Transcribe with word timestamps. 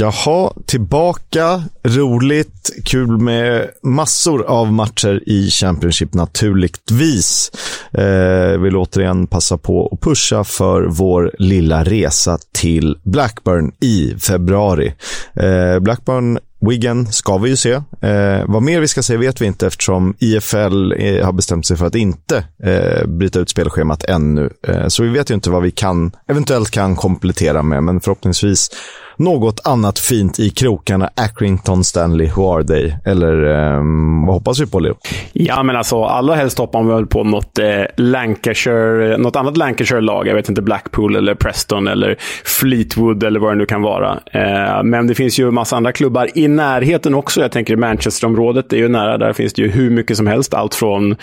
Jaha, 0.00 0.52
tillbaka. 0.66 1.62
Roligt. 1.82 2.70
Kul 2.84 3.18
med 3.18 3.70
massor 3.82 4.42
av 4.42 4.72
matcher 4.72 5.22
i 5.26 5.50
Championship 5.50 6.14
naturligtvis. 6.14 7.50
Eh, 7.92 8.60
vill 8.60 8.76
återigen 8.76 9.26
passa 9.26 9.58
på 9.58 9.88
att 9.92 10.00
pusha 10.00 10.44
för 10.44 10.82
vår 10.82 11.34
lilla 11.38 11.84
resa 11.84 12.38
till 12.52 12.96
Blackburn 13.02 13.72
i 13.80 14.14
februari. 14.18 14.94
Eh, 15.34 15.78
Blackburn 15.78 16.38
Wigan 16.60 17.06
ska 17.06 17.38
vi 17.38 17.50
ju 17.50 17.56
se. 17.56 17.72
Eh, 18.00 18.44
vad 18.46 18.62
mer 18.62 18.80
vi 18.80 18.88
ska 18.88 19.02
se 19.02 19.16
vet 19.16 19.40
vi 19.40 19.46
inte 19.46 19.66
eftersom 19.66 20.14
IFL 20.18 20.92
eh, 20.92 21.24
har 21.24 21.32
bestämt 21.32 21.66
sig 21.66 21.76
för 21.76 21.86
att 21.86 21.94
inte 21.94 22.44
eh, 22.62 23.06
bryta 23.06 23.38
ut 23.38 23.50
spelschemat 23.50 24.04
ännu. 24.04 24.50
Eh, 24.68 24.88
så 24.88 25.02
vi 25.02 25.08
vet 25.08 25.30
ju 25.30 25.34
inte 25.34 25.50
vad 25.50 25.62
vi 25.62 25.70
kan, 25.70 26.12
eventuellt 26.28 26.70
kan 26.70 26.96
komplettera 26.96 27.62
med, 27.62 27.82
men 27.82 28.00
förhoppningsvis 28.00 28.70
något 29.18 29.66
annat 29.66 29.98
fint 29.98 30.38
i 30.38 30.50
krokarna. 30.50 31.10
Accrington, 31.14 31.84
Stanley, 31.84 32.30
who 32.36 32.54
are 32.54 32.64
they? 32.64 32.92
Eller 33.04 33.44
eh, 33.44 33.82
vad 34.26 34.34
hoppas 34.34 34.60
vi 34.60 34.66
på, 34.66 34.80
Leo? 34.80 34.94
Ja, 35.32 35.62
men 35.62 35.76
alltså 35.76 36.04
allra 36.04 36.34
helst 36.34 36.58
hoppar 36.58 36.82
man 36.82 36.94
väl 36.94 37.06
på 37.06 37.24
något 37.24 37.58
eh, 37.58 37.66
Lancashire, 37.96 39.16
något 39.18 39.36
annat 39.36 39.56
Lancashire-lag. 39.56 40.26
Jag 40.26 40.34
vet 40.34 40.48
inte, 40.48 40.62
Blackpool 40.62 41.16
eller 41.16 41.34
Preston 41.34 41.88
eller 41.88 42.16
Fleetwood 42.44 43.24
eller 43.24 43.40
vad 43.40 43.52
det 43.52 43.56
nu 43.56 43.66
kan 43.66 43.82
vara. 43.82 44.18
Eh, 44.32 44.82
men 44.84 45.06
det 45.06 45.14
finns 45.14 45.38
ju 45.38 45.50
massa 45.50 45.76
andra 45.76 45.92
klubbar 45.92 46.28
i 46.34 46.48
närheten 46.48 47.14
också. 47.14 47.40
Jag 47.40 47.52
tänker 47.52 47.76
Manchesterområdet 47.76 48.72
är 48.72 48.76
ju 48.76 48.88
nära. 48.88 49.18
Där 49.18 49.32
finns 49.32 49.52
det 49.52 49.62
ju 49.62 49.68
hur 49.68 49.90
mycket 49.90 50.16
som 50.16 50.26
helst. 50.26 50.54
Allt 50.54 50.74
från, 50.74 51.16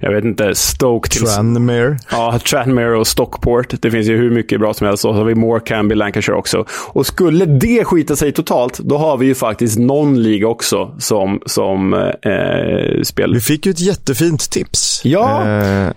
jag 0.00 0.12
vet 0.12 0.24
inte, 0.24 0.54
Stoke 0.54 1.08
till... 1.08 1.26
Tranmere. 1.26 1.96
Ja, 2.10 2.38
Tranmere 2.38 2.96
och 2.96 3.06
Stockport. 3.06 3.74
Det 3.82 3.90
finns 3.90 4.06
ju 4.06 4.16
hur 4.16 4.30
mycket 4.30 4.60
bra 4.60 4.74
som 4.74 4.86
helst. 4.86 5.04
Och 5.04 5.14
så 5.14 5.18
har 5.18 5.24
vi 5.24 5.34
Morecambe 5.34 5.94
i 5.94 5.96
Lancashire 5.96 6.36
också. 6.36 6.64
Och 6.92 7.06
skulle 7.06 7.37
det 7.46 7.84
skita 7.84 8.16
sig 8.16 8.32
totalt, 8.32 8.78
då 8.78 8.98
har 8.98 9.16
vi 9.16 9.26
ju 9.26 9.34
faktiskt 9.34 9.78
någon 9.78 10.22
liga 10.22 10.48
också 10.48 10.94
som, 10.98 11.40
som 11.46 11.94
eh, 11.94 13.02
spelar. 13.02 13.34
Vi 13.34 13.40
fick 13.40 13.66
ju 13.66 13.70
ett 13.70 13.80
jättefint 13.80 14.50
tips. 14.50 15.00
Ja. 15.04 15.48
Eh... 15.48 15.90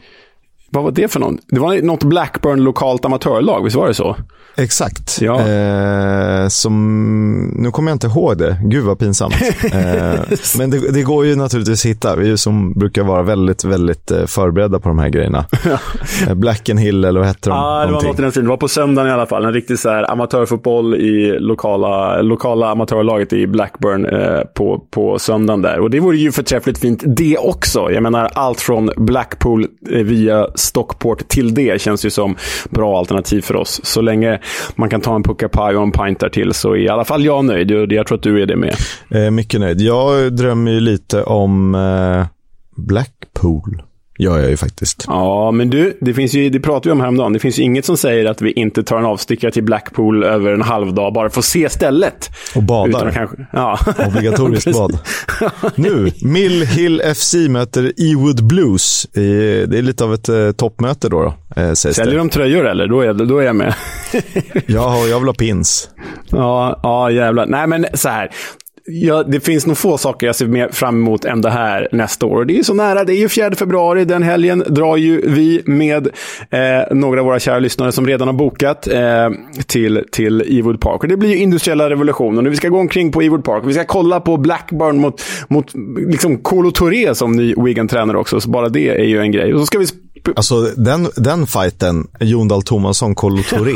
Vad 0.74 0.84
var 0.84 0.92
det 0.92 1.12
för 1.12 1.20
någon? 1.20 1.38
Det 1.48 1.60
var 1.60 1.82
något 1.82 2.04
Blackburn 2.04 2.64
lokalt 2.64 3.06
amatörlag, 3.06 3.64
visst 3.64 3.76
var 3.76 3.88
det 3.88 3.94
så? 3.94 4.16
Exakt. 4.58 5.22
Ja. 5.22 5.48
Eh, 5.48 6.48
som, 6.48 7.54
nu 7.58 7.72
kommer 7.72 7.92
jag 7.92 7.96
inte 7.96 8.08
ihåg 8.08 8.38
det. 8.38 8.58
Gud 8.64 8.84
vad 8.84 9.00
pinsamt. 9.00 9.34
eh, 9.74 10.20
men 10.58 10.70
det, 10.70 10.92
det, 10.92 11.04
går 11.04 11.26
ju 11.26 11.36
naturligtvis 11.36 11.86
att 11.86 11.92
hitta. 11.92 12.16
Vi 12.16 12.38
som 12.38 12.74
brukar 12.74 13.04
vara 13.04 13.24
väldigt, 13.24 13.64
väldigt 13.64 14.12
eh, 14.12 14.26
förberedda 14.26 14.80
på 14.80 14.90
de 14.90 15.00
här 15.00 15.10
grejerna. 15.10 15.46
eh, 16.28 16.34
Black 16.34 16.70
and 16.70 16.80
Hill 16.80 17.06
eller 17.06 17.20
vad 17.20 17.28
hette 17.28 17.50
de? 17.50 17.56
Ja, 17.56 17.64
ah, 17.64 17.86
det 17.86 17.94
var 17.94 18.02
något 18.02 18.20
i 18.20 18.22
den. 18.22 18.32
Det 18.44 18.50
var 18.50 18.58
på 18.58 18.68
söndagen 18.68 19.10
i 19.10 19.14
alla 19.14 19.26
fall. 19.26 19.46
En 19.46 19.54
riktig 19.54 19.80
så 19.80 19.90
här, 19.90 20.12
amatörfotboll 20.12 20.96
i 20.96 21.40
lokala, 21.40 22.22
lokala 22.22 22.70
amatörlaget 22.70 23.34
i 23.34 23.48
Blackburn 23.48 24.06
eh, 24.06 24.40
på, 24.56 24.86
på 24.92 25.20
söndagen 25.20 25.62
där. 25.62 25.80
Och 25.80 25.90
det 25.90 26.00
vore 26.00 26.18
ju 26.18 26.32
förträffligt 26.32 26.80
fint 26.80 27.04
det 27.06 27.38
också. 27.38 27.92
Jag 27.92 28.04
menar, 28.04 28.30
allt 28.34 28.62
från 28.62 28.90
Blackpool 28.98 29.68
eh, 29.92 30.04
via 30.04 30.48
Stockport 30.62 31.28
till 31.28 31.54
det 31.54 31.82
känns 31.82 32.06
ju 32.06 32.10
som 32.10 32.36
bra 32.70 32.98
alternativ 32.98 33.42
för 33.42 33.56
oss. 33.56 33.82
Så 33.84 34.02
länge 34.02 34.40
man 34.76 34.90
kan 34.90 35.02
ta 35.02 35.16
en 35.16 35.24
puckapaj 35.24 35.76
och 35.76 35.84
en 35.84 35.92
pint 35.92 36.20
där 36.20 36.30
till 36.30 36.54
så 36.54 36.74
är 36.74 36.78
i 36.78 36.90
alla 36.90 37.06
fall 37.06 37.26
jag 37.26 37.46
nöjd. 37.46 37.72
Jag 37.92 38.08
tror 38.08 38.18
att 38.18 38.24
du 38.24 38.42
är 38.42 38.46
det 38.46 38.56
med. 38.56 38.76
Eh, 39.10 39.32
mycket 39.32 39.60
nöjd. 39.60 39.82
Jag 39.82 40.34
drömmer 40.34 40.72
ju 40.72 40.80
lite 40.80 41.24
om 41.24 41.76
eh, 41.76 42.26
Blackpool 42.76 43.82
gör 44.22 44.40
jag 44.40 44.50
ju 44.50 44.58
faktiskt. 44.58 45.06
Ja, 45.08 45.52
men 45.52 45.70
du, 45.70 45.98
det, 46.02 46.14
finns 46.14 46.34
ju, 46.34 46.50
det 46.50 46.60
pratade 46.60 46.90
vi 46.90 46.92
om 46.92 47.00
häromdagen. 47.00 47.34
Det 47.34 47.40
finns 47.40 47.60
ju 47.60 47.64
inget 47.64 47.86
som 47.86 47.98
säger 47.98 48.26
att 48.26 48.42
vi 48.42 48.52
inte 48.52 48.84
tar 48.84 48.98
en 48.98 49.06
avstickare 49.06 49.52
till 49.52 49.64
Blackpool 49.64 50.24
över 50.24 50.52
en 50.52 50.62
halv 50.62 50.94
dag 50.94 51.14
bara 51.14 51.30
för 51.30 51.40
att 51.40 51.46
se 51.46 51.70
stället. 51.70 52.30
Och 52.56 52.64
badar. 52.64 53.12
Kanske, 53.12 53.38
ja. 53.54 53.80
Obligatoriskt 54.08 54.72
bad. 54.74 55.00
nu, 55.76 56.12
Mill 56.22 56.66
Hill 56.66 57.02
FC 57.16 57.34
möter 57.50 57.92
Ewood 57.98 58.48
Blues. 58.48 59.08
Det 59.14 59.78
är 59.78 59.82
lite 59.82 60.04
av 60.04 60.14
ett 60.14 60.30
eh, 60.30 60.52
toppmöte 60.52 61.10
då. 61.10 61.36
då 61.56 61.62
eh, 61.62 61.74
Säljer 61.74 62.18
de 62.18 62.30
tröjor 62.30 62.68
eller? 62.68 62.88
Då 62.88 63.02
är, 63.02 63.14
då 63.14 63.38
är 63.38 63.44
jag 63.44 63.56
med. 63.56 63.74
ja, 64.68 65.06
jag 65.08 65.20
vill 65.20 65.28
ha 65.28 65.34
pins. 65.34 65.90
Ja, 66.30 66.80
ja, 66.84 67.12
jävlar. 67.12 67.46
Nej, 67.46 67.68
men 67.68 67.86
så 67.94 68.10
här 68.10 68.32
ja, 68.94 69.24
det 69.24 69.40
finns 69.40 69.68
nog 69.68 69.78
få 69.78 69.98
saker 69.98 70.28
jag 70.28 70.36
ser 70.36 70.48
mer 70.48 70.70
fram 70.70 70.96
emot 70.96 71.26
än 71.26 71.42
det 71.42 71.50
här 71.50 71.88
nästa 71.92 72.26
år. 72.26 72.38
Och 72.38 72.48
det 72.48 72.54
är 72.54 72.58
ju 72.58 72.64
så 72.64 72.74
nära. 72.74 73.04
Det 73.04 73.14
är 73.14 73.18
ju 73.18 73.30
4 73.30 73.56
februari. 73.56 74.06
Den 74.06 74.24
helgen 74.24 74.64
drar 74.68 74.98
ju 74.98 75.22
vi 75.28 75.62
med 75.66 76.08
eh, 76.50 76.60
några 76.92 77.20
av 77.20 77.26
våra 77.26 77.40
kära 77.40 77.60
lyssnare 77.60 77.92
som 77.92 78.08
redan 78.08 78.28
har 78.28 78.34
bokat 78.36 78.88
eh, 78.88 79.30
till, 79.68 80.04
till 80.12 80.58
Ewood 80.60 80.82
Park. 80.82 81.02
Och 81.02 81.08
det 81.08 81.18
blir 81.18 81.30
ju 81.30 81.38
industriella 81.38 81.90
revolutionen. 81.90 82.46
Och 82.46 82.52
vi 82.52 82.58
ska 82.58 82.70
gå 82.70 82.80
omkring 82.80 83.12
på 83.12 83.22
Ewood 83.22 83.44
Park. 83.44 83.64
Vi 83.66 83.74
ska 83.74 83.84
kolla 83.84 84.20
på 84.20 84.38
Blackburn 84.38 84.98
mot, 84.98 85.22
mot 85.48 85.74
liksom 86.08 86.38
Kolo 86.38 86.72
Touré 86.72 87.16
som 87.16 87.32
ny 87.32 87.54
Wigan-tränare 87.58 88.18
också. 88.18 88.42
Så 88.42 88.50
bara 88.50 88.70
det 88.70 88.90
är 88.90 89.06
ju 89.06 89.20
en 89.20 89.32
grej. 89.32 89.54
Och 89.54 89.60
så 89.60 89.66
ska 89.66 89.80
vi 89.80 89.86
Alltså 90.36 90.62
den, 90.62 91.08
den 91.16 91.48
fighten, 91.48 92.08
Jon 92.20 92.48
Dahl 92.48 92.64
Tomasson, 92.64 93.16
Kolo 93.16 93.44
Touré. 93.50 93.76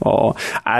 ja, 0.00 0.36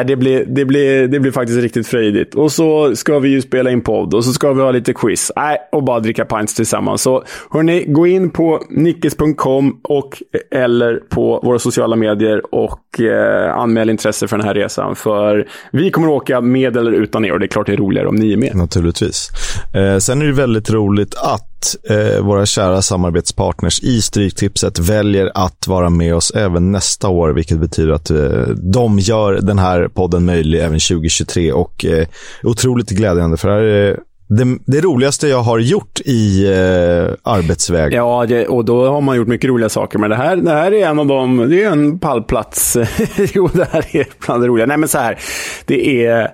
det 0.06 0.17
blir, 0.17 0.44
det, 0.47 0.65
blir, 0.65 1.09
det 1.09 1.21
blir 1.21 1.33
faktiskt 1.33 1.59
riktigt 1.59 1.87
frejdigt. 1.87 2.34
Och 2.34 2.53
så 2.53 2.97
ska 2.97 3.19
vi 3.19 3.28
ju 3.28 3.43
spela 3.43 3.71
in 3.71 3.81
podd 3.81 4.15
och 4.15 4.25
så 4.25 4.33
ska 4.33 4.53
vi 4.53 4.62
ha 4.62 4.71
lite 4.71 4.93
quiz. 4.93 5.33
Nej, 5.37 5.59
och 5.72 5.84
bara 5.84 6.00
dricka 6.00 6.25
pints 6.25 6.55
tillsammans. 6.55 7.03
Så 7.03 7.25
hörni, 7.50 7.84
gå 7.89 8.06
in 8.06 8.31
på 8.31 8.62
nickes.com 8.71 9.81
och 9.84 10.22
eller 10.50 10.97
på 10.97 11.41
våra 11.45 11.59
sociala 11.59 11.97
medier 11.97 12.55
och 12.55 13.00
eh, 13.00 13.56
anmäl 13.56 13.91
intresse 13.91 14.28
för 14.28 14.37
den 14.37 14.47
här 14.47 14.55
resan. 14.55 14.97
För 14.97 15.49
vi 15.72 15.91
kommer 15.91 16.09
åka 16.09 16.41
med 16.41 16.77
eller 16.77 16.93
utan 16.93 17.25
er 17.25 17.33
och 17.33 17.39
det 17.39 17.47
är 17.47 17.49
klart 17.49 17.66
det 17.66 17.72
är 17.72 17.77
roligare 17.77 18.09
om 18.09 18.15
ni 18.16 18.33
är 18.33 18.37
med. 18.37 18.56
Naturligtvis. 18.56 19.31
Eh, 19.75 19.99
sen 19.99 20.22
är 20.22 20.27
det 20.27 20.33
väldigt 20.33 20.71
roligt 20.71 21.15
att 21.15 21.56
eh, 21.91 22.25
våra 22.25 22.47
kära 22.47 22.83
samarbetspartners 22.83 23.81
i 23.83 24.03
Stryktipset 24.03 24.78
väljer 24.78 25.31
att 25.34 25.67
vara 25.67 25.91
med 25.91 26.15
oss 26.15 26.31
även 26.31 26.72
nästa 26.72 27.09
år, 27.09 27.28
vilket 27.28 27.59
betyder 27.59 27.93
att 27.93 28.11
eh, 28.11 28.49
de 28.72 28.99
gör 28.99 29.33
den 29.33 29.59
här 29.59 29.89
podden 29.89 30.25
möjlig 30.25 30.59
även 30.59 30.78
2023 30.78 31.53
och 31.53 31.84
eh, 31.84 32.06
otroligt 32.43 32.91
glädjande 32.91 33.37
för 33.37 33.49
det 33.49 33.55
här 33.55 33.62
är 33.62 33.99
det, 34.28 34.59
det, 34.66 34.81
roligaste 34.81 35.28
jag 35.28 35.43
har 35.43 35.59
gjort 35.59 36.00
i 36.05 36.47
eh, 36.47 37.33
arbetsväg. 37.33 37.93
Ja, 37.93 38.27
det, 38.28 38.47
och 38.47 38.65
då 38.65 38.89
har 38.89 39.00
man 39.00 39.16
gjort 39.16 39.28
mycket 39.28 39.50
roliga 39.50 39.69
saker. 39.69 39.99
Men 39.99 40.11
det 40.11 40.16
här, 40.16 40.37
det 40.37 40.50
här 40.50 40.72
är 40.72 40.87
en 40.87 40.99
av 40.99 41.06
dem, 41.06 41.47
det 41.50 41.65
är 41.65 41.71
en 41.71 41.99
pallplats. 41.99 42.77
jo, 43.34 43.49
det 43.53 43.69
här 43.71 43.97
är 43.97 44.06
bland 44.27 44.43
det 44.43 44.49
roliga. 44.49 44.66
Nej, 44.66 44.77
men 44.77 44.89
så 44.89 44.99
här, 44.99 45.19
det 45.66 46.06
är 46.06 46.31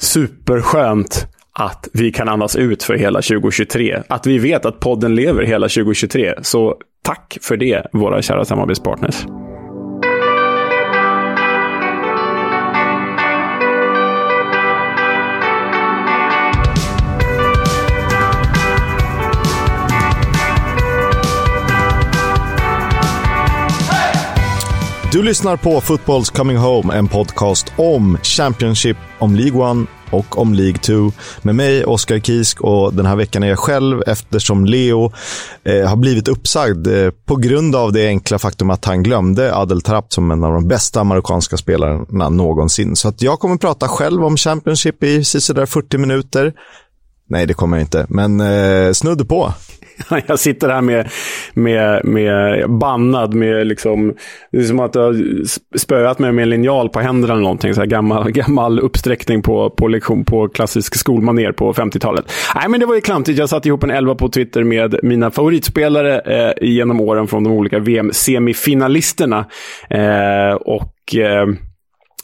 superskönt 0.00 1.26
att 1.58 1.88
vi 1.92 2.12
kan 2.12 2.28
andas 2.28 2.56
ut 2.56 2.82
för 2.82 2.94
hela 2.94 3.22
2023. 3.22 4.02
Att 4.08 4.26
vi 4.26 4.38
vet 4.38 4.64
att 4.64 4.80
podden 4.80 5.14
lever 5.14 5.42
hela 5.42 5.68
2023. 5.68 6.34
Så 6.42 6.76
tack 7.02 7.38
för 7.40 7.56
det, 7.56 7.86
våra 7.92 8.22
kära 8.22 8.44
samarbetspartners. 8.44 9.26
Du 25.12 25.22
lyssnar 25.22 25.56
på 25.56 25.80
Footballs 25.80 26.30
Coming 26.30 26.56
Home, 26.56 26.94
en 26.94 27.08
podcast 27.08 27.72
om 27.76 28.18
Championship, 28.22 28.96
om 29.18 29.34
League 29.34 29.70
One 29.70 29.86
och 30.10 30.38
om 30.38 30.54
League 30.54 30.78
2 30.78 31.12
med 31.42 31.54
mig, 31.54 31.84
Oskar 31.84 32.18
Kisk 32.18 32.60
och 32.60 32.94
den 32.94 33.06
här 33.06 33.16
veckan 33.16 33.42
är 33.42 33.48
jag 33.48 33.58
själv 33.58 34.02
eftersom 34.06 34.64
Leo 34.64 35.12
eh, 35.64 35.88
har 35.88 35.96
blivit 35.96 36.28
uppsagd 36.28 36.86
eh, 36.86 37.10
på 37.10 37.36
grund 37.36 37.76
av 37.76 37.92
det 37.92 38.06
enkla 38.06 38.38
faktum 38.38 38.70
att 38.70 38.84
han 38.84 39.02
glömde 39.02 39.56
Adel 39.56 39.82
Trapp 39.82 40.12
som 40.12 40.30
en 40.30 40.44
av 40.44 40.52
de 40.52 40.68
bästa 40.68 41.04
marockanska 41.04 41.56
spelarna 41.56 42.28
någonsin. 42.28 42.96
Så 42.96 43.08
att 43.08 43.22
jag 43.22 43.40
kommer 43.40 43.56
prata 43.56 43.88
själv 43.88 44.24
om 44.24 44.36
Championship 44.36 45.02
i 45.02 45.24
sådär 45.24 45.66
40 45.66 45.98
minuter. 45.98 46.52
Nej, 47.30 47.46
det 47.46 47.54
kommer 47.54 47.76
jag 47.76 47.84
inte, 47.84 48.06
men 48.08 48.40
eh, 48.40 48.92
snudd 48.92 49.28
på. 49.28 49.52
Jag 50.26 50.38
sitter 50.38 50.68
här 50.68 50.80
med, 50.80 51.08
med, 51.54 52.04
med 52.04 52.64
bannad 52.70 53.34
med 53.34 53.66
liksom, 53.66 54.14
det 54.52 54.58
är 54.58 54.62
som 54.62 54.80
att 54.80 54.94
jag 54.94 55.02
har 55.02 55.16
spöat 55.78 56.18
mig 56.18 56.32
med 56.32 56.42
en 56.42 56.50
linjal 56.50 56.88
på 56.88 57.00
händerna 57.00 57.32
eller 57.32 57.42
någonting. 57.42 57.74
Så 57.74 57.80
här 57.80 57.86
gammal, 57.86 58.30
gammal 58.32 58.78
uppsträckning 58.80 59.42
på, 59.42 59.70
på 59.70 59.88
lektion 59.88 60.24
på 60.24 60.48
klassisk 60.48 60.94
skolmaner 60.94 61.52
på 61.52 61.72
50-talet. 61.72 62.32
Nej, 62.54 62.68
men 62.68 62.80
det 62.80 62.86
var 62.86 62.94
ju 62.94 63.00
klantigt. 63.00 63.38
Jag 63.38 63.48
satte 63.48 63.68
ihop 63.68 63.82
en 63.82 63.90
elva 63.90 64.14
på 64.14 64.28
Twitter 64.28 64.64
med 64.64 64.98
mina 65.02 65.30
favoritspelare 65.30 66.20
eh, 66.20 66.68
genom 66.68 67.00
åren 67.00 67.26
från 67.26 67.44
de 67.44 67.52
olika 67.52 67.78
VM-semifinalisterna. 67.78 69.46
Eh, 69.90 70.54
och 70.54 71.16
eh, 71.16 71.46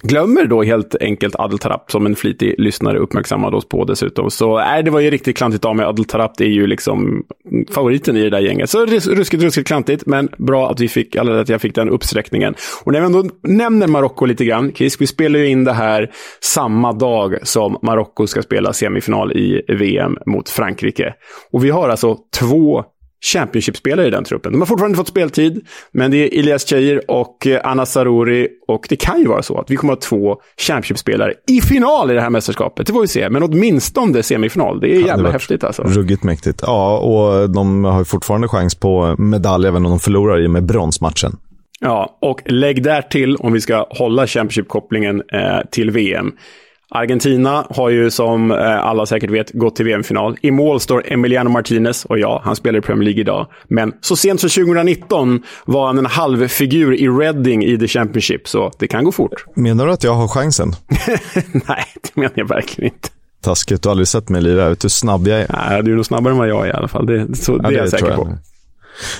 glömmer 0.08 0.46
då 0.46 0.62
helt 0.62 0.96
enkelt 1.00 1.36
Adel 1.36 1.58
Tarap, 1.58 1.90
som 1.90 2.06
en 2.06 2.16
flitig 2.16 2.54
lyssnare 2.58 2.98
uppmärksammade 2.98 3.56
oss 3.56 3.68
på 3.68 3.84
dessutom. 3.84 4.30
Så 4.30 4.58
äh, 4.58 4.84
det 4.84 4.90
var 4.90 5.00
ju 5.00 5.10
riktigt 5.10 5.36
klantigt 5.36 5.64
av 5.64 5.76
mig. 5.76 5.86
Adel 5.86 6.04
Tarap 6.04 6.40
är 6.40 6.44
ju 6.44 6.66
liksom 6.66 7.24
favoriten 7.70 8.16
i 8.16 8.22
det 8.22 8.30
där 8.30 8.40
gänget. 8.40 8.70
Så 8.70 8.86
ruskigt, 8.86 9.42
ruskigt 9.42 9.66
klantigt, 9.66 10.06
men 10.06 10.28
bra 10.38 10.70
att, 10.70 10.80
vi 10.80 10.88
fick, 10.88 11.14
eller 11.14 11.32
att 11.32 11.48
jag 11.48 11.60
fick 11.60 11.74
den 11.74 11.88
uppsträckningen. 11.88 12.54
Och 12.84 12.92
när 12.92 13.00
vi 13.00 13.06
ändå 13.06 13.24
nämner 13.42 13.86
Marocko 13.86 14.26
lite 14.26 14.44
grann, 14.44 14.72
Kisk, 14.72 15.00
vi 15.00 15.06
spelar 15.06 15.38
ju 15.38 15.46
in 15.46 15.64
det 15.64 15.72
här 15.72 16.10
samma 16.40 16.92
dag 16.92 17.38
som 17.42 17.78
Marocko 17.82 18.26
ska 18.26 18.42
spela 18.42 18.72
semifinal 18.72 19.32
i 19.32 19.62
VM 19.68 20.16
mot 20.26 20.48
Frankrike. 20.48 21.14
Och 21.52 21.64
vi 21.64 21.70
har 21.70 21.88
alltså 21.88 22.16
två 22.40 22.84
Championship-spelare 23.32 24.06
i 24.06 24.10
den 24.10 24.24
truppen. 24.24 24.52
De 24.52 24.60
har 24.60 24.66
fortfarande 24.66 24.96
fått 24.96 25.08
speltid, 25.08 25.66
men 25.92 26.10
det 26.10 26.16
är 26.16 26.38
Elias 26.38 26.68
Cheir 26.68 27.10
och 27.10 27.46
eh, 27.46 27.60
Anna 27.64 27.86
Saruri. 27.86 28.48
Och 28.68 28.86
det 28.88 28.96
kan 28.96 29.20
ju 29.20 29.26
vara 29.26 29.42
så 29.42 29.58
att 29.58 29.70
vi 29.70 29.76
kommer 29.76 29.92
att 29.92 30.04
ha 30.04 30.08
två 30.08 30.36
Championship-spelare 30.56 31.34
i 31.48 31.60
final 31.60 32.10
i 32.10 32.14
det 32.14 32.20
här 32.20 32.30
mästerskapet. 32.30 32.86
Det 32.86 32.92
får 32.92 33.00
vi 33.00 33.08
se, 33.08 33.30
men 33.30 33.42
åtminstone 33.42 34.22
semifinal. 34.22 34.80
Det 34.80 34.96
är 34.96 35.00
ja, 35.00 35.06
jävla 35.06 35.24
det 35.24 35.32
häftigt 35.32 35.64
alltså. 35.64 35.82
Ruggigt 35.82 36.22
mäktigt. 36.22 36.60
Ja, 36.62 36.98
och 36.98 37.50
de 37.50 37.84
har 37.84 37.98
ju 37.98 38.04
fortfarande 38.04 38.48
chans 38.48 38.74
på 38.74 39.14
medalj 39.18 39.68
även 39.68 39.84
om 39.84 39.90
de 39.90 40.00
förlorar 40.00 40.40
i 40.40 40.48
med 40.48 40.64
bronsmatchen. 40.64 41.36
Ja, 41.80 42.18
och 42.20 42.42
lägg 42.44 42.82
där 42.82 43.02
till, 43.02 43.36
om 43.36 43.52
vi 43.52 43.60
ska 43.60 43.86
hålla 43.90 44.26
Championship-kopplingen 44.26 45.22
eh, 45.32 45.60
till 45.70 45.90
VM, 45.90 46.32
Argentina 46.90 47.66
har 47.70 47.90
ju 47.90 48.10
som 48.10 48.50
eh, 48.50 48.86
alla 48.86 49.06
säkert 49.06 49.30
vet 49.30 49.50
gått 49.52 49.76
till 49.76 49.84
VM-final. 49.84 50.36
I 50.40 50.50
mål 50.50 50.80
står 50.80 51.12
Emiliano 51.12 51.50
Martinez 51.50 52.04
och 52.04 52.18
ja, 52.18 52.42
han 52.44 52.56
spelar 52.56 52.78
i 52.78 52.82
Premier 52.82 53.04
League 53.04 53.20
idag. 53.20 53.46
Men 53.68 53.92
så 54.00 54.16
sent 54.16 54.40
som 54.40 54.50
2019 54.50 55.42
var 55.64 55.86
han 55.86 55.98
en 55.98 56.06
halvfigur 56.06 56.94
i 56.94 57.08
Reading 57.08 57.64
i 57.64 57.78
The 57.78 57.88
Championship, 57.88 58.48
så 58.48 58.72
det 58.78 58.88
kan 58.88 59.04
gå 59.04 59.12
fort. 59.12 59.44
Menar 59.54 59.86
du 59.86 59.92
att 59.92 60.04
jag 60.04 60.14
har 60.14 60.28
chansen? 60.28 60.72
Nej, 61.52 61.84
det 62.02 62.16
menar 62.16 62.32
jag 62.34 62.48
verkligen 62.48 62.92
inte. 62.92 63.08
Taskigt, 63.40 63.82
du 63.82 63.88
har 63.88 63.90
aldrig 63.90 64.08
sett 64.08 64.28
mig 64.28 64.42
lira. 64.42 64.68
Vet 64.68 64.80
du 64.80 64.84
hur 64.84 64.90
snabb 64.90 65.28
jag 65.28 65.40
är? 65.40 65.46
Nej, 65.68 65.82
du 65.82 65.92
är 65.92 65.96
nog 65.96 66.06
snabbare 66.06 66.32
än 66.32 66.38
vad 66.38 66.48
jag 66.48 66.64
är 66.64 66.68
i 66.68 66.72
alla 66.72 66.88
fall. 66.88 67.06
Det, 67.06 67.36
så, 67.36 67.60
ja, 67.62 67.68
det 67.68 67.74
är 67.74 67.78
jag 67.78 67.90
säker 67.90 68.06
jag. 68.06 68.16
på. 68.16 68.38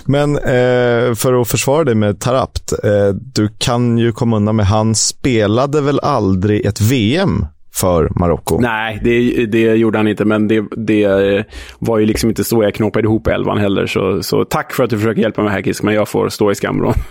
Men 0.05 0.37
eh, 0.37 1.15
för 1.15 1.41
att 1.41 1.49
försvara 1.49 1.85
dig 1.85 1.95
med 1.95 2.21
Tarapt, 2.21 2.73
eh, 2.85 3.09
du 3.15 3.49
kan 3.59 3.99
ju 3.99 4.13
komma 4.13 4.37
undan 4.37 4.57
med, 4.57 4.67
han 4.67 4.95
spelade 4.95 5.81
väl 5.81 6.01
aldrig 6.01 6.67
ett 6.67 6.81
VM 6.81 7.47
för 7.75 8.13
Marocko. 8.19 8.61
Nej, 8.61 9.01
det, 9.05 9.47
det 9.47 9.75
gjorde 9.75 9.99
han 9.99 10.09
inte, 10.09 10.25
men 10.25 10.49
det, 10.49 10.65
det 10.77 11.45
var 11.79 11.99
ju 11.99 12.07
liksom 12.07 12.29
inte 12.29 12.45
så 12.45 12.63
jag 12.63 12.75
knåpade 12.75 13.07
ihop 13.07 13.27
elvan 13.27 13.59
heller. 13.59 13.87
Så, 13.87 14.23
så 14.23 14.45
tack 14.45 14.73
för 14.73 14.85
att 14.85 14.91
du 14.91 14.99
försöker 14.99 15.23
hjälpa 15.23 15.43
mig 15.43 15.53
här 15.53 15.63
Kisk, 15.63 15.83
men 15.83 15.95
jag 15.95 16.09
får 16.09 16.29
stå 16.29 16.51
i 16.51 16.55
skamvrån. 16.55 16.95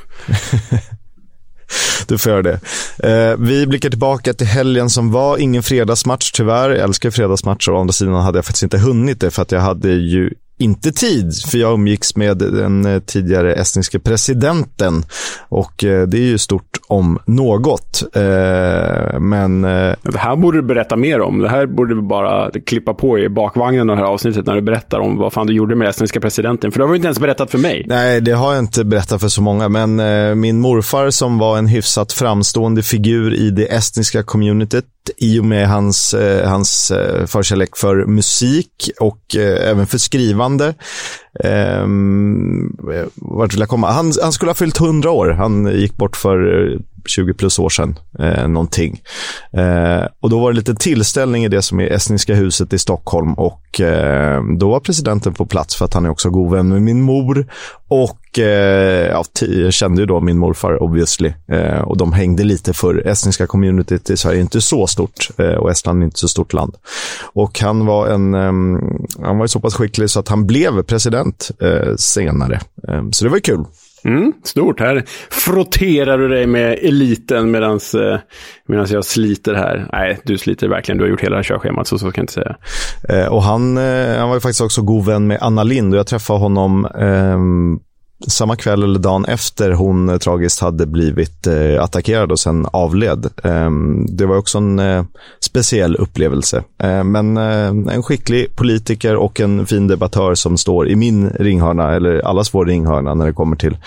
du 2.08 2.18
får 2.18 2.32
göra 2.32 2.42
det. 2.42 2.60
Eh, 3.04 3.38
vi 3.38 3.68
blickar 3.68 3.90
tillbaka 3.90 4.34
till 4.34 4.48
helgen 4.48 4.90
som 4.90 5.12
var. 5.12 5.38
Ingen 5.38 5.64
fredagsmatch 5.64 6.32
tyvärr. 6.32 6.70
Jag 6.70 6.80
älskar 6.80 7.12
fredagsmatcher. 7.12 7.72
Å 7.72 7.80
andra 7.80 7.94
sidan 7.94 8.14
hade 8.14 8.38
jag 8.38 8.46
faktiskt 8.46 8.64
inte 8.64 8.78
hunnit 8.78 9.20
det 9.20 9.32
för 9.32 9.42
att 9.42 9.52
jag 9.52 9.60
hade 9.60 9.90
ju 9.90 10.34
inte 10.64 10.92
tid, 10.92 11.34
för 11.52 11.58
jag 11.58 11.74
umgicks 11.74 12.16
med 12.16 12.38
den 12.38 12.86
eh, 12.86 13.00
tidigare 13.00 13.54
estniske 13.54 14.00
presidenten 14.00 15.06
och 15.50 15.84
eh, 15.84 16.08
det 16.08 16.18
är 16.18 16.26
ju 16.26 16.38
stort 16.38 16.78
om 16.88 17.20
något. 17.26 18.04
Eh, 18.16 19.20
men... 19.20 19.62
Det 19.62 20.18
här 20.18 20.36
borde 20.36 20.58
du 20.58 20.62
berätta 20.62 20.96
mer 20.96 21.22
om. 21.22 21.40
Det 21.40 21.50
här 21.50 21.66
borde 21.66 21.96
du 21.96 22.02
bara 22.02 22.52
klippa 22.66 22.94
på 22.94 23.20
i 23.20 23.30
bakvagnen 23.30 23.90
av 23.90 23.96
det 23.96 24.02
här 24.02 24.10
avsnittet 24.10 24.46
när 24.46 24.56
du 24.56 24.62
berättar 24.62 25.00
om 25.00 25.18
vad 25.18 25.34
fan 25.34 25.48
du 25.48 25.54
gjorde 25.54 25.76
med 25.76 25.90
estniska 25.90 26.20
presidenten. 26.20 26.72
För 26.72 26.80
det 26.80 26.86
har 26.86 26.90
du 26.90 26.96
inte 26.96 27.08
ens 27.08 27.20
berättat 27.20 27.52
för 27.52 27.58
mig. 27.58 27.86
Nej, 27.88 28.22
det 28.22 28.32
har 28.32 28.54
jag 28.54 28.64
inte 28.64 28.84
berättat 28.84 29.22
för 29.22 29.28
så 29.28 29.42
många, 29.42 29.70
men 29.70 29.96
min 30.40 30.60
morfar 30.60 31.10
som 31.10 31.38
var 31.38 31.58
en 31.58 31.68
hyfsat 31.68 32.14
framstående 32.14 32.84
figur 32.84 33.34
i 33.34 33.50
det 33.50 33.74
estniska 33.76 34.24
communityt 34.24 34.86
i 35.18 35.40
och 35.40 35.46
med 35.46 35.68
hans, 35.68 36.16
hans 36.46 36.92
förkärlek 37.28 37.78
för 37.78 38.06
musik 38.06 38.92
och 39.00 39.36
även 39.62 39.88
för 39.88 39.98
skrivande. 39.98 40.53
Eh, 41.44 41.88
vart 43.16 43.54
vill 43.54 43.60
jag 43.60 43.70
komma? 43.70 43.92
Han, 43.92 44.12
han 44.22 44.32
skulle 44.32 44.50
ha 44.50 44.56
fyllt 44.56 44.80
100 44.80 45.12
år. 45.12 45.30
Han 45.30 45.66
gick 45.80 45.98
bort 45.98 46.16
för 46.16 46.72
eh, 46.72 46.80
20 47.06 47.34
plus 47.34 47.60
år 47.60 47.70
sedan, 47.70 48.00
eh, 48.20 48.48
någonting. 48.48 49.02
Eh, 49.54 50.04
och 50.20 50.30
då 50.30 50.40
var 50.40 50.52
det 50.52 50.58
lite 50.58 50.76
tillställning 50.76 51.46
i 51.46 51.48
det 51.48 51.62
som 51.62 51.80
är 51.80 51.88
Estniska 51.88 52.36
huset 52.36 52.74
i 52.74 52.80
Stockholm 52.80 53.34
och 53.34 53.82
eh, 53.82 54.44
då 54.58 54.70
var 54.70 54.80
presidenten 54.80 55.34
på 55.34 55.46
plats 55.46 55.76
för 55.76 55.86
att 55.86 55.94
han 55.94 56.06
är 56.06 56.10
också 56.10 56.30
god 56.30 56.52
vän 56.52 56.70
med 56.70 56.82
min 56.82 57.02
mor 57.02 57.48
och 57.88 58.40
eh, 58.40 59.08
ja, 59.08 59.24
jag 59.42 59.74
kände 59.74 60.02
ju 60.02 60.06
då 60.06 60.20
min 60.20 60.38
morfar 60.38 60.84
obviously 60.84 61.34
eh, 61.48 61.82
och 61.82 61.98
de 61.98 62.14
hängde 62.14 62.44
lite 62.44 62.74
för 62.74 63.08
estniska 63.08 63.48
communityt 63.48 64.10
i 64.10 64.18
Sverige 64.18 64.40
är 64.40 64.42
inte 64.42 64.62
så 64.62 64.88
stort 64.88 65.30
eh, 65.38 65.54
och 65.54 65.72
Estland 65.72 66.02
är 66.02 66.06
inte 66.06 66.20
så 66.20 66.28
stort 66.28 66.54
land. 66.54 66.76
Och 67.34 67.60
han 67.60 67.86
var 67.86 68.08
en, 68.08 68.34
ehm, 68.34 68.80
han 69.22 69.38
var 69.38 69.48
så 69.48 69.60
pass 69.60 69.74
skicklig 69.74 70.10
så 70.10 70.20
att 70.20 70.28
han 70.28 70.48
blev 70.48 70.84
president 70.84 71.52
eh, 71.62 71.96
senare. 71.98 72.60
Ehm, 72.88 73.14
så 73.14 73.26
det 73.26 73.32
var 73.32 73.40
kul. 73.40 73.66
Mm, 74.06 74.34
stort. 74.44 74.80
Här 74.80 75.04
frotterar 75.30 76.18
du 76.18 76.28
dig 76.28 76.48
med 76.48 76.80
eliten 76.82 77.52
medan 77.52 77.80
eh, 78.68 78.84
jag 78.94 79.06
sliter 79.06 79.54
här. 79.54 79.90
Nej, 79.92 80.20
du 80.24 80.38
sliter 80.38 80.68
verkligen. 80.68 80.98
Du 80.98 81.04
har 81.04 81.10
gjort 81.10 81.22
hela 81.22 81.36
här 81.36 81.44
körschemat, 81.44 81.88
så 81.88 81.98
så 81.98 82.06
kan 82.06 82.22
jag 82.22 82.24
inte 82.24 82.34
säga. 82.34 82.56
Eh, 83.10 83.34
och 83.34 83.44
han, 83.44 83.78
eh, 83.78 84.18
han 84.18 84.30
var 84.30 84.36
ju 84.36 84.42
faktiskt 84.42 84.62
också 84.62 84.82
god 84.82 85.06
vän 85.06 85.28
med 85.28 85.38
Anna 85.42 85.64
Lind 85.64 85.94
och 85.94 86.00
jag 86.00 86.08
träffade 86.08 86.40
honom 86.40 86.86
eh, 86.86 87.38
samma 88.28 88.56
kväll 88.56 88.84
eller 88.84 89.00
dagen 89.00 89.26
efter 89.26 89.72
hon 89.72 90.10
eh, 90.10 90.18
tragiskt 90.18 90.62
hade 90.62 90.86
blivit 90.86 91.48
eh, 91.48 91.84
attackerad 91.84 92.32
och 92.32 92.40
sen 92.40 92.68
avled. 92.72 93.26
Eh, 93.44 93.70
det 94.08 94.26
var 94.26 94.38
också 94.38 94.58
en 94.58 94.80
eh, 94.80 95.04
speciell 95.40 95.96
upplevelse. 95.96 96.64
Eh, 96.84 97.04
men 97.04 97.38
eh, 97.38 97.94
en 97.96 98.04
skicklig 98.04 98.56
politiker 98.56 99.16
och 99.16 99.40
en 99.40 99.66
fin 99.66 99.88
debattör 99.88 100.36
som 100.36 100.58
står 100.58 100.88
i 100.88 100.96
min 100.96 101.30
ringhörna, 101.30 101.96
eller 101.96 102.20
allas 102.20 102.54
vår 102.54 102.66
ringhörna 102.66 103.14
när 103.14 103.26
det 103.26 103.34
kommer 103.34 103.56
till 103.56 103.78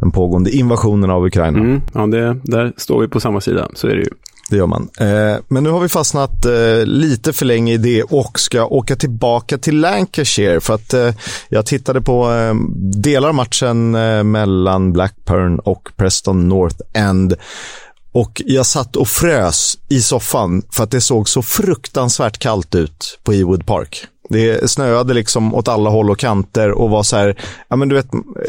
den 0.00 0.10
pågående 0.10 0.50
invasionen 0.50 1.10
av 1.10 1.26
Ukraina. 1.26 1.58
Mm, 1.58 1.80
ja, 1.94 2.06
det, 2.06 2.40
där 2.42 2.72
står 2.76 3.00
vi 3.00 3.08
på 3.08 3.20
samma 3.20 3.40
sida, 3.40 3.68
så 3.74 3.86
är 3.86 3.94
det 3.94 4.02
ju. 4.02 4.10
Det 4.48 4.56
gör 4.56 4.66
man. 4.66 4.88
Eh, 5.00 5.36
men 5.48 5.64
nu 5.64 5.70
har 5.70 5.80
vi 5.80 5.88
fastnat 5.88 6.44
eh, 6.44 6.84
lite 6.84 7.32
för 7.32 7.44
länge 7.44 7.72
i 7.72 7.76
det 7.76 8.02
och 8.02 8.40
ska 8.40 8.64
åka 8.64 8.96
tillbaka 8.96 9.58
till 9.58 9.80
Lancashire 9.80 10.60
för 10.60 10.74
att 10.74 10.94
eh, 10.94 11.14
jag 11.48 11.66
tittade 11.66 12.00
på 12.00 12.30
delar 12.94 13.28
av 13.28 13.34
matchen 13.34 13.90
mellan 14.30 14.92
Blackburn 14.92 15.58
och 15.58 15.88
Preston 15.96 16.48
North 16.48 16.76
End. 16.92 17.34
Och 18.12 18.42
jag 18.46 18.66
satt 18.66 18.96
och 18.96 19.08
frös 19.08 19.78
i 19.88 20.02
soffan 20.02 20.62
för 20.72 20.84
att 20.84 20.90
det 20.90 21.00
såg 21.00 21.28
så 21.28 21.42
fruktansvärt 21.42 22.38
kallt 22.38 22.74
ut 22.74 23.18
på 23.22 23.32
Ewood 23.32 23.66
Park. 23.66 24.06
Det 24.28 24.70
snöade 24.70 25.14
liksom 25.14 25.54
åt 25.54 25.68
alla 25.68 25.90
håll 25.90 26.10
och 26.10 26.18
kanter 26.18 26.70
och 26.70 26.90
var 26.90 27.02
så 27.02 27.16
här, 27.16 27.36
ja 27.68 27.76
men 27.76 27.88
du 27.88 27.94
vet, 27.94 28.06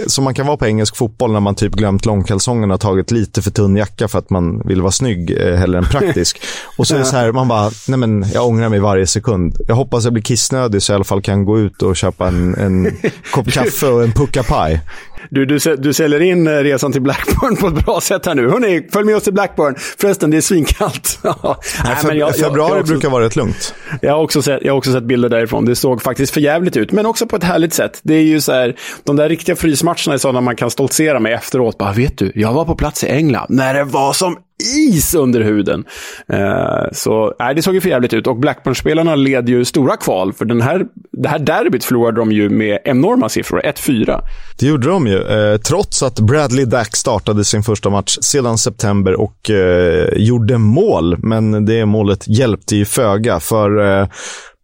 som 0.08 0.24
man 0.24 0.34
kan 0.34 0.48
vara 0.48 0.58
på 0.58 0.68
engelsk 0.68 0.96
fotboll 0.96 1.32
när 1.32 1.40
man 1.40 1.56
typ 1.56 1.74
glömt 1.74 2.06
långkalsongerna 2.06 2.74
och 2.74 2.82
tagit 2.82 3.12
lite 3.12 3.42
för 3.42 3.52
tunn 3.52 3.76
jacka 3.76 4.08
för 4.08 4.20
att 4.20 4.30
man 4.30 4.62
vill 4.68 4.82
vara 4.82 4.92
snygg 4.92 5.38
eh, 5.42 5.56
hellre 5.56 5.78
än 5.78 5.86
praktisk. 5.86 6.42
och 6.78 6.88
så 6.88 6.96
är 6.96 7.00
det 7.00 7.06
så 7.06 7.16
här, 7.16 7.32
man 7.32 7.48
bara, 7.48 7.72
nej 7.88 8.00
men 8.00 8.26
jag 8.34 8.48
ångrar 8.48 8.70
mig 8.70 8.80
varje 8.80 9.08
sekund. 9.08 9.58
Jag 9.68 9.76
hoppas 9.76 10.04
jag 10.04 10.14
blir 10.14 10.24
kissnödig 10.24 10.82
så 10.82 10.92
jag 10.92 10.96
i 10.96 10.98
alla 10.98 11.04
fall 11.04 11.22
kan 11.22 11.46
gå 11.46 11.60
ut 11.60 11.82
och 11.82 11.96
köpa 11.96 12.28
en, 12.28 12.56
en 12.56 12.98
kopp 13.34 13.52
kaffe 13.52 13.88
och 13.88 14.04
en 14.04 14.12
puckapaj. 14.12 14.82
Du, 15.30 15.46
du, 15.46 15.76
du 15.78 15.94
säljer 15.94 16.20
in 16.20 16.48
eh, 16.48 16.52
resan 16.52 16.92
till 16.92 17.02
Blackburn 17.02 17.56
på 17.56 17.68
ett 17.68 17.86
bra 17.86 18.02
sätt 18.02 18.26
här 18.26 18.36
nu. 18.36 18.50
Hörrni, 18.50 18.88
följ 18.94 19.06
med 19.06 19.16
oss 19.16 19.24
till 19.24 19.34
Blackburn. 19.34 19.76
Förresten, 19.98 20.32
det 20.32 20.38
är 20.38 20.42
svinkallt. 20.42 21.20
Nej, 21.24 21.96
för, 21.96 22.14
jag, 22.14 22.36
februari 22.36 22.72
jag, 22.72 22.80
också, 22.80 22.94
brukar 22.94 23.10
vara 23.10 23.26
rätt 23.26 23.36
lugnt. 23.36 23.74
Jag 24.02 24.14
har, 24.14 24.24
också 24.24 24.42
sett, 24.42 24.60
jag 24.64 24.74
har 24.74 24.78
också 24.78 24.92
sett 24.92 25.04
bilder 25.04 25.30
därifrån. 25.30 25.66
Det 25.66 25.76
såg 25.76 26.02
faktiskt 26.02 26.34
för 26.34 26.42
jävligt 26.42 26.78
ut, 26.78 26.92
men 26.92 27.06
också 27.06 27.28
på 27.28 27.36
ett 27.36 27.44
härligt 27.44 27.74
sätt. 27.74 28.00
Det 28.04 28.14
är 28.14 28.24
ju 28.24 28.42
så 28.42 28.52
här, 28.52 28.76
de 29.04 29.16
där 29.16 29.30
riktiga 29.30 29.56
frysmatcherna 29.56 30.14
är 30.14 30.18
sådana 30.18 30.42
man 30.42 30.56
kan 30.56 30.70
stoltsera 30.70 31.20
med 31.20 31.34
efteråt. 31.34 31.78
Bara, 31.78 31.94
vet 31.94 32.18
du, 32.18 32.32
jag 32.36 32.54
var 32.54 32.66
på 32.66 32.76
plats 32.76 33.04
i 33.04 33.08
England 33.08 33.46
när 33.50 33.74
det 33.74 33.84
var 33.84 34.14
som 34.14 34.38
is 34.64 35.16
under 35.16 35.42
huden. 35.42 35.86
Eh, 36.34 36.92
så 36.92 37.36
nej, 37.40 37.56
det 37.56 37.62
såg 37.62 37.74
ju 37.74 37.82
för 37.82 37.90
jävligt 37.90 38.14
ut. 38.14 38.28
Och 38.28 38.40
Blackburn-spelarna 38.40 39.16
led 39.16 39.50
ju 39.50 39.66
stora 39.66 39.98
kval. 39.98 40.34
För 40.34 40.46
den 40.46 40.62
här, 40.62 40.86
det 41.12 41.30
här 41.30 41.40
derbyt 41.40 41.84
förlorade 41.84 42.20
de 42.20 42.32
ju 42.32 42.50
med 42.50 42.80
enorma 42.86 43.30
siffror. 43.30 43.62
1-4. 43.62 44.22
Det 44.60 44.66
gjorde 44.66 44.88
de 44.88 45.08
ju. 45.08 45.22
Eh, 45.22 45.58
trots 45.58 46.04
att 46.04 46.20
Bradley 46.20 46.66
Dack 46.66 46.96
startade 46.96 47.44
sin 47.44 47.64
första 47.64 47.90
match 47.90 48.18
sedan 48.22 48.58
september 48.58 49.20
och 49.20 49.50
eh, 49.50 50.10
gjorde 50.16 50.58
mål. 50.58 51.18
Men 51.18 51.66
det 51.66 51.86
målet 51.86 52.28
hjälpte 52.28 52.76
ju 52.76 52.86
föga. 52.86 53.40
För 53.40 54.02
eh, 54.02 54.08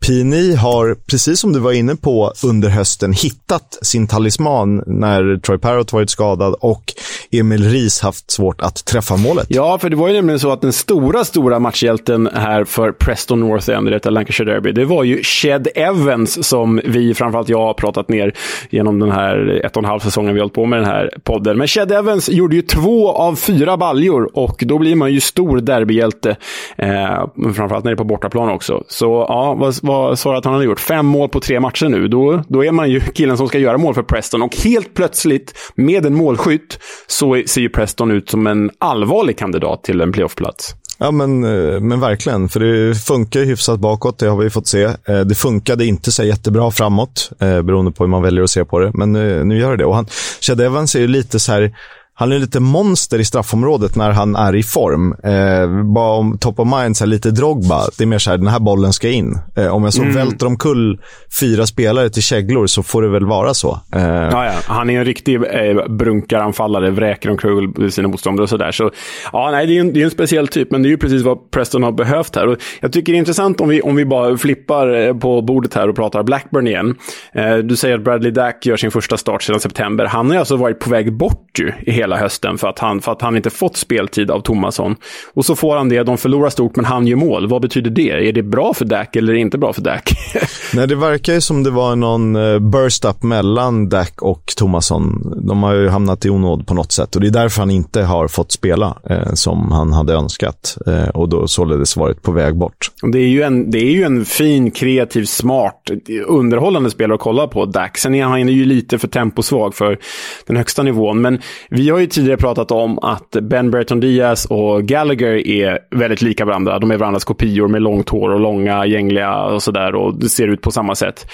PNI 0.08 0.56
har, 0.56 0.96
precis 1.10 1.40
som 1.40 1.54
du 1.54 1.60
var 1.60 1.72
inne 1.72 1.96
på 1.96 2.32
under 2.46 2.70
hösten, 2.70 3.14
hittat 3.14 3.78
sin 3.82 4.08
talisman 4.08 4.84
när 4.88 5.38
Troy 5.38 5.58
Parrott 5.58 5.94
varit 5.94 6.10
skadad 6.10 6.56
och 6.60 6.84
Emil 7.32 7.64
Ries 7.70 8.02
haft 8.02 8.32
svårt 8.32 8.62
att 8.62 8.86
träffa 8.86 9.18
målet. 9.18 9.46
Ja, 9.50 9.78
för 9.78 9.90
det 9.90 9.96
var 9.96 10.08
ju 10.08 10.14
nämligen 10.14 10.40
så 10.40 10.52
att 10.52 10.62
den 10.62 10.74
stora, 10.74 11.24
stora 11.24 11.60
matchhjälten 11.60 12.30
här 12.34 12.64
för 12.64 12.92
Preston 12.92 13.40
North 13.40 13.70
End 13.70 13.88
i 13.88 13.92
detta 13.92 14.10
Lancashire 14.10 14.54
Derby, 14.54 14.72
det 14.72 14.86
var 14.86 15.04
ju 15.04 15.24
Shed 15.24 15.68
Evans 15.76 16.48
som 16.48 16.82
vi, 16.86 17.14
framförallt 17.14 17.50
jag, 17.50 17.60
har 17.60 17.74
pratat 17.74 18.10
ner 18.10 18.34
genom 18.70 19.00
den 19.00 19.12
här 19.12 19.62
ett 19.66 19.78
och 19.78 19.84
en 19.84 19.90
halv 19.90 20.00
säsongen 20.00 20.34
vi 20.34 20.40
har 20.40 20.44
hållit 20.44 20.54
på 20.54 20.66
med 20.66 20.80
den 20.80 20.88
här 20.88 21.14
podden. 21.24 21.58
Men 21.58 21.68
Shed 21.68 21.92
Evans 21.92 22.30
gjorde 22.30 22.56
ju 22.56 22.62
två 22.62 23.12
av 23.12 23.36
fyra 23.36 23.78
baljor 23.78 24.30
och 24.34 24.64
då 24.66 24.78
blir 24.78 24.96
man 24.96 25.14
ju 25.14 25.20
stor 25.20 25.58
derbyhjälte. 25.58 26.36
Eh, 26.78 27.26
framförallt 27.56 27.84
när 27.84 27.92
det 27.92 27.96
är 27.96 27.98
på 27.98 28.04
bortaplan 28.04 28.50
också. 28.50 28.84
Så 28.88 29.26
ja, 29.30 29.54
vad, 29.60 29.76
vad 29.82 29.95
sa 30.16 30.38
att 30.38 30.46
han 30.46 30.54
hade 30.54 30.66
gjort? 30.66 30.80
Fem 30.80 31.06
mål 31.06 31.30
på 31.30 31.40
tre 31.40 31.60
matcher 31.60 31.90
nu. 31.90 32.08
Då, 32.08 32.44
då 32.48 32.66
är 32.66 32.72
man 32.72 32.90
ju 32.90 33.00
killen 33.00 33.38
som 33.38 33.48
ska 33.48 33.60
göra 33.60 33.78
mål 33.78 33.94
för 33.94 34.04
Preston. 34.04 34.42
Och 34.42 34.56
helt 34.56 34.94
plötsligt, 34.94 35.54
med 35.75 36.06
en 36.06 36.16
målskytt, 36.16 36.80
så 37.08 37.44
ser 37.46 37.62
ju 37.62 37.70
Preston 37.70 38.12
ut 38.12 38.30
som 38.30 38.48
en 38.48 38.72
allvarlig 38.80 39.38
kandidat 39.38 39.84
till 39.84 40.02
en 40.02 40.12
playoffplats. 40.12 40.75
Ja, 40.98 41.12
men, 41.12 41.44
eh, 41.44 41.80
men 41.80 42.00
verkligen. 42.00 42.50
För 42.50 42.60
det 42.60 42.96
funkar 42.96 43.40
ju 43.40 43.46
hyfsat 43.46 43.80
bakåt, 43.80 44.20
det 44.20 44.28
har 44.28 44.38
vi 44.38 44.50
fått 44.50 44.68
se. 44.68 44.84
Eh, 44.84 45.20
det 45.25 45.36
funkade 45.36 45.86
inte 45.86 46.12
så 46.12 46.24
jättebra 46.24 46.72
framåt, 46.72 47.32
eh, 47.40 47.62
beroende 47.62 47.92
på 47.92 48.04
hur 48.04 48.10
man 48.10 48.22
väljer 48.22 48.44
att 48.44 48.50
se 48.50 48.66
på 48.66 48.80
det. 48.80 48.92
Men 48.94 49.12
nu 49.48 49.60
gör 49.60 49.72
det 49.72 49.78
det. 49.78 49.86
Och 49.86 49.96
han, 49.96 50.08
Chad 50.42 50.62
Evans 50.62 50.96
är 50.96 51.00
ju 51.00 51.08
lite 51.08 51.40
så 51.40 51.52
här 51.52 51.72
han 52.17 52.31
är 52.31 52.39
lite 52.39 52.60
monster 52.60 53.19
i 53.19 53.25
straffområdet 53.25 53.95
när 53.95 54.12
han 54.12 54.36
är 54.36 54.55
i 54.55 54.63
form. 54.63 55.15
Eh, 55.24 55.84
bara 55.93 56.12
om 56.12 56.38
top 56.38 56.60
of 56.60 56.67
mind, 56.67 56.98
så 56.98 57.03
här, 57.03 57.10
lite 57.10 57.31
Drogba. 57.31 57.81
Det 57.98 58.03
är 58.03 58.07
mer 58.07 58.17
så 58.17 58.29
här, 58.29 58.38
den 58.38 58.48
här 58.48 58.60
bollen 58.60 58.93
ska 58.93 59.10
in. 59.10 59.39
Eh, 59.55 59.67
om 59.67 59.84
jag 59.84 59.93
så 59.93 60.01
mm. 60.01 60.15
välter 60.15 60.45
omkull 60.45 61.00
fyra 61.39 61.65
spelare 61.65 62.10
till 62.10 62.24
käglor 62.24 62.67
så 62.67 62.84
får 62.84 63.01
det 63.01 63.10
väl 63.10 63.25
vara 63.25 63.53
så. 63.53 63.79
Eh. 63.95 64.05
Ja, 64.05 64.45
ja. 64.45 64.53
Han 64.67 64.89
är 64.89 65.00
en 65.00 65.05
riktig 65.05 65.36
eh, 65.36 65.88
brunkaranfallare, 65.89 66.91
vräker 66.91 67.29
omkull 67.29 67.91
sina 67.91 68.07
motståndare 68.07 68.43
och 68.43 68.50
sådär. 68.50 68.72
Så, 68.72 68.91
ja, 69.34 69.51
nej, 69.51 69.67
det 69.67 69.77
är, 69.77 69.79
en, 69.79 69.93
det 69.93 70.01
är 70.01 70.05
en 70.05 70.12
speciell 70.12 70.48
typ, 70.48 70.72
men 70.72 70.84
det 70.84 70.88
är 70.88 70.91
ju 70.91 70.98
precis 70.98 71.24
vad 71.24 71.51
Preston 71.51 71.84
har 71.84 71.91
behövt 71.91 72.36
här. 72.36 72.48
Och 72.48 72.57
jag 72.81 72.91
tycker 72.93 73.12
det 73.13 73.17
är 73.17 73.19
intressant 73.19 73.62
om 73.62 73.69
vi, 73.69 73.81
om 73.81 73.95
vi 73.95 74.05
bara 74.05 74.38
flippar 74.38 75.07
eh, 75.07 75.13
på 75.13 75.41
bordet 75.41 75.74
här 75.74 75.89
och 75.89 75.95
pratar 75.95 76.24
Blackburn 76.24 76.67
igen. 76.67 76.95
Eh, 77.34 77.57
du 77.57 77.75
säger 77.75 77.95
att 77.95 78.03
Bradley 78.03 78.31
Dack 78.31 78.65
gör 78.65 78.77
sin 78.77 78.91
första 78.91 79.17
start 79.17 79.43
sedan 79.43 79.60
september. 79.60 80.05
Han 80.05 80.31
har 80.31 80.38
alltså 80.38 80.55
varit 80.55 80.79
på 80.79 80.89
väg 80.89 81.13
bort 81.13 81.60
ju, 81.60 81.72
i 81.81 81.91
hela 81.91 82.05
hösten 82.14 82.58
för 82.58 82.68
att, 82.68 82.80
han, 82.80 83.02
för 83.02 83.12
att 83.12 83.22
han 83.22 83.36
inte 83.36 83.50
fått 83.50 83.78
speltid 83.78 84.32
av 84.32 84.40
Tomasson. 84.40 84.96
Och 85.34 85.46
så 85.46 85.56
får 85.56 85.78
han 85.78 85.90
det, 85.90 86.04
de 86.04 86.18
förlorar 86.18 86.50
stort 86.50 86.76
men 86.76 86.86
han 86.86 87.08
gör 87.08 87.18
mål. 87.18 87.48
Vad 87.48 87.62
betyder 87.62 87.92
det? 87.92 88.30
Är 88.30 88.34
det 88.34 88.44
bra 88.44 88.74
för 88.74 88.86
Dak 88.86 89.16
eller 89.16 89.34
inte 89.34 89.58
bra 89.58 89.74
för 89.74 89.82
Dak? 89.82 90.12
Nej, 90.74 90.88
det 90.88 90.96
verkar 90.96 91.34
ju 91.34 91.42
som 91.42 91.64
det 91.64 91.72
var 91.72 91.96
någon 91.96 92.36
eh, 92.36 92.60
burst-up 92.60 93.24
mellan 93.24 93.90
Dak 93.90 94.22
och 94.22 94.54
Tomasson. 94.58 95.34
De 95.48 95.64
har 95.64 95.74
ju 95.74 95.90
hamnat 95.90 96.26
i 96.26 96.30
onåd 96.30 96.68
på 96.68 96.74
något 96.74 96.92
sätt 96.92 97.16
och 97.16 97.22
det 97.22 97.28
är 97.28 97.32
därför 97.32 97.62
han 97.62 97.72
inte 97.72 98.04
har 98.04 98.28
fått 98.28 98.52
spela 98.52 98.98
eh, 99.10 99.34
som 99.34 99.72
han 99.72 99.94
hade 99.94 100.14
önskat 100.14 100.78
eh, 100.88 101.10
och 101.10 101.30
då 101.30 101.48
således 101.48 101.98
varit 101.98 102.22
på 102.22 102.32
väg 102.32 102.56
bort. 102.56 102.92
Det 103.12 103.20
är 103.20 103.28
ju 103.28 103.42
en, 103.42 103.72
det 103.72 103.80
är 103.80 103.92
ju 103.92 104.04
en 104.04 104.26
fin, 104.26 104.72
kreativ, 104.72 105.26
smart, 105.26 105.90
underhållande 106.26 106.90
spelare 106.90 107.16
att 107.16 107.22
kolla 107.22 107.48
på, 107.48 107.66
Dak. 107.66 107.98
Sen 107.98 108.16
är 108.16 108.24
han 108.24 108.48
ju 108.48 108.66
lite 108.66 109.00
för 109.00 109.08
temposvag 109.08 109.76
för 109.76 110.00
den 110.48 110.58
högsta 110.58 110.84
nivån, 110.84 111.22
men 111.22 111.40
vi 111.70 111.90
har 111.90 111.95
har 111.96 112.02
ju 112.02 112.08
tidigare 112.08 112.38
pratat 112.38 112.72
om 112.72 113.00
att 113.00 113.32
Ben 113.42 113.72
Brereton 113.72 114.00
Diaz 114.00 114.46
och 114.46 114.84
Gallagher 114.84 115.48
är 115.48 115.80
väldigt 115.92 116.22
lika 116.22 116.46
varandra. 116.46 116.80
De 116.80 116.92
är 116.92 116.98
varandras 116.98 117.24
kopior 117.24 117.68
med 117.68 117.82
långt 117.82 118.10
hår 118.10 118.30
och 118.30 118.40
långa, 118.40 118.86
gängliga 118.86 119.44
och 119.44 119.64
sådär 119.64 119.96
och 119.96 120.20
det 120.20 120.30
ser 120.30 120.48
ut 120.48 120.62
på 120.62 120.72
samma 120.72 120.96
sätt. 120.96 121.28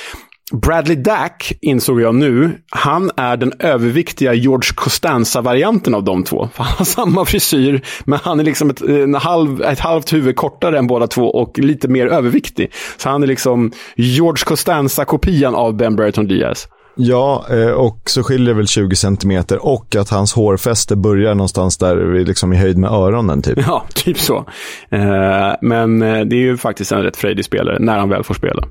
Bradley 0.51 0.95
Dack, 0.95 1.53
insåg 1.61 2.01
jag 2.01 2.15
nu, 2.15 2.51
han 2.69 3.11
är 3.17 3.37
den 3.37 3.53
överviktiga 3.59 4.33
George 4.33 4.69
Costanza-varianten 4.75 5.95
av 5.95 6.03
de 6.03 6.23
två. 6.23 6.49
Han 6.55 6.67
har 6.77 6.85
samma 6.85 7.25
frisyr, 7.25 7.81
men 8.03 8.19
han 8.23 8.39
är 8.39 8.43
liksom 8.43 8.69
ett, 8.69 8.81
en 8.81 9.15
halv, 9.15 9.61
ett 9.61 9.79
halvt 9.79 10.13
huvud 10.13 10.35
kortare 10.35 10.77
än 10.77 10.87
båda 10.87 11.07
två 11.07 11.23
och 11.23 11.59
lite 11.59 11.87
mer 11.87 12.07
överviktig. 12.07 12.71
Så 12.97 13.09
han 13.09 13.23
är 13.23 13.27
liksom 13.27 13.71
George 13.95 14.43
Costanza-kopian 14.45 15.55
av 15.55 15.77
Ben 15.77 15.95
Brereton 15.95 16.27
Diaz. 16.27 16.67
Ja, 16.95 17.45
eh, 17.49 17.71
och 17.71 17.99
så 18.05 18.23
skiljer 18.23 18.47
det 18.47 18.53
väl 18.53 18.67
20 18.67 18.95
centimeter 18.95 19.65
och 19.65 19.95
att 19.95 20.09
hans 20.09 20.33
hårfäste 20.33 20.95
börjar 20.95 21.35
någonstans 21.35 21.77
där 21.77 22.25
liksom 22.25 22.53
i 22.53 22.57
höjd 22.57 22.77
med 22.77 22.91
öronen. 22.91 23.41
Typ. 23.41 23.59
Ja, 23.67 23.85
typ 23.93 24.19
så. 24.19 24.37
Eh, 24.89 25.51
men 25.61 26.01
eh, 26.01 26.21
det 26.21 26.35
är 26.35 26.41
ju 26.41 26.57
faktiskt 26.57 26.91
en 26.91 27.03
rätt 27.03 27.17
frejdig 27.17 27.45
spelare 27.45 27.77
när 27.79 27.97
han 27.97 28.09
väl 28.09 28.23
får 28.23 28.33
spela. 28.33 28.63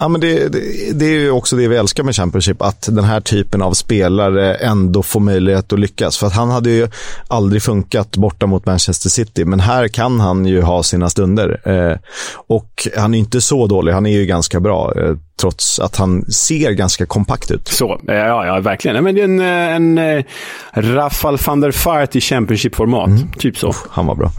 Ja, 0.00 0.08
men 0.08 0.20
det, 0.20 0.48
det, 0.48 0.60
det, 0.94 1.04
är 1.04 1.20
ju 1.20 1.30
också 1.30 1.56
det 1.56 1.68
vi 1.68 1.76
älskar 1.76 2.02
med 2.02 2.14
Championship, 2.14 2.62
att 2.62 2.88
den 2.90 3.04
här 3.04 3.20
typen 3.20 3.62
av 3.62 3.72
spelare 3.72 4.54
ändå 4.54 5.02
får 5.02 5.20
möjlighet 5.20 5.72
att 5.72 5.78
lyckas. 5.78 6.18
För 6.18 6.26
att 6.26 6.32
han 6.32 6.50
hade 6.50 6.70
ju 6.70 6.88
aldrig 7.28 7.62
funkat 7.62 8.16
borta 8.16 8.46
mot 8.46 8.66
Manchester 8.66 9.08
City, 9.08 9.44
men 9.44 9.60
här 9.60 9.88
kan 9.88 10.20
han 10.20 10.46
ju 10.46 10.62
ha 10.62 10.82
sina 10.82 11.10
stunder. 11.10 11.60
Eh, 11.64 11.98
och 12.46 12.88
han 12.96 13.14
är 13.14 13.18
inte 13.18 13.40
så 13.40 13.66
dålig, 13.66 13.92
han 13.92 14.06
är 14.06 14.18
ju 14.18 14.26
ganska 14.26 14.60
bra. 14.60 14.92
Eh, 14.96 15.16
trots 15.38 15.80
att 15.80 15.96
han 15.96 16.24
ser 16.32 16.72
ganska 16.72 17.06
kompakt 17.06 17.50
ut. 17.50 17.68
Så, 17.68 18.00
eh, 18.08 18.14
ja, 18.14 18.46
ja 18.46 18.60
verkligen. 18.60 19.04
Men 19.04 19.14
det 19.14 19.20
är 19.20 19.24
en, 19.24 19.40
eh, 19.40 19.46
en, 19.46 19.98
en 19.98 20.98
eh, 20.98 21.38
van 21.46 21.60
der 21.60 21.70
Fart 21.70 22.16
i 22.16 22.20
Championship-format. 22.20 23.06
Mm. 23.06 23.32
Typ 23.38 23.58
så. 23.58 23.74
han 23.90 24.06
var 24.06 24.14
bra. 24.14 24.30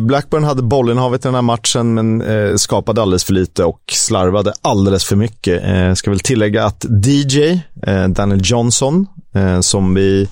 Blackburn 0.00 0.44
hade 0.44 0.62
bollinnehavet 0.62 1.24
i 1.24 1.28
den 1.28 1.34
här 1.34 1.42
matchen, 1.42 1.94
men 1.94 2.58
skapade 2.58 3.02
alldeles 3.02 3.24
för 3.24 3.32
lite 3.32 3.64
och 3.64 3.80
slarvade 3.92 4.52
alldeles 4.62 5.04
för 5.04 5.16
mycket. 5.16 5.62
Ska 5.98 6.10
väl 6.10 6.20
tillägga 6.20 6.64
att 6.64 6.84
DJ, 6.84 7.60
Daniel 8.08 8.40
Johnson, 8.44 9.06
Eh, 9.16 9.23
Eh, 9.34 9.60
som, 9.60 9.94
vi, 9.94 10.28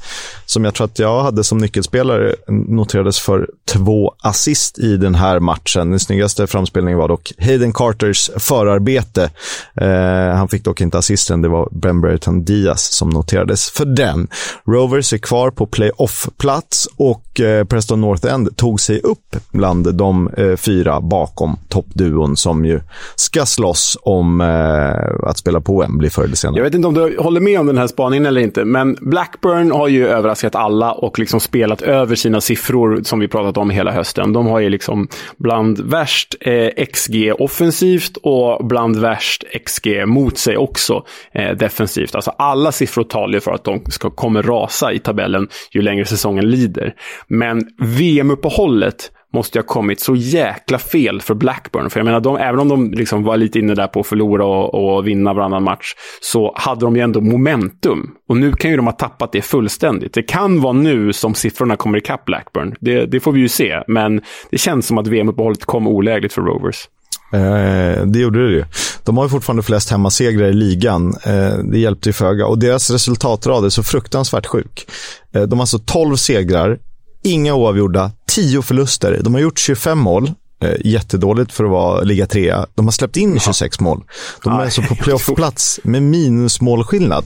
som 0.47 0.64
jag 0.64 0.75
tror 0.75 0.85
att 0.85 0.99
jag 0.99 1.23
hade 1.23 1.44
som 1.44 1.59
nyckelspelare 1.59 2.28
eh, 2.28 2.54
noterades 2.54 3.21
för 3.21 3.49
två 3.64 4.14
assist 4.21 4.78
i 4.78 4.97
den 4.97 5.14
här 5.14 5.40
matchen. 5.40 5.90
Den 5.90 6.00
snyggaste 6.00 6.47
framspelningen 6.47 6.99
var 6.99 7.09
dock 7.09 7.32
Hayden 7.38 7.73
Carters 7.73 8.30
förarbete. 8.37 9.30
Eh, 9.75 10.37
han 10.37 10.49
fick 10.49 10.64
dock 10.64 10.80
inte 10.80 10.99
assisten, 10.99 11.42
det 11.42 11.49
var 11.49 11.68
Ben 11.73 12.00
Brereton 12.00 12.44
Diaz 12.44 12.92
som 12.92 13.11
noterades 13.11 13.71
för 13.71 13.85
den. 13.85 14.28
Rovers 14.66 15.12
är 15.12 15.18
kvar 15.18 15.50
på 15.50 15.66
playoff-plats 15.66 16.88
och 16.97 17.40
eh, 17.40 17.64
Preston 17.64 18.00
North 18.00 18.32
End 18.32 18.56
tog 18.56 18.80
sig 18.80 19.00
upp 19.00 19.37
bland 19.50 19.94
de 19.94 20.28
eh, 20.28 20.56
fyra 20.56 21.00
bakom 21.00 21.59
toppduon 21.68 22.37
som 22.37 22.64
ju 22.64 22.80
ska 23.16 23.47
slåss 23.47 23.99
om 24.02 24.40
eh, 24.40 25.28
att 25.28 25.38
spela 25.38 25.61
på 25.61 25.80
Wembley 25.80 26.11
förr 26.11 26.25
eller 26.25 26.37
senare. 26.37 26.56
Jag 26.56 26.64
vet 26.64 26.75
inte 26.75 26.88
om 26.88 26.94
du 26.94 27.18
håller 27.18 27.40
med 27.40 27.61
om 27.61 27.66
den 27.66 27.78
här 27.78 27.87
spaningen 27.87 28.26
eller 28.26 28.40
inte, 28.40 28.64
men 28.64 28.91
Blackburn 29.00 29.70
har 29.70 29.88
ju 29.88 30.08
överraskat 30.08 30.54
alla 30.54 30.92
och 30.92 31.18
liksom 31.18 31.40
spelat 31.40 31.82
över 31.82 32.14
sina 32.14 32.40
siffror 32.40 33.00
som 33.02 33.20
vi 33.20 33.28
pratat 33.28 33.56
om 33.56 33.70
hela 33.70 33.92
hösten. 33.92 34.32
De 34.32 34.46
har 34.46 34.61
ju 34.61 34.68
liksom 34.68 35.08
bland 35.37 35.80
värst 35.80 36.34
eh, 36.40 36.84
XG 36.92 37.32
offensivt 37.38 38.16
och 38.16 38.66
bland 38.66 38.96
värst 38.96 39.44
XG 39.66 40.06
mot 40.06 40.38
sig 40.38 40.56
också 40.56 41.04
eh, 41.34 41.56
defensivt. 41.56 42.14
Alltså 42.14 42.30
alla 42.38 42.72
siffror 42.72 43.04
talar 43.04 43.34
ju 43.34 43.40
för 43.40 43.52
att 43.52 43.64
de 43.64 43.84
ska, 43.90 44.11
kommer 44.11 44.42
rasa 44.42 44.92
i 44.92 44.99
tabellen 44.99 45.49
ju 45.70 45.82
längre 45.82 46.04
säsongen 46.04 46.50
lider. 46.50 46.94
Men 47.28 47.61
VM-uppehållet 47.78 49.11
måste 49.32 49.58
ha 49.58 49.62
kommit 49.62 50.00
så 50.00 50.16
jäkla 50.16 50.78
fel 50.78 51.20
för 51.20 51.34
Blackburn. 51.34 51.90
För 51.90 52.00
jag 52.00 52.04
menar, 52.04 52.20
de, 52.20 52.36
även 52.36 52.60
om 52.60 52.68
de 52.68 52.90
liksom 52.90 53.22
var 53.22 53.36
lite 53.36 53.58
inne 53.58 53.74
där 53.74 53.86
på 53.86 54.00
att 54.00 54.06
förlora 54.06 54.44
och, 54.44 54.96
och, 54.96 55.06
vinna 55.06 55.32
varannan 55.32 55.62
match, 55.62 55.94
så 56.20 56.52
hade 56.56 56.80
de 56.80 56.96
ju 56.96 57.02
ändå 57.02 57.20
momentum. 57.20 58.10
Och 58.28 58.36
nu 58.36 58.52
kan 58.52 58.70
ju 58.70 58.76
de 58.76 58.86
ha 58.86 58.92
tappat 58.92 59.32
det 59.32 59.42
fullständigt. 59.42 60.14
Det 60.14 60.22
kan 60.22 60.60
vara 60.60 60.72
nu 60.72 61.12
som 61.12 61.34
siffrorna 61.34 61.76
kommer 61.76 61.98
ikapp 61.98 62.24
Blackburn. 62.24 62.74
Det, 62.80 63.06
det 63.06 63.20
får 63.20 63.32
vi 63.32 63.40
ju 63.40 63.48
se, 63.48 63.82
men 63.86 64.20
det 64.50 64.58
känns 64.58 64.86
som 64.86 64.98
att 64.98 65.06
VM-uppehållet 65.06 65.64
kom 65.64 65.86
olägligt 65.86 66.32
för 66.32 66.42
Rovers. 66.42 66.88
Eh, 67.32 68.06
det 68.06 68.18
gjorde 68.18 68.46
det 68.46 68.52
ju. 68.52 68.64
De 69.04 69.16
har 69.16 69.24
ju 69.24 69.30
fortfarande 69.30 69.62
flest 69.62 69.90
hemmasegrar 69.90 70.48
i 70.48 70.52
ligan. 70.52 71.14
Eh, 71.24 71.58
det 71.64 71.78
hjälpte 71.78 72.08
ju 72.08 72.12
föga. 72.12 72.46
Och 72.46 72.58
deras 72.58 72.90
resultatrad 72.90 73.64
är 73.64 73.68
så 73.68 73.82
fruktansvärt 73.82 74.46
sjuk. 74.46 74.86
Eh, 75.34 75.42
de 75.42 75.58
har 75.58 75.62
alltså 75.62 75.78
12 75.78 76.16
segrar, 76.16 76.78
inga 77.22 77.54
oavgjorda, 77.54 78.10
10 78.28 78.62
förluster. 78.62 79.20
De 79.20 79.34
har 79.34 79.40
gjort 79.40 79.58
25 79.58 79.98
mål. 79.98 80.30
Eh, 80.62 80.74
jättedåligt 80.84 81.52
för 81.52 81.64
att 81.64 81.70
vara, 81.70 82.00
ligga 82.00 82.26
trea. 82.26 82.66
De 82.74 82.86
har 82.86 82.92
släppt 82.92 83.16
in 83.16 83.40
26 83.40 83.80
mål. 83.80 84.04
De 84.44 84.52
är 84.52 84.58
Aj, 84.58 84.64
alltså 84.64 84.82
på 84.82 84.94
playoffplats 85.02 85.80
med 85.82 86.02
minusmålskillnad. 86.02 87.24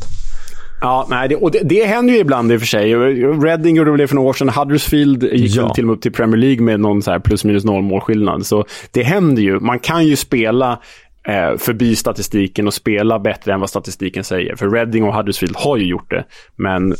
Ja, 0.80 1.06
nej, 1.10 1.28
det, 1.28 1.36
och 1.36 1.50
det, 1.50 1.60
det 1.64 1.84
händer 1.84 2.14
ju 2.14 2.20
ibland 2.20 2.52
i 2.52 2.56
och 2.56 2.60
för 2.60 2.66
sig. 2.66 2.94
Reading 2.94 3.76
gjorde 3.76 3.96
det 3.96 4.08
för 4.08 4.14
några 4.14 4.28
år 4.28 4.32
sedan. 4.32 4.48
Huddersfield 4.48 5.22
gick 5.22 5.56
ja. 5.56 5.74
till 5.74 5.84
och 5.84 5.88
med 5.88 5.96
upp 5.96 6.02
till 6.02 6.12
Premier 6.12 6.36
League 6.36 6.64
med 6.64 6.80
någon 6.80 7.02
så 7.02 7.10
här 7.10 7.18
plus 7.18 7.44
minus 7.44 7.64
noll 7.64 7.82
målskillnad. 7.82 8.46
Så 8.46 8.64
det 8.90 9.02
händer 9.02 9.42
ju. 9.42 9.60
Man 9.60 9.78
kan 9.78 10.06
ju 10.06 10.16
spela 10.16 10.80
eh, 11.26 11.56
förbi 11.58 11.96
statistiken 11.96 12.66
och 12.66 12.74
spela 12.74 13.18
bättre 13.18 13.52
än 13.52 13.60
vad 13.60 13.70
statistiken 13.70 14.24
säger. 14.24 14.56
För 14.56 14.70
Reading 14.70 15.04
och 15.04 15.14
Huddersfield 15.14 15.56
har 15.56 15.76
ju 15.76 15.86
gjort 15.86 16.10
det. 16.10 16.24
Men 16.56 16.94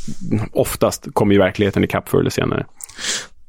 oftast 0.52 1.06
kommer 1.12 1.33
ju 1.33 1.38
verkligheten 1.38 1.85
ikapp 1.85 2.09
förr 2.09 2.21
eller 2.21 2.30
senare. 2.30 2.66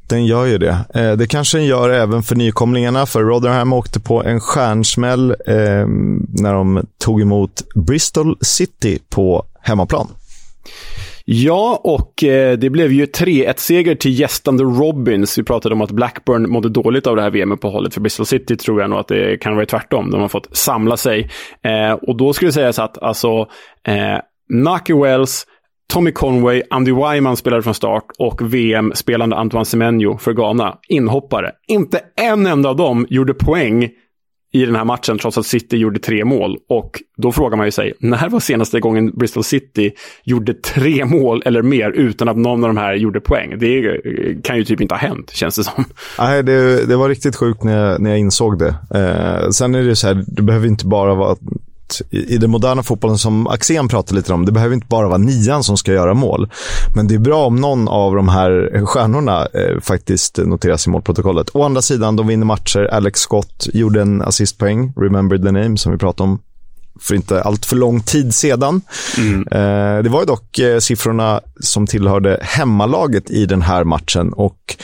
Den 0.10 0.25
gör 0.25 0.46
ju 0.46 0.57
det. 0.57 0.86
Eh, 0.93 1.12
det 1.12 1.27
kanske 1.27 1.57
den 1.57 1.65
gör 1.65 1.89
även 1.89 2.24
för 2.24 2.36
nykomlingarna, 2.36 3.05
för 3.05 3.24
Rotherham 3.24 3.74
åkte 3.74 4.00
på 4.00 4.24
en 4.24 4.39
stjärnsmäll 4.39 5.31
eh, 5.31 5.88
när 6.27 6.53
de 6.53 6.88
tog 6.98 7.22
emot 7.22 7.63
Bristol 7.75 8.38
City 8.41 9.00
på 9.10 9.46
hemmaplan. 9.62 10.07
Ja, 11.29 11.81
och 11.84 12.24
eh, 12.24 12.57
det 12.57 12.69
blev 12.69 12.91
ju 12.91 13.05
3-1-seger 13.05 13.96
till 13.96 14.19
gästande 14.19 14.63
Robins. 14.63 15.38
Vi 15.38 15.43
pratade 15.43 15.75
om 15.75 15.81
att 15.81 15.91
Blackburn 15.91 16.50
mådde 16.50 16.69
dåligt 16.69 17.07
av 17.07 17.15
det 17.15 17.22
här 17.22 17.29
VM-uppehållet. 17.29 17.93
För 17.93 18.01
Bristol 18.01 18.25
City 18.25 18.57
tror 18.57 18.81
jag 18.81 18.89
nog 18.89 19.00
att 19.00 19.07
det 19.07 19.41
kan 19.41 19.55
vara 19.55 19.65
tvärtom. 19.65 20.12
De 20.12 20.22
har 20.22 20.27
fått 20.27 20.55
samla 20.57 20.98
sig. 20.98 21.29
Eh, 21.63 21.91
och 21.91 22.17
då 22.17 22.34
skulle 22.34 22.50
det 22.50 22.53
sägas 22.53 22.79
att 22.79 23.03
alltså, 23.03 23.48
eh, 23.88 24.19
Naki 24.50 24.93
Wells, 24.93 25.46
Tommy 25.93 26.12
Conway, 26.12 26.63
Andy 26.69 26.91
Wyman 26.91 27.38
spelade 27.38 27.63
från 27.63 27.74
start 27.74 28.05
och 28.19 28.53
VM-spelande 28.53 29.36
Antoine 29.36 29.65
Semenyo 29.65 30.17
för 30.17 30.34
Ghana, 30.34 30.77
inhoppare. 30.88 31.51
Inte 31.67 32.00
en 32.15 32.46
enda 32.46 32.69
av 32.69 32.75
dem 32.75 33.07
gjorde 33.10 33.34
poäng 33.34 33.89
i 34.51 34.65
den 34.65 34.75
här 34.75 34.85
matchen 34.85 35.17
trots 35.17 35.37
att 35.37 35.45
City 35.45 35.77
gjorde 35.77 35.99
tre 35.99 36.25
mål. 36.25 36.57
Och 36.69 37.01
då 37.17 37.31
frågar 37.31 37.57
man 37.57 37.65
ju 37.67 37.71
sig, 37.71 37.93
när 37.99 38.29
var 38.29 38.39
senaste 38.39 38.79
gången 38.79 39.11
Bristol 39.11 39.43
City 39.43 39.91
gjorde 40.23 40.53
tre 40.53 41.05
mål 41.05 41.41
eller 41.45 41.61
mer 41.61 41.91
utan 41.91 42.29
att 42.29 42.37
någon 42.37 42.63
av 42.63 42.69
de 42.69 42.77
här 42.77 42.93
gjorde 42.93 43.19
poäng? 43.19 43.59
Det 43.59 44.01
kan 44.43 44.57
ju 44.57 44.63
typ 44.63 44.81
inte 44.81 44.95
ha 44.95 44.99
hänt, 44.99 45.31
känns 45.31 45.55
det 45.55 45.63
som. 45.63 45.85
Nej, 46.19 46.43
det, 46.43 46.85
det 46.85 46.95
var 46.95 47.09
riktigt 47.09 47.35
sjukt 47.35 47.63
när 47.63 47.77
jag, 47.77 48.01
när 48.01 48.09
jag 48.09 48.19
insåg 48.19 48.59
det. 48.59 48.75
Eh, 48.93 49.49
sen 49.49 49.75
är 49.75 49.83
det 49.83 49.95
så 49.95 50.07
här, 50.07 50.23
det 50.27 50.41
behöver 50.41 50.67
inte 50.67 50.85
bara 50.85 51.15
vara 51.15 51.35
i, 52.10 52.34
i 52.34 52.38
den 52.38 52.50
moderna 52.50 52.84
fotbollen 52.84 53.17
som 53.17 53.48
Axén 53.48 53.88
pratade 53.88 54.15
lite 54.15 54.34
om, 54.34 54.46
det 54.46 54.51
behöver 54.51 54.75
inte 54.75 54.88
bara 54.88 55.08
vara 55.08 55.17
nian 55.17 55.63
som 55.63 55.77
ska 55.77 55.94
göra 55.94 56.13
mål. 56.13 56.50
Men 56.96 57.08
det 57.08 57.15
är 57.15 57.20
bra 57.20 57.46
om 57.46 57.56
någon 57.56 57.88
av 57.88 58.15
de 58.15 58.29
här 58.29 58.86
stjärnorna 58.86 59.48
eh, 59.53 59.79
faktiskt 59.82 60.38
noteras 60.38 60.88
i 60.88 60.89
målprotokollet. 60.89 61.50
Å 61.53 61.63
andra 61.63 61.82
sidan, 61.82 62.15
de 62.15 62.27
vinner 62.27 62.46
matcher. 62.46 62.89
Alex 62.91 63.20
Scott 63.20 63.67
gjorde 63.74 64.01
en 64.01 64.22
assistpoäng, 64.22 64.94
remember 64.98 65.38
the 65.38 65.51
name, 65.51 65.77
som 65.77 65.91
vi 65.91 65.98
pratade 65.98 66.29
om 66.29 66.39
för 67.00 67.15
inte 67.15 67.41
allt 67.41 67.65
för 67.65 67.75
lång 67.75 68.01
tid 68.01 68.36
sedan. 68.36 68.82
Mm. 69.17 69.48
Eh, 69.51 70.03
det 70.03 70.10
var 70.10 70.20
ju 70.20 70.25
dock 70.25 70.60
eh, 70.60 70.79
siffrorna 70.79 71.41
som 71.60 71.88
tillhörde 71.88 72.39
hemmalaget 72.41 73.32
i 73.32 73.46
den 73.46 73.62
här 73.62 73.84
matchen 73.84 74.34
och 74.34 74.77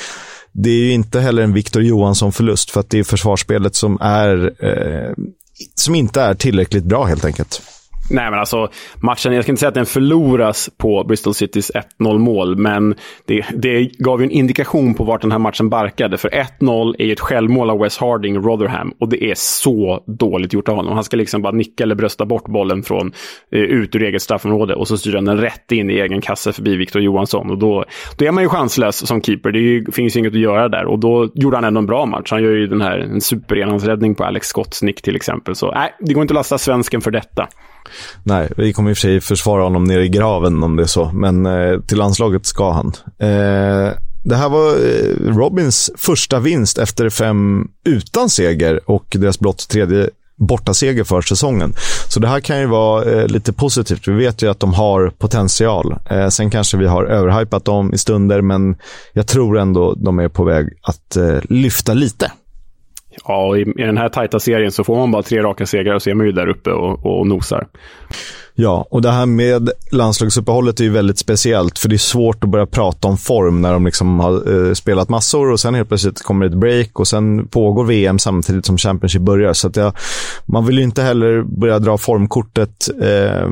det 0.52 0.70
är 0.70 0.80
ju 0.80 0.92
inte 0.92 1.20
heller 1.20 1.44
en 1.44 1.54
Victor 1.54 1.84
Johansson-förlust 1.84 2.72
för 2.72 2.80
att 2.80 2.90
det 2.90 3.00
är 3.00 3.04
försvarsspelet 3.04 3.76
som 3.76 3.98
är 4.02 4.54
eh, 4.60 5.12
som 5.76 5.96
inte 5.96 6.22
är 6.22 6.34
tillräckligt 6.34 6.84
bra 6.84 7.06
helt 7.06 7.26
enkelt. 7.26 7.62
Nej, 8.10 8.32
men 8.32 8.40
alltså 8.40 8.70
matchen, 8.96 9.34
jag 9.34 9.44
ska 9.44 9.52
inte 9.52 9.60
säga 9.60 9.68
att 9.68 9.74
den 9.74 9.86
förloras 9.86 10.70
på 10.78 11.04
Bristol 11.04 11.34
Citys 11.34 11.72
1-0 12.00 12.18
mål, 12.18 12.56
men 12.56 12.96
det, 13.26 13.46
det 13.56 13.92
gav 13.98 14.20
ju 14.20 14.24
en 14.24 14.32
indikation 14.32 14.94
på 14.94 15.04
vart 15.04 15.22
den 15.22 15.32
här 15.32 15.40
matchen 15.40 15.70
barkade. 15.70 16.18
För 16.18 16.30
1-0 16.30 16.96
är 17.00 17.06
ju 17.06 17.14
ett 17.14 17.20
självmål 17.20 17.70
av 17.70 17.80
Wes 17.80 17.98
Harding, 17.98 18.38
Rotherham, 18.38 18.94
och 19.00 19.10
det 19.10 19.24
är 19.24 19.34
så 19.38 20.04
dåligt 20.08 20.54
gjort 20.54 20.70
av 20.70 20.76
honom. 20.76 20.94
Han 20.94 21.04
ska 21.04 21.18
liksom 21.18 21.42
bara 21.42 21.54
nicka 21.54 21.84
eller 21.84 21.96
brösta 21.96 22.26
bort 22.26 22.46
bollen 22.46 22.84
från 22.84 23.12
eh, 23.52 23.60
ut 23.60 23.96
ur 23.96 24.04
eget 24.04 24.22
straffområde 24.22 24.76
och 24.76 24.88
så 24.88 24.98
styr 24.98 25.16
han 25.16 25.26
den 25.26 25.38
rätt 25.38 25.72
in 25.72 25.90
i 25.90 25.94
egen 25.94 26.22
kasse 26.22 26.54
förbi 26.54 26.76
Victor 26.76 27.02
Johansson. 27.02 27.50
Och 27.50 27.58
då, 27.58 27.86
då 28.18 28.26
är 28.26 28.32
man 28.32 28.44
ju 28.44 28.50
chanslös 28.50 29.08
som 29.08 29.22
keeper. 29.22 29.52
Det 29.52 29.60
ju, 29.60 29.92
finns 29.92 30.16
ju 30.16 30.20
inget 30.20 30.34
att 30.34 30.40
göra 30.40 30.70
där. 30.70 30.86
Och 30.86 31.00
då 31.00 31.30
gjorde 31.34 31.58
han 31.58 31.64
ändå 31.64 31.80
en 31.80 31.86
bra 31.86 32.06
match. 32.06 32.32
Han 32.32 32.44
gör 32.44 32.52
ju 32.52 32.68
den 32.68 32.82
här 32.82 33.00
en 33.00 33.22
superenhandsräddning 33.22 34.16
på 34.16 34.24
Alex 34.24 34.48
Scotts 34.48 34.84
nick 34.84 35.02
till 35.02 35.16
exempel. 35.16 35.56
Så 35.56 35.72
nej, 35.72 35.94
det 36.00 36.14
går 36.14 36.22
inte 36.22 36.32
att 36.32 36.36
lasta 36.36 36.58
svensken 36.58 37.02
för 37.02 37.12
detta. 37.12 37.48
Nej, 38.24 38.50
vi 38.58 38.74
kommer 38.74 38.90
i 38.90 38.94
och 38.94 38.98
för 38.98 39.02
sig 39.02 39.22
försvara 39.22 39.64
honom 39.64 39.84
nere 39.84 40.06
i 40.06 40.10
graven 40.10 40.64
om 40.64 40.76
det 40.76 40.84
är 40.84 40.88
så, 40.88 41.12
men 41.14 41.46
eh, 41.46 41.80
till 41.80 41.98
landslaget 41.98 42.46
ska 42.46 42.72
han. 42.72 42.94
Eh, 43.20 43.94
det 44.24 44.36
här 44.36 44.50
var 44.50 44.70
eh, 44.70 45.36
Robins 45.38 45.92
första 45.98 46.40
vinst 46.40 46.78
efter 46.78 47.10
fem 47.10 47.68
utan 47.86 48.30
seger 48.30 48.90
och 48.90 49.06
deras 49.10 49.40
blott 49.40 49.68
tredje 49.70 50.10
bortaseger 50.36 51.04
för 51.04 51.22
säsongen. 51.22 51.74
Så 52.08 52.20
det 52.20 52.28
här 52.28 52.40
kan 52.40 52.60
ju 52.60 52.66
vara 52.66 53.12
eh, 53.12 53.28
lite 53.28 53.54
positivt. 53.54 54.08
Vi 54.08 54.14
vet 54.14 54.42
ju 54.42 54.52
att 54.52 54.60
de 54.60 54.74
har 54.74 55.10
potential. 55.18 55.96
Eh, 56.10 56.28
sen 56.28 56.50
kanske 56.50 56.78
vi 56.78 56.88
har 56.88 57.04
överhypat 57.06 57.66
dem 57.66 57.94
i 57.94 57.98
stunder, 57.98 58.42
men 58.42 58.76
jag 59.14 59.28
tror 59.28 59.58
ändå 59.58 59.94
de 59.94 60.20
är 60.20 60.28
på 60.30 60.44
väg 60.44 60.70
att 60.82 61.16
eh, 61.16 61.38
lyfta 61.50 61.94
lite. 61.94 62.32
Ja, 63.28 63.58
i, 63.58 63.62
i 63.62 63.84
den 63.84 63.98
här 63.98 64.10
tajta 64.10 64.40
serien 64.40 64.72
så 64.72 64.84
får 64.84 64.96
man 64.96 65.12
bara 65.12 65.24
tre 65.24 65.42
raka 65.42 65.66
segrar 65.66 65.96
och 65.96 66.02
så 66.02 66.10
är 66.10 66.14
man 66.14 66.26
ju 66.26 66.32
där 66.32 66.48
uppe 66.48 66.72
och, 66.72 67.06
och 67.06 67.28
nosar. 67.28 67.68
Ja, 68.56 68.88
och 68.90 69.02
det 69.02 69.12
här 69.12 69.26
med 69.26 69.70
landslagsuppehållet 69.92 70.80
är 70.80 70.84
ju 70.84 70.90
väldigt 70.90 71.18
speciellt, 71.18 71.80
för 71.80 71.90
det 71.90 71.96
är 71.96 71.98
svårt 71.98 72.44
att 72.44 72.50
börja 72.50 72.66
prata 72.66 73.08
om 73.08 73.18
form 73.18 73.62
när 73.62 73.74
de 73.74 73.86
liksom 73.86 74.20
har 74.20 74.68
eh, 74.68 74.74
spelat 74.74 75.10
massor 75.10 75.52
och 75.52 75.60
sen 75.60 75.74
helt 75.74 75.88
plötsligt 75.88 76.22
kommer 76.22 76.46
ett 76.46 76.54
break 76.54 77.00
och 77.00 77.08
sen 77.08 77.48
pågår 77.48 77.84
VM 77.84 78.20
samtidigt 78.20 78.66
som 78.66 78.78
Championship 78.78 79.22
börjar. 79.22 79.54
Så 79.54 79.72
jag, 79.76 79.94
man 80.46 80.66
vill 80.66 80.78
ju 80.78 80.84
inte 80.84 81.04
heller 81.04 81.44
börja 81.44 81.80
dra 81.80 81.98
formkortet 81.98 82.90
eh, 83.02 83.48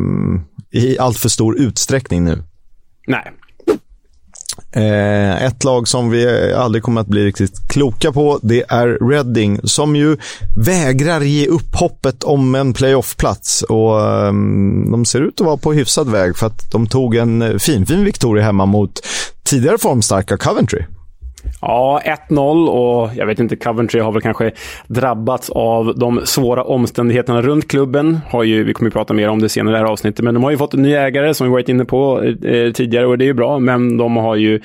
i 0.72 1.00
allt 1.00 1.18
för 1.18 1.30
stor 1.30 1.60
utsträckning 1.60 2.24
nu. 2.24 2.44
Nej, 3.08 3.32
Eh, 4.72 5.44
ett 5.44 5.64
lag 5.64 5.88
som 5.88 6.10
vi 6.10 6.54
aldrig 6.54 6.84
kommer 6.84 7.02
att 7.02 7.08
bli 7.08 7.26
riktigt 7.26 7.68
kloka 7.70 8.12
på, 8.12 8.40
det 8.42 8.64
är 8.68 9.10
Reading 9.10 9.60
som 9.64 9.96
ju 9.96 10.18
vägrar 10.58 11.22
ge 11.22 11.48
upp 11.48 11.76
hoppet 11.76 12.24
om 12.24 12.56
en 12.56 12.74
playoffplats. 12.74 13.62
Och 13.62 14.02
eh, 14.02 14.34
de 14.92 15.06
ser 15.06 15.22
ut 15.22 15.42
att 15.42 15.48
vara 15.48 15.58
på 15.58 15.74
hyfsad 15.74 16.10
väg 16.10 16.38
för 16.38 16.48
att 16.48 16.72
de 16.72 16.88
tog 16.88 17.16
en 17.16 17.42
eh, 17.42 17.58
fin, 17.58 17.86
fin 17.86 18.04
Victoria 18.04 18.44
hemma 18.44 18.66
mot 18.66 19.00
tidigare 19.44 19.78
formstarka 19.78 20.38
Coventry. 20.38 20.84
Ja, 21.62 22.02
1-0 22.30 22.68
och 22.68 23.10
jag 23.16 23.26
vet 23.26 23.40
inte, 23.40 23.56
Coventry 23.56 24.00
har 24.00 24.12
väl 24.12 24.22
kanske 24.22 24.52
drabbats 24.88 25.50
av 25.50 25.98
de 25.98 26.22
svåra 26.24 26.64
omständigheterna 26.64 27.42
runt 27.42 27.68
klubben. 27.68 28.20
Har 28.30 28.44
ju, 28.44 28.64
vi 28.64 28.74
kommer 28.74 28.88
ju 28.88 28.92
prata 28.92 29.14
mer 29.14 29.30
om 29.30 29.40
det 29.40 29.50
senare 29.50 29.76
i 29.76 29.80
det 29.80 29.86
här 29.86 29.92
avsnittet, 29.92 30.26
men 30.26 30.34
de 30.34 30.44
har 30.44 30.52
ju 30.52 30.58
fått 30.58 30.74
en 30.74 30.82
ny 30.82 30.94
ägare 30.94 31.34
som 31.34 31.48
vi 31.48 31.52
varit 31.52 31.70
inne 31.70 31.86
på 31.86 32.24
eh, 32.24 32.52
eh 32.52 32.72
tidigare 32.72 33.06
och 33.06 33.18
det 33.18 33.24
är 33.24 33.28
ju 33.28 33.34
bra, 33.34 33.60
men 33.60 33.98
de 33.98 34.16
har 34.18 34.36
ju 34.36 34.62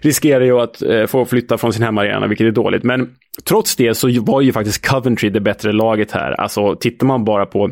riskerar 0.00 0.44
ju 0.44 0.60
att 0.60 0.82
eh, 0.82 1.06
få 1.06 1.24
flytta 1.24 1.58
från 1.58 1.72
sin 1.72 1.82
hemmaarena, 1.82 2.26
vilket 2.26 2.46
är 2.46 2.50
dåligt. 2.50 2.82
Men 2.82 3.08
trots 3.44 3.76
det 3.76 3.94
så 3.94 4.08
var 4.20 4.40
ju 4.40 4.52
faktiskt 4.52 4.88
Coventry 4.88 5.30
det 5.30 5.40
bättre 5.40 5.72
laget 5.72 6.12
här. 6.12 6.40
Alltså 6.40 6.76
tittar 6.76 7.06
man 7.06 7.24
bara 7.24 7.46
på 7.46 7.70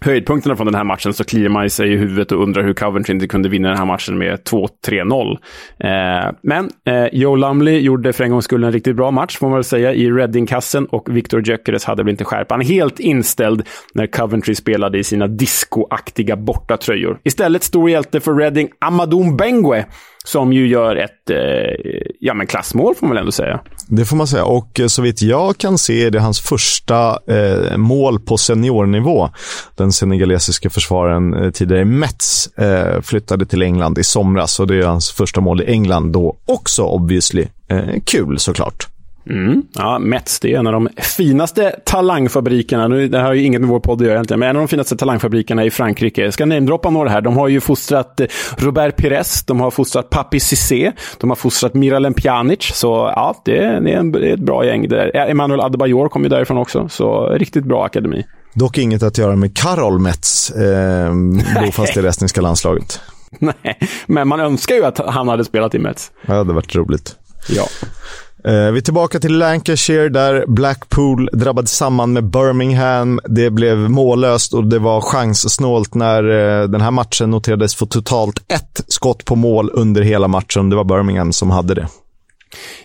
höjdpunkterna 0.00 0.56
från 0.56 0.66
den 0.66 0.74
här 0.74 0.84
matchen 0.84 1.14
så 1.14 1.24
kliar 1.24 1.48
man 1.48 1.70
sig 1.70 1.92
i 1.92 1.96
huvudet 1.96 2.32
och 2.32 2.42
undrar 2.42 2.62
hur 2.62 2.74
Coventry 2.74 3.14
inte 3.14 3.28
kunde 3.28 3.48
vinna 3.48 3.68
den 3.68 3.78
här 3.78 3.84
matchen 3.84 4.18
med 4.18 4.38
2-3-0. 4.40 5.38
Eh, 5.78 6.32
men 6.42 6.70
eh, 6.86 7.06
Joe 7.12 7.36
Lumley 7.36 7.78
gjorde 7.78 8.12
för 8.12 8.24
en 8.24 8.30
gångs 8.30 8.44
skull 8.44 8.64
en 8.64 8.72
riktigt 8.72 8.96
bra 8.96 9.10
match, 9.10 9.38
får 9.38 9.46
man 9.46 9.56
väl 9.56 9.64
säga, 9.64 9.94
i 9.94 10.10
Reading-kassen 10.10 10.86
och 10.86 11.16
Victor 11.16 11.48
Gyökeres 11.48 11.84
hade 11.84 12.02
väl 12.02 12.10
inte 12.10 12.24
skärpan 12.24 12.60
helt 12.60 13.00
inställd 13.00 13.62
när 13.94 14.06
Coventry 14.06 14.54
spelade 14.54 14.98
i 14.98 15.04
sina 15.04 15.26
discoaktiga 15.26 16.36
bortatröjor. 16.36 17.18
Istället 17.24 17.62
stor 17.62 17.90
hjälte 17.90 18.20
för 18.20 18.34
Reading, 18.34 18.68
Amadou 18.78 19.36
Bengue, 19.36 19.84
som 20.28 20.52
ju 20.52 20.68
gör 20.68 20.96
ett 20.96 21.30
eh, 21.30 21.36
ja, 22.20 22.34
men 22.34 22.46
klassmål, 22.46 22.94
får 22.94 23.06
man 23.06 23.14
väl 23.14 23.20
ändå 23.20 23.32
säga. 23.32 23.60
Det 23.86 24.04
får 24.04 24.16
man 24.16 24.26
säga. 24.26 24.44
Och 24.44 24.80
eh, 24.80 24.86
så 24.86 25.02
vitt 25.02 25.22
jag 25.22 25.58
kan 25.58 25.78
se 25.78 26.06
är 26.06 26.10
det 26.10 26.20
hans 26.20 26.40
första 26.40 27.18
eh, 27.26 27.76
mål 27.76 28.20
på 28.20 28.36
seniornivå. 28.36 29.30
Den 29.76 29.92
senegalesiska 29.92 30.70
försvararen 30.70 31.34
eh, 31.34 31.50
tidigare 31.50 31.84
Mets 31.84 32.46
eh, 32.46 33.00
flyttade 33.00 33.46
till 33.46 33.62
England 33.62 33.98
i 33.98 34.04
somras 34.04 34.60
och 34.60 34.66
det 34.66 34.76
är 34.76 34.82
hans 34.82 35.10
första 35.10 35.40
mål 35.40 35.62
i 35.62 35.64
England 35.64 36.12
då 36.12 36.36
också 36.46 36.82
obviously. 36.82 37.46
Eh, 37.68 38.00
kul 38.04 38.38
såklart. 38.38 38.87
Mm. 39.30 39.62
Ja, 39.74 39.98
Mets, 39.98 40.40
det 40.40 40.54
är 40.54 40.58
en 40.58 40.66
av 40.66 40.72
de 40.72 40.88
finaste 40.96 41.74
talangfabrikerna. 41.84 42.88
Nu, 42.88 43.08
det 43.08 43.18
har 43.18 43.32
ju 43.32 43.42
inget 43.42 43.60
med 43.60 43.70
vår 43.70 43.80
podd 43.80 44.00
att 44.00 44.06
göra 44.06 44.14
egentligen, 44.14 44.40
men 44.40 44.48
en 44.48 44.56
av 44.56 44.62
de 44.62 44.68
finaste 44.68 44.96
talangfabrikerna 44.96 45.64
i 45.64 45.70
Frankrike. 45.70 46.22
Jag 46.22 46.34
ska 46.34 46.46
namedroppa 46.46 46.90
några 46.90 47.10
här. 47.10 47.20
De 47.20 47.36
har 47.36 47.48
ju 47.48 47.60
fostrat 47.60 48.20
eh, 48.20 48.26
Robert 48.56 48.96
Pires, 48.96 49.44
de 49.44 49.60
har 49.60 49.70
fostrat 49.70 50.10
Papi 50.10 50.40
Cissé, 50.40 50.92
de 51.18 51.30
har 51.30 51.36
fostrat 51.36 51.74
Miralem 51.74 52.14
Pjanic. 52.14 52.70
Så 52.74 53.12
ja, 53.16 53.42
det 53.44 53.58
är, 53.58 53.80
det 53.80 53.92
en, 53.92 54.12
det 54.12 54.28
är 54.30 54.34
ett 54.34 54.40
bra 54.40 54.64
gäng. 54.64 54.88
där. 54.88 55.16
Emmanuel 55.16 55.60
Adebayor 55.60 56.08
kom 56.08 56.22
ju 56.22 56.28
därifrån 56.28 56.58
också, 56.58 56.88
så 56.88 57.26
riktigt 57.26 57.64
bra 57.64 57.84
akademi. 57.84 58.24
Dock 58.54 58.78
inget 58.78 59.02
att 59.02 59.18
göra 59.18 59.36
med 59.36 59.56
Karol 59.56 59.98
Mets, 59.98 60.50
eh, 60.50 61.12
bofast 61.64 61.96
i 61.96 62.06
estniska 62.06 62.40
landslaget. 62.40 63.00
Nej, 63.38 63.78
men 64.06 64.28
man 64.28 64.40
önskar 64.40 64.74
ju 64.74 64.84
att 64.84 64.98
han 64.98 65.28
hade 65.28 65.44
spelat 65.44 65.74
i 65.74 65.78
Mets. 65.78 66.10
Ja, 66.26 66.32
det 66.32 66.38
hade 66.38 66.52
varit 66.52 66.74
roligt. 66.74 67.16
Ja. 67.48 67.64
Eh, 68.44 68.70
vi 68.72 68.78
är 68.78 68.80
tillbaka 68.80 69.20
till 69.20 69.38
Lancashire 69.38 70.08
där 70.08 70.44
Blackpool 70.46 71.30
drabbade 71.32 71.68
samman 71.68 72.12
med 72.12 72.24
Birmingham. 72.24 73.20
Det 73.24 73.50
blev 73.50 73.78
mållöst 73.78 74.54
och 74.54 74.64
det 74.64 74.78
var 74.78 75.00
chanssnålt 75.00 75.94
när 75.94 76.22
eh, 76.22 76.68
den 76.68 76.80
här 76.80 76.90
matchen 76.90 77.30
noterades 77.30 77.74
få 77.74 77.86
totalt 77.86 78.52
ett 78.52 78.84
skott 78.88 79.24
på 79.24 79.36
mål 79.36 79.70
under 79.74 80.02
hela 80.02 80.28
matchen. 80.28 80.70
Det 80.70 80.76
var 80.76 80.84
Birmingham 80.84 81.32
som 81.32 81.50
hade 81.50 81.74
det. 81.74 81.88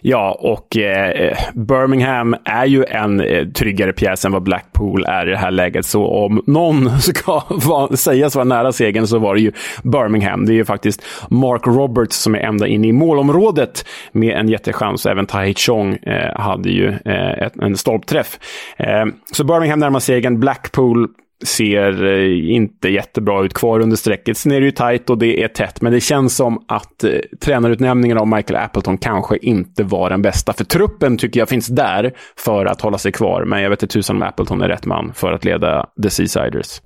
Ja, 0.01 0.37
och 0.39 0.77
eh, 0.77 1.37
Birmingham 1.53 2.35
är 2.45 2.65
ju 2.65 2.83
en 2.83 3.21
eh, 3.21 3.47
tryggare 3.47 3.93
pjäs 3.93 4.25
än 4.25 4.31
vad 4.31 4.43
Blackpool 4.43 5.05
är 5.05 5.27
i 5.27 5.31
det 5.31 5.37
här 5.37 5.51
läget. 5.51 5.85
Så 5.85 6.07
om 6.07 6.43
någon 6.47 6.99
ska 6.99 7.43
va, 7.49 7.89
sägas 7.95 8.35
vara 8.35 8.45
nära 8.45 8.71
segern 8.71 9.07
så 9.07 9.19
var 9.19 9.35
det 9.35 9.41
ju 9.41 9.51
Birmingham. 9.83 10.45
Det 10.45 10.53
är 10.53 10.55
ju 10.55 10.65
faktiskt 10.65 11.05
Mark 11.29 11.67
Roberts 11.67 12.15
som 12.15 12.35
är 12.35 12.39
ända 12.39 12.67
inne 12.67 12.87
i 12.87 12.91
målområdet 12.91 13.85
med 14.11 14.37
en 14.37 14.49
jättechans. 14.49 15.05
Även 15.05 15.25
Tai 15.25 15.53
Chong 15.53 15.93
eh, 15.95 16.39
hade 16.39 16.69
ju 16.69 16.87
eh, 17.05 17.31
ett, 17.31 17.57
en 17.61 17.77
stolpträff. 17.77 18.39
Eh, 18.77 19.05
så 19.31 19.43
Birmingham 19.43 19.79
närmar 19.79 19.99
segern. 19.99 20.39
Blackpool 20.39 21.07
ser 21.43 22.05
eh, 22.05 22.53
inte 22.55 22.89
jättebra 22.89 23.45
ut 23.45 23.53
kvar 23.53 23.79
under 23.79 23.95
strecket. 23.95 24.37
Sen 24.37 24.51
är 24.51 24.59
det 24.59 24.65
ju 24.65 24.71
tajt 24.71 25.09
och 25.09 25.17
det 25.17 25.43
är 25.43 25.47
tätt, 25.47 25.81
men 25.81 25.93
det 25.93 25.99
känns 25.99 26.35
som 26.35 26.65
att 26.67 27.03
eh, 27.03 27.11
tränarutnämningen 27.41 28.17
av 28.17 28.27
Michael 28.27 28.65
Appleton 28.65 28.97
kanske 28.97 29.37
inte 29.37 29.83
var 29.83 30.09
den 30.09 30.21
bästa. 30.21 30.53
För 30.53 30.63
truppen 30.63 31.17
tycker 31.17 31.39
jag 31.39 31.49
finns 31.49 31.67
där 31.67 32.13
för 32.37 32.65
att 32.65 32.81
hålla 32.81 32.97
sig 32.97 33.11
kvar, 33.11 33.45
men 33.45 33.61
jag 33.61 33.69
vet 33.69 33.83
inte 33.83 33.93
tusan 33.93 34.15
om 34.15 34.23
Appleton 34.23 34.61
är 34.61 34.67
rätt 34.67 34.85
man 34.85 35.11
för 35.15 35.31
att 35.31 35.45
leda 35.45 35.85
The 36.03 36.09
Seasiders. 36.09 36.81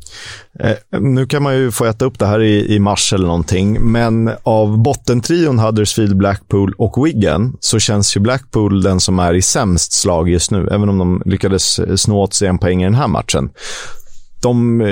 Eh, 0.59 0.99
nu 0.99 1.25
kan 1.25 1.43
man 1.43 1.57
ju 1.57 1.71
få 1.71 1.85
äta 1.85 2.05
upp 2.05 2.19
det 2.19 2.25
här 2.25 2.41
i, 2.41 2.75
i 2.75 2.79
mars 2.79 3.13
eller 3.13 3.27
någonting, 3.27 3.91
men 3.91 4.31
av 4.43 4.77
bottentrion 4.77 5.59
Huddersfield, 5.59 6.17
Blackpool 6.17 6.73
och 6.77 7.05
Wigan 7.05 7.57
så 7.59 7.79
känns 7.79 8.17
ju 8.17 8.21
Blackpool 8.21 8.81
den 8.81 8.99
som 8.99 9.19
är 9.19 9.33
i 9.33 9.41
sämst 9.41 9.91
slag 9.91 10.29
just 10.29 10.51
nu, 10.51 10.67
även 10.71 10.89
om 10.89 10.97
de 10.97 11.21
lyckades 11.25 11.79
eh, 11.79 11.95
snå 11.95 12.21
åt 12.21 12.33
sig 12.33 12.47
en 12.47 12.59
poäng 12.59 12.81
i 12.81 12.85
den 12.85 12.95
här 12.95 13.07
matchen 13.07 13.49
de 14.47 14.81
eh, 14.81 14.87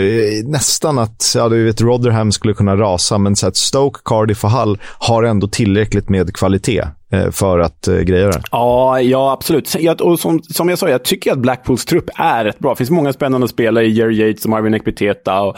nästan 0.45 0.99
att, 0.99 1.33
ja 1.35 1.49
du 1.49 1.65
vet, 1.65 1.81
Rotherham 1.81 2.31
skulle 2.31 2.53
kunna 2.53 2.75
rasa, 2.75 3.17
men 3.17 3.35
så 3.35 3.47
att 3.47 3.55
Stoke, 3.55 3.99
Cardiff 4.05 4.43
och 4.43 4.51
Hull 4.51 4.77
har 4.99 5.23
ändå 5.23 5.47
tillräckligt 5.47 6.09
med 6.09 6.35
kvalitet 6.35 6.83
eh, 7.11 7.31
för 7.31 7.59
att 7.59 7.87
eh, 7.87 7.97
greja 7.97 8.27
det. 8.27 8.41
Ja, 8.51 9.01
ja 9.01 9.31
absolut. 9.31 9.75
Jag, 9.79 10.01
och 10.01 10.19
som, 10.19 10.39
som 10.43 10.69
jag 10.69 10.79
sa, 10.79 10.89
jag 10.89 11.03
tycker 11.03 11.31
att 11.31 11.39
Blackpools 11.39 11.85
trupp 11.85 12.09
är 12.15 12.45
rätt 12.45 12.59
bra. 12.59 12.71
Det 12.71 12.77
finns 12.77 12.89
många 12.89 13.13
spännande 13.13 13.47
spelare 13.47 13.85
i 13.85 13.89
Jerry 13.89 14.15
Yates 14.15 14.45
och 14.45 14.49
Marvin 14.49 14.73
Ekpeteta. 14.73 15.41
och 15.41 15.57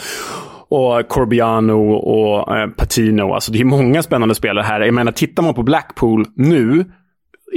och 0.69 1.07
Corbiano 1.07 1.91
och 1.93 2.57
eh, 2.57 2.67
Patino. 2.67 3.33
Alltså 3.33 3.51
det 3.51 3.60
är 3.60 3.65
många 3.65 4.03
spännande 4.03 4.36
spelare 4.36 4.63
här. 4.63 4.81
Jag 4.81 4.93
menar, 4.93 5.12
tittar 5.12 5.43
man 5.43 5.53
på 5.53 5.63
Blackpool 5.63 6.25
nu 6.36 6.86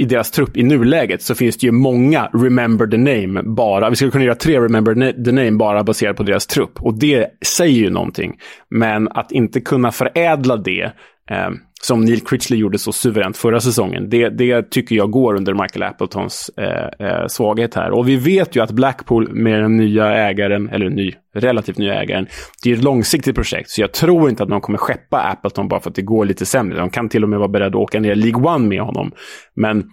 i 0.01 0.05
deras 0.05 0.31
trupp 0.31 0.57
i 0.57 0.63
nuläget 0.63 1.21
så 1.21 1.35
finns 1.35 1.57
det 1.57 1.65
ju 1.65 1.71
många 1.71 2.29
Remember 2.33 2.87
the 2.87 2.97
Name 2.97 3.43
bara. 3.43 3.89
Vi 3.89 3.95
skulle 3.95 4.11
kunna 4.11 4.23
göra 4.23 4.35
tre 4.35 4.59
Remember 4.59 5.23
the 5.25 5.31
Name 5.31 5.51
bara 5.51 5.83
baserat 5.83 6.17
på 6.17 6.23
deras 6.23 6.47
trupp. 6.47 6.81
Och 6.81 6.99
det 6.99 7.27
säger 7.45 7.79
ju 7.79 7.89
någonting. 7.89 8.33
Men 8.69 9.07
att 9.07 9.31
inte 9.31 9.61
kunna 9.61 9.91
förädla 9.91 10.57
det 10.57 10.91
eh, 11.31 11.49
som 11.81 12.01
Neil 12.01 12.21
Critchley 12.21 12.59
gjorde 12.59 12.79
så 12.79 12.91
suveränt 12.91 13.37
förra 13.37 13.59
säsongen. 13.59 14.09
Det, 14.09 14.29
det 14.29 14.71
tycker 14.71 14.95
jag 14.95 15.11
går 15.11 15.35
under 15.35 15.53
Michael 15.53 15.83
Appletons 15.83 16.51
eh, 16.57 17.07
eh, 17.07 17.27
svaghet 17.27 17.75
här. 17.75 17.91
Och 17.91 18.09
vi 18.09 18.15
vet 18.15 18.55
ju 18.55 18.63
att 18.63 18.71
Blackpool 18.71 19.33
med 19.33 19.61
den 19.63 19.77
nya 19.77 20.13
ägaren, 20.13 20.69
eller 20.69 20.89
ny, 20.89 21.13
relativt 21.35 21.77
nya 21.77 22.01
ägaren, 22.01 22.27
det 22.63 22.71
är 22.71 22.75
ett 22.75 22.83
långsiktigt 22.83 23.35
projekt. 23.35 23.69
Så 23.69 23.81
jag 23.81 23.91
tror 23.91 24.29
inte 24.29 24.43
att 24.43 24.49
de 24.49 24.61
kommer 24.61 24.77
skeppa 24.77 25.21
Appleton 25.21 25.67
bara 25.67 25.79
för 25.79 25.89
att 25.89 25.95
det 25.95 26.01
går 26.01 26.25
lite 26.25 26.45
sämre. 26.45 26.79
De 26.79 26.89
kan 26.89 27.09
till 27.09 27.23
och 27.23 27.29
med 27.29 27.39
vara 27.39 27.49
beredda 27.49 27.77
att 27.77 27.83
åka 27.83 27.99
ner 27.99 28.15
League 28.15 28.55
One 28.55 28.67
med 28.67 28.81
honom. 28.81 29.11
Men 29.55 29.83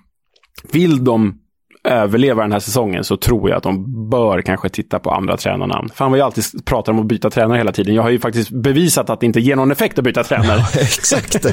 vill 0.73 1.05
de 1.05 1.39
överleva 1.85 2.43
den 2.43 2.53
här 2.53 2.59
säsongen 2.59 3.05
så 3.05 3.17
tror 3.17 3.51
jag 3.51 3.57
att 3.57 3.63
de 3.63 4.09
bör 4.11 4.43
kanske 4.43 4.69
titta 4.69 4.99
på 4.99 5.11
andra 5.11 5.37
tränarnamn. 5.37 5.89
Fan 5.95 6.11
vad 6.11 6.21
jag 6.21 6.25
alltid 6.27 6.45
pratar 6.65 6.93
om 6.93 6.99
att 6.99 7.07
byta 7.07 7.31
tränare 7.31 7.59
hela 7.59 7.73
tiden. 7.73 7.95
Jag 7.95 8.03
har 8.03 8.11
ju 8.11 8.19
faktiskt 8.19 8.51
bevisat 8.51 9.11
att 9.11 9.21
det 9.21 9.27
inte 9.27 9.41
ger 9.41 9.57
någon 9.57 9.71
effekt 9.71 9.99
att 9.99 10.05
byta 10.05 10.25
tränare. 10.25 10.59
Ja, 10.75 10.81
exakt. 10.81 11.47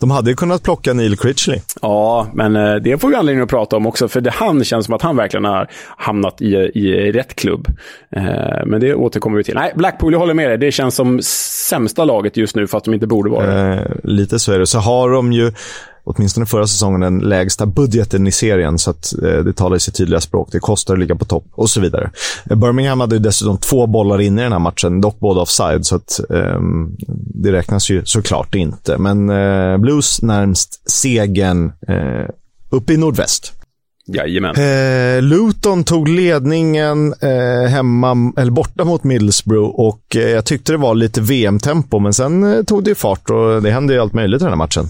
De 0.00 0.10
hade 0.10 0.30
ju 0.30 0.36
kunnat 0.36 0.62
plocka 0.62 0.92
Neil 0.92 1.16
Critchley. 1.16 1.60
Ja, 1.82 2.26
men 2.34 2.56
eh, 2.56 2.74
det 2.74 2.98
får 2.98 3.08
vi 3.08 3.14
anledning 3.14 3.42
att 3.42 3.50
prata 3.50 3.76
om 3.76 3.86
också, 3.86 4.08
för 4.08 4.20
det, 4.20 4.30
han 4.30 4.64
känns 4.64 4.86
som 4.86 4.94
att 4.94 5.02
han 5.02 5.16
verkligen 5.16 5.44
har 5.44 5.68
hamnat 5.96 6.42
i, 6.42 6.54
i 6.74 7.12
rätt 7.12 7.34
klubb. 7.34 7.68
Eh, 8.16 8.66
men 8.66 8.80
det 8.80 8.94
återkommer 8.94 9.36
vi 9.36 9.44
till. 9.44 9.54
Nej, 9.54 9.72
Blackpool, 9.76 10.12
jag 10.12 10.20
håller 10.20 10.34
med 10.34 10.50
dig. 10.50 10.58
Det 10.58 10.72
känns 10.72 10.94
som 10.94 11.20
sämsta 11.22 12.04
laget 12.04 12.36
just 12.36 12.56
nu, 12.56 12.66
för 12.66 12.78
att 12.78 12.84
de 12.84 12.94
inte 12.94 13.06
borde 13.06 13.30
vara 13.30 13.46
det. 13.46 13.72
Eh, 13.72 13.96
lite 14.04 14.38
så 14.38 14.52
är 14.52 14.58
det. 14.58 14.66
Så 14.66 14.78
har 14.78 15.10
de 15.10 15.32
ju 15.32 15.52
åtminstone 16.04 16.46
förra 16.46 16.66
säsongen, 16.66 17.00
den 17.00 17.18
lägsta 17.18 17.66
budgeten 17.66 18.26
i 18.26 18.32
serien. 18.32 18.78
Så 18.78 18.90
att 18.90 19.12
eh, 19.22 19.38
det 19.38 19.52
talar 19.52 19.76
i 19.76 19.80
sitt 19.80 19.94
tydliga 19.94 20.20
språk. 20.20 20.48
Det 20.52 20.60
kostar 20.60 20.94
att 20.94 21.00
ligga 21.00 21.14
på 21.14 21.24
topp 21.24 21.46
och 21.52 21.70
så 21.70 21.80
vidare. 21.80 22.10
Eh, 22.50 22.56
Birmingham 22.56 23.00
hade 23.00 23.18
dessutom 23.18 23.58
två 23.58 23.86
bollar 23.86 24.20
in 24.20 24.38
i 24.38 24.42
den 24.42 24.52
här 24.52 24.58
matchen, 24.58 25.00
dock 25.00 25.20
båda 25.20 25.40
offside. 25.40 25.86
Så 25.86 25.96
att 25.96 26.20
eh, 26.30 26.60
det 27.34 27.52
räknas 27.52 27.90
ju 27.90 28.02
såklart 28.04 28.54
inte. 28.54 28.98
Men 28.98 29.30
eh, 29.30 29.78
Blues 29.78 30.22
närmst 30.22 30.90
segern 30.90 31.72
eh, 31.88 32.28
uppe 32.70 32.92
i 32.92 32.96
nordväst. 32.96 33.52
Jajamän. 34.06 34.54
Eh, 34.56 35.22
Luton 35.22 35.84
tog 35.84 36.08
ledningen 36.08 37.14
eh, 37.20 37.70
hemma, 37.70 38.32
eller 38.36 38.50
borta 38.50 38.84
mot 38.84 39.04
Middlesbrough 39.04 39.80
och 39.80 40.16
eh, 40.16 40.28
jag 40.28 40.44
tyckte 40.44 40.72
det 40.72 40.78
var 40.78 40.94
lite 40.94 41.20
VM-tempo, 41.20 41.98
men 41.98 42.14
sen 42.14 42.44
eh, 42.44 42.62
tog 42.62 42.84
det 42.84 42.94
fart 42.94 43.30
och 43.30 43.62
det 43.62 43.70
hände 43.70 43.92
ju 43.92 44.00
allt 44.00 44.12
möjligt 44.12 44.42
i 44.42 44.44
den 44.44 44.52
här 44.52 44.56
matchen. 44.56 44.88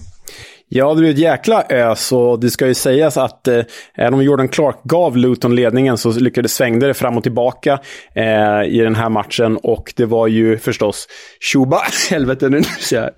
Ja, 0.72 0.94
det 0.94 1.00
blev 1.00 1.10
ett 1.10 1.18
jäkla 1.18 1.62
ös 1.62 2.12
och 2.12 2.40
det 2.40 2.50
ska 2.50 2.66
ju 2.66 2.74
sägas 2.74 3.16
att 3.16 3.48
eh, 3.48 3.60
även 3.94 4.14
om 4.14 4.22
Jordan 4.22 4.48
Clark 4.48 4.76
gav 4.84 5.16
Luton 5.16 5.54
ledningen 5.54 5.98
så 5.98 6.12
lyckades 6.12 6.54
svängde 6.54 6.86
det 6.86 6.94
fram 6.94 7.16
och 7.16 7.22
tillbaka 7.22 7.78
eh, 8.14 8.62
i 8.68 8.78
den 8.78 8.94
här 8.94 9.08
matchen. 9.08 9.56
Och 9.56 9.92
det 9.96 10.06
var 10.06 10.26
ju 10.26 10.58
förstås 10.58 11.08
Shuba... 11.52 11.80
Helvete, 12.10 12.48
nu 12.48 12.62
ser 12.62 12.96
jag... 12.96 13.10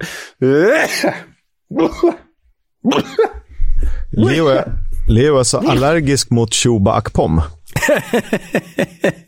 Leo 4.12 4.48
är, 4.48 4.64
Leo 5.08 5.38
är 5.38 5.42
så 5.42 5.58
allergisk 5.58 6.30
mot 6.30 6.54
Shuba 6.54 6.92
Akpom. 6.92 7.42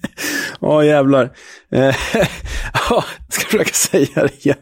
Ja, 0.61 0.79
oh, 0.79 0.87
jävlar. 0.87 1.31
Eh, 1.73 1.95
ska 3.29 3.45
försöka 3.45 3.73
säga 3.73 4.23
det 4.23 4.47
igen. 4.47 4.57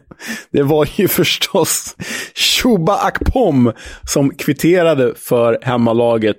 Det 0.51 0.63
var 0.63 0.89
ju 0.95 1.07
förstås 1.07 1.95
Shuba 2.35 2.97
Akpom 2.97 3.73
som 4.03 4.35
kvitterade 4.35 5.13
för 5.15 5.59
hemmalaget 5.61 6.37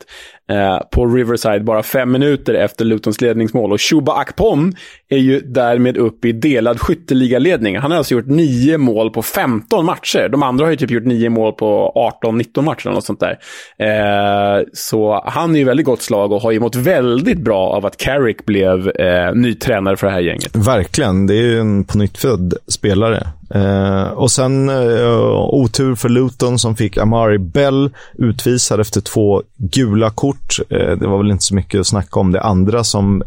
eh, 0.50 0.78
på 0.90 1.06
Riverside 1.06 1.64
bara 1.64 1.82
fem 1.82 2.12
minuter 2.12 2.54
efter 2.54 2.84
Lutons 2.84 3.20
ledningsmål. 3.20 3.72
Och 3.72 3.80
Shuba 3.80 4.12
Akpom 4.12 4.72
är 5.08 5.18
ju 5.18 5.40
därmed 5.40 5.96
uppe 5.96 6.28
i 6.28 6.32
delad 6.32 6.80
skytteligaledning. 6.80 7.78
Han 7.78 7.90
har 7.90 7.98
alltså 7.98 8.14
gjort 8.14 8.26
nio 8.26 8.78
mål 8.78 9.10
på 9.10 9.22
15 9.22 9.84
matcher. 9.84 10.28
De 10.28 10.42
andra 10.42 10.64
har 10.64 10.70
ju 10.70 10.76
typ 10.76 10.90
gjort 10.90 11.04
nio 11.04 11.28
mål 11.28 11.52
på 11.52 11.92
18-19 12.22 12.62
matcher 12.62 12.86
eller 12.86 12.94
något 12.94 13.04
sånt 13.04 13.20
där. 13.20 13.38
Eh, 13.78 14.62
så 14.72 15.22
han 15.26 15.54
är 15.54 15.58
ju 15.58 15.64
väldigt 15.64 15.86
gott 15.86 16.02
slag 16.02 16.32
och 16.32 16.40
har 16.40 16.50
ju 16.50 16.60
mått 16.60 16.76
väldigt 16.76 17.38
bra 17.38 17.68
av 17.68 17.86
att 17.86 17.96
Carrick 17.96 18.46
blev 18.46 18.88
eh, 18.88 19.34
ny 19.34 19.54
tränare 19.54 19.96
för 19.96 20.06
det 20.06 20.12
här 20.12 20.20
gänget. 20.20 20.56
Verkligen. 20.56 21.26
Det 21.26 21.34
är 21.34 21.42
ju 21.42 21.60
en 21.60 21.84
pånyttfödd 21.84 22.54
spelare. 22.68 23.26
Eh, 23.54 24.08
och 24.08 24.30
sen 24.30 24.68
eh, 24.68 25.54
otur 25.54 25.94
för 25.94 26.08
Luton 26.08 26.58
som 26.58 26.76
fick 26.76 26.96
Amari 26.96 27.38
Bell 27.38 27.90
utvisad 28.18 28.80
efter 28.80 29.00
två 29.00 29.42
gula 29.56 30.10
kort. 30.10 30.33
Eh, 30.70 30.98
det 30.98 31.06
var 31.06 31.18
väl 31.18 31.30
inte 31.30 31.44
så 31.44 31.54
mycket 31.54 31.80
att 31.80 31.86
snacka 31.86 32.20
om 32.20 32.32
det 32.32 32.40
andra 32.40 32.84
som 32.84 33.22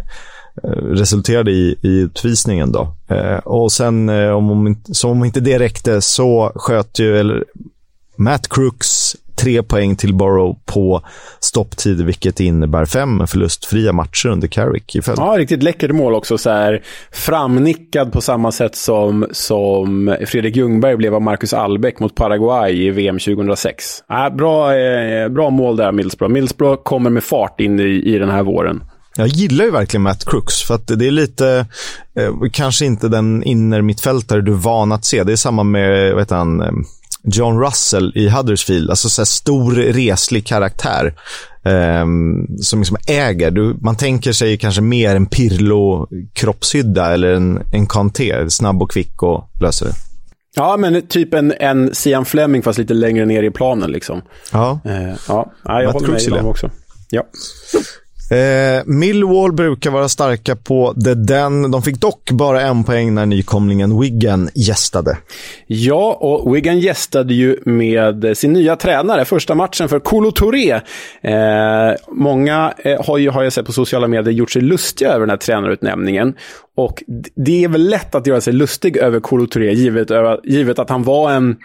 eh, 0.64 0.70
resulterade 0.70 1.52
i, 1.52 1.76
i 1.82 2.00
utvisningen. 2.00 2.72
Då. 2.72 2.94
Eh, 3.08 3.38
och 3.38 3.72
sen, 3.72 4.10
eh, 4.10 4.30
om, 4.30 4.78
som 4.92 5.12
om 5.12 5.26
inte 5.26 5.40
det 5.40 5.60
räckte, 5.60 6.02
så 6.02 6.52
sköt 6.56 7.00
ju 7.00 7.20
eller, 7.20 7.44
Matt 8.18 8.50
Crooks 8.50 9.16
tre 9.38 9.64
poäng 9.64 9.96
till 9.96 10.14
Borough 10.14 10.58
på 10.66 11.02
stopptid, 11.40 12.06
vilket 12.06 12.40
innebär 12.40 12.86
fem 12.86 13.28
förlustfria 13.28 13.94
matcher 13.94 14.30
under 14.30 14.48
Carrick 14.48 14.96
i 14.96 15.02
följd. 15.02 15.20
Ja, 15.20 15.36
riktigt 15.38 15.64
läckert 15.64 15.92
mål 15.92 16.14
också. 16.14 16.38
Så 16.38 16.50
här, 16.50 16.84
framnickad 17.12 18.12
på 18.12 18.22
samma 18.22 18.52
sätt 18.52 18.76
som, 18.76 19.28
som 19.32 20.18
Fredrik 20.28 20.56
Ljungberg 20.56 20.96
blev 20.96 21.16
av 21.16 21.22
Marcus 21.22 21.54
Albeck 21.54 22.00
mot 22.00 22.16
Paraguay 22.16 22.88
i 22.88 22.90
VM 22.90 23.20
2006. 23.20 23.86
Ja, 24.08 24.30
bra, 24.30 24.76
eh, 24.76 25.30
bra 25.30 25.50
mål 25.50 25.76
där, 25.76 25.92
Middlesbrough. 25.92 26.34
Middlesbrough 26.34 26.84
kommer 26.84 27.10
med 27.10 27.24
fart 27.24 27.60
in 27.60 27.80
i, 27.80 27.84
i 27.84 28.20
den 28.20 28.30
här 28.30 28.44
våren. 28.44 28.84
Jag 29.18 29.28
gillar 29.28 29.66
ju 29.66 29.72
verkligen 29.72 30.02
Matt 30.02 30.26
Crooks, 30.26 30.64
för 30.64 30.76
att 30.76 30.88
det 30.88 31.08
är 31.08 31.12
lite, 31.12 31.66
eh, 32.20 32.34
kanske 32.52 32.86
inte 32.86 33.08
den 33.08 33.44
innermittfältare 33.44 34.42
du 34.42 34.52
är 34.52 34.56
van 34.56 34.92
att 34.92 35.06
se. 35.06 35.24
Det 35.24 35.32
är 35.32 35.36
samma 35.36 35.64
med, 35.64 36.14
vad 36.14 36.22
heter 36.22 36.36
han, 36.36 36.62
eh, 36.62 36.72
John 37.32 37.60
Russell 37.60 38.12
i 38.16 38.30
Huddersfield. 38.30 38.90
Alltså 38.90 39.10
så 39.10 39.26
stor, 39.26 39.72
reslig 39.72 40.48
karaktär 40.48 41.14
eh, 41.64 42.06
som 42.62 42.80
liksom 42.80 42.98
äger. 43.08 43.52
Du, 43.52 43.78
man 43.82 43.98
tänker 43.98 44.32
sig 44.32 44.58
kanske 44.58 44.82
mer 44.82 45.16
en 45.16 45.26
Pirlo-kroppshydda 45.28 47.14
eller 47.14 47.34
en, 47.34 47.62
en 47.74 47.88
Kanté. 47.88 48.50
Snabb 48.50 48.82
och 48.82 48.92
kvick 48.92 49.24
och 49.24 49.50
löser 49.62 49.86
det. 49.86 49.94
Ja, 50.56 50.78
men 50.78 51.08
typ 51.08 51.34
en, 51.34 51.54
en 51.60 51.96
Sian 51.96 52.26
Fleming 52.26 52.64
fast 52.64 52.80
lite 52.80 52.94
längre 52.94 53.26
ner 53.26 53.44
i 53.44 53.52
planen 53.52 53.92
liksom. 53.92 54.22
Ja. 54.52 54.80
Eh, 54.86 55.16
ja, 55.28 55.52
jag 55.64 55.86
Matt 55.86 55.94
håller 55.94 56.08
med 56.08 56.30
honom 56.30 56.48
också. 56.48 56.70
Ja. 57.10 57.24
Eh, 58.30 58.84
Millwall 58.86 59.54
brukar 59.54 59.92
vara 59.92 60.10
starka 60.10 60.56
på 60.56 60.94
The 61.04 61.14
Den. 61.14 61.72
De 61.72 61.82
fick 61.82 62.02
dock 62.02 62.32
bara 62.32 62.62
en 62.62 62.84
poäng 62.84 63.14
när 63.14 63.26
nykomlingen 63.26 64.00
Wigan 64.00 64.50
gästade. 64.56 65.18
Ja, 65.68 66.18
och 66.20 66.56
Wigan 66.56 66.80
gästade 66.80 67.34
ju 67.34 67.58
med 67.66 68.38
sin 68.38 68.54
nya 68.54 68.76
tränare. 68.76 69.26
Första 69.26 69.56
matchen 69.56 69.90
för 69.90 70.00
Kolo 70.00 70.32
Touré. 70.32 70.72
Eh, 71.22 71.96
många 72.12 72.74
eh, 72.78 73.06
har, 73.06 73.18
ju, 73.18 73.30
har 73.30 73.44
jag 73.44 73.54
sett 73.54 73.66
på 73.66 73.74
sociala 73.74 74.08
medier 74.08 74.34
gjort 74.34 74.52
sig 74.52 74.62
lustiga 74.62 75.10
över 75.10 75.20
den 75.20 75.30
här 75.30 75.38
tränarutnämningen. 75.38 76.34
Och 76.78 77.04
det 77.36 77.64
är 77.64 77.68
väl 77.68 77.90
lätt 77.90 78.16
att 78.16 78.28
göra 78.28 78.42
sig 78.42 78.54
lustig 78.54 78.98
över 78.98 79.20
Kolo 79.20 79.48
Touré, 79.48 79.74
givet, 79.74 80.08
givet 80.44 80.80
att 80.80 80.90
han 80.90 81.04
var 81.04 81.32
en 81.32 81.56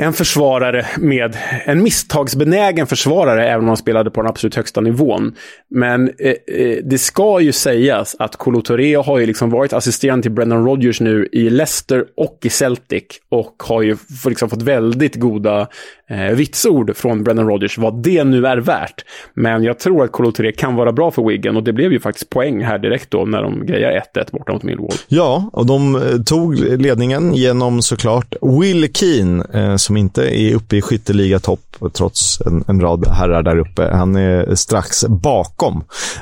en 0.00 0.12
försvarare 0.12 0.86
med 0.98 1.36
en 1.64 1.82
misstagsbenägen 1.82 2.86
försvarare, 2.86 3.48
även 3.48 3.60
om 3.60 3.68
han 3.68 3.76
spelade 3.76 4.10
på 4.10 4.22
den 4.22 4.30
absolut 4.30 4.54
högsta 4.54 4.80
nivån. 4.80 5.34
Men 5.70 6.10
eh, 6.18 6.34
eh 6.46 6.78
det 6.84 6.98
ska 6.98 7.40
ju 7.40 7.52
sägas 7.52 8.16
att 8.18 8.36
Kolo 8.36 8.62
Touré 8.62 8.94
har 8.94 9.18
ju 9.18 9.26
liksom 9.26 9.50
varit 9.50 9.72
assisterande 9.72 10.22
till 10.22 10.30
Brendan 10.30 10.64
Rodgers 10.64 11.00
nu 11.00 11.28
i 11.32 11.50
Leicester 11.50 12.04
och 12.16 12.38
i 12.42 12.48
Celtic 12.48 13.04
och 13.28 13.62
har 13.66 13.82
ju 13.82 13.96
liksom 14.26 14.50
fått 14.50 14.62
väldigt 14.62 15.14
goda 15.14 15.68
eh, 16.08 16.34
vitsord 16.34 16.96
från 16.96 17.24
Brendan 17.24 17.48
Rodgers, 17.48 17.78
vad 17.78 18.02
det 18.02 18.24
nu 18.24 18.46
är 18.46 18.56
värt. 18.56 19.04
Men 19.34 19.62
jag 19.62 19.78
tror 19.78 20.04
att 20.04 20.12
Kolo 20.12 20.32
3 20.32 20.52
kan 20.52 20.74
vara 20.74 20.92
bra 20.92 21.10
för 21.10 21.22
Wigan 21.22 21.56
och 21.56 21.62
det 21.62 21.72
blev 21.72 21.92
ju 21.92 22.00
faktiskt 22.00 22.30
poäng 22.30 22.64
här 22.64 22.78
direkt 22.78 23.10
då 23.10 23.24
när 23.24 23.42
de 23.42 23.66
grejar 23.66 24.04
1-1 24.14 24.32
borta 24.32 24.52
mot 24.52 24.62
Millwall. 24.62 24.92
Ja, 25.08 25.50
och 25.52 25.66
de 25.66 25.94
eh, 25.94 26.00
tog 26.26 26.58
ledningen 26.58 27.34
genom 27.34 27.82
såklart 27.82 28.34
Will 28.42 28.92
Keane, 28.92 29.44
eh, 29.54 29.76
som 29.76 29.96
inte 29.96 30.40
är 30.40 30.54
uppe 30.54 30.76
i 30.76 30.82
skytteligatopp 30.82 31.60
trots 31.92 32.40
en, 32.40 32.64
en 32.68 32.80
rad 32.80 33.06
herrar 33.08 33.42
där 33.42 33.58
uppe. 33.58 33.90
Han 33.92 34.16
är 34.16 34.54
strax 34.54 35.04
bakom. 35.08 35.76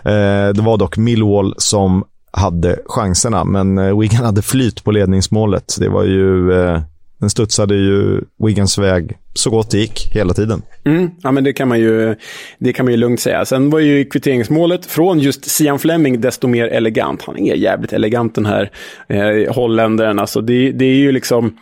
Eh, 0.05 0.49
det 0.55 0.63
var 0.63 0.77
dock 0.77 0.97
Millwall 0.97 1.55
som 1.57 2.05
hade 2.31 2.79
chanserna, 2.87 3.45
men 3.45 3.79
eh, 3.79 3.99
Wigan 3.99 4.25
hade 4.25 4.43
flyt 4.43 4.85
på 4.85 4.91
ledningsmålet. 4.91 5.77
Det 5.79 5.89
var 5.89 6.05
ju... 6.05 6.53
Eh, 6.53 6.81
den 7.21 7.31
studsade 7.31 7.75
ju 7.75 8.21
Wiggins 8.45 8.79
väg 8.79 9.17
så 9.35 9.51
gott 9.51 9.71
det 9.71 9.79
gick 9.79 10.11
hela 10.13 10.35
tiden. 10.35 10.63
Mm, 10.85 11.11
ja, 11.23 11.33
men 11.33 11.45
det 11.45 11.53
kan, 11.53 11.69
man 11.69 11.81
ju, 11.81 12.15
det 12.59 12.73
kan 12.73 12.87
man 12.87 12.93
ju 12.93 12.97
lugnt 12.97 13.21
säga. 13.21 13.45
Sen 13.45 13.71
var 13.71 13.79
ju 13.79 14.05
kvitteringsmålet 14.05 14.87
från 14.87 15.19
just 15.19 15.51
Sian 15.51 15.79
Fleming 15.79 16.21
desto 16.21 16.49
mer 16.49 16.67
elegant. 16.67 17.23
Han 17.23 17.39
är 17.39 17.55
jävligt 17.55 17.93
elegant 17.93 18.35
den 18.35 18.47
här 18.47 18.71
eh, 19.09 19.55
holländaren. 19.55 20.19
Alltså 20.19 20.41
det, 20.41 20.73
det 20.73 20.85
är 20.85 20.97
ju 20.97 21.13
liksom 21.13 21.57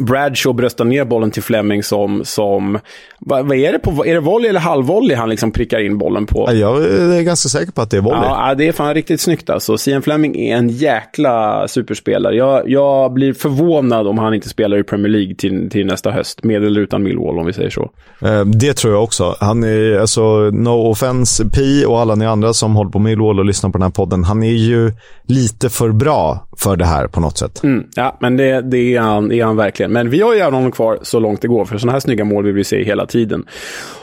Bradshaw 0.00 0.56
bröstar 0.56 0.84
ner 0.84 1.04
bollen 1.04 1.30
till 1.30 1.42
Fleming 1.42 1.82
som, 1.82 2.24
som 2.24 2.78
vad, 3.18 3.46
vad, 3.46 3.58
är 3.58 3.72
det 3.72 3.78
på, 3.78 4.06
är 4.06 4.14
det 4.14 4.20
volley 4.20 4.48
eller 4.48 4.60
halvvolley 4.60 5.16
han 5.16 5.28
liksom 5.28 5.52
prickar 5.52 5.80
in 5.80 5.98
bollen 5.98 6.26
på? 6.26 6.48
Jag 6.52 6.84
är 6.84 7.22
ganska 7.22 7.48
säker 7.48 7.72
på 7.72 7.82
att 7.82 7.90
det 7.90 7.96
är 7.96 8.00
volley. 8.00 8.20
Ja, 8.22 8.54
det 8.54 8.68
är 8.68 8.72
fan 8.72 8.94
riktigt 8.94 9.20
snyggt 9.20 9.50
alltså. 9.50 9.78
Sian 9.78 10.02
Fleming 10.02 10.36
är 10.36 10.56
en 10.56 10.68
jäkla 10.68 11.68
superspelare. 11.68 12.34
Jag, 12.34 12.70
jag 12.70 13.12
blir 13.12 13.32
förvånad 13.32 14.06
om 14.06 14.18
han 14.18 14.34
inte 14.34 14.48
spelar 14.48 14.78
i 14.78 14.82
Premier 14.82 15.12
League 15.12 15.34
till, 15.34 15.70
till 15.70 15.86
nästa 15.86 16.10
höst, 16.10 16.44
med 16.44 16.64
eller 16.64 16.80
utan 16.80 17.02
Millwall 17.02 17.38
om 17.38 17.46
vi 17.46 17.52
säger 17.52 17.70
så. 17.70 17.90
Eh, 18.22 18.44
det 18.44 18.74
tror 18.74 18.94
jag 18.94 19.02
också. 19.02 19.36
Han 19.40 19.64
är, 19.64 19.98
alltså, 19.98 20.50
no 20.52 20.90
offense, 20.90 21.44
Pi 21.44 21.84
och 21.86 22.00
alla 22.00 22.14
ni 22.14 22.26
andra 22.26 22.52
som 22.52 22.76
håller 22.76 22.90
på 22.90 22.98
Millwall 22.98 23.38
och 23.38 23.44
lyssnar 23.44 23.70
på 23.70 23.78
den 23.78 23.82
här 23.82 23.90
podden. 23.90 24.24
Han 24.24 24.42
är 24.42 24.52
ju 24.52 24.92
lite 25.26 25.68
för 25.68 25.92
bra 25.92 26.48
för 26.56 26.76
det 26.76 26.86
här 26.86 27.06
på 27.06 27.20
något 27.20 27.38
sätt. 27.38 27.62
Mm, 27.62 27.84
ja, 27.94 28.16
men 28.20 28.36
det, 28.36 28.60
det 28.60 28.94
är, 28.96 29.00
han, 29.00 29.32
är 29.32 29.44
han 29.44 29.56
verkligen. 29.56 29.87
Men 29.88 30.10
vi 30.10 30.20
har 30.20 30.34
ju 30.34 30.42
honom 30.42 30.72
kvar 30.72 30.98
så 31.02 31.18
långt 31.18 31.42
det 31.42 31.48
går, 31.48 31.64
för 31.64 31.78
sådana 31.78 31.92
här 31.92 32.00
snygga 32.00 32.24
mål 32.24 32.44
vill 32.44 32.54
vi 32.54 32.64
se 32.64 32.84
hela 32.84 33.06
tiden. 33.06 33.44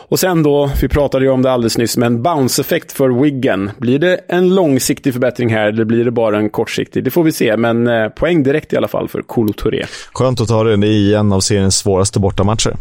Och 0.08 0.20
sen 0.20 0.44
då, 0.44 0.72
vi 0.82 0.88
pratade 0.88 1.26
ju 1.26 1.32
om 1.32 1.42
det 1.42 1.52
alldeles 1.52 1.78
nyss, 1.78 1.98
men 1.98 2.22
bounce-effekt 2.22 2.92
för 2.92 3.22
Wiggen. 3.22 3.72
Blir 3.78 4.00
det 4.00 4.22
en 4.28 4.56
långsiktig 4.56 5.14
förbättring 5.14 5.50
här 5.50 5.68
eller 5.68 5.86
blir 5.86 6.06
det 6.06 6.12
bara 6.12 6.38
en 6.38 6.50
kortsiktig? 6.50 7.04
Det 7.04 7.12
får 7.12 7.24
vi 7.24 7.32
se, 7.32 7.58
men 7.58 7.88
eh, 7.88 8.10
poäng 8.10 8.44
direkt 8.44 8.74
i 8.74 8.78
alla 8.78 8.88
fall 8.88 9.08
för 9.08 9.22
Kolo 9.22 9.54
Touré. 9.54 9.86
Skönt 10.14 10.42
att 10.42 10.48
ta 10.48 10.64
det 10.64 10.88
i 10.88 11.14
en 11.14 11.34
av 11.34 11.40
seriens 11.40 11.78
svåraste 11.78 12.20
bortamatcher. 12.20 12.76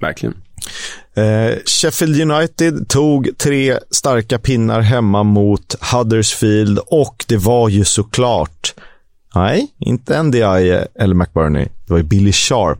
Verkligen. 0.00 0.34
Eh, 1.16 1.56
Sheffield 1.64 2.30
United 2.30 2.88
tog 2.88 3.30
tre 3.38 3.78
starka 3.90 4.38
pinnar 4.38 4.80
hemma 4.80 5.22
mot 5.22 5.74
Huddersfield 5.92 6.78
och 6.86 7.24
det 7.28 7.36
var 7.36 7.68
ju 7.68 7.84
såklart, 7.84 8.74
nej, 9.34 9.66
inte 9.78 10.22
NDI 10.22 10.84
eller 10.94 11.14
McBurney, 11.14 11.64
det 11.64 11.92
var 11.92 11.98
ju 11.98 12.04
Billy 12.04 12.32
Sharp 12.32 12.78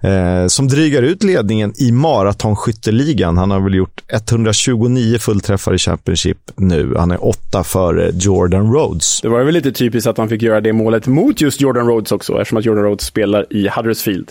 eh, 0.00 0.46
som 0.46 0.68
drygar 0.68 1.02
ut 1.02 1.22
ledningen 1.22 1.72
i 1.78 1.92
maratonskytteligan. 1.92 3.38
Han 3.38 3.50
har 3.50 3.60
väl 3.60 3.74
gjort 3.74 4.02
129 4.12 5.18
fullträffar 5.18 5.74
i 5.74 5.78
Championship 5.78 6.38
nu. 6.56 6.94
Han 6.96 7.10
är 7.10 7.24
åtta 7.24 7.64
före 7.64 8.10
Jordan 8.14 8.72
Rhodes. 8.72 9.20
Det 9.20 9.28
var 9.28 9.44
väl 9.44 9.54
lite 9.54 9.72
typiskt 9.72 10.06
att 10.06 10.18
han 10.18 10.28
fick 10.28 10.42
göra 10.42 10.60
det 10.60 10.72
målet 10.72 11.06
mot 11.06 11.40
just 11.40 11.60
Jordan 11.60 11.86
Rhodes 11.86 12.12
också, 12.12 12.40
eftersom 12.40 12.58
att 12.58 12.64
Jordan 12.64 12.84
Rhodes 12.84 13.06
spelar 13.06 13.46
i 13.50 13.68
Huddersfield. 13.68 14.30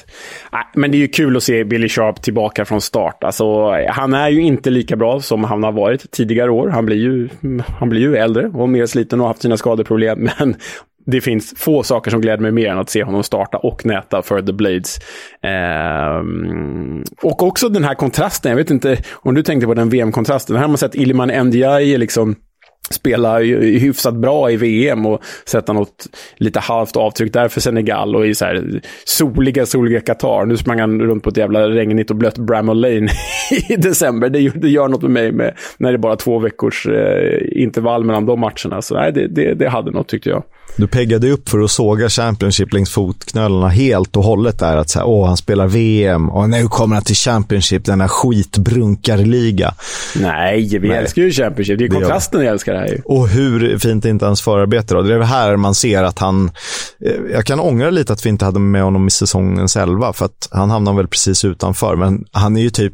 Men 0.75 0.91
det 0.91 0.97
är 0.97 0.99
ju 0.99 1.07
kul 1.07 1.37
att 1.37 1.43
se 1.43 1.63
Billy 1.63 1.89
Sharp 1.89 2.21
tillbaka 2.21 2.65
från 2.65 2.81
start. 2.81 3.23
Alltså, 3.23 3.71
han 3.89 4.13
är 4.13 4.29
ju 4.29 4.41
inte 4.41 4.69
lika 4.69 4.95
bra 4.95 5.21
som 5.21 5.43
han 5.43 5.63
har 5.63 5.71
varit 5.71 6.11
tidigare 6.11 6.51
år. 6.51 6.69
Han 6.69 6.85
blir 6.85 6.97
ju, 6.97 7.29
mm, 7.43 7.63
han 7.79 7.89
blir 7.89 8.01
ju 8.01 8.15
äldre 8.15 8.47
och 8.47 8.69
mer 8.69 8.85
sliten 8.85 9.19
och 9.19 9.23
har 9.23 9.33
haft 9.33 9.41
sina 9.41 9.57
skadeproblem. 9.57 10.29
Men 10.39 10.55
det 11.05 11.21
finns 11.21 11.53
få 11.57 11.83
saker 11.83 12.11
som 12.11 12.21
gläder 12.21 12.41
mig 12.41 12.51
mer 12.51 12.69
än 12.69 12.79
att 12.79 12.89
se 12.89 13.03
honom 13.03 13.23
starta 13.23 13.57
och 13.57 13.85
näta 13.85 14.21
för 14.21 14.41
The 14.41 14.53
Blades. 14.53 14.97
Ehm, 15.41 17.03
och 17.21 17.43
också 17.43 17.69
den 17.69 17.83
här 17.83 17.95
kontrasten, 17.95 18.49
jag 18.49 18.57
vet 18.57 18.71
inte 18.71 18.97
om 19.11 19.35
du 19.35 19.43
tänkte 19.43 19.67
på 19.67 19.73
den 19.73 19.89
VM-kontrasten. 19.89 20.55
Här 20.55 20.63
har 20.63 20.69
man 20.69 20.77
sett 20.77 20.95
Illiman 20.95 21.47
Ndiaye 21.47 21.97
liksom 21.97 22.35
spela 22.91 23.39
hyfsat 23.39 24.15
bra 24.15 24.51
i 24.51 24.57
VM 24.57 25.05
och 25.05 25.23
sätta 25.45 25.73
något 25.73 26.07
lite 26.37 26.59
halvt 26.59 26.95
avtryck 26.95 27.33
där 27.33 27.47
för 27.47 27.61
Senegal 27.61 28.15
och 28.15 28.27
i 28.27 28.35
så 28.35 28.45
här 28.45 28.81
soliga, 29.05 29.65
soliga 29.65 30.01
Qatar. 30.01 30.45
Nu 30.45 30.57
sprang 30.57 30.79
han 30.79 31.01
runt 31.01 31.23
på 31.23 31.29
ett 31.29 31.37
jävla 31.37 31.69
regnigt 31.69 32.09
och 32.09 32.15
blött 32.15 32.37
Bramall 32.37 32.81
Lane 32.81 33.09
i 33.69 33.75
december. 33.75 34.29
Det, 34.29 34.49
det 34.49 34.69
gör 34.69 34.87
något 34.87 35.01
med 35.01 35.11
mig 35.11 35.31
med, 35.31 35.53
när 35.77 35.91
det 35.91 35.95
är 35.95 35.99
bara 35.99 36.15
två 36.15 36.39
veckors 36.39 36.85
eh, 36.85 37.61
intervall 37.63 38.03
mellan 38.03 38.25
de 38.25 38.39
matcherna. 38.39 38.81
Så 38.81 38.95
nej, 38.95 39.11
det, 39.11 39.27
det, 39.27 39.53
det 39.53 39.69
hade 39.69 39.91
något 39.91 40.07
tyckte 40.07 40.29
jag. 40.29 40.43
Du 40.75 40.87
peggade 40.87 41.31
upp 41.31 41.49
för 41.49 41.59
att 41.59 41.71
såga 41.71 42.09
Championship 42.09 42.73
längs 42.73 42.89
fotknölarna 42.89 43.69
helt 43.69 44.17
och 44.17 44.23
hållet 44.23 44.59
där. 44.59 44.77
Att 44.77 44.89
säga, 44.89 45.05
åh, 45.05 45.27
han 45.27 45.37
spelar 45.37 45.67
VM 45.67 46.29
och 46.29 46.49
nu 46.49 46.67
kommer 46.67 46.95
han 46.95 47.03
till 47.03 47.15
Championship, 47.15 47.85
denna 47.85 48.07
skitbrunkarliga. 48.07 49.73
Nej, 50.15 50.79
vi 50.79 50.87
Nej. 50.87 50.97
älskar 50.97 51.21
ju 51.21 51.31
Championship. 51.31 51.79
Det 51.79 51.85
är 51.85 51.89
kontrasten 51.89 52.41
jag 52.41 52.51
älskar 52.51 52.73
det 52.73 52.79
här 52.79 52.87
ju. 52.87 53.01
Och 53.05 53.27
hur 53.27 53.77
fint 53.77 54.05
är 54.05 54.09
inte 54.09 54.25
hans 54.25 54.41
förarbete 54.41 54.93
då? 54.93 55.01
Det 55.01 55.15
är 55.15 55.19
här 55.19 55.55
man 55.55 55.75
ser 55.75 56.03
att 56.03 56.19
han... 56.19 56.51
Eh, 57.05 57.11
jag 57.31 57.45
kan 57.45 57.59
ångra 57.59 57.89
lite 57.89 58.13
att 58.13 58.25
vi 58.25 58.29
inte 58.29 58.45
hade 58.45 58.59
med 58.59 58.83
honom 58.83 59.07
i 59.07 59.11
säsongens 59.11 59.75
elva, 59.75 60.13
för 60.13 60.25
att 60.25 60.49
han 60.51 60.69
hamnar 60.69 60.93
väl 60.93 61.07
precis 61.07 61.45
utanför. 61.45 61.95
Men 61.95 62.25
han 62.31 62.57
är 62.57 62.61
ju 62.61 62.69
typ 62.69 62.93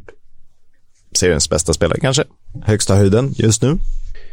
seriens 1.16 1.50
bästa 1.50 1.72
spelare 1.72 2.00
kanske. 2.00 2.24
Högsta 2.64 2.94
höjden 2.94 3.34
just 3.36 3.62
nu 3.62 3.78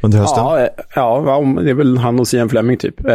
under 0.03 0.19
hösten? 0.19 0.43
Ja, 0.43 0.69
ja, 0.95 1.55
det 1.63 1.69
är 1.69 1.73
väl 1.73 1.97
han 1.97 2.19
och 2.19 2.27
Sian 2.27 2.49
Fleming 2.49 2.77
typ. 2.77 3.05
Uh, 3.05 3.13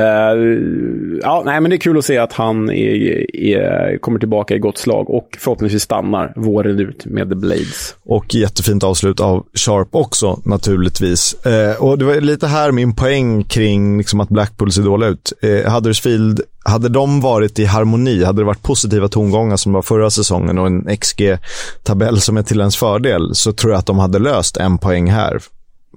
ja, 1.23 1.43
nej, 1.45 1.61
men 1.61 1.71
det 1.71 1.77
är 1.77 1.79
kul 1.79 1.99
att 1.99 2.05
se 2.05 2.19
att 2.19 2.33
han 2.33 2.71
är, 2.71 3.37
är, 3.37 3.99
kommer 3.99 4.19
tillbaka 4.19 4.55
i 4.55 4.59
gott 4.59 4.79
slag 4.79 5.11
och 5.11 5.37
förhoppningsvis 5.39 5.83
stannar 5.83 6.33
våren 6.37 6.81
ut 6.81 7.07
med 7.07 7.29
The 7.29 7.35
Blades. 7.35 7.95
Och 8.05 8.35
jättefint 8.35 8.85
avslut 8.85 9.21
av 9.21 9.47
Sharp 9.55 9.89
också 9.91 10.41
naturligtvis. 10.45 11.37
Uh, 11.47 11.83
och 11.83 11.99
det 11.99 12.05
var 12.05 12.21
lite 12.21 12.47
här 12.47 12.73
min 12.73 12.95
poäng 12.95 13.45
kring 13.45 13.99
liksom, 13.99 14.21
att 14.21 14.29
Blackpool 14.29 14.73
ser 14.73 14.83
dåliga 14.83 15.09
ut. 15.09 15.33
Huddersfield 15.67 16.41
hade 16.65 16.89
de 16.89 17.21
varit 17.21 17.59
i 17.59 17.65
harmoni, 17.65 18.25
hade 18.25 18.41
det 18.41 18.47
varit 18.47 18.63
positiva 18.63 19.09
tongångar 19.09 19.57
som 19.57 19.73
var 19.73 19.83
förra 19.83 20.11
säsongen 20.11 20.59
och 20.59 20.67
en 20.67 20.97
XG-tabell 20.97 22.21
som 22.21 22.37
är 22.37 22.43
till 22.43 22.61
ens 22.61 22.77
fördel, 22.77 23.35
så 23.35 23.53
tror 23.53 23.73
jag 23.73 23.79
att 23.79 23.87
de 23.87 23.99
hade 23.99 24.19
löst 24.19 24.57
en 24.57 24.79
poäng 24.79 25.11
här. 25.11 25.41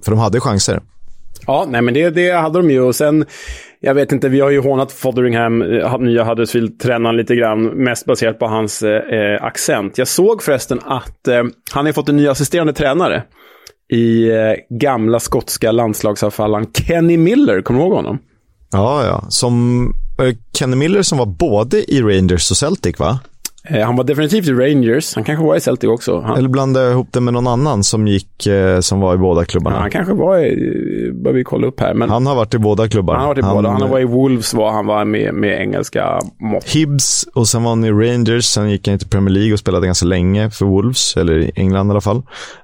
För 0.04 0.12
de 0.12 0.18
hade 0.20 0.40
chanser. 0.40 0.80
Ja, 1.46 1.66
nej 1.68 1.82
men 1.82 1.94
det, 1.94 2.10
det 2.10 2.30
hade 2.30 2.58
de 2.58 2.70
ju. 2.70 2.80
Och 2.80 2.94
sen, 2.94 3.24
jag 3.80 3.94
vet 3.94 4.12
inte, 4.12 4.28
vi 4.28 4.40
har 4.40 4.50
ju 4.50 4.60
hånat 4.60 4.92
Fotheringham, 4.92 5.62
eh, 5.62 5.98
nya 5.98 6.24
Huddersfield-tränaren 6.24 7.16
lite 7.16 7.34
grann, 7.34 7.64
mest 7.64 8.06
baserat 8.06 8.38
på 8.38 8.46
hans 8.46 8.82
eh, 8.82 9.44
accent. 9.44 9.98
Jag 9.98 10.08
såg 10.08 10.42
förresten 10.42 10.80
att 10.84 11.28
eh, 11.28 11.42
han 11.72 11.86
har 11.86 11.92
fått 11.92 12.08
en 12.08 12.16
ny 12.16 12.28
assisterande 12.28 12.72
tränare 12.72 13.22
i 13.92 14.30
eh, 14.30 14.78
gamla 14.80 15.20
skotska 15.20 15.72
landslagsavfallaren 15.72 16.66
Kenny 16.72 17.16
Miller. 17.16 17.62
Kommer 17.62 17.80
du 17.80 17.86
ihåg 17.86 17.94
honom? 17.94 18.18
Ja, 18.72 19.06
ja. 19.06 19.24
Som 19.28 19.86
eh, 20.22 20.34
Kenny 20.58 20.76
Miller 20.76 21.02
som 21.02 21.18
var 21.18 21.26
både 21.26 21.92
i 21.92 22.02
Rangers 22.02 22.50
och 22.50 22.56
Celtic, 22.56 22.98
va? 22.98 23.18
Eh, 23.68 23.86
han 23.86 23.96
var 23.96 24.04
definitivt 24.04 24.48
i 24.48 24.52
Rangers. 24.52 25.14
Han 25.14 25.24
kanske 25.24 25.46
var 25.46 25.56
i 25.56 25.60
Celtic 25.60 25.90
också. 25.90 26.20
Han... 26.20 26.38
Eller 26.38 26.48
blandade 26.48 26.90
ihop 26.90 27.08
det 27.10 27.20
med 27.20 27.34
någon 27.34 27.46
annan 27.46 27.84
som 27.84 28.08
gick, 28.08 28.46
eh, 28.46 28.80
som 28.80 29.00
var 29.00 29.14
i 29.14 29.18
båda 29.18 29.44
klubbarna. 29.44 29.76
Ja, 29.76 29.80
han 29.80 29.90
kanske 29.90 30.14
var 30.14 30.38
i, 30.38 31.12
bör 31.14 31.32
vi 31.32 31.44
kolla 31.44 31.66
upp 31.66 31.80
här. 31.80 31.94
Men... 31.94 32.10
Han 32.10 32.26
har 32.26 32.34
varit 32.34 32.54
i 32.54 32.58
båda 32.58 32.88
klubbarna. 32.88 33.18
Han 33.18 33.28
har 33.28 33.34
varit 33.34 33.38
i 33.38 33.48
båda. 33.54 33.68
Han 33.70 33.90
var 33.90 34.00
i 34.00 34.04
Wolves 34.04 34.54
var 34.54 34.72
han 34.72 34.86
var 34.86 35.04
med, 35.04 35.34
med 35.34 35.60
engelska 35.60 36.20
mått. 36.40 36.64
Hibs 36.64 37.26
och 37.34 37.48
sen 37.48 37.62
var 37.62 37.70
han 37.70 37.84
i 37.84 37.90
Rangers. 37.90 38.44
Sen 38.44 38.70
gick 38.70 38.88
han 38.88 38.98
till 38.98 39.08
Premier 39.08 39.30
League 39.30 39.52
och 39.52 39.58
spelade 39.58 39.86
ganska 39.86 40.06
länge 40.06 40.50
för 40.50 40.66
Wolves, 40.66 41.16
eller 41.16 41.38
i 41.38 41.52
England 41.54 41.88
i 41.88 41.90
alla 41.90 42.00
fall. 42.00 42.22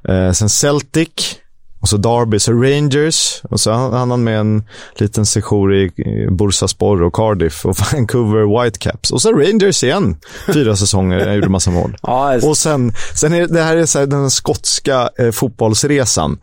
Eh, 0.09 0.31
sen 0.31 0.49
Celtic 0.49 1.39
Och 1.81 1.89
så 1.89 1.97
Derby, 1.97 2.39
så 2.39 2.53
Rangers. 2.53 3.43
Och 3.51 3.61
så 3.61 3.73
hann 3.73 4.11
han 4.11 4.25
med 4.25 4.41
en 4.41 4.65
liten 4.95 5.27
sejour 5.27 5.75
i 5.75 5.91
Bursaspor 6.31 7.03
och 7.03 7.15
Cardiff 7.15 7.67
och 7.67 7.77
Vancouver 7.93 8.63
Whitecaps. 8.65 9.11
Och 9.11 9.23
så 9.23 9.33
Rangers 9.33 9.85
igen. 9.85 10.17
Fyra 10.47 10.77
säsonger, 10.77 11.19
jag 11.19 11.35
gjorde 11.35 11.49
massa 11.49 11.71
mål. 11.71 11.97
Ja, 12.03 12.35
och 12.43 12.57
sen, 12.57 12.93
sen 13.15 13.33
är 13.33 13.47
det 13.47 13.63
här 13.63 13.77
är 13.77 13.87
så 13.87 13.99
här, 13.99 14.07
den 14.07 14.31
skotska 14.31 15.11
eh, 15.19 15.31
fotbollsresan. 15.31 16.39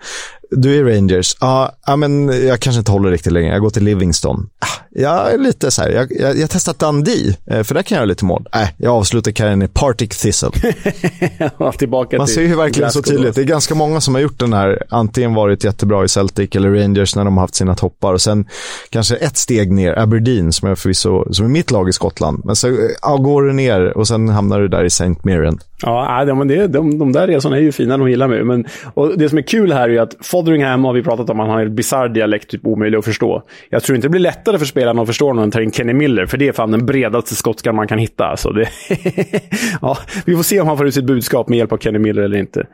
Du 0.51 0.79
är 0.79 0.95
Rangers. 0.95 1.37
Ja, 1.39 1.71
ja, 1.87 1.95
men 1.95 2.27
jag 2.47 2.59
kanske 2.59 2.79
inte 2.79 2.91
håller 2.91 3.11
riktigt 3.11 3.33
länge. 3.33 3.51
Jag 3.51 3.61
går 3.61 3.69
till 3.69 3.83
Livingston. 3.83 4.49
Ah, 4.59 4.85
jag 4.89 5.33
är 5.33 5.37
lite 5.37 5.71
så 5.71 5.81
här, 5.81 5.89
jag, 5.89 6.11
jag, 6.19 6.37
jag 6.37 6.49
testat 6.49 6.79
Dundee, 6.79 7.37
eh, 7.45 7.63
för 7.63 7.75
där 7.75 7.81
kan 7.81 7.95
jag 7.95 7.99
göra 7.99 8.05
lite 8.05 8.25
mål. 8.25 8.47
Nej, 8.53 8.75
jag 8.77 8.93
avslutar 8.93 9.31
karriären 9.31 9.61
i 9.61 9.67
Partick 9.67 10.15
Thistle. 10.15 10.49
Tillbaka 11.77 12.17
Man 12.17 12.25
till 12.25 12.35
ser 12.35 12.41
ju 12.41 12.55
verkligen 12.55 12.91
så 12.91 13.01
tydligt. 13.01 13.35
Det 13.35 13.41
är 13.41 13.45
ganska 13.45 13.75
många 13.75 14.01
som 14.01 14.15
har 14.15 14.21
gjort 14.21 14.39
den 14.39 14.53
här, 14.53 14.83
antingen 14.89 15.33
varit 15.33 15.63
jättebra 15.63 16.05
i 16.05 16.07
Celtic 16.07 16.49
eller 16.55 16.69
Rangers 16.69 17.15
när 17.15 17.25
de 17.25 17.37
har 17.37 17.43
haft 17.43 17.55
sina 17.55 17.75
toppar 17.75 18.13
och 18.13 18.21
sen 18.21 18.45
kanske 18.89 19.15
ett 19.15 19.37
steg 19.37 19.71
ner, 19.71 19.99
Aberdeen 19.99 20.51
som 20.51 20.69
är 20.69 20.75
förvisso, 20.75 21.33
som 21.33 21.45
är 21.45 21.49
mitt 21.49 21.71
lag 21.71 21.89
i 21.89 21.93
Skottland. 21.93 22.41
Men 22.45 22.55
så 22.55 22.77
ja, 23.01 23.17
går 23.17 23.43
du 23.43 23.53
ner 23.53 23.97
och 23.97 24.07
sen 24.07 24.29
hamnar 24.29 24.59
du 24.59 24.67
där 24.67 24.83
i 24.83 24.87
St. 24.87 25.15
Mirren. 25.23 25.59
Ja, 25.81 26.35
men 26.35 26.47
det, 26.47 26.67
de, 26.67 26.99
de 26.99 27.11
där 27.11 27.27
resorna 27.27 27.57
är 27.57 27.61
ju 27.61 27.71
fina, 27.71 27.97
de 27.97 28.09
gillar 28.09 28.27
mig. 28.27 28.43
Men, 28.43 28.65
och 28.93 29.17
det 29.17 29.29
som 29.29 29.37
är 29.37 29.41
kul 29.41 29.71
här 29.71 29.81
är 29.81 29.93
ju 29.93 29.99
att 29.99 30.15
Fotheringham 30.35 30.83
har 30.83 30.93
vi 30.93 31.03
pratat 31.03 31.29
om, 31.29 31.39
han 31.39 31.49
har 31.49 31.61
en 31.61 31.75
bisarr 31.75 32.09
dialekt, 32.09 32.49
typ 32.49 32.65
omöjlig 32.65 32.97
att 32.97 33.05
förstå. 33.05 33.43
Jag 33.69 33.83
tror 33.83 33.95
inte 33.95 34.07
det 34.07 34.09
blir 34.09 34.21
lättare 34.21 34.59
för 34.59 34.65
spelarna 34.65 35.01
att 35.01 35.07
förstå 35.07 35.33
de 35.33 35.51
tar 35.51 35.61
in 35.61 35.71
Kenny 35.71 35.93
Miller, 35.93 36.25
för 36.25 36.37
det 36.37 36.47
är 36.47 36.51
fan 36.51 36.71
den 36.71 36.85
bredaste 36.85 37.35
skotskan 37.35 37.75
man 37.75 37.87
kan 37.87 37.97
hitta. 37.97 38.25
Alltså 38.25 38.49
det 38.49 38.69
ja, 39.81 39.97
vi 40.25 40.35
får 40.35 40.43
se 40.43 40.61
om 40.61 40.67
han 40.67 40.77
får 40.77 40.87
ut 40.87 40.93
sitt 40.93 41.05
budskap 41.05 41.49
med 41.49 41.57
hjälp 41.57 41.71
av 41.71 41.77
Kenny 41.77 41.99
Miller 41.99 42.21
eller 42.21 42.37
inte. 42.37 42.67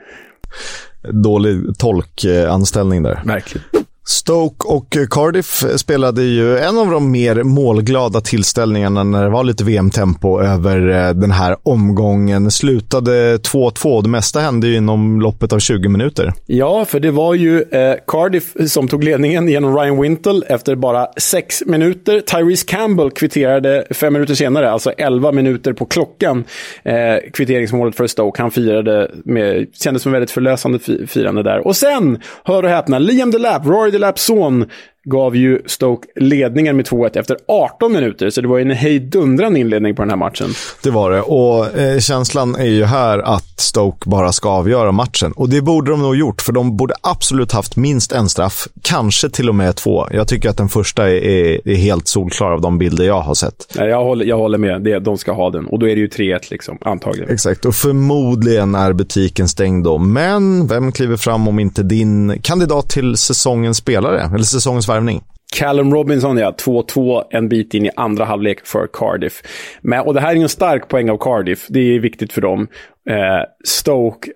Dålig 1.10 1.78
tolkanställning 1.78 3.04
där. 3.04 3.20
Verkligen. 3.26 3.66
Stoke 4.06 4.68
och 4.68 4.98
Cardiff 5.10 5.64
spelade 5.76 6.24
ju 6.24 6.58
en 6.58 6.78
av 6.78 6.92
de 6.92 7.12
mer 7.12 7.44
målglada 7.44 8.22
tillställningarna 8.22 9.04
när 9.04 9.24
det 9.24 9.30
var 9.30 9.44
lite 9.44 9.64
VM-tempo 9.64 10.42
över 10.42 10.90
eh, 10.90 11.14
den 11.14 11.32
här 11.32 11.56
omgången. 11.64 12.52
Slutade 12.52 13.38
2-2. 13.38 14.02
Det 14.04 14.10
mesta 14.10 14.40
hände 14.40 14.68
ju 14.68 14.76
inom 14.76 15.22
loppet 15.22 15.54
av 15.54 15.60
20 15.60 15.90
minuter. 15.90 16.34
Ja, 16.46 16.86
för 16.86 17.00
det 17.00 17.12
var 17.12 17.34
ju 17.34 17.62
eh, 17.62 17.96
Cardiff 18.08 18.54
som 18.68 18.88
tog 18.88 19.04
ledningen 19.04 19.48
genom 19.48 19.78
Ryan 19.78 20.02
Wintle 20.02 20.42
efter 20.48 20.76
bara 20.76 21.08
sex 21.18 21.64
minuter. 21.66 22.20
Tyrese 22.20 22.66
Campbell 22.68 23.12
kvitterade 23.12 23.88
fem 23.92 24.14
minuter 24.14 24.34
senare, 24.36 24.72
alltså 24.72 24.92
11 24.92 25.32
minuter 25.32 25.74
på 25.74 25.86
klockan, 25.86 26.44
eh, 26.84 26.94
kvitteringsmålet 27.34 27.96
för 27.96 28.08
Stoke. 28.08 28.42
Han 28.42 28.52
firade 28.52 29.12
med, 29.26 29.68
kändes 29.74 30.04
som 30.04 30.12
väldigt 30.12 30.32
förlösande 30.32 30.80
firande 31.08 31.44
där. 31.44 31.68
Och 31.68 31.76
sen, 31.76 32.20
hör 32.44 32.64
och 32.64 32.70
häpna, 32.70 33.00
Liam 33.00 33.32
Delap, 33.32 33.66
Rory 33.66 33.91
Delap's 33.92 34.22
son 34.22 34.68
gav 35.04 35.36
ju 35.36 35.62
Stoke 35.66 36.08
ledningen 36.16 36.76
med 36.76 36.88
2-1 36.88 37.20
efter 37.20 37.38
18 37.48 37.92
minuter. 37.92 38.30
Så 38.30 38.42
det 38.42 38.48
var 38.48 38.60
en 38.60 38.72
hejdundrande 38.72 39.60
inledning 39.60 39.96
på 39.96 40.02
den 40.02 40.10
här 40.10 40.18
matchen. 40.18 40.50
Det 40.84 40.90
var 40.90 41.12
det. 41.12 41.22
Och 41.22 41.80
eh, 41.80 42.00
känslan 42.00 42.56
är 42.56 42.66
ju 42.66 42.84
här 42.84 43.20
att 43.20 43.60
Stoke 43.60 44.10
bara 44.10 44.32
ska 44.32 44.50
avgöra 44.50 44.92
matchen. 44.92 45.32
Och 45.32 45.50
det 45.50 45.62
borde 45.62 45.92
de 45.92 46.02
nog 46.02 46.16
gjort, 46.16 46.42
för 46.42 46.54
de 46.54 46.78
borde 46.78 46.94
absolut 47.02 47.52
haft 47.52 47.76
minst 47.76 48.12
en 48.12 48.30
straff. 48.30 48.68
Kanske 48.82 49.30
till 49.30 49.50
och 49.50 49.56
med 49.56 49.76
två. 49.76 50.08
Jag 50.12 50.28
tycker 50.28 50.50
att 50.50 50.58
den 50.58 50.70
första 50.70 51.10
är, 51.10 51.16
är, 51.16 51.68
är 51.70 51.76
helt 51.76 52.08
solklar 52.08 52.52
av 52.52 52.62
de 52.62 52.78
bilder 52.78 53.06
jag 53.06 53.22
har 53.22 53.34
sett. 53.34 53.68
Jag 53.76 54.04
håller, 54.04 54.26
jag 54.26 54.38
håller 54.38 54.58
med. 54.58 54.82
Det, 54.82 55.00
de 55.00 55.18
ska 55.18 55.32
ha 55.32 55.50
den. 55.50 55.66
Och 55.66 55.80
då 55.80 55.90
är 55.90 55.96
det 55.96 56.02
ju 56.02 56.08
3-1 56.08 56.40
liksom, 56.52 56.78
antagligen. 56.82 57.30
Exakt, 57.30 57.66
och 57.66 57.76
förmodligen 57.76 58.76
är 58.76 58.94
butiken 58.94 59.48
stängd 59.48 59.84
då. 59.84 59.98
Men 59.98 60.68
vem 60.68 60.92
kliver 60.92 61.18
fram 61.18 61.48
om 61.48 61.60
inte 61.60 61.84
din 61.84 62.40
kandidat 62.42 62.90
till 62.90 63.18
säsongens 63.18 63.78
spelare? 63.78 64.30
Eller 64.36 64.44
säsongens 64.44 64.91
värvning. 64.94 65.22
Callum 65.60 65.94
Robinson, 65.94 66.38
ja. 66.38 66.56
2-2 66.66 67.24
en 67.32 67.50
bit 67.50 67.74
in 67.74 67.86
i 67.86 67.90
andra 67.96 68.26
halvlek 68.26 68.66
för 68.66 68.88
Cardiff. 68.94 69.42
Men, 69.82 70.02
och 70.02 70.14
det 70.14 70.22
här 70.22 70.36
är 70.36 70.42
en 70.42 70.50
stark 70.50 70.88
poäng 70.88 71.10
av 71.10 71.18
Cardiff. 71.18 71.68
Det 71.70 71.80
är 71.80 72.00
viktigt 72.00 72.34
för 72.34 72.42
dem. 72.42 72.68
Eh, 73.10 73.16
Stoke, 73.64 74.32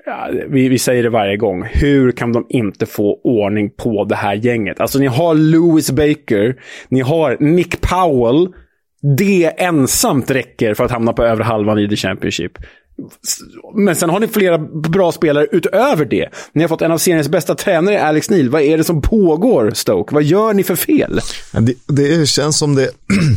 vi, 0.47 0.69
vi 0.69 0.79
säger 0.79 1.03
det 1.03 1.09
varje 1.09 1.37
gång. 1.37 1.63
Hur 1.63 2.11
kan 2.11 2.33
de 2.33 2.45
inte 2.49 2.85
få 2.85 3.21
ordning 3.23 3.69
på 3.69 4.03
det 4.03 4.15
här 4.15 4.33
gänget? 4.35 4.79
Alltså, 4.79 4.99
ni 4.99 5.07
har 5.07 5.35
Lewis 5.35 5.91
Baker, 5.91 6.55
ni 6.89 7.01
har 7.01 7.37
Nick 7.39 7.81
Powell. 7.81 8.47
Det 9.17 9.61
ensamt 9.63 10.31
räcker 10.31 10.73
för 10.73 10.83
att 10.83 10.91
hamna 10.91 11.13
på 11.13 11.23
övre 11.23 11.43
halvan 11.43 11.79
i 11.79 11.89
The 11.89 11.95
Championship. 11.95 12.51
Men 13.75 13.95
sen 13.95 14.09
har 14.09 14.19
ni 14.19 14.27
flera 14.27 14.57
bra 14.89 15.11
spelare 15.11 15.47
utöver 15.51 16.05
det. 16.05 16.29
Ni 16.53 16.61
har 16.61 16.67
fått 16.67 16.81
en 16.81 16.91
av 16.91 16.97
seriens 16.97 17.29
bästa 17.29 17.55
tränare, 17.55 18.03
Alex 18.03 18.29
Neil. 18.29 18.49
Vad 18.49 18.61
är 18.61 18.77
det 18.77 18.83
som 18.83 19.01
pågår, 19.01 19.71
Stoke? 19.73 20.13
Vad 20.13 20.23
gör 20.23 20.53
ni 20.53 20.63
för 20.63 20.75
fel? 20.75 21.19
Det, 21.53 21.75
det 21.87 22.29
känns 22.29 22.57
som 22.57 22.75
det 22.75 22.89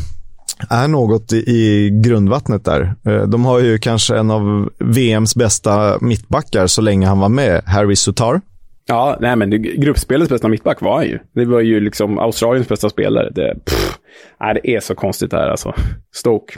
är 0.71 0.89
något 0.89 1.33
i 1.33 1.91
grundvattnet 2.05 2.65
där. 2.65 2.95
Eh, 3.07 3.23
de 3.23 3.45
har 3.45 3.59
ju 3.61 3.79
kanske 3.79 4.17
en 4.17 4.31
av 4.31 4.71
VMs 4.79 5.35
bästa 5.35 5.99
mittbackar 6.01 6.67
så 6.67 6.83
länge 6.83 7.07
han 7.07 7.19
var 7.19 7.29
med, 7.29 7.63
Harry 7.67 7.97
Sutar. 7.97 8.41
Ja, 8.87 9.17
nej 9.21 9.37
men 9.37 9.63
gruppspelets 9.63 10.31
bästa 10.31 10.49
mittback 10.49 10.81
var 10.81 10.97
han 10.97 11.07
ju. 11.07 11.19
Det 11.35 11.45
var 11.45 11.61
ju 11.61 11.81
liksom 11.81 12.19
Australiens 12.19 12.69
bästa 12.69 12.91
spelare. 12.91 13.31
Det, 13.31 13.55
pff, 13.65 13.99
nej, 14.41 14.61
det 14.63 14.75
är 14.75 14.81
så 14.81 14.95
konstigt 14.95 15.31
det 15.31 15.37
här 15.37 15.49
alltså. 15.49 15.75
Stoke. 16.15 16.55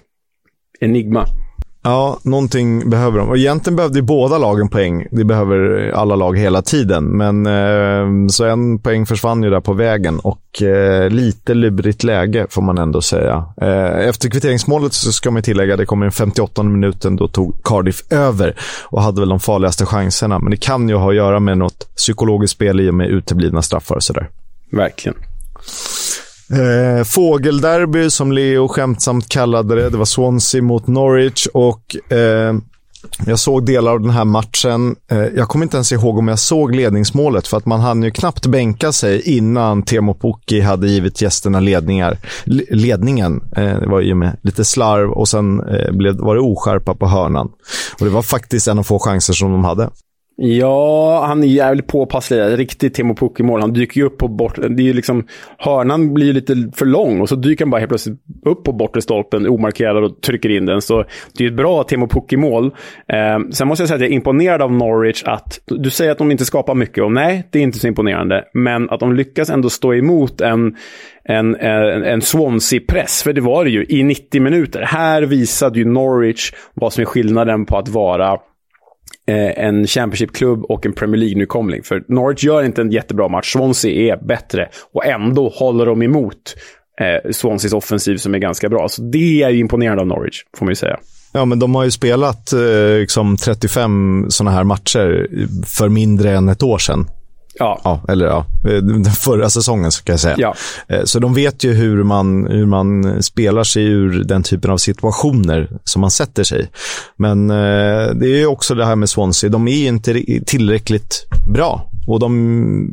Enigma. 0.81 1.27
Ja, 1.83 2.19
någonting 2.23 2.91
behöver 2.91 3.19
de. 3.19 3.29
Och 3.29 3.37
egentligen 3.37 3.77
behövde 3.77 3.99
ju 3.99 4.03
båda 4.03 4.39
lagen 4.39 4.69
poäng. 4.69 5.07
Det 5.11 5.25
behöver 5.25 5.91
alla 5.95 6.17
lag 6.17 6.39
hela 6.39 6.63
tiden. 6.63 7.05
Men 7.05 7.47
eh, 7.47 8.29
så 8.29 8.45
en 8.45 8.79
poäng 8.79 9.07
försvann 9.07 9.43
ju 9.43 9.51
där 9.51 9.61
på 9.61 9.73
vägen 9.73 10.19
och 10.19 10.63
eh, 10.63 11.11
lite 11.11 11.55
lurigt 11.55 12.05
läge 12.05 12.47
får 12.51 12.63
man 12.63 12.79
ändå 12.79 13.03
säga. 13.03 13.45
Eh, 13.63 14.09
efter 14.09 14.29
kvitteringsmålet 14.31 14.93
så 14.93 15.13
ska 15.13 15.31
man 15.31 15.43
tillägga, 15.43 15.77
det 15.77 15.87
kom 15.87 16.05
i 16.05 16.11
58 16.11 16.63
minuten, 16.63 17.17
då 17.17 17.29
tog 17.29 17.65
Cardiff 17.65 18.03
över 18.11 18.57
och 18.85 19.03
hade 19.03 19.21
väl 19.21 19.29
de 19.29 19.41
farligaste 19.41 19.87
chanserna. 19.87 20.39
Men 20.39 20.51
det 20.51 20.57
kan 20.57 20.89
ju 20.89 20.95
ha 20.95 21.11
att 21.11 21.17
göra 21.17 21.41
med 21.41 21.59
något 21.59 21.97
psykologiskt 21.97 22.55
spel 22.55 22.81
i 22.81 22.91
och 22.91 22.95
med 22.95 23.09
uteblivna 23.09 23.63
straffar 23.63 23.95
och 23.95 24.03
sådär. 24.03 24.29
Verkligen. 24.71 25.19
Eh, 26.53 27.05
fågelderby, 27.05 28.11
som 28.11 28.33
Leo 28.33 28.69
skämtsamt 28.69 29.29
kallade 29.29 29.75
det. 29.75 29.91
Det 29.91 29.97
var 29.97 30.05
Swansea 30.05 30.63
mot 30.63 30.87
Norwich 30.87 31.47
och 31.47 32.13
eh, 32.13 32.55
jag 33.27 33.39
såg 33.39 33.67
delar 33.67 33.93
av 33.93 34.01
den 34.01 34.11
här 34.11 34.25
matchen. 34.25 34.97
Eh, 35.11 35.19
jag 35.19 35.49
kommer 35.49 35.65
inte 35.65 35.77
ens 35.77 35.93
ihåg 35.93 36.19
om 36.19 36.29
jag 36.29 36.39
såg 36.39 36.75
ledningsmålet 36.75 37.47
för 37.47 37.57
att 37.57 37.67
man 37.67 37.81
hann 37.81 38.03
ju 38.03 38.11
knappt 38.11 38.47
bänka 38.47 38.93
sig 38.93 39.37
innan 39.37 39.83
Temo 39.83 40.15
Pukki 40.15 40.61
hade 40.61 40.89
givit 40.89 41.23
gästerna 41.23 41.61
ledningar. 41.61 42.19
L 42.47 42.63
ledningen. 42.71 43.43
Eh, 43.57 43.81
det 43.81 43.87
var 43.87 44.01
ju 44.01 44.15
med 44.15 44.37
lite 44.43 44.65
slarv 44.65 45.11
och 45.11 45.29
sen 45.29 45.61
eh, 45.61 45.93
blev, 45.93 46.17
var 46.17 46.35
det 46.35 46.41
oskärpa 46.41 46.95
på 46.95 47.07
hörnan. 47.07 47.51
Och 47.99 48.07
det 48.07 48.13
var 48.13 48.23
faktiskt 48.23 48.69
en 48.69 48.79
av 48.79 48.83
få 48.83 48.99
chanser 48.99 49.33
som 49.33 49.53
de 49.53 49.65
hade. 49.65 49.91
Ja, 50.43 51.25
han 51.27 51.43
är 51.43 51.47
jävligt 51.47 51.87
påpasslig. 51.87 52.59
Riktigt 52.59 52.95
Timo 52.95 53.15
Pukki-mål. 53.15 53.61
Han 53.61 53.73
dyker 53.73 54.01
ju 54.01 54.07
upp 54.07 54.19
på 54.19 54.29
bort... 54.29 54.57
Det 54.57 54.83
är 54.83 54.87
ju 54.87 54.93
liksom... 54.93 55.27
Hörnan 55.59 56.15
blir 56.15 56.33
lite 56.33 56.71
för 56.75 56.87
lång 56.87 57.21
och 57.21 57.29
så 57.29 57.37
dyker 57.37 57.65
han 57.65 57.71
bara 57.71 57.79
helt 57.79 57.89
plötsligt 57.89 58.19
upp 58.45 58.65
på 58.65 58.73
bortre 58.73 59.03
stolpen 59.03 59.47
omarkerad 59.47 60.05
och 60.05 60.21
trycker 60.21 60.49
in 60.49 60.67
den. 60.67 60.83
Så 60.83 61.05
det 61.39 61.45
är 61.45 61.49
ett 61.49 61.57
bra 61.57 61.83
Timo 61.83 62.09
Pukki-mål. 62.09 62.67
Eh, 63.09 63.39
sen 63.51 63.69
måste 63.69 63.83
jag 63.83 63.89
säga 63.89 63.95
att 63.95 64.01
jag 64.01 64.11
är 64.11 64.15
imponerad 64.15 64.63
av 64.63 64.73
Norwich 64.73 65.23
att... 65.25 65.61
Du 65.67 65.91
säger 65.91 66.13
att 66.13 66.19
de 66.19 66.31
inte 66.31 66.45
skapar 66.45 66.75
mycket 66.75 67.05
och 67.05 67.13
nej, 67.13 67.49
det 67.51 67.59
är 67.59 67.63
inte 67.63 67.79
så 67.79 67.87
imponerande. 67.87 68.45
Men 68.55 68.91
att 68.91 69.01
de 69.01 69.15
lyckas 69.15 69.51
ändå 69.51 69.71
stå 69.71 69.95
emot 69.95 70.41
en 70.41 70.77
en, 71.25 71.57
en, 71.57 72.05
en 72.05 72.23
Swansea-press, 72.23 73.23
för 73.23 73.33
det 73.33 73.41
var 73.41 73.65
det 73.65 73.71
ju, 73.71 73.87
i 73.89 74.03
90 74.03 74.43
minuter. 74.43 74.83
Här 74.83 75.23
visade 75.23 75.79
ju 75.79 75.85
Norwich 75.85 76.53
vad 76.75 76.93
som 76.93 77.03
är 77.03 77.07
skillnaden 77.07 77.67
på 77.67 77.79
att 77.79 77.89
vara 77.89 78.39
Eh, 79.29 79.65
en 79.65 79.87
Championship-klubb 79.87 80.65
och 80.65 80.87
en 80.87 80.93
Premier 80.93 81.17
League-nykomling. 81.17 81.83
För 81.83 82.03
Norwich 82.09 82.45
gör 82.45 82.63
inte 82.63 82.81
en 82.81 82.91
jättebra 82.91 83.29
match. 83.29 83.53
Swansea 83.53 84.15
är 84.15 84.27
bättre 84.27 84.69
och 84.95 85.07
ändå 85.07 85.49
håller 85.49 85.87
de 85.87 86.03
emot 86.03 86.55
eh, 87.01 87.31
Swanseas 87.31 87.73
offensiv 87.73 88.17
som 88.17 88.35
är 88.35 88.39
ganska 88.39 88.69
bra. 88.69 88.89
Så 88.89 89.03
det 89.03 89.43
är 89.43 89.51
ju 89.51 89.59
imponerande 89.59 90.01
av 90.01 90.07
Norwich, 90.07 90.43
får 90.59 90.67
man 90.67 90.71
ju 90.71 90.77
säga. 90.77 90.99
Ja, 91.33 91.45
men 91.45 91.59
de 91.59 91.75
har 91.75 91.85
ju 91.85 91.91
spelat 91.91 92.53
eh, 92.53 92.99
liksom 93.01 93.37
35 93.37 94.27
sådana 94.29 94.57
här 94.57 94.65
matcher 94.65 95.29
för 95.67 95.89
mindre 95.89 96.31
än 96.31 96.49
ett 96.49 96.63
år 96.63 96.79
sedan. 96.79 97.07
Ja. 97.61 97.81
ja. 97.85 98.01
Eller 98.09 98.27
ja, 98.27 98.47
den 98.63 99.05
förra 99.05 99.51
säsongen 99.51 99.93
ska 99.93 100.13
jag 100.13 100.21
säga. 100.21 100.37
Ja. 100.39 100.55
Eh, 100.89 101.05
så 101.05 101.19
de 101.19 101.35
vet 101.35 101.65
ju 101.65 101.73
hur 101.73 102.03
man, 102.03 102.47
hur 102.47 102.67
man 102.67 103.23
spelar 103.23 103.65
sig 103.65 103.85
ur 103.85 104.25
den 104.25 104.43
typen 104.43 104.71
av 104.71 104.77
situationer 104.77 105.71
som 105.85 106.01
man 106.01 106.11
sätter 106.11 106.45
sig 106.45 106.71
Men 107.17 107.51
eh, 107.51 108.15
det 108.15 108.27
är 108.27 108.39
ju 108.39 108.47
också 108.47 108.75
det 108.75 108.87
här 108.87 108.97
med 108.97 109.09
Swansea. 109.09 109.51
De 109.51 109.69
är 109.69 109.89
inte 109.89 110.23
tillräckligt 110.47 111.27
bra 111.49 111.91
och 112.07 112.21
de 112.21 112.91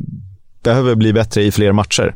behöver 0.62 0.94
bli 0.94 1.12
bättre 1.12 1.42
i 1.42 1.52
fler 1.52 1.72
matcher 1.72 2.14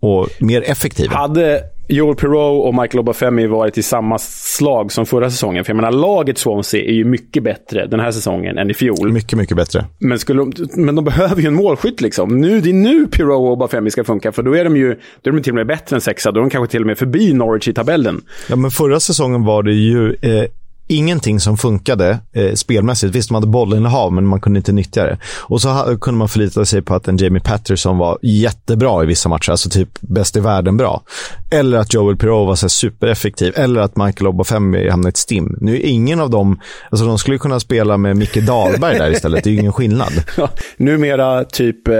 och 0.00 0.28
mer 0.38 0.62
effektiva. 0.62 1.16
Hade 1.16 1.62
Joel 1.92 2.16
Perreault 2.16 2.66
och 2.66 2.74
Michael 2.74 2.98
Obafemi 2.98 3.46
varit 3.46 3.78
i 3.78 3.82
samma 3.82 4.18
slag 4.18 4.92
som 4.92 5.06
förra 5.06 5.30
säsongen. 5.30 5.64
För 5.64 5.70
jag 5.70 5.76
menar, 5.76 5.92
laget 5.92 6.38
Swansea 6.38 6.84
är 6.84 6.92
ju 6.92 7.04
mycket 7.04 7.42
bättre 7.42 7.86
den 7.86 8.00
här 8.00 8.10
säsongen 8.10 8.58
än 8.58 8.70
i 8.70 8.74
fjol. 8.74 9.12
Mycket, 9.12 9.38
mycket 9.38 9.56
bättre. 9.56 9.84
Men, 9.98 10.18
skulle, 10.18 10.52
men 10.76 10.94
de 10.94 11.04
behöver 11.04 11.42
ju 11.42 11.46
en 11.48 11.54
målskytt 11.54 12.00
liksom. 12.00 12.40
Nu, 12.40 12.60
det 12.60 12.70
är 12.70 12.74
nu 12.74 13.06
Perreault 13.06 13.46
och 13.46 13.52
Obafemi 13.52 13.90
ska 13.90 14.04
funka, 14.04 14.32
för 14.32 14.42
då 14.42 14.56
är 14.56 14.64
de 14.64 14.76
ju 14.76 14.96
då 15.22 15.30
är 15.30 15.34
de 15.34 15.42
till 15.42 15.52
och 15.52 15.56
med 15.56 15.66
bättre 15.66 15.96
än 15.96 16.00
sexa. 16.00 16.32
Då 16.32 16.40
är 16.40 16.42
de 16.42 16.50
kanske 16.50 16.70
till 16.70 16.80
och 16.80 16.86
med 16.86 16.98
förbi 16.98 17.32
Norwich 17.32 17.68
i 17.68 17.72
tabellen. 17.72 18.20
Ja, 18.48 18.56
men 18.56 18.70
förra 18.70 19.00
säsongen 19.00 19.44
var 19.44 19.62
det 19.62 19.74
ju 19.74 20.16
eh, 20.22 20.44
ingenting 20.92 21.40
som 21.40 21.56
funkade 21.56 22.18
eh, 22.32 22.54
spelmässigt. 22.54 23.14
Visst, 23.14 23.28
de 23.28 23.34
hade 23.34 23.46
bollinnehav, 23.46 24.12
men 24.12 24.26
man 24.26 24.40
kunde 24.40 24.58
inte 24.58 24.72
nyttja 24.72 25.04
det. 25.04 25.18
Och 25.40 25.60
så 25.60 25.68
ha, 25.68 25.96
kunde 25.96 26.18
man 26.18 26.28
förlita 26.28 26.64
sig 26.64 26.82
på 26.82 26.94
att 26.94 27.08
en 27.08 27.16
Jamie 27.16 27.40
Patterson 27.40 27.98
var 27.98 28.18
jättebra 28.22 29.02
i 29.02 29.06
vissa 29.06 29.28
matcher, 29.28 29.50
alltså 29.50 29.70
typ 29.70 29.88
bäst 30.00 30.36
i 30.36 30.40
världen 30.40 30.76
bra. 30.76 31.02
Eller 31.50 31.78
att 31.78 31.94
Joel 31.94 32.16
Pirou 32.16 32.46
var 32.46 32.54
så 32.54 32.68
supereffektiv, 32.68 33.52
eller 33.56 33.80
att 33.80 33.96
Michael 33.96 34.28
Obafemi 34.28 34.88
hamnade 34.88 35.08
i 35.08 35.10
ett 35.10 35.16
stim. 35.16 35.56
Nu 35.60 35.76
är 35.76 35.80
ingen 35.80 36.20
av 36.20 36.30
dem, 36.30 36.60
alltså 36.90 37.06
de 37.06 37.18
skulle 37.18 37.38
kunna 37.38 37.60
spela 37.60 37.96
med 37.96 38.16
Micke 38.16 38.46
Dahlberg 38.46 38.98
där 38.98 39.10
istället, 39.10 39.44
det 39.44 39.50
är 39.50 39.52
ju 39.52 39.58
ingen 39.60 39.72
skillnad. 39.72 40.12
Ja, 40.36 40.48
numera 40.76 41.44
typ 41.44 41.88
eh, 41.88 41.94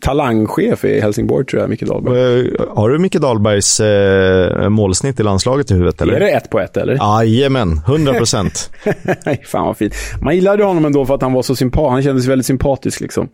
talangchef 0.00 0.84
i 0.84 1.00
Helsingborg 1.00 1.46
tror 1.46 1.62
jag, 1.62 1.70
Micke 1.70 1.82
Dahlberg. 1.82 2.40
Eh, 2.40 2.46
har 2.76 2.90
du 2.90 2.98
Micke 2.98 3.14
Dahlbergs 3.16 3.80
eh, 3.80 4.68
målsnitt 4.68 5.20
i 5.20 5.22
landslaget 5.22 5.70
i 5.70 5.74
huvudet 5.74 6.02
eller? 6.02 6.14
Är 6.14 6.20
det 6.20 6.30
ett 6.30 6.50
på 6.50 6.60
ett 6.60 6.76
eller? 6.76 6.94
Jajamän, 6.94 7.80
100 8.06 8.18
procent. 8.18 8.70
Fan 9.46 9.66
vad 9.66 9.76
fint. 9.76 9.94
Man 10.20 10.34
gillade 10.34 10.64
honom 10.64 10.84
ändå 10.84 11.06
för 11.06 11.14
att 11.14 11.22
han 11.22 11.32
var 11.32 11.42
så 11.42 11.56
sympatisk. 11.56 11.92
Han 11.92 12.02
kändes 12.02 12.26
väldigt 12.26 12.46
sympatisk 12.46 13.00
liksom. 13.00 13.28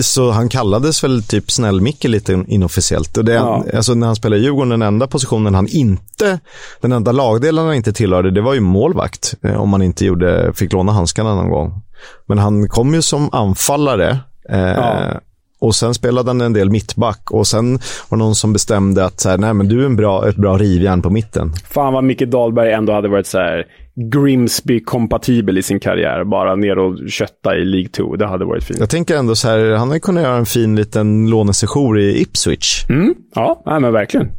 Så 0.00 0.30
han 0.30 0.48
kallades 0.48 1.04
väl 1.04 1.22
typ 1.22 1.50
snäll-Micke 1.50 2.08
lite 2.08 2.44
inofficiellt. 2.48 3.16
Och 3.16 3.24
det, 3.24 3.32
ja. 3.32 3.64
alltså, 3.74 3.94
när 3.94 4.06
han 4.06 4.16
spelade 4.16 4.40
i 4.40 4.44
Djurgården, 4.44 4.68
den 4.68 4.82
enda 4.82 5.06
positionen 5.06 5.54
han 5.54 5.68
inte, 5.68 6.38
den 6.80 6.92
enda 6.92 7.12
lagdelen 7.12 7.64
han 7.66 7.74
inte 7.74 7.92
tillhörde, 7.92 8.30
det 8.30 8.40
var 8.40 8.54
ju 8.54 8.60
målvakt. 8.60 9.34
Eh, 9.42 9.60
om 9.60 9.68
man 9.68 9.82
inte 9.82 10.04
gjorde, 10.04 10.52
fick 10.54 10.72
låna 10.72 10.92
handskarna 10.92 11.34
någon 11.34 11.50
gång. 11.50 11.82
Men 12.26 12.38
han 12.38 12.68
kom 12.68 12.94
ju 12.94 13.02
som 13.02 13.28
anfallare. 13.32 14.18
Eh, 14.48 14.58
ja. 14.58 15.20
Och 15.58 15.74
sen 15.74 15.94
spelade 15.94 16.30
han 16.30 16.40
en 16.40 16.52
del 16.52 16.70
mittback 16.70 17.30
och 17.30 17.46
sen 17.46 17.78
var 18.08 18.18
någon 18.18 18.34
som 18.34 18.52
bestämde 18.52 19.04
att 19.04 19.20
så 19.20 19.28
här, 19.28 19.38
nej 19.38 19.54
men 19.54 19.68
du 19.68 19.82
är 19.82 19.86
en 19.86 19.96
bra, 19.96 20.28
ett 20.28 20.36
bra 20.36 20.58
rivjärn 20.58 21.02
på 21.02 21.10
mitten. 21.10 21.52
Fan 21.70 21.92
vad 21.92 22.04
Micke 22.04 22.22
Dahlberg 22.22 22.72
ändå 22.72 22.92
hade 22.92 23.08
varit 23.08 23.26
så 23.26 23.38
här 23.38 23.64
Grimsby-kompatibel 24.12 25.58
i 25.58 25.62
sin 25.62 25.80
karriär. 25.80 26.24
Bara 26.24 26.56
ner 26.56 26.78
och 26.78 27.10
kötta 27.10 27.56
i 27.56 27.64
League 27.64 27.88
2. 27.88 28.16
Det 28.16 28.26
hade 28.26 28.44
varit 28.44 28.64
fint. 28.64 28.80
Jag 28.80 28.90
tänker 28.90 29.16
ändå 29.16 29.34
så 29.34 29.48
här, 29.48 29.72
han 29.72 29.88
hade 29.88 30.00
kunnat 30.00 30.22
göra 30.22 30.36
en 30.36 30.46
fin 30.46 30.76
liten 30.76 31.30
lånesession 31.30 31.98
i 31.98 32.20
Ipswich. 32.20 32.84
Mm, 32.88 33.14
ja, 33.34 33.62
nej, 33.66 33.80
men 33.80 33.92
verkligen. 33.92 34.30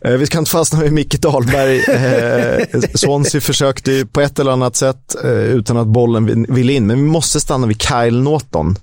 Eh, 0.00 0.12
vi 0.12 0.26
ska 0.26 0.38
inte 0.38 0.50
fastna 0.50 0.82
vid 0.82 0.92
Micke 0.92 1.20
Dahlberg. 1.20 1.84
Eh, 1.88 2.80
Swansea 2.94 3.40
försökte 3.40 3.92
ju 3.92 4.06
på 4.06 4.20
ett 4.20 4.38
eller 4.38 4.52
annat 4.52 4.76
sätt 4.76 5.24
eh, 5.24 5.30
utan 5.30 5.76
att 5.76 5.86
bollen 5.86 6.46
ville 6.48 6.72
in. 6.72 6.86
Men 6.86 6.96
vi 6.96 7.10
måste 7.10 7.40
stanna 7.40 7.66
vid 7.66 7.82
Kyle 7.82 8.20
Norton. 8.20 8.76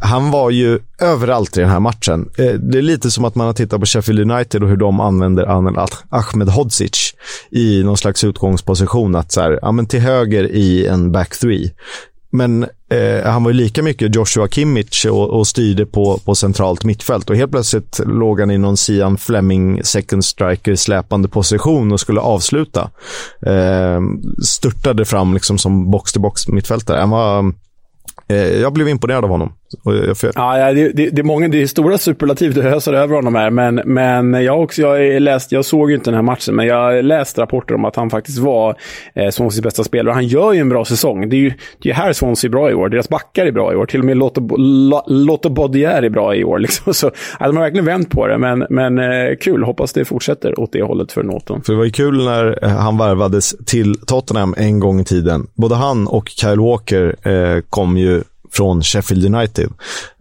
Han 0.00 0.30
var 0.30 0.50
ju 0.50 0.78
överallt 1.00 1.56
i 1.56 1.60
den 1.60 1.70
här 1.70 1.80
matchen. 1.80 2.28
Det 2.36 2.78
är 2.78 2.82
lite 2.82 3.10
som 3.10 3.24
att 3.24 3.34
man 3.34 3.46
har 3.46 3.52
tittat 3.52 3.80
på 3.80 3.86
Sheffield 3.86 4.30
United 4.30 4.62
och 4.62 4.68
hur 4.68 4.76
de 4.76 5.00
använder 5.00 5.46
Anel 5.46 5.74
Ahmed 6.08 6.48
Hodzic 6.48 7.14
i 7.50 7.82
någon 7.82 7.96
slags 7.96 8.24
utgångsposition. 8.24 9.14
Att 9.14 9.32
så 9.32 9.40
här, 9.40 9.58
ja, 9.62 9.72
men 9.72 9.86
till 9.86 10.00
höger 10.00 10.44
i 10.44 10.86
en 10.86 11.12
back 11.12 11.38
three. 11.38 11.70
Men 12.34 12.62
eh, 12.90 13.24
han 13.24 13.44
var 13.44 13.50
ju 13.50 13.56
lika 13.56 13.82
mycket 13.82 14.14
Joshua 14.14 14.48
Kimmich 14.48 15.06
och, 15.06 15.30
och 15.30 15.46
styrde 15.46 15.86
på, 15.86 16.18
på 16.24 16.34
centralt 16.34 16.84
mittfält. 16.84 17.30
Och 17.30 17.36
helt 17.36 17.50
plötsligt 17.50 18.00
låg 18.06 18.40
han 18.40 18.50
i 18.50 18.58
någon 18.58 18.76
Sian 18.76 19.18
Fleming 19.18 19.84
second 19.84 20.24
striker 20.24 20.74
släpande 20.74 21.28
position 21.28 21.92
och 21.92 22.00
skulle 22.00 22.20
avsluta. 22.20 22.90
Eh, 23.46 24.00
störtade 24.44 25.04
fram 25.04 25.34
liksom 25.34 25.58
som 25.58 25.90
box-to-box 25.90 26.48
mittfältare. 26.48 27.00
Han 27.00 27.10
var 27.10 27.52
Eh, 28.28 28.60
jag 28.60 28.72
blev 28.72 28.88
imponerad 28.88 29.24
av 29.24 29.30
honom. 29.30 29.52
För... 30.14 30.32
Ja, 30.34 30.72
det, 30.72 30.88
det, 30.88 31.10
det, 31.10 31.22
är 31.22 31.24
många, 31.24 31.48
det 31.48 31.62
är 31.62 31.66
stora 31.66 31.98
superlativ 31.98 32.54
du 32.54 32.62
öser 32.62 32.92
över 32.92 33.14
honom 33.14 33.34
här, 33.34 33.50
men, 33.50 33.74
men 33.84 34.44
jag, 34.44 34.62
också, 34.62 34.82
jag, 34.82 35.22
läst, 35.22 35.52
jag 35.52 35.64
såg 35.64 35.90
ju 35.90 35.96
inte 35.96 36.10
den 36.10 36.14
här 36.14 36.22
matchen, 36.22 36.54
men 36.54 36.66
jag 36.66 36.76
har 36.76 37.02
läst 37.02 37.38
rapporter 37.38 37.74
om 37.74 37.84
att 37.84 37.96
han 37.96 38.10
faktiskt 38.10 38.38
var 38.38 38.76
eh, 39.14 39.30
Swanseas 39.30 39.62
bästa 39.62 39.84
spelare. 39.84 40.14
Han 40.14 40.26
gör 40.26 40.52
ju 40.52 40.60
en 40.60 40.68
bra 40.68 40.84
säsong. 40.84 41.28
Det 41.28 41.36
är 41.36 41.38
ju 41.38 41.52
det 41.78 41.90
är 41.90 41.94
här 41.94 42.12
Swansea 42.12 42.48
är 42.48 42.50
bra 42.50 42.70
i 42.70 42.74
år. 42.74 42.88
Deras 42.88 43.08
backar 43.08 43.46
är 43.46 43.52
bra 43.52 43.72
i 43.72 43.76
år. 43.76 43.86
Till 43.86 44.00
och 44.00 44.06
med 44.06 44.16
Lotte 45.06 45.50
Bodier 45.50 46.02
är 46.02 46.10
bra 46.10 46.34
i 46.34 46.44
år. 46.44 46.58
Liksom. 46.64 46.94
Så, 46.94 47.10
ja, 47.40 47.46
de 47.46 47.56
har 47.56 47.64
verkligen 47.64 47.84
vänt 47.84 48.10
på 48.10 48.26
det, 48.26 48.38
men, 48.38 48.66
men 48.70 48.98
eh, 48.98 49.36
kul. 49.40 49.62
Hoppas 49.62 49.92
det 49.92 50.04
fortsätter 50.04 50.60
åt 50.60 50.72
det 50.72 50.82
hållet 50.82 51.12
för 51.12 51.22
Norton. 51.22 51.62
För 51.62 51.72
det 51.72 51.76
var 51.76 51.84
ju 51.84 51.90
kul 51.90 52.24
när 52.24 52.64
eh, 52.64 52.70
han 52.70 52.98
värvades 52.98 53.54
till 53.66 53.94
Tottenham 53.94 54.54
en 54.58 54.80
gång 54.80 55.00
i 55.00 55.04
tiden. 55.04 55.46
Både 55.54 55.74
han 55.74 56.06
och 56.06 56.28
Kyle 56.28 56.60
Walker 56.60 57.16
eh, 57.28 57.60
kom 57.70 57.96
ju 57.96 58.22
från 58.54 58.82
Sheffield 58.82 59.34
United. 59.34 59.68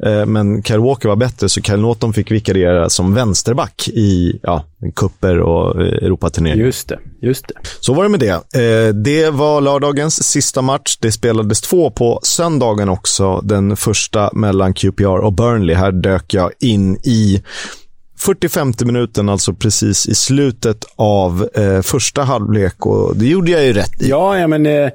Eh, 0.06 0.26
men 0.26 0.64
Kyle 0.64 0.80
Walker 0.80 1.10
var 1.10 1.16
bättre, 1.16 1.50
så 1.50 1.62
Kyle 1.62 1.80
Norton 1.80 2.14
fick 2.14 2.32
vikariera 2.32 2.90
som 2.90 3.14
vänsterback 3.14 3.88
i 3.88 4.40
ja, 4.44 4.66
kupper 4.96 5.40
och 5.40 5.82
eh, 5.82 5.88
Europaturneringar. 5.88 6.66
Just 6.66 6.88
det, 6.88 7.00
just 7.22 7.48
det. 7.48 7.54
Så 7.80 7.94
var 7.94 8.04
det 8.04 8.10
med 8.10 8.20
det. 8.20 8.30
Eh, 8.62 8.94
det 8.94 9.30
var 9.30 9.62
lördagens 9.62 10.24
sista 10.24 10.62
match. 10.62 10.98
Det 11.00 11.12
spelades 11.12 11.62
två 11.62 11.92
på 11.92 12.20
söndagen 12.24 12.90
också. 12.90 13.42
Den 13.44 13.78
första 13.78 14.30
mellan 14.34 14.74
QPR 14.74 15.06
och 15.06 15.34
Burnley. 15.34 15.76
Här 15.76 15.92
dök 15.92 16.34
jag 16.34 16.52
in 16.60 16.98
i 17.04 17.44
45 18.18 18.74
minuten, 18.86 19.30
alltså 19.30 19.54
precis 19.54 20.06
i 20.08 20.16
slutet 20.16 20.86
av 20.96 21.50
eh, 21.54 21.82
första 21.82 22.24
halvlek 22.24 22.86
och 22.86 23.18
det 23.18 23.26
gjorde 23.26 23.52
jag 23.52 23.66
ju 23.66 23.74
rätt 23.74 24.02
i. 24.02 24.10
Ja, 24.10 24.40
ja 24.40 24.48
men 24.48 24.66
eh, 24.66 24.90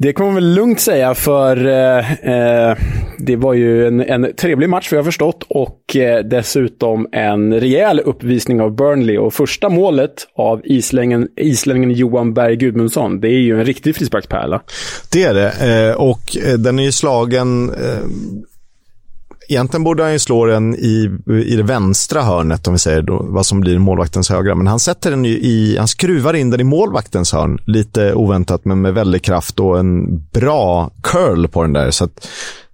det 0.00 0.12
kan 0.12 0.26
man 0.26 0.34
väl 0.34 0.54
lugnt 0.54 0.80
säga, 0.80 1.14
för 1.14 1.66
eh, 1.66 2.12
eh, 2.12 2.76
det 3.18 3.36
var 3.36 3.54
ju 3.54 3.86
en, 3.86 4.00
en 4.00 4.34
trevlig 4.36 4.68
match, 4.68 4.92
vad 4.92 4.98
jag 4.98 5.02
har 5.02 5.08
förstått, 5.08 5.44
och 5.48 5.96
eh, 5.96 6.24
dessutom 6.24 7.08
en 7.12 7.60
rejäl 7.60 8.00
uppvisning 8.00 8.60
av 8.60 8.76
Burnley. 8.76 9.18
Och 9.18 9.34
första 9.34 9.68
målet 9.68 10.12
av 10.36 10.60
islänningen, 10.64 11.28
islänningen 11.36 11.90
Johan 11.90 12.34
Berg 12.34 12.56
Gudmundsson, 12.56 13.20
det 13.20 13.28
är 13.28 13.40
ju 13.40 13.58
en 13.58 13.64
riktig 13.64 13.96
frisparkspärla. 13.96 14.62
Det 15.12 15.22
är 15.22 15.34
det, 15.34 15.88
eh, 15.88 15.96
och 15.96 16.36
eh, 16.46 16.58
den 16.58 16.78
är 16.78 16.82
ju 16.82 16.92
slagen 16.92 17.70
eh, 17.70 18.04
Egentligen 19.50 19.84
borde 19.84 20.02
han 20.02 20.12
ju 20.12 20.18
slå 20.18 20.46
den 20.46 20.74
i, 20.74 21.10
i 21.46 21.56
det 21.56 21.62
vänstra 21.62 22.22
hörnet, 22.22 22.66
om 22.66 22.72
vi 22.72 22.78
säger 22.78 23.02
då, 23.02 23.26
vad 23.28 23.46
som 23.46 23.60
blir 23.60 23.78
målvaktens 23.78 24.30
högra. 24.30 24.54
Men 24.54 24.66
han 24.66 24.80
sätter 24.80 25.10
den 25.10 25.26
i, 25.26 25.76
han 25.78 25.88
skruvar 25.88 26.34
in 26.34 26.50
den 26.50 26.60
i 26.60 26.64
målvaktens 26.64 27.32
hörn. 27.32 27.58
Lite 27.64 28.14
oväntat, 28.14 28.64
men 28.64 28.80
med 28.80 28.94
väldig 28.94 29.22
kraft 29.22 29.60
och 29.60 29.78
en 29.78 30.22
bra 30.32 30.90
curl 31.02 31.46
på 31.48 31.62
den 31.62 31.72
där. 31.72 31.90
Så 31.90 32.04
att 32.04 32.28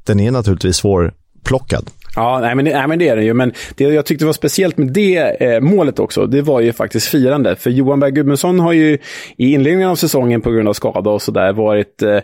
den 0.05 0.21
är 0.21 0.31
naturligtvis 0.31 0.77
svårplockad. 0.77 1.91
Ja, 2.17 2.41
nej 2.41 2.55
men, 2.55 2.65
nej, 2.65 2.89
men 2.89 2.99
det 2.99 3.09
är 3.09 3.17
det 3.17 3.25
ju. 3.25 3.35
Men 3.35 3.53
det 3.77 3.85
jag 3.85 4.07
tyckte 4.07 4.27
var 4.27 4.33
speciellt 4.33 4.79
med 4.79 4.93
det 4.93 5.43
eh, 5.43 5.61
målet 5.61 5.99
också, 5.99 6.27
det 6.27 6.43
var 6.43 6.61
ju 6.61 6.73
faktiskt 6.73 7.09
firandet. 7.09 7.61
För 7.61 7.71
Johan 7.71 8.01
Berg 8.01 8.11
Gudmundsson 8.11 8.61
har 8.61 8.73
ju 8.73 8.99
i 9.37 9.53
inledningen 9.53 9.89
av 9.89 9.97
säsongen 9.97 10.41
på 10.41 10.51
grund 10.51 10.69
av 10.69 10.73
skada 10.73 11.11
och 11.11 11.23
sådär 11.23 11.53
varit 11.53 12.03
eh, 12.03 12.21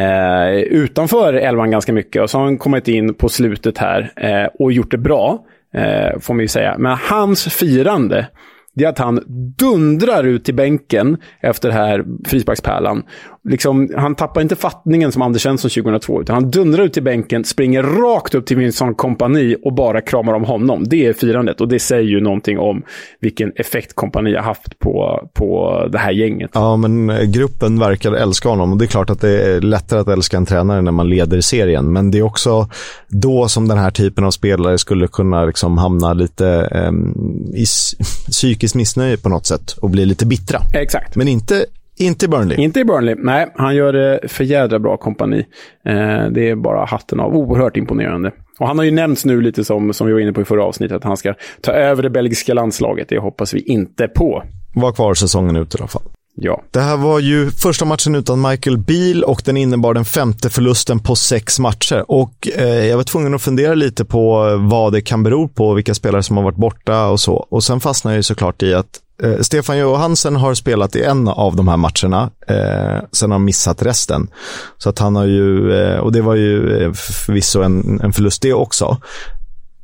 eh, 0.00 0.54
utanför 0.54 1.34
elvan 1.34 1.70
ganska 1.70 1.92
mycket. 1.92 2.22
Och 2.22 2.30
så 2.30 2.38
har 2.38 2.44
han 2.44 2.58
kommit 2.58 2.88
in 2.88 3.14
på 3.14 3.28
slutet 3.28 3.78
här 3.78 4.12
eh, 4.16 4.48
och 4.58 4.72
gjort 4.72 4.90
det 4.90 4.98
bra, 4.98 5.44
eh, 5.74 6.20
får 6.20 6.34
man 6.34 6.40
ju 6.40 6.48
säga. 6.48 6.76
Men 6.78 6.96
hans 7.10 7.44
firande, 7.44 8.26
det 8.74 8.84
är 8.84 8.88
att 8.88 8.98
han 8.98 9.20
dundrar 9.58 10.24
ut 10.24 10.44
till 10.44 10.54
bänken 10.54 11.16
efter 11.40 11.68
det 11.68 11.74
här 11.74 12.04
frisparkspärlan 12.24 13.02
liksom, 13.44 13.88
han 13.96 14.14
tappar 14.14 14.40
inte 14.40 14.56
fattningen 14.56 15.12
som 15.12 15.22
Anders 15.22 15.42
Svensson 15.42 15.70
2002, 15.70 16.22
utan 16.22 16.34
han 16.34 16.50
dundrar 16.50 16.84
ut 16.84 16.92
till 16.92 17.02
bänken, 17.02 17.44
springer 17.44 17.82
rakt 17.82 18.34
upp 18.34 18.46
till 18.46 18.56
Vincent 18.56 18.96
kompani 18.96 19.56
och 19.62 19.72
bara 19.74 20.00
kramar 20.00 20.32
om 20.32 20.44
honom. 20.44 20.84
Det 20.86 21.06
är 21.06 21.12
firandet 21.12 21.60
och 21.60 21.68
det 21.68 21.78
säger 21.78 22.08
ju 22.08 22.20
någonting 22.20 22.58
om 22.58 22.82
vilken 23.20 23.52
effekt 23.56 23.94
kompani 23.94 24.34
har 24.34 24.42
haft 24.42 24.78
på, 24.78 25.28
på 25.34 25.78
det 25.92 25.98
här 25.98 26.12
gänget. 26.12 26.50
Ja, 26.54 26.76
men 26.76 27.10
eh, 27.10 27.22
gruppen 27.22 27.78
verkar 27.78 28.12
älska 28.12 28.48
honom 28.48 28.72
och 28.72 28.78
det 28.78 28.84
är 28.84 28.86
klart 28.86 29.10
att 29.10 29.20
det 29.20 29.42
är 29.42 29.60
lättare 29.60 30.00
att 30.00 30.08
älska 30.08 30.36
en 30.36 30.46
tränare 30.46 30.82
när 30.82 30.92
man 30.92 31.08
leder 31.08 31.40
serien, 31.40 31.92
men 31.92 32.10
det 32.10 32.18
är 32.18 32.22
också 32.22 32.68
då 33.08 33.48
som 33.48 33.68
den 33.68 33.78
här 33.78 33.90
typen 33.90 34.24
av 34.24 34.30
spelare 34.30 34.78
skulle 34.78 35.08
kunna 35.08 35.44
liksom 35.44 35.78
hamna 35.78 36.12
lite 36.12 36.68
eh, 36.72 36.92
i 37.54 37.64
psykiskt 38.30 38.74
missnöje 38.74 39.16
på 39.16 39.28
något 39.28 39.46
sätt 39.46 39.72
och 39.72 39.90
bli 39.90 40.06
lite 40.06 40.26
bittra. 40.26 40.60
Exakt. 40.74 41.16
Men 41.16 41.28
inte 41.28 41.64
inte 41.96 42.24
i 42.24 42.28
Burnley. 42.28 42.58
Inte 42.58 42.80
i 42.80 42.84
Burnley. 42.84 43.14
Nej, 43.18 43.52
han 43.54 43.74
gör 43.74 43.92
det 43.92 44.20
för 44.28 44.44
jädra 44.44 44.78
bra 44.78 44.96
kompani. 44.96 45.46
Eh, 45.84 46.26
det 46.30 46.50
är 46.50 46.56
bara 46.56 46.84
hatten 46.84 47.20
av. 47.20 47.34
Oerhört 47.34 47.76
imponerande. 47.76 48.32
Och 48.58 48.66
han 48.68 48.78
har 48.78 48.84
ju 48.84 48.90
nämnts 48.90 49.24
nu 49.24 49.40
lite 49.40 49.64
som, 49.64 49.92
som 49.92 50.06
vi 50.06 50.12
var 50.12 50.20
inne 50.20 50.32
på 50.32 50.40
i 50.40 50.44
förra 50.44 50.64
avsnittet, 50.64 50.96
att 50.96 51.04
han 51.04 51.16
ska 51.16 51.34
ta 51.60 51.72
över 51.72 52.02
det 52.02 52.10
belgiska 52.10 52.54
landslaget. 52.54 53.08
Det 53.08 53.18
hoppas 53.18 53.54
vi 53.54 53.60
inte 53.60 54.08
på. 54.08 54.42
Var 54.74 54.92
kvar 54.92 55.14
säsongen 55.14 55.56
ut 55.56 55.74
i 55.74 55.78
alla 55.78 55.88
fall. 55.88 56.02
Ja. 56.34 56.62
Det 56.70 56.80
här 56.80 56.96
var 56.96 57.18
ju 57.20 57.50
första 57.50 57.84
matchen 57.84 58.14
utan 58.14 58.40
Michael 58.40 58.78
Beal 58.78 59.24
och 59.24 59.42
den 59.44 59.56
innebar 59.56 59.94
den 59.94 60.04
femte 60.04 60.50
förlusten 60.50 60.98
på 60.98 61.16
sex 61.16 61.58
matcher. 61.58 62.04
Och 62.08 62.48
eh, 62.56 62.86
jag 62.86 62.96
var 62.96 63.04
tvungen 63.04 63.34
att 63.34 63.42
fundera 63.42 63.74
lite 63.74 64.04
på 64.04 64.56
vad 64.70 64.92
det 64.92 65.00
kan 65.00 65.22
bero 65.22 65.48
på, 65.48 65.74
vilka 65.74 65.94
spelare 65.94 66.22
som 66.22 66.36
har 66.36 66.44
varit 66.44 66.56
borta 66.56 67.08
och 67.08 67.20
så. 67.20 67.34
Och 67.34 67.64
sen 67.64 67.80
fastnade 67.80 68.14
jag 68.14 68.18
ju 68.18 68.22
såklart 68.22 68.62
i 68.62 68.74
att 68.74 69.00
eh, 69.22 69.40
Stefan 69.40 69.78
Johansen 69.78 70.36
har 70.36 70.54
spelat 70.54 70.96
i 70.96 71.02
en 71.02 71.28
av 71.28 71.56
de 71.56 71.68
här 71.68 71.76
matcherna, 71.76 72.30
eh, 72.48 73.04
sen 73.12 73.30
har 73.30 73.38
han 73.38 73.44
missat 73.44 73.82
resten. 73.82 74.28
Så 74.78 74.88
att 74.88 74.98
han 74.98 75.16
har 75.16 75.26
ju, 75.26 75.72
eh, 75.72 75.98
och 75.98 76.12
det 76.12 76.22
var 76.22 76.34
ju 76.34 76.82
eh, 76.82 76.92
förvisso 76.92 77.62
en, 77.62 78.00
en 78.02 78.12
förlust 78.12 78.42
det 78.42 78.52
också. 78.52 78.96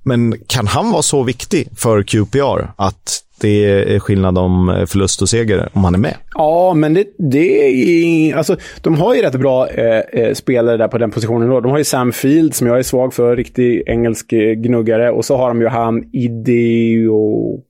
Men 0.03 0.35
kan 0.47 0.67
han 0.67 0.91
vara 0.91 1.03
så 1.03 1.23
viktig 1.23 1.69
för 1.77 2.03
QPR 2.03 2.71
att 2.77 3.23
det 3.41 3.65
är 3.95 3.99
skillnad 3.99 4.39
om 4.39 4.69
eh, 4.69 4.87
förlust 4.87 5.23
och 5.23 5.29
seger 5.29 5.69
om 5.73 5.85
han 5.85 5.95
är 5.95 5.99
med. 5.99 6.15
Ja, 6.35 6.75
men 6.75 6.95
det, 6.95 7.05
det 7.19 7.67
är... 7.67 8.37
Alltså, 8.37 8.57
de 8.81 8.95
har 8.95 9.15
ju 9.15 9.23
rätt 9.23 9.41
bra 9.41 9.69
eh, 9.69 10.23
eh, 10.23 10.35
spelare 10.35 10.77
där 10.77 10.89
på 10.89 10.99
den 10.99 11.11
positionen. 11.11 11.49
Då. 11.49 11.61
De 11.61 11.71
har 11.71 11.79
ju 11.79 11.85
Sam 11.85 12.13
Field, 12.13 12.55
som 12.55 12.67
jag 12.67 12.79
är 12.79 12.83
svag 12.83 13.15
för, 13.15 13.37
riktig 13.37 13.83
engelsk 13.87 14.31
gnuggare. 14.57 15.11
Och 15.11 15.25
så 15.25 15.37
har 15.37 15.49
de 15.49 15.61
ju 15.61 15.69
han 15.69 16.05
Ideo... 16.13 17.61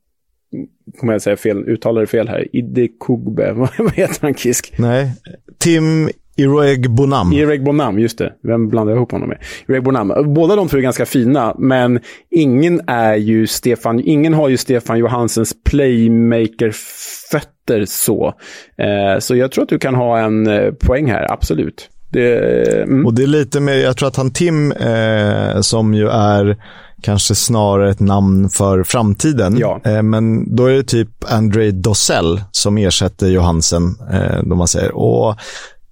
Kommer 0.98 1.12
jag 1.12 1.22
säga 1.22 1.36
fel? 1.36 1.68
Uttalar 1.68 2.00
det 2.00 2.06
fel 2.06 2.28
här? 2.28 2.56
Idekugbe. 2.56 3.52
Vad 3.78 3.94
heter 3.94 4.22
han, 4.22 4.34
Kisk? 4.34 4.74
Nej. 4.78 5.12
Tim 5.58 6.08
Ireg 6.38 6.90
Bonam. 6.90 7.32
Ireg 7.32 7.64
Bonam, 7.64 7.98
just 7.98 8.18
det. 8.18 8.32
Vem 8.42 8.68
blandar 8.68 8.92
jag 8.92 8.98
ihop 8.98 9.12
honom 9.12 9.28
med? 9.28 9.38
Ireg 9.68 9.82
Bonam. 9.82 10.34
Båda 10.34 10.56
de 10.56 10.68
två 10.68 10.76
är 10.76 10.80
ganska 10.80 11.06
fina, 11.06 11.54
men 11.58 12.00
ingen 12.30 12.80
är 12.86 13.14
ju 13.14 13.46
Stefan, 13.46 14.00
ingen 14.04 14.34
har 14.34 14.48
ju 14.48 14.56
Stefan 14.56 14.98
Johansens 14.98 15.54
playmaker-fötter 15.64 17.84
så. 17.84 18.34
Eh, 18.76 19.18
så 19.18 19.36
jag 19.36 19.52
tror 19.52 19.62
att 19.62 19.68
du 19.68 19.78
kan 19.78 19.94
ha 19.94 20.18
en 20.18 20.46
eh, 20.46 20.72
poäng 20.72 21.10
här, 21.10 21.32
absolut. 21.32 21.90
Det, 22.10 22.82
mm. 22.82 23.06
Och 23.06 23.14
det 23.14 23.22
är 23.22 23.26
lite 23.26 23.60
mer, 23.60 23.74
jag 23.74 23.96
tror 23.96 24.08
att 24.08 24.16
han 24.16 24.30
Tim, 24.30 24.72
eh, 24.72 25.60
som 25.60 25.94
ju 25.94 26.08
är 26.08 26.56
kanske 27.02 27.34
snarare 27.34 27.90
ett 27.90 28.00
namn 28.00 28.48
för 28.48 28.82
framtiden. 28.82 29.56
Ja. 29.58 29.80
Eh, 29.84 30.02
men 30.02 30.56
då 30.56 30.66
är 30.66 30.72
det 30.72 30.82
typ 30.82 31.08
André 31.28 31.70
Dossell 31.70 32.40
som 32.50 32.78
ersätter 32.78 33.26
Johansen, 33.26 33.82
eh, 34.12 34.42
då 34.42 34.54
man 34.56 34.68
säger. 34.68 34.92
Och 34.92 35.36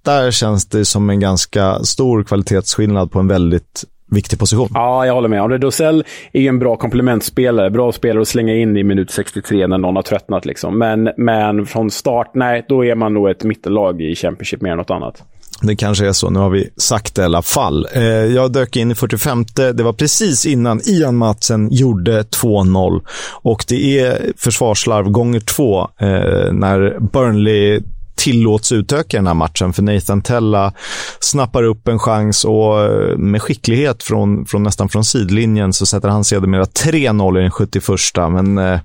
där 0.01 0.31
känns 0.31 0.65
det 0.65 0.85
som 0.85 1.09
en 1.09 1.19
ganska 1.19 1.79
stor 1.79 2.23
kvalitetsskillnad 2.23 3.11
på 3.11 3.19
en 3.19 3.27
väldigt 3.27 3.83
viktig 4.11 4.39
position. 4.39 4.69
Ja, 4.73 5.05
jag 5.05 5.13
håller 5.13 5.29
med. 5.29 5.41
André 5.41 5.57
Dosell 5.57 6.03
är 6.31 6.41
ju 6.41 6.47
en 6.47 6.59
bra 6.59 6.75
komplementspelare. 6.75 7.69
Bra 7.69 7.91
spelare 7.91 8.21
att 8.21 8.27
slänga 8.27 8.53
in 8.53 8.77
i 8.77 8.83
minut 8.83 9.11
63 9.11 9.67
när 9.67 9.77
någon 9.77 9.95
har 9.95 10.03
tröttnat. 10.03 10.45
Liksom. 10.45 10.77
Men, 10.77 11.09
men 11.17 11.65
från 11.65 11.91
start, 11.91 12.31
nej, 12.33 12.65
då 12.69 12.85
är 12.85 12.95
man 12.95 13.13
nog 13.13 13.29
ett 13.29 13.43
mittellag 13.43 14.01
i 14.01 14.15
Championship 14.15 14.61
mer 14.61 14.71
än 14.71 14.77
något 14.77 14.89
annat. 14.89 15.23
Det 15.61 15.75
kanske 15.75 16.07
är 16.07 16.13
så. 16.13 16.29
Nu 16.29 16.39
har 16.39 16.49
vi 16.49 16.69
sagt 16.77 17.15
det 17.15 17.21
i 17.21 17.25
alla 17.25 17.41
fall. 17.41 17.87
Eh, 17.93 18.03
jag 18.03 18.51
dök 18.51 18.75
in 18.75 18.91
i 18.91 18.95
45. 18.95 19.45
Det 19.55 19.83
var 19.83 19.93
precis 19.93 20.45
innan 20.45 20.81
Ian 20.85 21.15
Matsen 21.15 21.69
gjorde 21.71 22.21
2-0. 22.21 23.01
Och 23.31 23.65
det 23.67 23.99
är 23.99 24.33
försvarslarv 24.37 25.09
gånger 25.09 25.39
två 25.39 25.81
eh, 25.81 26.53
när 26.53 26.99
Burnley 26.99 27.81
tillåts 28.17 28.71
utöka 28.71 29.17
den 29.17 29.27
här 29.27 29.33
matchen, 29.33 29.73
för 29.73 29.81
Nathan 29.81 30.21
Tella 30.21 30.73
snappar 31.19 31.63
upp 31.63 31.87
en 31.87 31.99
chans 31.99 32.45
och 32.45 32.81
eh, 32.81 33.17
med 33.17 33.41
skicklighet 33.41 34.03
från, 34.03 34.45
från 34.45 34.63
nästan 34.63 34.89
från 34.89 35.03
sidlinjen 35.03 35.73
så 35.73 35.85
sätter 35.85 36.09
han 36.09 36.23
sedermera 36.23 36.63
3-0 36.63 37.37
i 37.37 37.41
den 37.41 37.51
71. 37.51 37.83
Men 38.15 38.57
eh, 38.57 38.79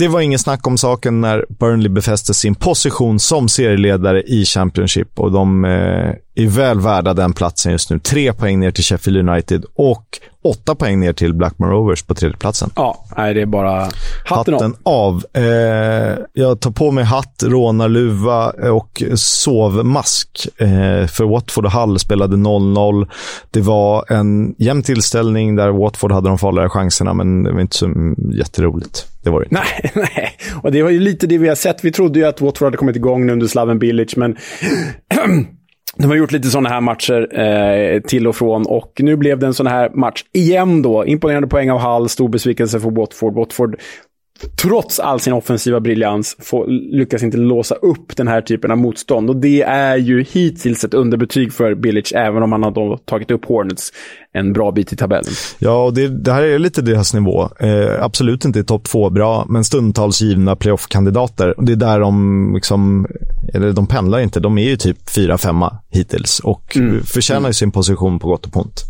det 0.00 0.08
var 0.08 0.20
ingen 0.20 0.38
snack 0.38 0.66
om 0.66 0.78
saken 0.78 1.20
när 1.20 1.46
Burnley 1.48 1.88
befäste 1.88 2.34
sin 2.34 2.54
position 2.54 3.18
som 3.18 3.48
serieledare 3.48 4.22
i 4.22 4.44
Championship 4.44 5.18
och 5.18 5.32
de 5.32 5.64
eh, 5.64 6.14
är 6.34 6.46
väl 6.46 6.80
värda 6.80 7.14
den 7.14 7.32
platsen 7.32 7.72
just 7.72 7.90
nu. 7.90 7.98
Tre 7.98 8.32
poäng 8.32 8.60
ner 8.60 8.70
till 8.70 8.84
Sheffield 8.84 9.28
United 9.28 9.64
och 9.74 10.04
åtta 10.44 10.74
poäng 10.74 11.00
ner 11.00 11.12
till 11.12 11.34
Blackmore 11.34 11.70
Rovers 11.70 12.02
på 12.02 12.14
tredjeplatsen. 12.14 12.70
Ja, 12.76 13.04
nej, 13.16 13.34
det 13.34 13.42
är 13.42 13.46
bara 13.46 13.80
hatten, 14.24 14.54
hatten 14.54 14.74
av. 14.82 15.24
av. 15.34 15.42
Eh, 15.42 16.18
jag 16.32 16.60
tar 16.60 16.70
på 16.70 16.90
mig 16.90 17.04
hatt, 17.04 17.42
rånarluva 17.42 18.50
och 18.50 19.02
sovmask. 19.14 20.48
Eh, 20.56 21.06
för 21.06 21.24
Watford 21.24 21.66
och 21.66 21.72
Hull 21.72 21.98
spelade 21.98 22.36
0-0. 22.36 23.08
Det 23.50 23.60
var 23.60 24.12
en 24.12 24.54
jämn 24.58 24.82
tillställning 24.82 25.56
där 25.56 25.70
Watford 25.70 26.12
hade 26.12 26.28
de 26.28 26.38
farligare 26.38 26.68
chanserna, 26.68 27.14
men 27.14 27.42
det 27.42 27.52
var 27.52 27.60
inte 27.60 27.76
så 27.76 28.14
jätteroligt. 28.34 29.06
Det 29.22 29.30
var 29.30 29.40
det 29.40 29.46
Nej, 29.50 29.90
nej. 29.94 30.32
Och 30.62 30.72
det 30.72 30.82
var 30.82 30.90
ju 30.90 31.00
lite 31.00 31.26
det 31.26 31.38
vi 31.38 31.48
har 31.48 31.54
sett. 31.54 31.84
Vi 31.84 31.92
trodde 31.92 32.18
ju 32.18 32.24
att 32.24 32.40
Watford 32.40 32.66
hade 32.66 32.76
kommit 32.76 32.96
igång 32.96 33.26
nu 33.26 33.32
under 33.32 33.46
Slaven 33.46 33.78
Bilic, 33.78 34.16
men 34.16 34.36
De 35.96 36.06
har 36.06 36.16
gjort 36.16 36.32
lite 36.32 36.48
sådana 36.48 36.68
här 36.68 36.80
matcher 36.80 37.38
eh, 37.40 38.00
till 38.00 38.26
och 38.26 38.36
från 38.36 38.66
och 38.66 38.92
nu 38.98 39.16
blev 39.16 39.38
det 39.38 39.46
en 39.46 39.54
sån 39.54 39.66
här 39.66 39.90
match 39.94 40.24
igen 40.32 40.82
då. 40.82 41.06
Imponerande 41.06 41.48
poäng 41.48 41.70
av 41.70 41.78
Hall, 41.78 42.08
stor 42.08 42.28
besvikelse 42.28 42.80
för 42.80 42.90
Watford. 42.90 43.34
Watford 43.34 43.80
trots 44.62 45.00
all 45.00 45.20
sin 45.20 45.32
offensiva 45.32 45.80
briljans, 45.80 46.36
får, 46.38 46.66
lyckas 46.96 47.22
inte 47.22 47.36
låsa 47.36 47.74
upp 47.74 48.16
den 48.16 48.28
här 48.28 48.42
typen 48.42 48.70
av 48.70 48.78
motstånd. 48.78 49.30
Och 49.30 49.36
det 49.36 49.62
är 49.62 49.96
ju 49.96 50.22
hittills 50.22 50.84
ett 50.84 50.94
underbetyg 50.94 51.52
för 51.52 51.74
Bilic, 51.74 52.12
även 52.12 52.42
om 52.42 52.52
han 52.52 52.62
har 52.62 52.96
tagit 52.96 53.30
upp 53.30 53.44
Hornets 53.44 53.92
en 54.32 54.52
bra 54.52 54.72
bit 54.72 54.92
i 54.92 54.96
tabellen. 54.96 55.32
Ja, 55.58 55.84
och 55.84 55.94
det, 55.94 56.08
det 56.08 56.32
här 56.32 56.42
är 56.42 56.58
lite 56.58 56.82
deras 56.82 57.14
nivå. 57.14 57.48
Eh, 57.60 58.02
absolut 58.04 58.44
inte 58.44 58.64
topp 58.64 58.84
två 58.84 59.10
bra, 59.10 59.46
men 59.48 59.64
stundtals 59.64 60.20
givna 60.20 60.56
playoff-kandidater. 60.56 61.54
Det 61.58 61.72
är 61.72 61.76
där 61.76 62.00
de, 62.00 62.52
liksom, 62.54 63.06
eller 63.54 63.72
de 63.72 63.86
pendlar 63.86 64.20
inte, 64.20 64.40
de 64.40 64.58
är 64.58 64.68
ju 64.68 64.76
typ 64.76 65.10
fyra, 65.10 65.38
femma 65.38 65.78
hittills 65.88 66.40
och 66.40 66.76
mm. 66.76 67.02
förtjänar 67.02 67.40
ju 67.40 67.44
mm. 67.44 67.54
sin 67.54 67.72
position 67.72 68.18
på 68.18 68.28
gott 68.28 68.46
och 68.46 68.56
ont. 68.56 68.84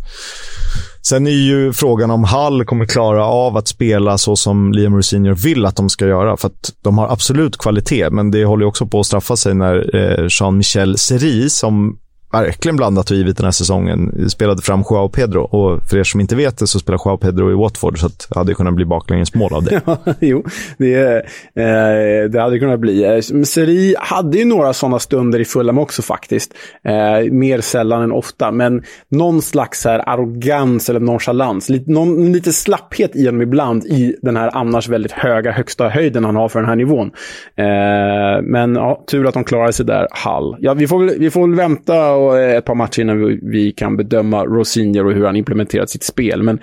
Sen 1.03 1.27
är 1.27 1.31
ju 1.31 1.73
frågan 1.73 2.11
om 2.11 2.23
Hall 2.23 2.65
kommer 2.65 2.85
klara 2.85 3.25
av 3.25 3.57
att 3.57 3.67
spela 3.67 4.17
så 4.17 4.35
som 4.35 4.71
Liam 4.71 4.95
Rosinho 4.95 5.33
vill 5.33 5.65
att 5.65 5.75
de 5.75 5.89
ska 5.89 6.07
göra. 6.07 6.37
För 6.37 6.47
att 6.47 6.73
de 6.81 6.97
har 6.97 7.09
absolut 7.09 7.57
kvalitet, 7.57 8.09
men 8.09 8.31
det 8.31 8.45
håller 8.45 8.65
också 8.65 8.85
på 8.85 8.99
att 8.99 9.05
straffa 9.05 9.35
sig 9.35 9.53
när 9.53 9.95
eh, 9.95 10.27
Jean-Michel 10.29 10.97
Seri, 10.97 11.49
som 11.49 11.97
verkligen 12.31 12.75
blandat 12.75 13.11
och 13.11 13.17
givet 13.17 13.37
den 13.37 13.43
här 13.43 13.51
säsongen. 13.51 14.29
Spelade 14.29 14.61
fram 14.61 14.83
Joao 14.89 15.09
Pedro 15.09 15.41
och 15.41 15.89
för 15.89 15.97
er 15.97 16.03
som 16.03 16.19
inte 16.21 16.35
vet 16.35 16.57
det 16.57 16.67
så 16.67 16.79
spelar 16.79 16.99
Joao 17.05 17.17
Pedro 17.17 17.51
i 17.51 17.55
Watford 17.55 17.99
så 17.99 18.05
att 18.05 18.27
det 18.29 18.39
hade 18.39 18.53
kunnat 18.53 18.73
bli 18.73 18.85
baklängesmål 18.85 19.53
av 19.53 19.63
det. 19.63 19.81
jo, 20.19 20.43
det, 20.77 21.15
eh, 21.55 22.29
det 22.29 22.41
hade 22.41 22.59
kunnat 22.59 22.79
bli. 22.79 23.03
Eh, 23.03 23.43
Seri 23.43 23.95
hade 23.99 24.37
ju 24.37 24.45
några 24.45 24.73
sådana 24.73 24.99
stunder 24.99 25.39
i 25.39 25.45
Fulham 25.45 25.77
också 25.77 26.01
faktiskt. 26.01 26.53
Eh, 26.83 27.31
mer 27.31 27.61
sällan 27.61 28.01
än 28.01 28.11
ofta, 28.11 28.51
men 28.51 28.83
någon 29.09 29.41
slags 29.41 29.85
här 29.85 30.09
arrogans 30.09 30.89
eller 30.89 30.99
nonchalans. 30.99 31.69
Lite, 31.69 31.91
någon, 31.91 32.31
lite 32.31 32.53
slapphet 32.53 33.15
i 33.15 33.25
honom 33.25 33.41
ibland 33.41 33.85
i 33.85 34.15
den 34.21 34.37
här 34.37 34.49
annars 34.53 34.89
väldigt 34.89 35.11
höga 35.11 35.51
högsta 35.51 35.89
höjden 35.89 36.25
han 36.25 36.35
har 36.35 36.49
för 36.49 36.59
den 36.59 36.69
här 36.69 36.75
nivån. 36.75 37.11
Eh, 37.55 38.41
men 38.43 38.75
ja, 38.75 39.03
tur 39.11 39.27
att 39.27 39.33
de 39.33 39.43
klarade 39.43 39.73
sig 39.73 39.85
där, 39.85 40.07
Hall. 40.11 40.55
Ja, 40.59 40.73
vi 40.73 40.87
får, 40.87 41.19
vi 41.19 41.29
får 41.31 41.47
väl 41.47 41.55
vänta 41.57 42.20
och 42.25 42.39
ett 42.39 42.65
par 42.65 42.75
matcher 42.75 43.01
innan 43.01 43.39
vi, 43.51 43.71
kan 43.71 43.97
bedöma 43.97 44.45
Rosinier 44.45 45.05
och 45.05 45.13
hur 45.13 45.25
han 45.25 45.35
implementerat 45.35 45.89
sitt 45.89 46.03
spel. 46.03 46.43
Men 46.43 46.59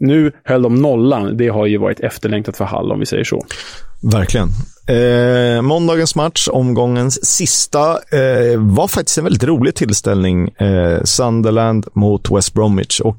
nu 0.00 0.32
höll 0.44 0.62
de 0.62 0.74
nollan. 0.74 1.36
Det 1.36 1.48
har 1.48 1.66
ju 1.66 1.78
varit 1.78 2.00
efterlängtat 2.00 2.56
för 2.56 2.64
Hall 2.64 2.92
om 2.92 3.00
vi 3.00 3.06
säger 3.06 3.24
så. 3.24 3.44
Verkligen. 4.00 4.48
Eh, 4.88 5.62
måndagens 5.62 6.14
match, 6.14 6.48
omgångens 6.48 7.26
sista, 7.26 7.90
eh, 7.90 8.58
var 8.58 8.88
faktiskt 8.88 9.18
en 9.18 9.24
väldigt 9.24 9.44
rolig 9.44 9.74
tillställning. 9.74 10.48
Eh, 10.48 11.02
Sunderland 11.04 11.86
mot 11.92 12.30
West 12.30 12.54
Bromwich. 12.54 13.00
Och 13.00 13.18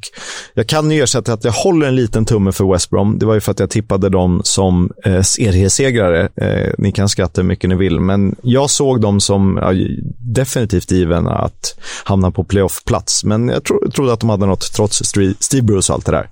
jag 0.53 0.67
kan 0.67 0.91
ju 0.91 1.03
ersätta 1.03 1.33
att 1.33 1.43
jag 1.43 1.51
håller 1.51 1.87
en 1.87 1.95
liten 1.95 2.25
tumme 2.25 2.51
för 2.51 2.73
West 2.73 2.89
Brom. 2.89 3.19
Det 3.19 3.25
var 3.25 3.33
ju 3.33 3.39
för 3.39 3.51
att 3.51 3.59
jag 3.59 3.69
tippade 3.69 4.09
dem 4.09 4.41
som 4.43 4.91
eh, 5.05 5.21
seriesegrare. 5.21 6.29
Eh, 6.35 6.73
ni 6.77 6.91
kan 6.91 7.09
skratta 7.09 7.41
hur 7.41 7.47
mycket 7.47 7.69
ni 7.69 7.75
vill, 7.75 7.99
men 7.99 8.35
jag 8.41 8.69
såg 8.69 9.01
dem 9.01 9.19
som 9.19 9.59
ja, 9.61 9.71
definitivt 10.17 10.91
given 10.91 11.27
att 11.27 11.79
hamna 12.03 12.31
på 12.31 12.43
playoff-plats. 12.43 13.23
Men 13.23 13.49
jag 13.49 13.63
tro, 13.63 13.91
trodde 13.91 14.13
att 14.13 14.19
de 14.19 14.29
hade 14.29 14.45
något 14.45 14.73
trots 14.73 15.03
Steve 15.39 15.61
Bruce 15.61 15.91
och 15.93 15.95
allt 15.95 16.05
det 16.05 16.11
där. 16.11 16.29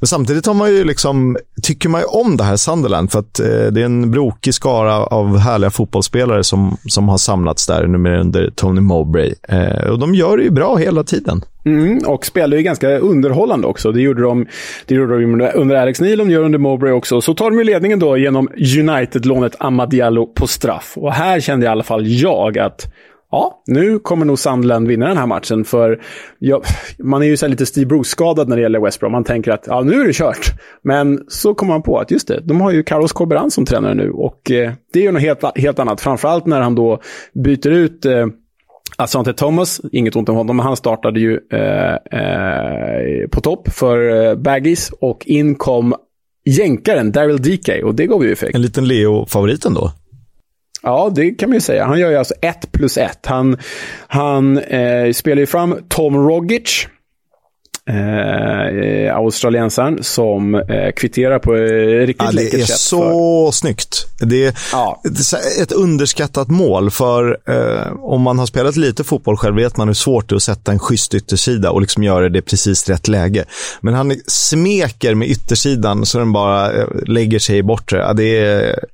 Men 0.00 0.06
samtidigt 0.06 0.46
har 0.46 0.54
man 0.54 0.70
ju 0.70 0.84
liksom, 0.84 1.36
tycker 1.62 1.88
man 1.88 2.00
ju 2.00 2.06
om 2.06 2.36
det 2.36 2.44
här 2.44 2.56
Sunderland 2.56 3.12
för 3.12 3.18
att 3.18 3.40
eh, 3.40 3.46
det 3.46 3.80
är 3.80 3.84
en 3.84 4.10
brokig 4.10 4.54
skara 4.54 4.94
av 4.94 5.38
härliga 5.38 5.70
fotbollsspelare 5.70 6.44
som, 6.44 6.76
som 6.88 7.08
har 7.08 7.18
samlats 7.18 7.66
där 7.66 7.86
numera 7.86 8.20
under 8.20 8.50
Tony 8.50 8.80
Mowbray. 8.80 9.34
Eh, 9.48 9.90
och 9.90 9.98
de 9.98 10.14
gör 10.14 10.36
det 10.36 10.42
ju 10.42 10.50
bra 10.50 10.76
hela 10.76 11.04
tiden. 11.04 11.44
Mm, 11.64 11.98
och 12.06 12.26
spelar 12.26 12.56
ju 12.56 12.62
ganska 12.62 12.98
underhållande 12.98 13.66
också. 13.66 13.92
Det 13.92 14.00
gjorde 14.00 14.22
de, 14.22 14.46
det 14.86 14.94
gjorde 14.94 15.20
de 15.20 15.50
under 15.54 15.76
Alex 15.76 16.00
Neil, 16.00 16.18
de 16.18 16.30
gör 16.30 16.42
under 16.42 16.58
Mowbray 16.58 16.92
också. 16.92 17.20
Så 17.20 17.34
tar 17.34 17.50
de 17.50 17.58
ju 17.58 17.64
ledningen 17.64 17.98
då 17.98 18.16
genom 18.16 18.48
United-lånet 18.78 19.56
Amadiallo 19.58 20.26
på 20.26 20.46
straff. 20.46 20.92
Och 20.96 21.12
här 21.12 21.40
kände 21.40 21.66
i 21.66 21.68
alla 21.68 21.84
fall 21.84 22.06
jag 22.06 22.58
att 22.58 22.92
ja, 23.30 23.62
nu 23.66 23.98
kommer 23.98 24.24
nog 24.24 24.38
Sunderland 24.38 24.88
vinna 24.88 25.08
den 25.08 25.16
här 25.16 25.26
matchen. 25.26 25.64
För 25.64 26.00
ja, 26.38 26.62
man 26.98 27.22
är 27.22 27.26
ju 27.26 27.36
så 27.36 27.48
lite 27.48 27.66
Steve 27.66 27.86
Bruce-skadad 27.86 28.48
när 28.48 28.56
det 28.56 28.62
gäller 28.62 28.80
West 28.80 29.00
Brom. 29.00 29.12
Man 29.12 29.24
tänker 29.24 29.50
att 29.50 29.64
ja, 29.66 29.80
nu 29.80 30.00
är 30.00 30.06
det 30.06 30.12
kört. 30.12 30.52
Men 30.82 31.24
så 31.28 31.54
kommer 31.54 31.72
man 31.72 31.82
på 31.82 31.98
att 31.98 32.10
just 32.10 32.28
det, 32.28 32.40
de 32.40 32.60
har 32.60 32.72
ju 32.72 32.82
Carlos 32.82 33.12
Corberan 33.12 33.50
som 33.50 33.64
tränare 33.64 33.94
nu. 33.94 34.10
Och 34.10 34.50
eh, 34.50 34.72
det 34.92 34.98
är 34.98 35.02
ju 35.02 35.12
något 35.12 35.22
helt, 35.22 35.58
helt 35.58 35.78
annat. 35.78 36.00
Framförallt 36.00 36.46
när 36.46 36.60
han 36.60 36.74
då 36.74 37.00
byter 37.44 37.70
ut 37.70 38.04
eh, 38.04 38.26
Asante 38.96 39.32
Thomas, 39.32 39.80
inget 39.92 40.16
ont 40.16 40.28
om 40.28 40.36
honom, 40.36 40.56
men 40.56 40.66
han 40.66 40.76
startade 40.76 41.20
ju 41.20 41.40
eh, 41.52 42.20
eh, 42.20 43.28
på 43.30 43.40
topp 43.40 43.68
för 43.68 44.26
eh, 44.26 44.34
Baggies 44.34 44.90
och 45.00 45.26
in 45.26 45.54
kom 45.54 45.94
jänkaren 46.44 47.12
Daryl 47.12 47.42
DK 47.42 47.84
och 47.84 47.94
det 47.94 48.06
gav 48.06 48.24
ju 48.24 48.32
effekt. 48.32 48.54
En 48.54 48.62
liten 48.62 48.88
Leo-favorit 48.88 49.64
ändå. 49.64 49.92
Ja, 50.86 51.12
det 51.14 51.30
kan 51.30 51.48
man 51.48 51.56
ju 51.56 51.60
säga. 51.60 51.84
Han 51.84 52.00
gör 52.00 52.10
ju 52.10 52.16
alltså 52.16 52.34
ett 52.42 52.72
plus 52.72 52.96
ett. 52.96 53.26
Han, 53.26 53.58
han 54.06 54.58
eh, 54.58 55.12
spelar 55.12 55.40
ju 55.40 55.46
fram 55.46 55.76
Tom 55.88 56.28
Rogic, 56.28 56.86
eh, 57.90 59.16
australiensaren, 59.16 60.02
som 60.02 60.54
eh, 60.54 60.92
kvitterar 60.96 61.38
på 61.38 61.56
eh, 61.56 62.06
riktigt 62.06 62.26
ja, 62.26 62.30
läckert 62.30 62.50
sätt. 62.50 62.66
Det 62.66 62.72
är 62.72 62.76
så 62.76 62.98
för... 62.98 63.52
snyggt. 63.52 64.06
Det 64.20 64.46
är, 64.46 64.54
ja. 64.72 65.02
ett 65.62 65.72
underskattat 65.72 66.48
mål, 66.48 66.90
för 66.90 67.38
eh, 67.48 67.92
om 68.00 68.22
man 68.22 68.38
har 68.38 68.46
spelat 68.46 68.76
lite 68.76 69.04
fotboll 69.04 69.36
själv 69.36 69.56
vet 69.56 69.76
man 69.76 69.88
hur 69.88 69.94
svårt 69.94 70.28
det 70.28 70.32
är 70.32 70.36
att 70.36 70.42
sätta 70.42 70.72
en 70.72 70.78
schysst 70.78 71.14
yttersida 71.14 71.70
och 71.70 71.80
liksom 71.80 72.02
göra 72.02 72.28
det 72.28 72.42
precis 72.42 72.88
rätt 72.88 73.08
läge. 73.08 73.44
Men 73.80 73.94
han 73.94 74.14
smeker 74.26 75.14
med 75.14 75.28
yttersidan 75.28 76.06
så 76.06 76.18
den 76.18 76.32
bara 76.32 76.72
eh, 76.72 76.86
lägger 77.06 77.38
sig 77.38 77.58
i 77.58 77.62
bortre. 77.62 77.98
Ja, 77.98 78.12
det, 78.12 78.38
är, 78.38 78.84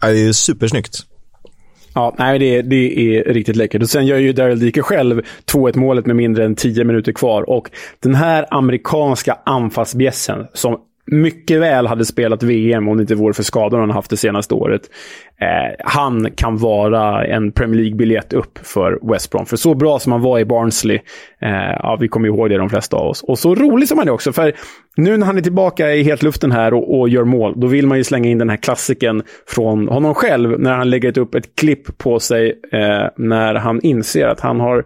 ja, 0.00 0.08
det 0.08 0.28
är 0.28 0.32
supersnyggt. 0.32 1.04
Ja, 1.96 2.14
nej, 2.18 2.38
det, 2.38 2.62
det 2.62 3.16
är 3.16 3.24
riktigt 3.24 3.56
läckert. 3.56 3.82
Och 3.82 3.88
sen 3.88 4.06
gör 4.06 4.18
ju 4.18 4.32
Daryl 4.32 4.58
Dike 4.58 4.82
själv 4.82 5.22
2-1 5.52 5.78
målet 5.78 6.06
med 6.06 6.16
mindre 6.16 6.44
än 6.44 6.54
10 6.54 6.84
minuter 6.84 7.12
kvar. 7.12 7.50
Och 7.50 7.70
den 8.00 8.14
här 8.14 8.46
amerikanska 8.50 9.38
anfallsbjässen 9.44 10.46
som 10.52 10.78
mycket 11.06 11.60
väl 11.60 11.86
hade 11.86 12.04
spelat 12.04 12.42
VM 12.42 12.88
om 12.88 12.96
det 12.96 13.00
inte 13.00 13.14
vore 13.14 13.34
för 13.34 13.42
skadorna 13.42 13.82
han 13.82 13.90
haft 13.90 14.10
det 14.10 14.16
senaste 14.16 14.54
året. 14.54 14.82
Eh, 15.40 15.74
han 15.84 16.30
kan 16.36 16.56
vara 16.56 17.24
en 17.24 17.52
Premier 17.52 17.80
League-biljett 17.80 18.32
upp 18.32 18.58
för 18.58 19.12
West 19.12 19.30
Brom. 19.30 19.46
För 19.46 19.56
så 19.56 19.74
bra 19.74 19.98
som 19.98 20.12
han 20.12 20.20
var 20.20 20.38
i 20.38 20.44
Barnsley, 20.44 20.96
eh, 21.42 21.50
ja, 21.78 21.96
vi 22.00 22.08
kommer 22.08 22.28
ihåg 22.28 22.50
det 22.50 22.56
de 22.56 22.70
flesta 22.70 22.96
av 22.96 23.06
oss. 23.06 23.22
Och 23.22 23.38
så 23.38 23.54
rolig 23.54 23.88
som 23.88 23.98
han 23.98 24.08
är 24.08 24.12
också, 24.12 24.32
för 24.32 24.52
nu 24.96 25.16
när 25.16 25.26
han 25.26 25.38
är 25.38 25.42
tillbaka 25.42 25.94
i 25.94 26.02
hetluften 26.02 26.52
här 26.52 26.74
och, 26.74 26.98
och, 26.98 27.08
gör 27.08 27.24
mål, 27.24 27.60
då 27.60 27.66
vill 27.66 27.86
man 27.86 27.98
ju 27.98 28.04
slänga 28.04 28.28
in 28.28 28.38
den 28.38 28.50
här 28.50 28.56
klassiken 28.56 29.22
från 29.46 29.88
honom 29.88 30.14
själv, 30.14 30.60
när 30.60 30.74
han 30.74 30.90
lägger 30.90 31.18
upp 31.18 31.34
ett 31.34 31.56
klipp 31.56 31.98
på 31.98 32.18
sig 32.18 32.60
eh, 32.72 33.08
när 33.16 33.54
han 33.54 33.80
inser 33.80 34.26
att 34.26 34.40
han 34.40 34.60
har 34.60 34.84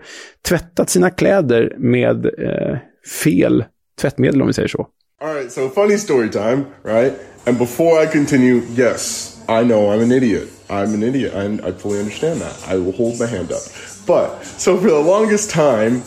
tvättat 0.48 0.90
sina 0.90 1.10
kläder 1.10 1.74
med 1.78 2.26
eh, 2.26 2.76
fel 3.22 3.64
tvättmedel, 4.00 4.40
om 4.40 4.46
vi 4.46 4.52
säger 4.52 4.68
så. 4.68 4.86
All 5.22 5.34
right, 5.34 5.52
so 5.52 5.68
funny 5.68 5.98
story 5.98 6.30
time, 6.30 6.72
right? 6.82 7.12
And 7.44 7.58
before 7.58 7.98
I 7.98 8.06
continue, 8.06 8.62
yes, 8.70 9.44
I 9.50 9.64
know 9.64 9.90
I'm 9.90 10.00
an 10.00 10.12
idiot. 10.12 10.48
I'm 10.70 10.94
an 10.94 11.02
idiot. 11.02 11.34
I, 11.34 11.68
I 11.68 11.72
fully 11.72 11.98
understand 11.98 12.40
that. 12.40 12.58
I 12.66 12.78
will 12.78 12.92
hold 12.92 13.20
my 13.20 13.26
hand 13.26 13.52
up. 13.52 13.60
But, 14.06 14.42
so 14.44 14.78
for 14.78 14.88
the 14.88 14.98
longest 14.98 15.50
time, 15.50 16.04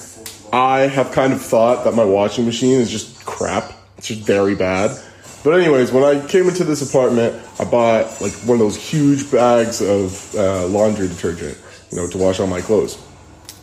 I 0.52 0.88
have 0.88 1.12
kind 1.12 1.32
of 1.32 1.40
thought 1.40 1.84
that 1.84 1.94
my 1.94 2.04
washing 2.04 2.48
machine 2.48 2.80
is 2.80 2.90
just 2.90 3.24
crap. 3.24 3.72
It's 4.00 4.08
just 4.08 4.22
very 4.22 4.56
bad. 4.56 5.00
But 5.44 5.62
anyways, 5.62 5.92
when 5.92 6.04
I 6.04 6.26
came 6.26 6.48
into 6.48 6.64
this 6.64 6.82
apartment, 6.82 7.40
I 7.60 7.66
bought 7.66 8.20
like 8.20 8.34
one 8.48 8.56
of 8.56 8.60
those 8.60 8.78
huge 8.78 9.32
bags 9.32 9.80
of 9.80 10.34
uh, 10.34 10.66
laundry 10.66 11.08
detergent, 11.08 11.56
you 11.92 11.98
know, 11.98 12.08
to 12.08 12.18
wash 12.18 12.40
all 12.40 12.48
my 12.48 12.62
clothes. 12.62 13.00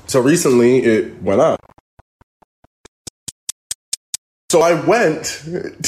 So 0.07 0.21
recently 0.21 0.79
it 0.85 1.21
went 1.21 1.41
up. 1.41 1.60
So 4.51 4.63
I 4.63 4.75
went 4.75 5.27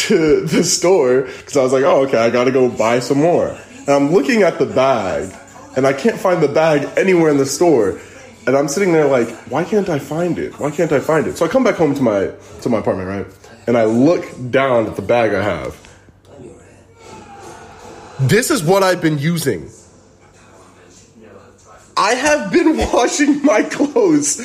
to 0.07 0.47
the 0.47 0.63
store 0.63 1.23
because 1.23 1.57
I 1.57 1.65
was 1.65 1.73
like, 1.73 1.83
oh, 1.83 2.03
okay, 2.07 2.19
I 2.19 2.31
got 2.31 2.45
to 2.45 2.53
go 2.53 2.69
buy 2.69 3.01
some 3.01 3.19
more. 3.19 3.49
And 3.49 3.89
I'm 3.89 4.13
looking 4.13 4.43
at 4.45 4.61
the 4.61 4.67
bag 4.67 5.35
and 5.75 5.85
I 5.85 5.93
can't 5.93 6.17
find 6.17 6.41
the 6.41 6.47
bag 6.47 6.89
anywhere 6.97 7.29
in 7.29 7.39
the 7.39 7.45
store. 7.45 7.99
And 8.47 8.57
I'm 8.57 8.69
sitting 8.69 8.93
there 8.93 9.09
like, 9.09 9.31
why 9.51 9.65
can't 9.65 9.89
I 9.89 9.99
find 9.99 10.39
it? 10.39 10.61
Why 10.61 10.71
can't 10.71 10.93
I 10.93 11.01
find 11.01 11.27
it? 11.27 11.39
So 11.39 11.45
I 11.45 11.49
come 11.49 11.65
back 11.65 11.75
home 11.75 11.93
to 11.97 12.03
my 12.03 12.31
to 12.61 12.69
my 12.69 12.79
apartment, 12.79 13.09
right? 13.09 13.27
And 13.67 13.77
I 13.77 13.85
look 13.85 14.25
down 14.53 14.87
at 14.87 14.95
the 14.95 15.03
bag 15.03 15.35
I 15.35 15.43
have. 15.43 15.77
This 18.21 18.49
is 18.53 18.63
what 18.63 18.85
I've 18.85 19.03
been 19.03 19.19
using. 19.19 19.71
I 21.97 22.15
have 22.15 22.53
been 22.53 22.77
washing 22.93 23.43
my 23.43 23.65
clothes 23.65 24.39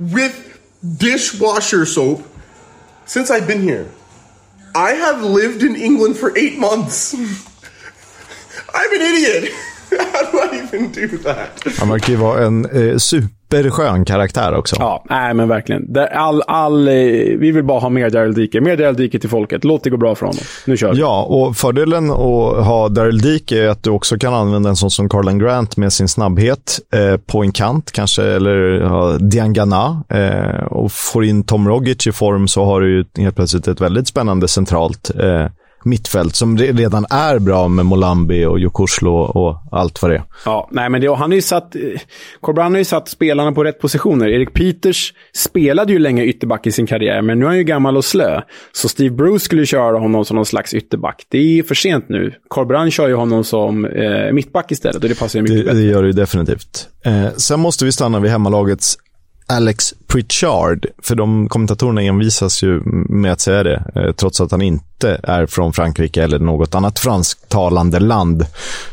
with 0.00 0.58
dishwasher 0.98 1.86
soap 1.86 2.26
since 3.06 3.30
I've 3.30 3.46
been 3.46 3.62
here. 3.62 3.88
I 4.74 4.92
have 4.92 5.22
lived 5.22 5.62
in 5.62 5.76
England 5.76 6.16
for 6.16 6.36
eight 6.36 6.58
months. 6.58 7.14
I'm 8.74 8.92
an 8.94 9.00
idiot. 9.00 9.52
How 9.90 10.30
do 10.30 10.40
I 10.40 10.51
even 10.74 10.92
do 10.92 11.18
that? 11.24 11.78
Han 11.78 11.88
verkar 11.88 12.08
ju 12.08 12.16
vara 12.16 12.46
en 12.46 12.64
eh, 12.64 12.96
superskön 12.96 14.04
karaktär 14.04 14.54
också. 14.54 14.76
Ja, 14.78 15.04
nej 15.10 15.34
men 15.34 15.48
verkligen. 15.48 15.96
All, 16.12 16.42
all, 16.42 16.88
eh, 16.88 16.94
vi 17.38 17.52
vill 17.52 17.64
bara 17.64 17.80
ha 17.80 17.88
mer 17.88 18.10
Daryl 18.10 18.34
Dike. 18.34 18.60
Mer 18.60 18.76
Daryl 18.76 18.96
Dike 18.96 19.18
till 19.18 19.30
folket. 19.30 19.64
Låt 19.64 19.84
det 19.84 19.90
gå 19.90 19.96
bra 19.96 20.14
för 20.14 20.26
honom. 20.26 20.40
Nu 20.66 20.76
kör 20.76 20.92
vi. 20.92 21.00
Ja, 21.00 21.22
och 21.22 21.56
fördelen 21.56 22.10
att 22.10 22.16
ha 22.66 22.88
Daryl 22.88 23.20
Dike 23.20 23.64
är 23.64 23.68
att 23.68 23.82
du 23.82 23.90
också 23.90 24.18
kan 24.18 24.34
använda 24.34 24.68
en 24.68 24.76
sån 24.76 24.90
som 24.90 25.08
Carlan 25.08 25.38
Grant 25.38 25.76
med 25.76 25.92
sin 25.92 26.08
snabbhet 26.08 26.78
eh, 26.94 27.16
på 27.16 27.42
en 27.42 27.52
kant 27.52 27.92
kanske, 27.92 28.22
eller 28.22 28.80
ja, 28.80 29.18
Diangana. 29.20 30.04
Eh, 30.08 30.64
och 30.64 30.92
får 30.92 31.24
in 31.24 31.44
Tom 31.44 31.68
Rogic 31.68 32.06
i 32.06 32.12
form 32.12 32.48
så 32.48 32.64
har 32.64 32.80
du 32.80 32.90
ju 32.90 33.04
helt 33.22 33.36
plötsligt 33.36 33.68
ett 33.68 33.80
väldigt 33.80 34.08
spännande 34.08 34.48
centralt 34.48 35.10
eh, 35.20 35.46
mittfält 35.84 36.36
som 36.36 36.58
redan 36.58 37.06
är 37.10 37.38
bra 37.38 37.68
med 37.68 37.86
Molambi 37.86 38.44
och 38.44 38.58
Jokoslo 38.58 39.14
och 39.14 39.62
allt 39.70 40.02
vad 40.02 40.10
det 40.10 40.16
är. 40.16 40.22
Ja, 40.44 40.68
nej 40.72 40.90
men 40.90 41.00
det, 41.00 41.14
han 41.14 41.30
har 41.30 41.34
ju 41.36 41.42
satt, 41.42 41.76
Corbran 42.40 42.72
har 42.72 42.78
ju 42.78 42.84
satt 42.84 43.08
spelarna 43.08 43.52
på 43.52 43.64
rätt 43.64 43.80
positioner. 43.80 44.28
Erik 44.28 44.52
Peters 44.52 45.14
spelade 45.34 45.92
ju 45.92 45.98
länge 45.98 46.24
ytterback 46.24 46.66
i 46.66 46.72
sin 46.72 46.86
karriär, 46.86 47.22
men 47.22 47.38
nu 47.38 47.44
är 47.44 47.48
han 47.48 47.58
ju 47.58 47.64
gammal 47.64 47.96
och 47.96 48.04
slö. 48.04 48.40
Så 48.72 48.88
Steve 48.88 49.14
Bruce 49.14 49.44
skulle 49.44 49.66
köra 49.66 49.98
honom 49.98 50.24
som 50.24 50.34
någon 50.34 50.46
slags 50.46 50.74
ytterback. 50.74 51.26
Det 51.28 51.58
är 51.58 51.62
för 51.62 51.74
sent 51.74 52.08
nu. 52.08 52.34
Corbran 52.48 52.90
kör 52.90 53.08
ju 53.08 53.14
honom 53.14 53.44
som 53.44 53.84
eh, 53.84 54.32
mittback 54.32 54.72
istället 54.72 55.02
och 55.02 55.08
det 55.08 55.18
passar 55.18 55.38
ju 55.38 55.42
mycket 55.42 55.56
det, 55.56 55.64
bättre. 55.64 55.78
Det 55.78 55.84
gör 55.84 56.02
det 56.02 56.06
ju 56.06 56.12
definitivt. 56.12 56.88
Eh, 57.04 57.28
sen 57.36 57.60
måste 57.60 57.84
vi 57.84 57.92
stanna 57.92 58.20
vid 58.20 58.30
hemmalagets 58.30 58.98
Alex 59.46 59.94
Pritchard, 60.06 60.86
för 61.02 61.14
de 61.14 61.48
kommentatorerna 61.48 62.02
envisas 62.02 62.62
ju 62.62 62.80
med 63.08 63.32
att 63.32 63.40
säga 63.40 63.62
det, 63.62 63.84
eh, 63.94 64.12
trots 64.12 64.40
att 64.40 64.50
han 64.50 64.62
inte 64.62 65.20
är 65.22 65.46
från 65.46 65.72
Frankrike 65.72 66.22
eller 66.22 66.38
något 66.38 66.74
annat 66.74 66.98
fransktalande 66.98 68.00
land. 68.00 68.46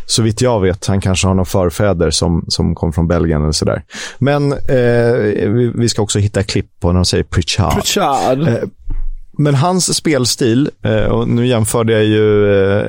Så 0.06 0.22
vitt 0.22 0.42
jag 0.42 0.60
vet, 0.60 0.86
han 0.86 1.02
kanske 1.02 1.28
har 1.28 1.34
några 1.34 1.46
förfäder 1.46 2.12
som, 2.12 2.46
som 2.48 2.76
kom 2.76 2.94
från 2.94 3.08
Belgien 3.08 3.42
eller 3.42 3.52
sådär. 3.52 3.84
Men 4.18 4.52
eh, 4.52 5.50
vi, 5.50 5.72
vi, 5.76 5.90
ska 5.90 6.02
också 6.02 6.20
hitta 6.20 6.44
klipp 6.44 6.80
på 6.80 6.88
när 6.88 6.96
de 6.96 7.06
säger 7.06 7.24
Pritchard. 7.24 7.74
Pritchard. 7.74 8.48
Eh, 8.48 8.56
men 9.40 9.56
hans 9.56 9.96
spelstil, 9.96 10.70
eh, 10.84 11.04
och 11.04 11.28
nu 11.28 11.48
jämförde 11.48 11.94
jag 11.94 12.06
ju 12.06 12.54
eh, 12.54 12.88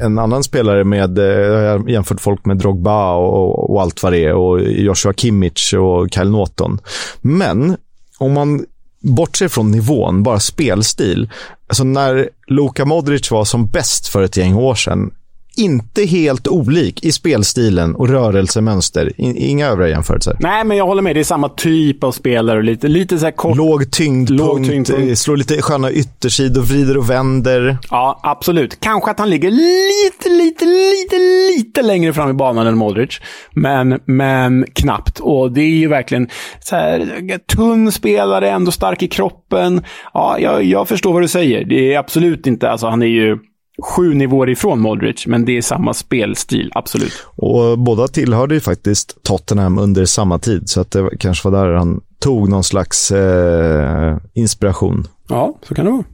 en 0.00 0.18
annan 0.18 0.44
spelare 0.44 0.84
med, 0.84 1.18
eh, 1.18 1.24
jag 1.24 1.78
har 1.78 1.88
jämfört 1.88 2.20
folk 2.20 2.44
med 2.44 2.56
Drogba 2.56 3.14
och, 3.14 3.70
och 3.70 3.82
allt 3.82 4.02
vad 4.02 4.12
det 4.12 4.24
är, 4.24 4.34
och 4.34 4.62
Joshua 4.62 5.12
Kimmich 5.12 5.74
och 5.74 6.08
Kyle 6.10 6.30
Norton. 6.30 6.80
Men 7.20 7.76
om 8.18 8.32
man 8.32 8.64
bortser 9.00 9.48
från 9.48 9.70
nivån, 9.70 10.22
bara 10.22 10.40
spelstil. 10.40 11.30
Alltså 11.66 11.84
när 11.84 12.28
Luka 12.46 12.84
Modric 12.84 13.30
var 13.30 13.44
som 13.44 13.66
bäst 13.66 14.08
för 14.08 14.22
ett 14.22 14.36
gäng 14.36 14.54
år 14.54 14.74
sedan, 14.74 15.10
inte 15.58 16.04
helt 16.04 16.48
olik 16.48 17.04
i 17.04 17.12
spelstilen 17.12 17.94
och 17.94 18.08
rörelsemönster. 18.08 19.12
Inga 19.16 19.66
övriga 19.66 19.88
jämförelser. 19.90 20.36
Nej, 20.40 20.64
men 20.64 20.76
jag 20.76 20.86
håller 20.86 21.02
med. 21.02 21.16
Det 21.16 21.20
är 21.20 21.24
samma 21.24 21.48
typ 21.48 22.04
av 22.04 22.12
spelare. 22.12 22.62
Lite, 22.62 22.88
lite 22.88 23.18
så 23.18 23.24
här 23.24 23.32
kort. 23.32 23.56
Låg 23.56 23.90
tyngdpunkt, 23.90 24.42
Låg 24.42 24.66
tyngdpunkt. 24.66 25.18
slår 25.18 25.36
lite 25.36 25.62
sköna 25.62 25.90
yttersidor, 25.90 26.62
vrider 26.62 26.96
och 26.96 27.10
vänder. 27.10 27.78
Ja, 27.90 28.20
absolut. 28.22 28.80
Kanske 28.80 29.10
att 29.10 29.18
han 29.18 29.30
ligger 29.30 29.50
lite, 29.50 30.28
lite, 30.28 30.64
lite, 30.64 31.16
lite 31.56 31.82
längre 31.82 32.12
fram 32.12 32.30
i 32.30 32.32
banan 32.32 32.66
än 32.66 32.76
Modric. 32.78 33.20
Men, 33.54 34.00
men 34.04 34.66
knappt. 34.72 35.20
Och 35.20 35.52
det 35.52 35.60
är 35.60 35.64
ju 35.78 35.88
verkligen 35.88 36.28
så 36.60 36.76
här, 36.76 37.38
tunn 37.56 37.92
spelare, 37.92 38.50
ändå 38.50 38.70
stark 38.70 39.02
i 39.02 39.08
kroppen. 39.08 39.84
Ja, 40.14 40.38
jag, 40.38 40.64
jag 40.64 40.88
förstår 40.88 41.12
vad 41.12 41.22
du 41.22 41.28
säger. 41.28 41.64
Det 41.64 41.94
är 41.94 41.98
absolut 41.98 42.46
inte, 42.46 42.70
alltså 42.70 42.86
han 42.86 43.02
är 43.02 43.06
ju 43.06 43.38
sju 43.82 44.14
nivåer 44.14 44.48
ifrån 44.48 44.80
Modric, 44.80 45.26
men 45.26 45.44
det 45.44 45.56
är 45.56 45.62
samma 45.62 45.94
spelstil, 45.94 46.70
absolut. 46.74 47.12
Och 47.26 47.78
båda 47.78 48.08
tillhörde 48.08 48.54
ju 48.54 48.60
faktiskt 48.60 49.22
Tottenham 49.22 49.78
under 49.78 50.04
samma 50.04 50.38
tid, 50.38 50.68
så 50.68 50.80
att 50.80 50.90
det 50.90 51.10
kanske 51.18 51.50
var 51.50 51.58
där 51.58 51.74
han 51.74 52.00
tog 52.18 52.48
någon 52.48 52.64
slags 52.64 53.10
eh, 53.10 54.16
inspiration. 54.34 55.06
Ja, 55.28 55.58
så 55.62 55.74
kan 55.74 55.84
det 55.84 55.90
vara. 55.90 56.04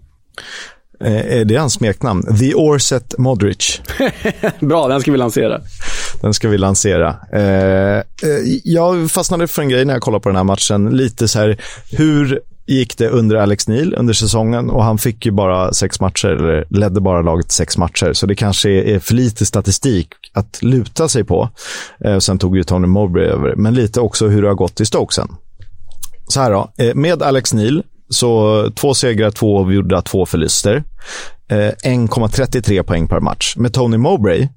Eh, 1.01 1.39
är 1.41 1.45
det 1.45 1.57
hans 1.57 1.73
smeknamn? 1.73 2.39
The 2.39 2.55
Orset 2.55 3.19
Modric. 3.19 3.81
Bra, 4.61 4.89
den 4.89 5.01
ska 5.01 5.13
vi 5.13 5.19
lansera. 5.19 5.61
Den 6.23 6.35
ska 6.35 6.49
vi 6.49 6.59
lansera. 6.59 7.17
Eh, 7.33 8.03
jag 8.65 9.11
fastnade 9.11 9.47
för 9.47 9.63
en 9.63 9.69
grej 9.69 9.85
när 9.85 9.95
jag 9.95 10.03
kollade 10.03 10.23
på 10.23 10.29
den 10.29 10.37
här 10.37 10.45
matchen. 10.45 10.91
Lite 10.91 11.29
så 11.29 11.39
här, 11.39 11.61
hur 11.91 12.41
gick 12.67 12.99
det 12.99 13.09
under 13.09 13.37
Alex 13.37 13.69
Neil 13.69 13.95
under 13.99 14.15
säsongen 14.15 14.71
och 14.71 14.85
han 14.85 14.99
fick 14.99 15.27
ju 15.27 15.33
bara 15.33 15.73
sex 15.73 16.01
matcher, 16.01 16.29
eller 16.29 16.65
ledde 16.71 17.01
bara 17.01 17.23
laget 17.23 17.53
sex 17.53 17.79
matcher, 17.79 18.13
så 18.13 18.27
det 18.27 18.35
kanske 18.35 18.71
är 18.71 18.99
för 18.99 19.15
lite 19.15 19.47
statistik 19.47 20.09
att 20.33 20.63
luta 20.63 21.09
sig 21.09 21.25
på. 21.25 21.49
Eh, 22.05 22.19
sen 22.19 22.39
tog 22.39 22.57
ju 22.57 22.65
Tony 22.65 22.87
Mowbray 22.87 23.27
över, 23.27 23.55
men 23.57 23.75
lite 23.75 24.01
också 24.01 24.29
hur 24.29 24.43
det 24.43 24.49
har 24.49 24.55
gått 24.55 24.81
i 24.81 24.87
Stoke 24.87 25.15
sen. 25.15 25.29
Så 26.29 26.41
här 26.41 26.51
då, 26.51 26.73
eh, 26.79 26.95
med 26.95 27.23
Alex 27.23 27.55
Neil, 27.55 27.83
så 28.09 28.65
två 28.75 28.95
segrar, 28.95 29.31
två 29.31 29.59
avgjorda, 29.59 30.03
två 30.03 30.27
förluster. 30.27 30.85
Eh, 31.49 31.71
1,33 31.83 32.83
poäng 32.83 33.09
per 33.09 33.21
match. 33.21 33.57
Med 33.57 33.73
Tony 33.73 33.97
Mowbray, 33.97 34.49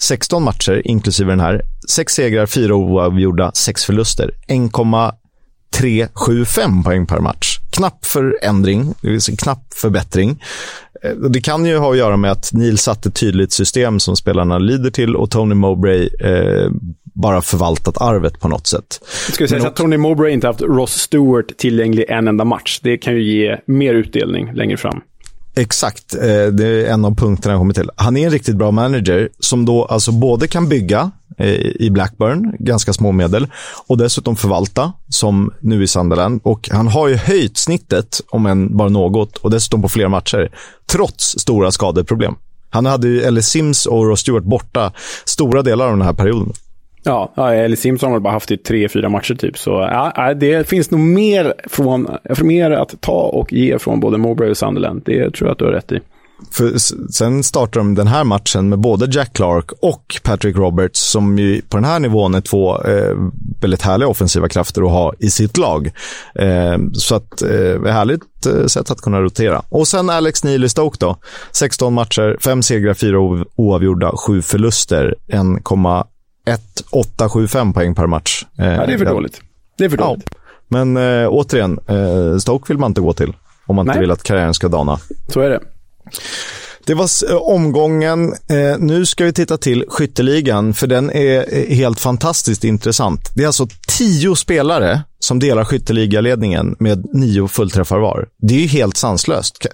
16 0.00 0.42
matcher 0.42 0.82
inklusive 0.84 1.32
den 1.32 1.40
här, 1.40 1.62
sex 1.88 2.14
segrar, 2.14 2.46
fyra 2.46 2.74
oavgjorda, 2.74 3.52
sex 3.54 3.84
förluster. 3.84 4.30
1,375 4.48 6.82
poäng 6.82 7.06
per 7.06 7.20
match. 7.20 7.53
Knapp 7.76 8.04
förändring, 8.04 8.94
det 9.00 9.10
vill 9.10 9.20
säga 9.20 9.36
knapp 9.36 9.74
förbättring. 9.74 10.42
Eh, 11.02 11.10
det 11.10 11.40
kan 11.40 11.66
ju 11.66 11.76
ha 11.76 11.90
att 11.90 11.96
göra 11.96 12.16
med 12.16 12.30
att 12.30 12.52
Neil 12.52 12.78
satte 12.78 13.08
ett 13.08 13.14
tydligt 13.14 13.52
system 13.52 14.00
som 14.00 14.16
spelarna 14.16 14.58
lider 14.58 14.90
till 14.90 15.16
och 15.16 15.30
Tony 15.30 15.54
Mowbray 15.54 16.08
eh, 16.20 16.70
bara 17.14 17.42
förvaltat 17.42 18.00
arvet 18.00 18.40
på 18.40 18.48
något 18.48 18.66
sätt. 18.66 19.00
Ska 19.32 19.44
vi 19.44 19.48
säga 19.48 19.66
att 19.66 19.76
Tony 19.76 19.96
Mowbray 19.96 20.32
inte 20.32 20.46
haft 20.46 20.62
Ross 20.62 20.92
Stewart 20.92 21.56
tillgänglig 21.56 22.04
en 22.08 22.28
enda 22.28 22.44
match. 22.44 22.80
Det 22.82 22.98
kan 22.98 23.14
ju 23.14 23.22
ge 23.22 23.58
mer 23.66 23.94
utdelning 23.94 24.52
längre 24.54 24.76
fram. 24.76 25.00
Exakt, 25.56 26.14
eh, 26.14 26.46
det 26.46 26.66
är 26.66 26.92
en 26.92 27.04
av 27.04 27.14
punkterna 27.14 27.52
jag 27.52 27.60
kommer 27.60 27.74
till. 27.74 27.90
Han 27.96 28.16
är 28.16 28.24
en 28.24 28.32
riktigt 28.32 28.56
bra 28.56 28.70
manager 28.70 29.28
som 29.38 29.64
då 29.64 29.84
alltså 29.84 30.12
både 30.12 30.48
kan 30.48 30.68
bygga 30.68 31.10
eh, 31.38 31.54
i 31.54 31.90
Blackburn, 31.90 32.56
ganska 32.58 32.92
små 32.92 33.12
medel, 33.12 33.46
och 33.86 33.98
dessutom 33.98 34.36
förvalta, 34.36 34.92
som 35.08 35.52
nu 35.60 35.82
i 35.82 35.86
Sunderland. 35.86 36.40
Och 36.44 36.68
han 36.72 36.88
har 36.88 37.08
ju 37.08 37.16
höjt 37.16 37.56
snittet, 37.56 38.20
om 38.30 38.46
än 38.46 38.76
bara 38.76 38.88
något, 38.88 39.36
och 39.36 39.50
dessutom 39.50 39.82
på 39.82 39.88
fler 39.88 40.08
matcher, 40.08 40.50
trots 40.86 41.38
stora 41.38 41.70
skadeproblem. 41.70 42.34
Han 42.70 42.86
hade 42.86 43.08
ju 43.08 43.22
Ellis 43.22 43.46
Sims 43.46 43.86
och 43.86 44.06
Ross 44.06 44.20
Stewart 44.20 44.44
borta 44.44 44.92
stora 45.24 45.62
delar 45.62 45.84
av 45.84 45.90
den 45.90 46.02
här 46.02 46.12
perioden. 46.12 46.52
Ja, 47.04 47.32
eller 47.36 47.76
Simpson 47.76 48.12
har 48.12 48.20
bara 48.20 48.32
haft 48.32 48.48
det 48.48 48.54
i 48.54 48.58
tre, 48.58 48.88
fyra 48.88 49.08
matcher 49.08 49.34
typ. 49.34 49.58
Så 49.58 49.70
ja, 49.70 50.34
det 50.34 50.68
finns 50.68 50.90
nog 50.90 51.00
mer, 51.00 51.54
från, 51.66 52.08
mer 52.42 52.70
att 52.70 53.00
ta 53.00 53.20
och 53.20 53.52
ge 53.52 53.78
från 53.78 54.00
både 54.00 54.18
Mowbray 54.18 54.50
och 54.50 54.56
Sunderland. 54.56 55.02
Det 55.04 55.30
tror 55.30 55.48
jag 55.48 55.52
att 55.52 55.58
du 55.58 55.64
har 55.64 55.72
rätt 55.72 55.92
i. 55.92 56.00
För 56.50 56.78
sen 57.12 57.42
startar 57.42 57.80
de 57.80 57.94
den 57.94 58.06
här 58.06 58.24
matchen 58.24 58.68
med 58.68 58.78
både 58.78 59.06
Jack 59.10 59.32
Clark 59.32 59.72
och 59.82 60.20
Patrick 60.22 60.56
Roberts 60.56 61.00
som 61.00 61.38
ju 61.38 61.62
på 61.62 61.76
den 61.76 61.84
här 61.84 61.98
nivån 61.98 62.34
är 62.34 62.40
två 62.40 62.82
eh, 62.82 63.16
väldigt 63.60 63.82
härliga 63.82 64.08
offensiva 64.08 64.48
krafter 64.48 64.82
att 64.82 64.90
ha 64.90 65.12
i 65.18 65.30
sitt 65.30 65.56
lag. 65.56 65.90
Eh, 66.34 66.78
så 66.92 67.14
att 67.14 67.42
eh, 67.42 67.82
härligt 67.92 68.46
eh, 68.46 68.66
sätt 68.66 68.90
att 68.90 69.00
kunna 69.00 69.20
rotera. 69.20 69.62
Och 69.68 69.88
sen 69.88 70.10
Alex 70.10 70.44
Neely 70.44 70.68
Stoke 70.68 70.96
då. 71.00 71.16
16 71.52 71.94
matcher, 71.94 72.36
5 72.40 72.62
segrar, 72.62 72.94
4 72.94 73.44
oavgjorda, 73.56 74.12
7 74.16 74.42
förluster, 74.42 75.14
1,875 76.44 77.72
poäng 77.72 77.94
per 77.94 78.06
match. 78.06 78.44
Eh, 78.58 78.66
ja, 78.66 78.86
det 78.86 78.92
är 78.92 78.98
för 78.98 79.04
dåligt. 79.04 79.40
Det 79.78 79.84
är 79.84 79.88
för 79.88 79.96
dåligt. 79.96 80.28
Ja. 80.30 80.36
Men 80.68 80.96
eh, 80.96 81.28
återigen, 81.28 81.78
eh, 81.86 82.38
Stoke 82.38 82.64
vill 82.68 82.78
man 82.78 82.90
inte 82.90 83.00
gå 83.00 83.12
till 83.12 83.32
om 83.66 83.76
man 83.76 83.86
Nej. 83.86 83.92
inte 83.92 84.00
vill 84.00 84.10
att 84.10 84.22
karriären 84.22 84.54
ska 84.54 84.68
dana. 84.68 84.98
Så 85.28 85.40
är 85.40 85.50
det. 85.50 85.60
Det 86.86 86.94
var 86.94 87.30
eh, 87.30 87.36
omgången. 87.36 88.32
Eh, 88.32 88.78
nu 88.78 89.06
ska 89.06 89.24
vi 89.24 89.32
titta 89.32 89.56
till 89.56 89.84
skytteligan, 89.88 90.74
för 90.74 90.86
den 90.86 91.10
är 91.10 91.54
eh, 91.54 91.76
helt 91.76 92.00
fantastiskt 92.00 92.64
intressant. 92.64 93.30
Det 93.34 93.42
är 93.42 93.46
alltså 93.46 93.68
tio 93.98 94.36
spelare 94.36 95.02
som 95.18 95.38
delar 95.38 95.64
skytteligaledningen 95.64 96.76
med 96.78 97.06
nio 97.14 97.48
fullträffar 97.48 97.98
var. 97.98 98.28
Det 98.38 98.54
är 98.54 98.58
ju 98.58 98.66
helt 98.66 98.96
sanslöst. 98.96 99.66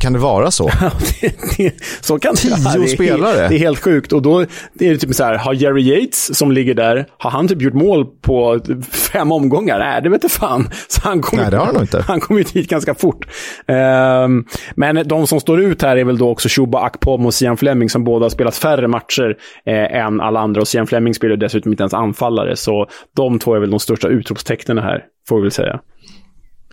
Kan, 0.00 0.12
det 0.12 0.18
vara 0.18 0.50
så? 0.50 0.70
det, 1.20 1.56
det, 1.56 1.74
så 2.00 2.18
kan 2.18 2.34
Tio 2.34 2.56
det, 2.56 2.80
det 2.80 2.88
spelare? 2.88 3.36
Helt, 3.36 3.48
det 3.48 3.56
är 3.56 3.58
helt 3.58 3.78
sjukt. 3.78 4.12
Och 4.12 4.22
då 4.22 4.40
är 4.40 4.46
det 4.74 4.96
typ 4.96 5.14
så 5.14 5.24
här, 5.24 5.38
har 5.38 5.54
Jerry 5.54 5.82
Yates 5.82 6.38
som 6.38 6.52
ligger 6.52 6.74
där, 6.74 7.06
har 7.18 7.30
han 7.30 7.48
typ 7.48 7.62
gjort 7.62 7.74
mål 7.74 8.06
på 8.06 8.60
fem 8.92 9.32
omgångar? 9.32 9.78
Nej, 9.78 10.02
det 10.02 10.08
vet 10.08 10.32
fan. 10.32 10.70
Så 10.88 11.00
han 11.04 11.20
kom, 11.20 11.38
Nej, 11.38 11.50
det 11.50 11.56
har 11.56 11.66
han 11.66 11.80
inte. 11.80 12.04
Han 12.08 12.20
kom 12.20 12.38
ju 12.38 12.42
dit 12.42 12.70
ganska 12.70 12.94
fort. 12.94 13.26
Um, 13.66 14.46
men 14.74 15.08
de 15.08 15.26
som 15.26 15.40
står 15.40 15.60
ut 15.60 15.82
här 15.82 15.96
är 15.96 16.04
väl 16.04 16.18
då 16.18 16.30
också 16.30 16.48
Shuba 16.48 16.80
Akpom 16.80 17.26
och 17.26 17.34
Sian 17.34 17.56
Fleming 17.56 17.90
som 17.90 18.04
båda 18.04 18.24
har 18.24 18.30
spelat 18.30 18.56
färre 18.56 18.88
matcher 18.88 19.36
eh, 19.66 19.96
än 20.04 20.20
alla 20.20 20.40
andra. 20.40 20.60
Och 20.60 20.68
Sian 20.68 20.86
Fleming 20.86 21.14
spelar 21.14 21.36
dessutom 21.36 21.72
inte 21.72 21.82
ens 21.82 21.94
anfallare. 21.94 22.56
Så 22.56 22.86
de 23.16 23.38
två 23.38 23.54
är 23.54 23.60
väl 23.60 23.70
de 23.70 23.80
största 23.80 24.08
utropstecknen 24.08 24.78
här, 24.78 25.04
får 25.28 25.36
vi 25.36 25.42
väl 25.42 25.50
säga. 25.50 25.80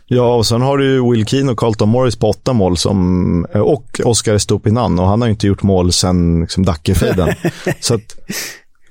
Ja, 0.08 0.36
och 0.36 0.46
sen 0.46 0.62
har 0.62 0.78
du 0.78 1.12
Will 1.12 1.26
Keane 1.26 1.52
och 1.52 1.60
Carlton 1.60 1.90
Morris 1.90 2.16
på 2.16 2.30
åtta 2.30 2.54
mål 2.54 2.78
som, 2.78 3.46
och 3.54 4.02
Oscar 4.04 4.38
Stupinan 4.38 5.00
och 5.00 5.08
han 5.08 5.22
har 5.22 5.28
ju 5.28 5.32
inte 5.32 5.48
gjort 5.48 5.64
mål 5.64 5.92
sen 5.92 6.42
liksom, 6.42 6.66
Dackefejden. 6.66 7.30
så 7.80 7.96
att, 7.96 8.16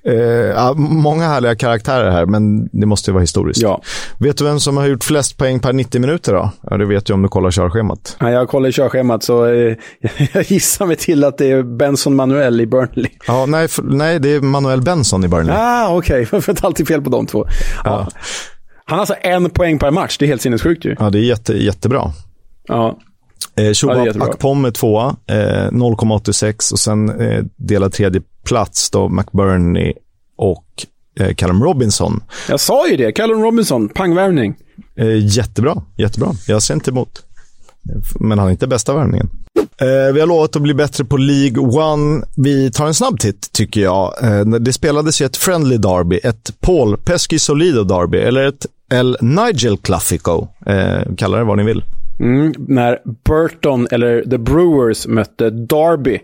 eh, 0.05 0.75
många 0.77 1.29
härliga 1.29 1.55
karaktärer 1.55 2.11
här, 2.11 2.27
men 2.27 2.69
det 2.73 2.87
måste 2.87 3.11
ju 3.11 3.13
vara 3.13 3.21
historiskt. 3.21 3.63
Ja. 3.63 3.83
Vet 4.19 4.39
du 4.39 4.45
vem 4.45 4.61
som 4.61 4.77
har 4.77 4.87
gjort 4.87 5.05
flest 5.05 5.39
poäng 5.39 5.61
per 5.61 5.73
90 5.73 6.01
minuter 6.01 6.33
då? 6.33 6.51
Ja, 6.63 6.77
det 6.77 6.85
vet 6.85 7.07
du 7.07 7.13
om 7.13 7.23
du 7.23 7.29
kollar 7.29 7.51
körschemat. 7.51 8.17
Ja, 8.21 8.31
jag 8.31 8.49
kollar 8.49 8.71
körschemat, 8.71 9.23
så 9.23 9.47
eh, 9.47 9.77
jag 10.33 10.45
gissar 10.51 10.87
mig 10.87 10.97
till 10.97 11.25
att 11.25 11.39
det 11.39 11.51
är 11.51 11.63
Benson 11.63 12.17
Manuel 12.17 12.61
i 12.61 12.67
Burnley. 12.67 13.11
Ja, 13.27 13.47
nej, 13.47 13.69
för, 13.69 13.83
nej 13.83 14.19
det 14.19 14.35
är 14.35 14.41
Manuel 14.41 14.83
Benson 14.83 15.25
i 15.25 15.29
Burnley. 15.29 15.57
Ah, 15.59 15.97
okej. 15.97 16.23
Okay. 16.23 16.27
Varför 16.33 16.57
har 16.61 16.69
alltid 16.69 16.89
fel 16.89 17.03
på 17.03 17.11
de 17.11 17.27
två? 17.27 17.47
Ja. 17.85 18.09
ja. 18.13 18.21
Han 18.85 18.97
har 18.99 19.01
alltså 19.01 19.15
en 19.21 19.51
poäng 19.51 19.79
per 19.79 19.91
match. 19.91 20.19
Det 20.19 20.25
är 20.25 20.27
helt 20.27 20.43
sinnessjukt 20.43 20.85
ju. 20.85 20.97
Ja, 20.99 21.11
det 21.11 21.19
är 21.19 21.23
jätte, 21.23 21.53
jättebra. 21.53 22.13
Ja. 22.69 22.99
Eh, 23.57 23.73
ja, 23.83 24.13
Akpom 24.21 24.65
är 24.65 24.71
tvåa, 24.71 25.17
eh, 25.27 25.71
0,86 25.71 26.73
och 26.73 26.79
sen 26.79 27.21
eh, 27.21 27.45
delad 27.57 27.93
tredje 27.93 28.23
plats 28.45 28.91
då 28.91 29.09
McBurney 29.09 29.93
och 30.37 30.67
eh, 31.21 31.35
Callum 31.35 31.63
Robinson. 31.65 32.23
Jag 32.49 32.61
sa 32.61 32.89
ju 32.89 32.97
det, 32.97 33.13
Callum 33.13 33.43
Robinson, 33.43 33.89
pangvärvning. 33.89 34.55
Eh, 34.97 35.37
jättebra, 35.37 35.83
jättebra. 35.97 36.33
Jag 36.47 36.63
ser 36.63 36.75
inte 36.75 36.91
emot. 36.91 37.23
Men 38.21 38.39
han 38.39 38.49
är 38.49 38.53
inte 38.53 38.67
bästa 38.67 38.95
värvningen. 38.95 39.31
Eh, 39.81 40.13
vi 40.15 40.21
har 40.21 40.27
lovat 40.27 40.57
att 40.57 40.63
bli 40.63 40.75
bättre 40.75 41.05
på 41.05 41.17
League 41.17 41.59
One. 41.59 42.27
Vi 42.37 42.71
tar 42.71 42.87
en 42.87 42.95
snabb 42.95 43.21
titt, 43.21 43.53
tycker 43.53 43.81
jag. 43.81 44.15
Eh, 44.23 44.45
det 44.45 44.73
spelades 44.73 45.23
ju 45.23 45.27
ett 45.27 45.37
friendly 45.37 45.77
derby, 45.77 46.17
ett 46.17 46.61
Paul 46.61 46.97
Pesky 46.97 47.39
Solido 47.39 47.85
derby, 47.85 48.19
eller 48.19 48.49
ett 48.49 48.67
El 48.93 49.17
Nigel 49.21 49.79
Classico, 49.79 50.49
Eh, 50.67 51.15
kalla 51.17 51.39
det 51.39 51.45
vad 51.45 51.57
ni 51.57 51.65
vill. 51.65 51.83
Mm, 52.21 52.53
när 52.59 52.99
Burton, 53.29 53.87
eller 53.91 54.23
The 54.23 54.39
Brewers, 54.39 55.07
mötte 55.07 55.51
Derby. 55.51 56.15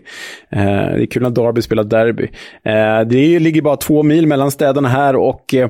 Eh, 0.49 0.61
det 0.61 1.03
är 1.03 1.05
kul 1.05 1.23
när 1.23 1.29
Derby 1.29 1.61
spelar 1.61 1.83
derby. 1.83 2.23
Eh, 2.63 3.01
det 3.07 3.39
ligger 3.39 3.61
bara 3.61 3.77
två 3.77 4.03
mil 4.03 4.27
mellan 4.27 4.51
städerna 4.51 4.89
här 4.89 5.15
och 5.15 5.53
eh, 5.53 5.69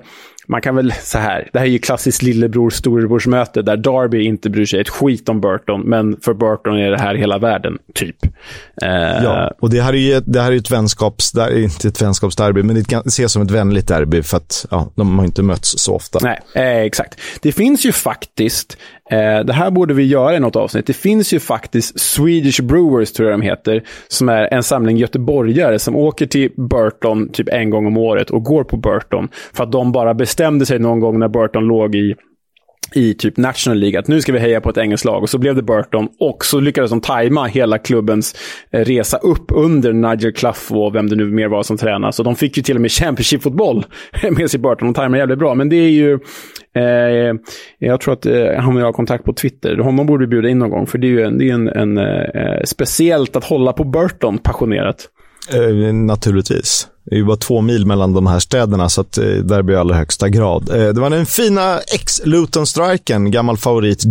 man 0.52 0.62
kan 0.62 0.76
väl 0.76 0.94
så 1.02 1.18
här, 1.18 1.50
det 1.54 1.60
här 1.60 1.66
är 1.66 1.70
ju 1.70 1.80
klassiskt 1.80 2.22
lillebror-storebrorsmöte 2.22 3.62
där 3.62 3.78
Darby 3.78 4.24
inte 4.24 4.50
bryr 4.50 4.66
sig 4.66 4.82
ett 4.82 4.90
skit 4.90 5.30
om 5.30 5.42
Burton, 5.42 5.82
men 5.82 6.18
för 6.22 6.34
Burton 6.34 6.78
är 6.78 6.92
det 6.92 7.00
här 7.00 7.16
hela 7.16 7.38
världen, 7.38 7.78
typ. 7.94 8.16
Eh, 8.82 9.24
ja, 9.24 9.52
och 9.60 9.70
det 9.70 9.82
här 9.82 9.94
är 9.94 9.98
ju 9.98 10.22
det 10.26 10.42
här 10.42 10.52
är 10.52 10.56
ett 10.56 10.72
vänskaps, 10.72 11.34
inte 11.52 11.88
ett 11.88 12.02
vänskapsderby, 12.02 12.64
men 12.64 12.76
det 12.76 12.94
ses 13.06 13.32
som 13.32 13.42
ett 13.42 13.52
vänligt 13.52 13.88
derby 13.88 14.24
för 14.24 14.38
att 14.38 14.66
ja, 14.72 14.92
de 14.96 15.20
har 15.20 15.26
inte 15.26 15.44
mötts 15.44 15.78
så 15.78 15.96
ofta. 15.96 16.20
Nej, 16.22 16.40
eh, 16.56 16.86
exakt. 16.86 17.20
Det 17.42 17.52
finns 17.52 17.86
ju 17.86 17.92
faktiskt, 17.92 18.78
Eh, 19.12 19.46
det 19.46 19.54
här 19.54 19.72
borde 19.72 19.94
vi 19.94 20.04
göra 20.04 20.36
i 20.36 20.40
något 20.40 20.56
avsnitt, 20.56 20.86
det 20.86 20.94
finns 20.94 21.34
ju 21.34 21.40
faktiskt 21.40 22.00
Swedish 22.00 22.62
Brewers, 22.62 23.12
tror 23.12 23.30
jag 23.30 23.40
de 23.40 23.46
heter, 23.46 23.84
som 24.08 24.30
är 24.30 24.54
en 24.54 24.64
samling 24.64 24.98
göteborgare 24.98 25.80
som 25.80 25.96
åker 25.96 26.26
till 26.26 26.52
Burton 26.56 27.30
typ 27.30 27.50
en 27.50 27.70
gång 27.70 27.86
om 27.86 27.98
året 27.98 28.30
och 28.30 28.44
går 28.44 28.64
på 28.64 28.78
Burton 28.78 29.30
för 29.54 29.64
att 29.64 29.72
de 29.72 29.92
bara 29.92 30.14
bestämde 30.14 30.66
sig 30.66 30.80
någon 30.80 31.00
gång 31.00 31.20
när 31.20 31.28
Burton 31.28 31.68
låg 31.68 31.96
i 31.96 32.16
i 32.96 33.14
typ 33.14 33.38
National 33.38 33.80
League 33.80 34.00
att 34.00 34.08
nu 34.08 34.22
ska 34.22 34.32
vi 34.32 34.40
heja 34.40 34.62
på 34.62 34.70
ett 34.70 34.78
engelskt 34.78 35.06
lag. 35.06 35.24
Och 35.24 35.30
så 35.30 35.38
blev 35.38 35.56
det 35.56 35.62
Burton 35.62 36.10
och 36.20 36.46
så 36.46 36.60
lyckades 36.60 36.92
de 36.92 37.02
tajma 37.02 37.46
hela 37.46 37.78
klubbens 37.78 38.36
eh, 38.72 38.80
resa 38.80 39.18
upp 39.18 39.52
under 39.52 39.94
Nigel 39.94 40.34
Clough 40.34 40.74
och 40.74 40.96
vem 40.96 41.10
det 41.10 41.16
nu 41.16 41.26
mer 41.26 41.48
var 41.48 41.64
som 41.64 41.78
tränade. 41.78 42.14
Så 42.14 42.24
de 42.24 42.36
fick 42.36 42.58
ju 42.58 42.64
till 42.64 42.76
och 42.76 42.82
med 42.82 42.92
Championship-fotboll 42.92 43.86
med 44.38 44.52
sig 44.52 44.60
Burton. 44.60 44.88
De 44.88 44.94
tajmade 44.94 45.18
jävligt 45.18 45.40
bra. 45.40 45.56
Men 45.56 45.70
det 45.70 45.76
är 45.76 45.90
ju... 45.90 46.20
Eh, 46.76 47.36
jag 47.80 48.02
tror 48.02 48.14
att 48.14 48.26
eh, 48.26 48.56
han 48.58 48.76
och 48.76 48.82
jag 48.82 48.86
har 48.86 48.94
kontakt 48.94 49.26
på 49.26 49.34
Twitter. 49.34 49.78
Honom 49.78 50.06
borde 50.06 50.26
vi 50.26 50.28
bjuda 50.28 50.50
in 50.50 50.60
någon 50.60 50.70
gång. 50.70 50.88
För 50.88 50.98
det 50.98 51.08
är 51.08 51.10
ju 51.10 51.22
en, 51.22 51.38
det 51.38 51.50
är 51.50 51.54
en, 51.54 51.68
en 51.68 51.98
eh, 51.98 52.64
speciellt 52.66 53.36
att 53.36 53.44
hålla 53.44 53.74
på 53.74 53.84
Burton 53.84 54.38
passionerat. 54.38 55.10
Eh, 55.54 55.94
naturligtvis. 55.94 56.88
Det 57.06 57.16
är 57.16 57.20
ju 57.20 57.26
bara 57.26 57.38
två 57.38 57.62
mil 57.62 57.86
mellan 57.86 58.14
de 58.14 58.28
här 58.28 58.40
städerna, 58.40 58.90
så 58.90 59.02
att, 59.02 59.18
eh, 59.18 59.26
där 59.26 59.62
blir 59.62 59.78
allra 59.78 59.96
högsta 59.96 60.30
grad. 60.30 60.70
Eh, 60.70 60.94
det 60.94 61.02
var 61.02 61.10
den 61.10 61.26
fina 61.26 61.80
ex-Luton-striken, 61.96 63.32
gammal 63.32 63.58
favorit 63.58 64.04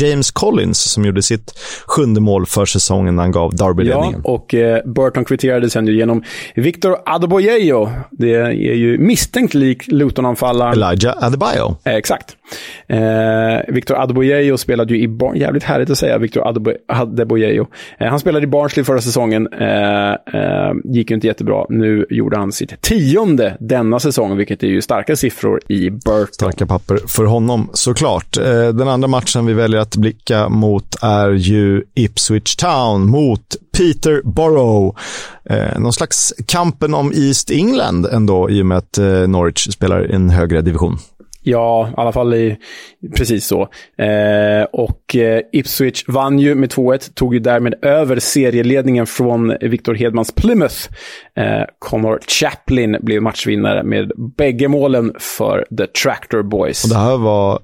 James 0.00 0.30
Collins, 0.30 0.78
som 0.78 1.04
gjorde 1.04 1.22
sitt 1.22 1.52
sjunde 1.86 2.20
mål 2.20 2.46
för 2.46 2.64
säsongen 2.64 3.16
när 3.16 3.22
han 3.22 3.32
gav 3.32 3.54
Derby-ledningen. 3.54 4.20
Ja, 4.24 4.30
och 4.32 4.54
eh, 4.54 4.84
Burton 4.84 5.24
kvitterade 5.24 5.70
sen 5.70 5.86
ju 5.86 5.96
genom 5.96 6.22
Victor 6.54 6.96
Adebayo. 7.06 7.90
Det 8.10 8.34
är 8.34 8.50
ju 8.74 8.98
misstänkt 8.98 9.54
lik 9.54 9.86
Luton-anfallaren. 9.86 10.72
Elijah 10.72 11.24
Adebayo. 11.24 11.76
Exakt. 11.84 12.36
Victor 13.68 14.02
Adebayo 14.02 14.56
spelade 14.56 14.94
ju 14.94 15.02
i... 15.02 15.08
Bar 15.08 15.34
jävligt 15.34 15.62
härligt 15.62 15.90
att 15.90 15.98
säga, 15.98 16.18
Victor 16.18 16.48
Adebayo. 16.88 17.66
Eh, 17.98 18.08
han 18.08 18.20
spelade 18.20 18.44
i 18.44 18.46
Barnsley 18.46 18.84
förra 18.84 19.00
säsongen. 19.00 19.48
gick 20.84 21.10
ju 21.10 21.14
inte 21.14 21.26
jättebra. 21.26 21.66
Nu 21.68 22.06
gjorde 22.10 22.33
han 22.36 22.52
sitt 22.52 22.80
tionde 22.80 23.56
denna 23.60 24.00
säsong, 24.00 24.36
vilket 24.36 24.62
är 24.62 24.66
ju 24.66 24.82
starka 24.82 25.16
siffror 25.16 25.60
i 25.68 25.90
Burton. 25.90 26.26
Starka 26.32 26.66
papper 26.66 27.00
för 27.06 27.24
honom, 27.24 27.70
såklart. 27.72 28.36
Eh, 28.36 28.68
den 28.68 28.88
andra 28.88 29.08
matchen 29.08 29.46
vi 29.46 29.52
väljer 29.52 29.80
att 29.80 29.96
blicka 29.96 30.48
mot 30.48 30.96
är 31.02 31.30
ju 31.30 31.82
Ipswich 31.94 32.56
Town 32.56 33.06
mot 33.06 33.56
Peterborough. 33.76 34.98
Eh, 35.50 35.78
någon 35.78 35.92
slags 35.92 36.34
kampen 36.46 36.94
om 36.94 37.12
East 37.14 37.50
England 37.50 38.06
ändå, 38.06 38.50
i 38.50 38.62
och 38.62 38.66
med 38.66 38.78
att 38.78 38.98
eh, 38.98 39.04
Norwich 39.06 39.72
spelar 39.72 40.10
i 40.10 40.14
en 40.14 40.30
högre 40.30 40.60
division. 40.60 40.98
Ja, 41.46 41.88
i 41.88 41.94
alla 41.96 42.12
fall 42.12 42.34
i, 42.34 42.56
precis 43.16 43.46
så. 43.46 43.62
Eh, 43.98 44.64
och 44.72 45.16
eh, 45.16 45.40
Ipswich 45.52 46.04
vann 46.08 46.38
ju 46.38 46.54
med 46.54 46.72
2-1, 46.72 47.14
tog 47.14 47.34
ju 47.34 47.40
därmed 47.40 47.74
över 47.82 48.18
serieledningen 48.18 49.06
från 49.06 49.56
Victor 49.60 49.94
Hedmans 49.94 50.32
Plymouth. 50.32 50.76
Eh, 51.36 51.62
Connor 51.78 52.20
Chaplin 52.28 52.96
blev 53.00 53.22
matchvinnare 53.22 53.82
med 53.82 54.12
bägge 54.36 54.68
målen 54.68 55.12
för 55.18 55.66
The 55.78 55.86
Tractor 55.86 56.42
Boys. 56.42 56.84
Och 56.84 56.90
det 56.90 56.96
här 56.96 57.16
var 57.16 57.60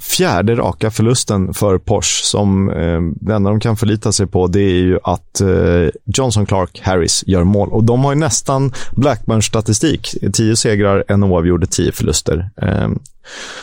fjärde 0.00 0.54
raka 0.54 0.90
förlusten 0.90 1.54
för 1.54 1.78
Porsche 1.78 2.24
som 2.24 2.70
eh, 2.70 3.00
det 3.26 3.34
enda 3.34 3.50
de 3.50 3.60
kan 3.60 3.76
förlita 3.76 4.12
sig 4.12 4.26
på 4.26 4.46
det 4.46 4.60
är 4.60 4.82
ju 4.82 4.98
att 5.04 5.40
eh, 5.40 5.88
Johnson 6.04 6.46
Clark 6.46 6.80
Harris 6.84 7.24
gör 7.26 7.44
mål. 7.44 7.68
Och 7.68 7.84
de 7.84 8.04
har 8.04 8.12
ju 8.12 8.18
nästan 8.18 8.72
Blackburn-statistik. 8.92 10.14
Tio 10.32 10.56
segrar, 10.56 11.04
en 11.08 11.24
oavgjord, 11.24 11.70
tio 11.70 11.92
förluster. 11.92 12.50
Eh, 12.62 12.88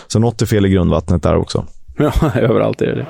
så 0.07 0.19
något 0.19 0.41
är 0.41 0.45
fel 0.45 0.65
i 0.65 0.69
grundvattnet 0.69 1.23
där 1.23 1.36
också. 1.36 1.65
Ja, 1.97 2.11
överallt 2.36 2.81
är 2.81 2.95
det 2.95 3.05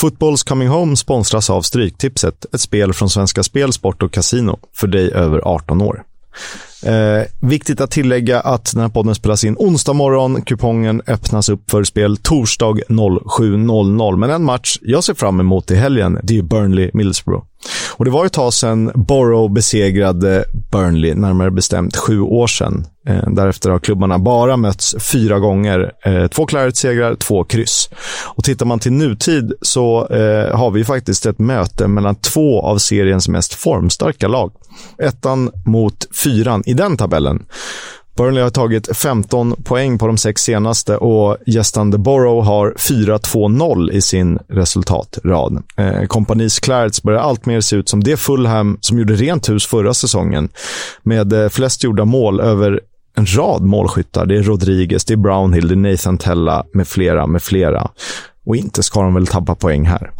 Footballs 0.00 0.42
Coming 0.42 0.68
Home 0.68 0.96
sponsras 0.96 1.50
av 1.50 1.62
Stryktipset, 1.62 2.54
ett 2.54 2.60
spel 2.60 2.92
från 2.92 3.10
Svenska 3.10 3.42
Spel, 3.42 3.72
Sport 3.72 4.02
och 4.02 4.12
Casino 4.12 4.58
för 4.72 4.86
dig 4.86 5.12
över 5.12 5.40
18 5.44 5.82
år. 5.82 6.02
Eh, 6.82 7.22
viktigt 7.40 7.80
att 7.80 7.90
tillägga 7.90 8.40
att 8.40 8.72
den 8.72 8.80
här 8.80 8.88
podden 8.88 9.14
spelas 9.14 9.44
in 9.44 9.56
onsdag 9.58 9.92
morgon. 9.92 10.42
Kupongen 10.42 11.02
öppnas 11.06 11.48
upp 11.48 11.70
för 11.70 11.84
spel 11.84 12.16
torsdag 12.16 12.74
07.00. 12.88 14.16
Men 14.16 14.30
en 14.30 14.44
match 14.44 14.78
jag 14.82 15.04
ser 15.04 15.14
fram 15.14 15.40
emot 15.40 15.70
i 15.70 15.74
helgen, 15.74 16.18
det 16.22 16.38
är 16.38 16.42
Burnley-Middlesbrough. 16.42 17.42
Och 18.00 18.04
det 18.04 18.10
var 18.10 18.26
ett 18.26 18.32
tag 18.32 18.54
sedan 18.54 18.92
Borough 18.94 19.52
besegrade 19.52 20.44
Burnley, 20.72 21.14
närmare 21.14 21.50
bestämt 21.50 21.96
sju 21.96 22.20
år 22.20 22.46
sedan. 22.46 22.86
Eh, 23.06 23.30
därefter 23.30 23.70
har 23.70 23.78
klubbarna 23.78 24.18
bara 24.18 24.56
mötts 24.56 24.96
fyra 25.12 25.38
gånger. 25.38 25.92
Eh, 26.04 26.26
två 26.26 26.46
Claret-segrar, 26.46 27.14
två 27.14 27.44
kryss. 27.44 27.90
Och 28.24 28.44
tittar 28.44 28.66
man 28.66 28.78
till 28.78 28.92
nutid 28.92 29.52
så 29.62 30.06
eh, 30.06 30.56
har 30.56 30.70
vi 30.70 30.84
faktiskt 30.84 31.26
ett 31.26 31.38
möte 31.38 31.88
mellan 31.88 32.14
två 32.14 32.62
av 32.62 32.78
seriens 32.78 33.28
mest 33.28 33.54
formstarka 33.54 34.28
lag. 34.28 34.52
Ettan 35.02 35.50
mot 35.66 36.16
fyran 36.24 36.62
i 36.66 36.74
den 36.74 36.96
tabellen. 36.96 37.42
Burnley 38.20 38.42
har 38.42 38.50
tagit 38.50 38.96
15 38.96 39.62
poäng 39.64 39.98
på 39.98 40.06
de 40.06 40.16
sex 40.16 40.42
senaste 40.42 40.96
och 40.96 41.36
gästande 41.46 41.98
Borough 41.98 42.46
har 42.46 42.74
4-2-0 42.76 43.90
i 43.90 44.02
sin 44.02 44.38
resultatrad. 44.48 45.62
Eh, 45.76 46.04
Kompanis 46.06 46.60
Clarets 46.60 47.02
börjar 47.02 47.20
alltmer 47.20 47.60
se 47.60 47.76
ut 47.76 47.88
som 47.88 48.04
det 48.04 48.16
Fulham 48.16 48.78
som 48.80 48.98
gjorde 48.98 49.14
rent 49.14 49.48
hus 49.48 49.66
förra 49.66 49.94
säsongen 49.94 50.48
med 51.02 51.32
eh, 51.32 51.48
flest 51.48 51.84
gjorda 51.84 52.04
mål 52.04 52.40
över 52.40 52.80
en 53.16 53.36
rad 53.36 53.62
målskyttar. 53.62 54.26
Det 54.26 54.36
är 54.36 54.42
Rodriguez, 54.42 55.04
det 55.04 55.14
är 55.14 55.16
Brownhill, 55.16 55.68
det 55.68 55.74
är 55.74 55.92
Nathan 55.92 56.18
Tella 56.18 56.64
med 56.72 56.88
flera, 56.88 57.26
med 57.26 57.42
flera. 57.42 57.90
Och 58.46 58.56
inte 58.56 58.82
ska 58.82 59.02
de 59.02 59.14
väl 59.14 59.26
tappa 59.26 59.54
poäng 59.54 59.84
här. 59.84 60.10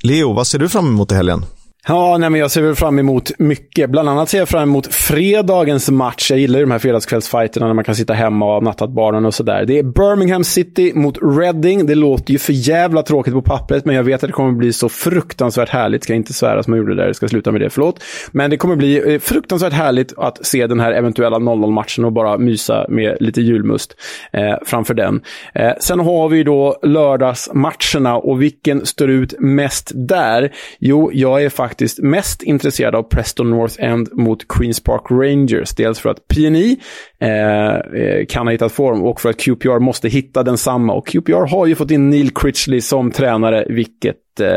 Leo, 0.00 0.32
vad 0.32 0.46
ser 0.46 0.58
du 0.58 0.68
fram 0.68 0.86
emot 0.86 1.12
i 1.12 1.14
helgen? 1.14 1.44
Ja, 1.88 2.18
nej, 2.18 2.30
men 2.30 2.40
jag 2.40 2.50
ser 2.50 2.62
väl 2.62 2.74
fram 2.74 2.98
emot 2.98 3.30
mycket. 3.38 3.90
Bland 3.90 4.08
annat 4.08 4.28
ser 4.28 4.38
jag 4.38 4.48
fram 4.48 4.62
emot 4.62 4.94
fredagens 4.94 5.90
match. 5.90 6.30
Jag 6.30 6.38
gillar 6.38 6.58
ju 6.58 6.64
de 6.64 6.70
här 6.70 6.78
fredagskvällsfighterna 6.78 7.66
när 7.66 7.74
man 7.74 7.84
kan 7.84 7.94
sitta 7.94 8.14
hemma 8.14 8.46
och 8.46 8.52
ha 8.52 8.60
nattat 8.60 8.90
barnen 8.90 9.24
och 9.24 9.34
sådär. 9.34 9.64
Det 9.64 9.78
är 9.78 9.82
Birmingham 9.82 10.44
City 10.44 10.92
mot 10.94 11.18
Reading. 11.22 11.86
Det 11.86 11.94
låter 11.94 12.32
ju 12.32 12.38
för 12.38 12.52
jävla 12.52 13.02
tråkigt 13.02 13.34
på 13.34 13.42
pappret, 13.42 13.84
men 13.84 13.96
jag 13.96 14.04
vet 14.04 14.24
att 14.24 14.28
det 14.28 14.32
kommer 14.32 14.52
bli 14.52 14.72
så 14.72 14.88
fruktansvärt 14.88 15.68
härligt. 15.68 16.04
Ska 16.04 16.14
inte 16.14 16.32
svära 16.32 16.62
som 16.62 16.72
jag 16.72 16.78
gjorde 16.78 16.94
där, 16.94 17.06
jag 17.06 17.16
ska 17.16 17.28
sluta 17.28 17.52
med 17.52 17.60
det, 17.60 17.70
förlåt. 17.70 18.02
Men 18.32 18.50
det 18.50 18.56
kommer 18.56 18.76
bli 18.76 19.14
eh, 19.14 19.20
fruktansvärt 19.20 19.72
härligt 19.72 20.12
att 20.16 20.46
se 20.46 20.66
den 20.66 20.80
här 20.80 20.92
eventuella 20.92 21.38
0-0-matchen 21.38 22.04
och 22.04 22.12
bara 22.12 22.38
mysa 22.38 22.86
med 22.88 23.16
lite 23.20 23.40
julmust 23.40 23.96
eh, 24.32 24.54
framför 24.64 24.94
den. 24.94 25.20
Eh, 25.54 25.72
sen 25.80 26.00
har 26.00 26.28
vi 26.28 26.42
då 26.42 26.78
lördagsmatcherna 26.82 28.16
och 28.16 28.42
vilken 28.42 28.86
står 28.86 29.10
ut 29.10 29.34
mest 29.38 29.92
där? 29.94 30.52
Jo, 30.78 31.10
jag 31.12 31.44
är 31.44 31.48
faktiskt 31.48 31.75
faktiskt 31.76 31.98
mest 31.98 32.42
intresserad 32.42 32.94
av 32.94 33.02
Preston 33.02 33.50
North 33.50 33.74
End 33.78 34.08
mot 34.12 34.48
Queens 34.48 34.80
Park 34.80 35.02
Rangers. 35.10 35.74
Dels 35.74 35.98
för 35.98 36.10
att 36.10 36.28
PNI 36.28 36.76
eh, 37.20 37.76
eh, 37.76 38.26
kan 38.28 38.46
ha 38.46 38.52
hittat 38.52 38.72
form 38.72 39.02
och 39.02 39.20
för 39.20 39.30
att 39.30 39.36
QPR 39.36 39.78
måste 39.78 40.08
hitta 40.08 40.42
densamma. 40.42 40.92
Och 40.92 41.06
QPR 41.06 41.46
har 41.50 41.66
ju 41.66 41.74
fått 41.74 41.90
in 41.90 42.10
Neil 42.10 42.30
Critchley 42.34 42.80
som 42.80 43.10
tränare, 43.10 43.66
vilket 43.68 44.40
eh, 44.40 44.48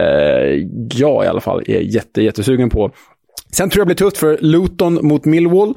jag 0.93 1.25
i 1.25 1.27
alla 1.27 1.41
fall 1.41 1.63
är 1.67 1.79
jätte, 1.79 2.21
jättesugen 2.21 2.69
på. 2.69 2.91
Sen 3.51 3.69
tror 3.69 3.81
jag 3.81 3.87
det 3.87 3.95
blir 3.95 4.09
tufft 4.09 4.17
för 4.17 4.37
Luton 4.41 4.99
mot 5.01 5.25
Millwall. 5.25 5.73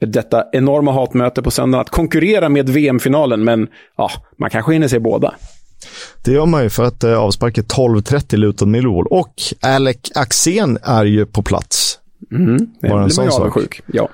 Detta 0.00 0.44
enorma 0.52 0.92
hatmöte 0.92 1.42
på 1.42 1.50
söndagen. 1.50 1.80
Att 1.80 1.90
konkurrera 1.90 2.48
med 2.48 2.68
VM-finalen, 2.68 3.44
men 3.44 3.68
ja, 3.96 4.10
man 4.38 4.50
kanske 4.50 4.72
hinner 4.72 4.88
se 4.88 4.98
båda. 4.98 5.34
Det 6.22 6.32
gör 6.32 6.46
man 6.46 6.62
ju 6.62 6.70
för 6.70 6.84
att 6.84 7.04
eh, 7.04 7.18
avspark 7.18 7.58
är 7.58 7.62
12.30 7.62 8.36
Luton 8.36 8.70
Millwall. 8.70 9.06
Och 9.06 9.34
Alec 9.60 9.96
Axén 10.14 10.78
är 10.82 11.04
ju 11.04 11.26
på 11.26 11.42
plats. 11.42 11.98
Mm, 12.32 12.68
det 12.80 12.88
Bara 12.88 13.02
en 13.02 13.10
sån 13.10 13.32
sak. 13.32 13.52
Sjuk. 13.52 13.80
Ja. 13.86 14.08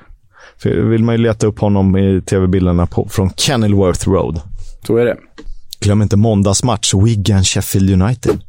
För 0.59 0.71
vill 0.71 1.05
man 1.05 1.14
ju 1.14 1.18
leta 1.18 1.47
upp 1.47 1.59
honom 1.59 1.97
i 1.97 2.23
tv-bilderna 2.23 2.89
från 3.09 3.31
Kenilworth 3.37 4.09
Road. 4.09 4.41
Så 4.87 4.97
är 4.97 5.05
det. 5.05 5.16
Glöm 5.81 6.03
inte 6.03 6.16
måndagsmatch, 6.16 6.95
Wigan-Sheffield 6.95 8.03
United. 8.03 8.41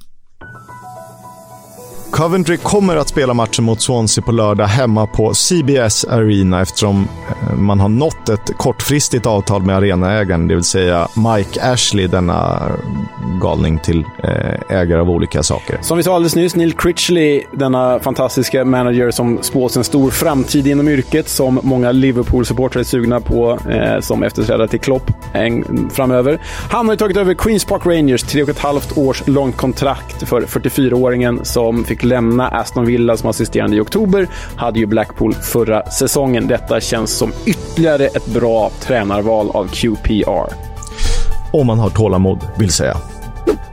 Coventry 2.12 2.58
kommer 2.58 2.96
att 2.96 3.08
spela 3.08 3.34
matchen 3.34 3.64
mot 3.64 3.82
Swansea 3.82 4.24
på 4.24 4.32
lördag 4.32 4.66
hemma 4.66 5.08
på 5.08 5.34
CBS 5.34 6.06
Arena 6.06 6.62
eftersom 6.62 7.08
eh, 7.30 7.58
man 7.58 7.80
har 7.80 7.90
nått 7.90 8.30
ett 8.30 8.58
kortfristigt 8.58 9.26
avtal 9.26 9.62
med 9.62 9.76
arenaägaren, 9.76 10.48
det 10.48 10.56
vill 10.56 10.64
säga 10.64 11.08
Mike 11.16 11.62
Ashley, 11.62 12.08
denna 12.08 12.62
galning 13.42 13.80
till 13.80 14.06
eh, 14.24 14.78
ägare 14.80 15.02
av 15.02 15.10
olika 15.10 15.44
saker. 15.44 15.78
Som 15.82 15.98
vi 15.98 16.04
sa 16.04 16.16
alldeles 16.16 16.36
nyss, 16.36 16.56
Neil 16.56 16.74
Critchley, 16.74 17.44
denna 17.52 18.00
fantastiska 18.00 18.66
manager 18.66 19.12
som 19.12 19.40
spås 19.42 19.78
en 19.78 19.84
stor 19.84 20.12
framtid 20.12 20.68
inom 20.68 20.88
yrket, 20.88 21.30
som 21.30 21.60
många 21.64 21.92
Liverpool-supportrar 21.92 22.80
är 22.80 22.84
sugna 22.84 23.20
på 23.20 23.60
eh, 23.70 24.00
som 24.00 24.24
efterträdare 24.24 24.68
till 24.68 24.80
Klopp 24.80 25.12
en, 25.34 25.90
framöver. 25.94 26.40
Han 26.70 26.86
har 26.86 26.94
ju 26.94 26.98
tagit 26.98 27.18
över 27.18 27.34
Queens 27.34 27.66
Park 27.66 27.86
Rangers, 27.86 28.24
tre 28.24 28.44
och 28.44 28.50
ett 28.50 28.60
halvt 28.60 28.98
års 28.98 29.28
långt 29.28 29.58
kontrakt 29.58 30.28
för 30.28 30.42
44-åringen 30.42 31.44
som 31.44 31.84
fick 31.84 32.01
lämna 32.04 32.48
Aston 32.48 32.86
Villa 32.86 33.18
som 33.18 33.30
assisterande 33.30 33.78
i 33.78 33.80
oktober. 33.80 34.28
Hade 34.56 34.80
ju 34.80 34.86
Blackpool 34.86 35.34
förra 35.34 35.86
säsongen. 35.86 36.48
Detta 36.48 36.80
känns 36.80 37.18
som 37.18 37.32
ytterligare 37.46 38.06
ett 38.06 38.26
bra 38.26 38.72
tränarval 38.82 39.50
av 39.50 39.68
QPR. 39.68 40.54
Om 41.54 41.68
man 41.68 41.80
har 41.80 41.90
tålamod, 41.90 42.40
vill 42.58 42.72
säga. 42.72 42.98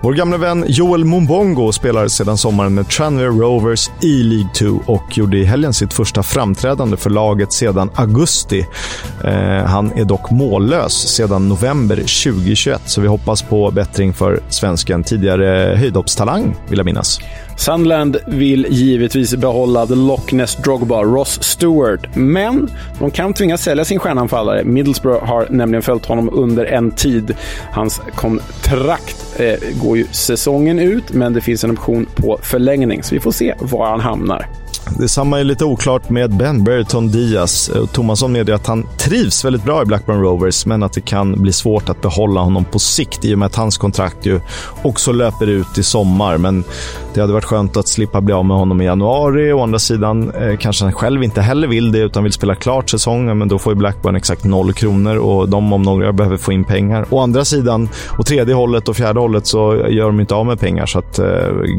Vår 0.01 0.13
gamla 0.13 0.37
vän 0.37 0.65
Joel 0.69 1.05
Mumbongo 1.05 1.73
spelar 1.73 2.09
sedan 2.09 2.39
sommaren 2.39 2.75
med 2.75 2.89
Tranmere 2.89 3.27
Rovers 3.27 3.91
i 4.03 4.23
League 4.23 4.51
2 4.55 4.81
och 4.87 5.19
gjorde 5.19 5.39
i 5.39 5.45
helgen 5.45 5.73
sitt 5.75 5.93
första 5.93 6.23
framträdande 6.23 6.97
för 6.97 7.11
laget 7.11 7.53
sedan 7.53 7.91
augusti. 7.95 8.67
Eh, 9.25 9.65
han 9.65 9.93
är 9.93 10.05
dock 10.05 10.31
mållös 10.31 10.93
sedan 10.93 11.49
november 11.49 11.97
2021, 11.97 12.83
så 12.85 13.01
vi 13.01 13.09
hoppas 13.09 13.43
på 13.43 13.71
bättring 13.71 14.15
för 14.15 14.41
svensken. 14.49 15.05
Tidigare 15.05 15.77
höjdhoppstalang, 15.77 16.57
vill 16.69 16.79
jag 16.79 16.87
minnas. 16.87 17.21
Sunderland 17.59 18.17
vill 18.27 18.67
givetvis 18.71 19.37
behålla 19.37 19.87
The 19.87 19.95
Loch 19.95 20.33
Ness 20.33 20.57
Drogba, 20.57 21.03
Ross 21.03 21.43
Stewart. 21.43 22.17
Men 22.17 22.71
de 22.99 23.11
kan 23.11 23.35
tvingas 23.35 23.63
sälja 23.63 23.85
sin 23.85 23.99
stjärnanfallare. 23.99 24.65
Middlesbrough 24.65 25.25
har 25.25 25.47
nämligen 25.51 25.83
följt 25.83 26.07
honom 26.07 26.31
under 26.33 26.65
en 26.65 26.91
tid. 26.91 27.35
Hans 27.73 28.01
kontrakt 28.15 29.27
eh, 29.37 29.55
går 29.83 29.88
ju 29.97 30.05
säsongen 30.11 30.79
ut, 30.79 31.13
men 31.13 31.33
det 31.33 31.41
finns 31.41 31.65
en 31.65 31.71
option 31.71 32.07
på 32.15 32.39
förlängning, 32.43 33.03
så 33.03 33.15
vi 33.15 33.21
får 33.21 33.33
se 33.33 33.55
var 33.59 33.91
han 33.91 34.01
hamnar. 34.01 34.49
Detsamma 34.97 35.41
är 35.41 35.45
lite 35.45 35.65
oklart 35.65 36.11
med 36.11 36.37
Ben 36.37 36.65
Berton 36.65 37.09
Diaz. 37.09 37.69
Eh, 37.69 37.87
Tomasson 37.87 38.33
medger 38.33 38.55
att 38.55 38.67
han 38.67 38.87
trivs 38.99 39.45
väldigt 39.45 39.65
bra 39.65 39.83
i 39.83 39.85
Blackburn 39.85 40.21
Rovers, 40.21 40.67
men 40.67 40.83
att 40.83 40.93
det 40.93 41.01
kan 41.01 41.43
bli 41.43 41.53
svårt 41.53 41.89
att 41.89 42.01
behålla 42.01 42.41
honom 42.41 42.65
på 42.65 42.79
sikt 42.79 43.25
i 43.25 43.35
och 43.35 43.39
med 43.39 43.47
att 43.47 43.57
hans 43.57 43.79
kontrakt 43.79 44.27
ju 44.27 44.41
också 44.83 45.13
löper 45.13 45.47
ut 45.47 45.79
i 45.79 45.83
sommar. 45.83 46.39
Men 46.39 46.65
det 47.15 47.21
hade 47.21 47.33
varit 47.33 47.45
skönt 47.45 47.77
att 47.77 47.89
slippa 47.89 48.21
bli 48.21 48.35
av 48.35 48.45
med 48.45 48.57
honom 48.57 48.81
i 48.81 48.85
januari. 48.85 49.53
Å 49.53 49.63
andra 49.63 49.79
sidan 49.79 50.31
eh, 50.31 50.57
kanske 50.57 50.85
han 50.85 50.93
själv 50.93 51.23
inte 51.23 51.41
heller 51.41 51.69
vill 51.69 51.93
det, 51.93 51.99
utan 51.99 52.23
vill 52.23 52.33
spela 52.33 52.55
klart 52.55 52.91
säsongen. 52.91 53.39
Men 53.39 53.49
då 53.49 53.59
får 53.59 53.73
ju 53.73 53.77
Blackburn 53.77 54.17
exakt 54.17 54.45
noll 54.45 54.73
kronor 54.73 55.17
och 55.17 55.49
de 55.49 55.73
om 55.73 55.83
några 55.83 56.13
behöver 56.13 56.37
få 56.37 56.53
in 56.53 56.65
pengar. 56.65 57.07
Å 57.11 57.21
andra 57.21 57.45
sidan, 57.45 57.89
och 58.19 58.27
tredje 58.27 58.55
hållet 58.55 58.89
och 58.89 58.97
fjärde 58.97 59.21
hållet 59.21 59.47
så 59.47 59.87
gör 59.89 60.07
de 60.07 60.21
inte 60.21 60.35
av 60.35 60.47
med 60.47 60.61
pengar, 60.61 60.87
så 60.87 60.99
att 60.99 61.19
eh, 61.19 61.27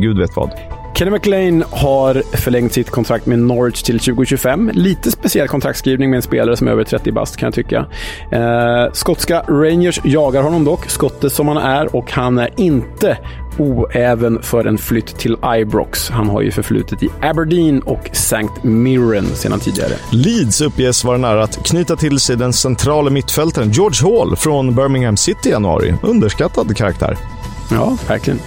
gud 0.02 0.18
vet 0.20 0.36
vad. 0.36 0.50
Kenny 0.94 1.12
McLean 1.12 1.64
har 1.72 2.24
förlängt 2.38 2.74
sitt 2.74 2.90
kontrakt 2.90 3.26
med 3.26 3.40
Norwich 3.40 3.82
till 3.82 4.00
2025. 4.00 4.72
Lite 4.74 5.12
speciell 5.12 5.48
kontraktskrivning 5.48 6.10
med 6.10 6.18
en 6.18 6.22
spelare 6.22 6.58
som 6.58 6.68
är 6.68 6.72
över 6.72 6.84
30 6.84 7.12
bast 7.12 7.38
kan 7.38 7.48
jag 7.48 7.54
tycka. 7.54 7.86
Eh, 8.32 8.92
skotska 8.94 9.42
Rangers 9.48 10.00
jagar 10.04 10.42
honom 10.42 10.66
dock, 10.66 10.90
skotte 10.90 11.30
som 11.30 11.48
han 11.48 11.58
är, 11.58 11.96
och 11.96 12.12
han 12.12 12.38
är 12.38 12.50
inte 12.58 13.18
oäven 13.60 14.42
för 14.42 14.66
en 14.66 14.78
flytt 14.78 15.18
till 15.18 15.38
Ibrox. 15.58 16.10
Han 16.10 16.30
har 16.30 16.42
ju 16.42 16.52
förflutet 16.52 17.04
i 17.04 17.10
Aberdeen 17.22 17.82
och 17.82 18.10
St. 18.12 18.48
Mirren 18.62 19.26
sedan 19.26 19.60
tidigare. 19.60 19.94
Leeds 20.12 20.62
uppges 20.62 21.04
vara 21.04 21.18
nära 21.18 21.44
att 21.44 21.66
knyta 21.66 21.96
till 21.96 22.20
sig 22.20 22.36
den 22.36 22.54
centrala 22.54 23.10
mittfältaren 23.10 23.72
George 23.72 24.18
Hall 24.18 24.36
från 24.36 24.76
Birmingham 24.76 25.18
City 25.18 25.50
i 25.50 25.52
januari. 25.52 25.94
Underskattad 26.04 26.78
karaktär. 26.78 27.18
Ja, 27.72 27.98
verkligen. 28.08 28.40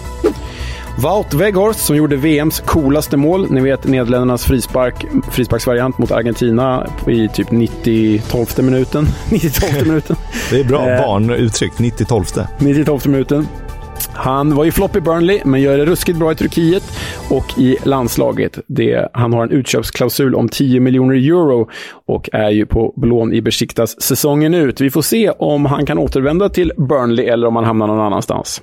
Wout 0.99 1.35
Weghorst 1.35 1.81
som 1.81 1.97
gjorde 1.97 2.17
VMs 2.17 2.61
coolaste 2.61 3.17
mål. 3.17 3.51
Ni 3.51 3.61
vet 3.61 3.85
Nederländernas 3.85 4.45
frispark, 4.45 5.07
frisparksvariant 5.31 5.99
mot 5.99 6.11
Argentina 6.11 6.87
i 7.07 7.29
typ 7.29 7.49
90-12 7.49 8.63
minuten. 8.63 9.07
90 9.31 9.85
minuten. 9.85 10.17
Det 10.51 10.61
är 10.61 10.65
bra 10.65 10.91
eh, 10.91 10.99
barnuttryck, 10.99 11.73
90-12. 11.73 12.47
90-12 12.59 13.09
minuten. 13.09 13.49
Han 14.15 14.55
var 14.55 14.65
ju 14.65 14.73
flopp 14.73 14.97
i 14.97 15.01
Burnley, 15.01 15.41
men 15.45 15.61
gör 15.61 15.79
det 15.79 15.85
ruskigt 15.85 16.19
bra 16.19 16.33
i 16.33 16.35
Turkiet 16.35 16.83
och 17.31 17.59
i 17.59 17.77
landslaget. 17.83 18.59
Det, 18.67 19.09
han 19.13 19.33
har 19.33 19.43
en 19.43 19.51
utköpsklausul 19.51 20.35
om 20.35 20.49
10 20.49 20.81
miljoner 20.81 21.15
euro 21.15 21.69
och 22.07 22.29
är 22.33 22.51
ju 22.51 22.67
på 22.67 22.95
lån 23.03 23.33
i 23.33 23.43
Besiktas 23.43 24.03
säsongen 24.03 24.55
ut. 24.55 24.81
Vi 24.81 24.91
får 24.91 25.03
se 25.03 25.31
om 25.31 25.67
han 25.67 25.87
kan 25.87 25.99
återvända 25.99 26.49
till 26.49 26.73
Burnley 26.77 27.27
eller 27.27 27.47
om 27.47 27.57
han 27.57 27.65
hamnar 27.65 27.87
någon 27.87 28.01
annanstans. 28.01 28.63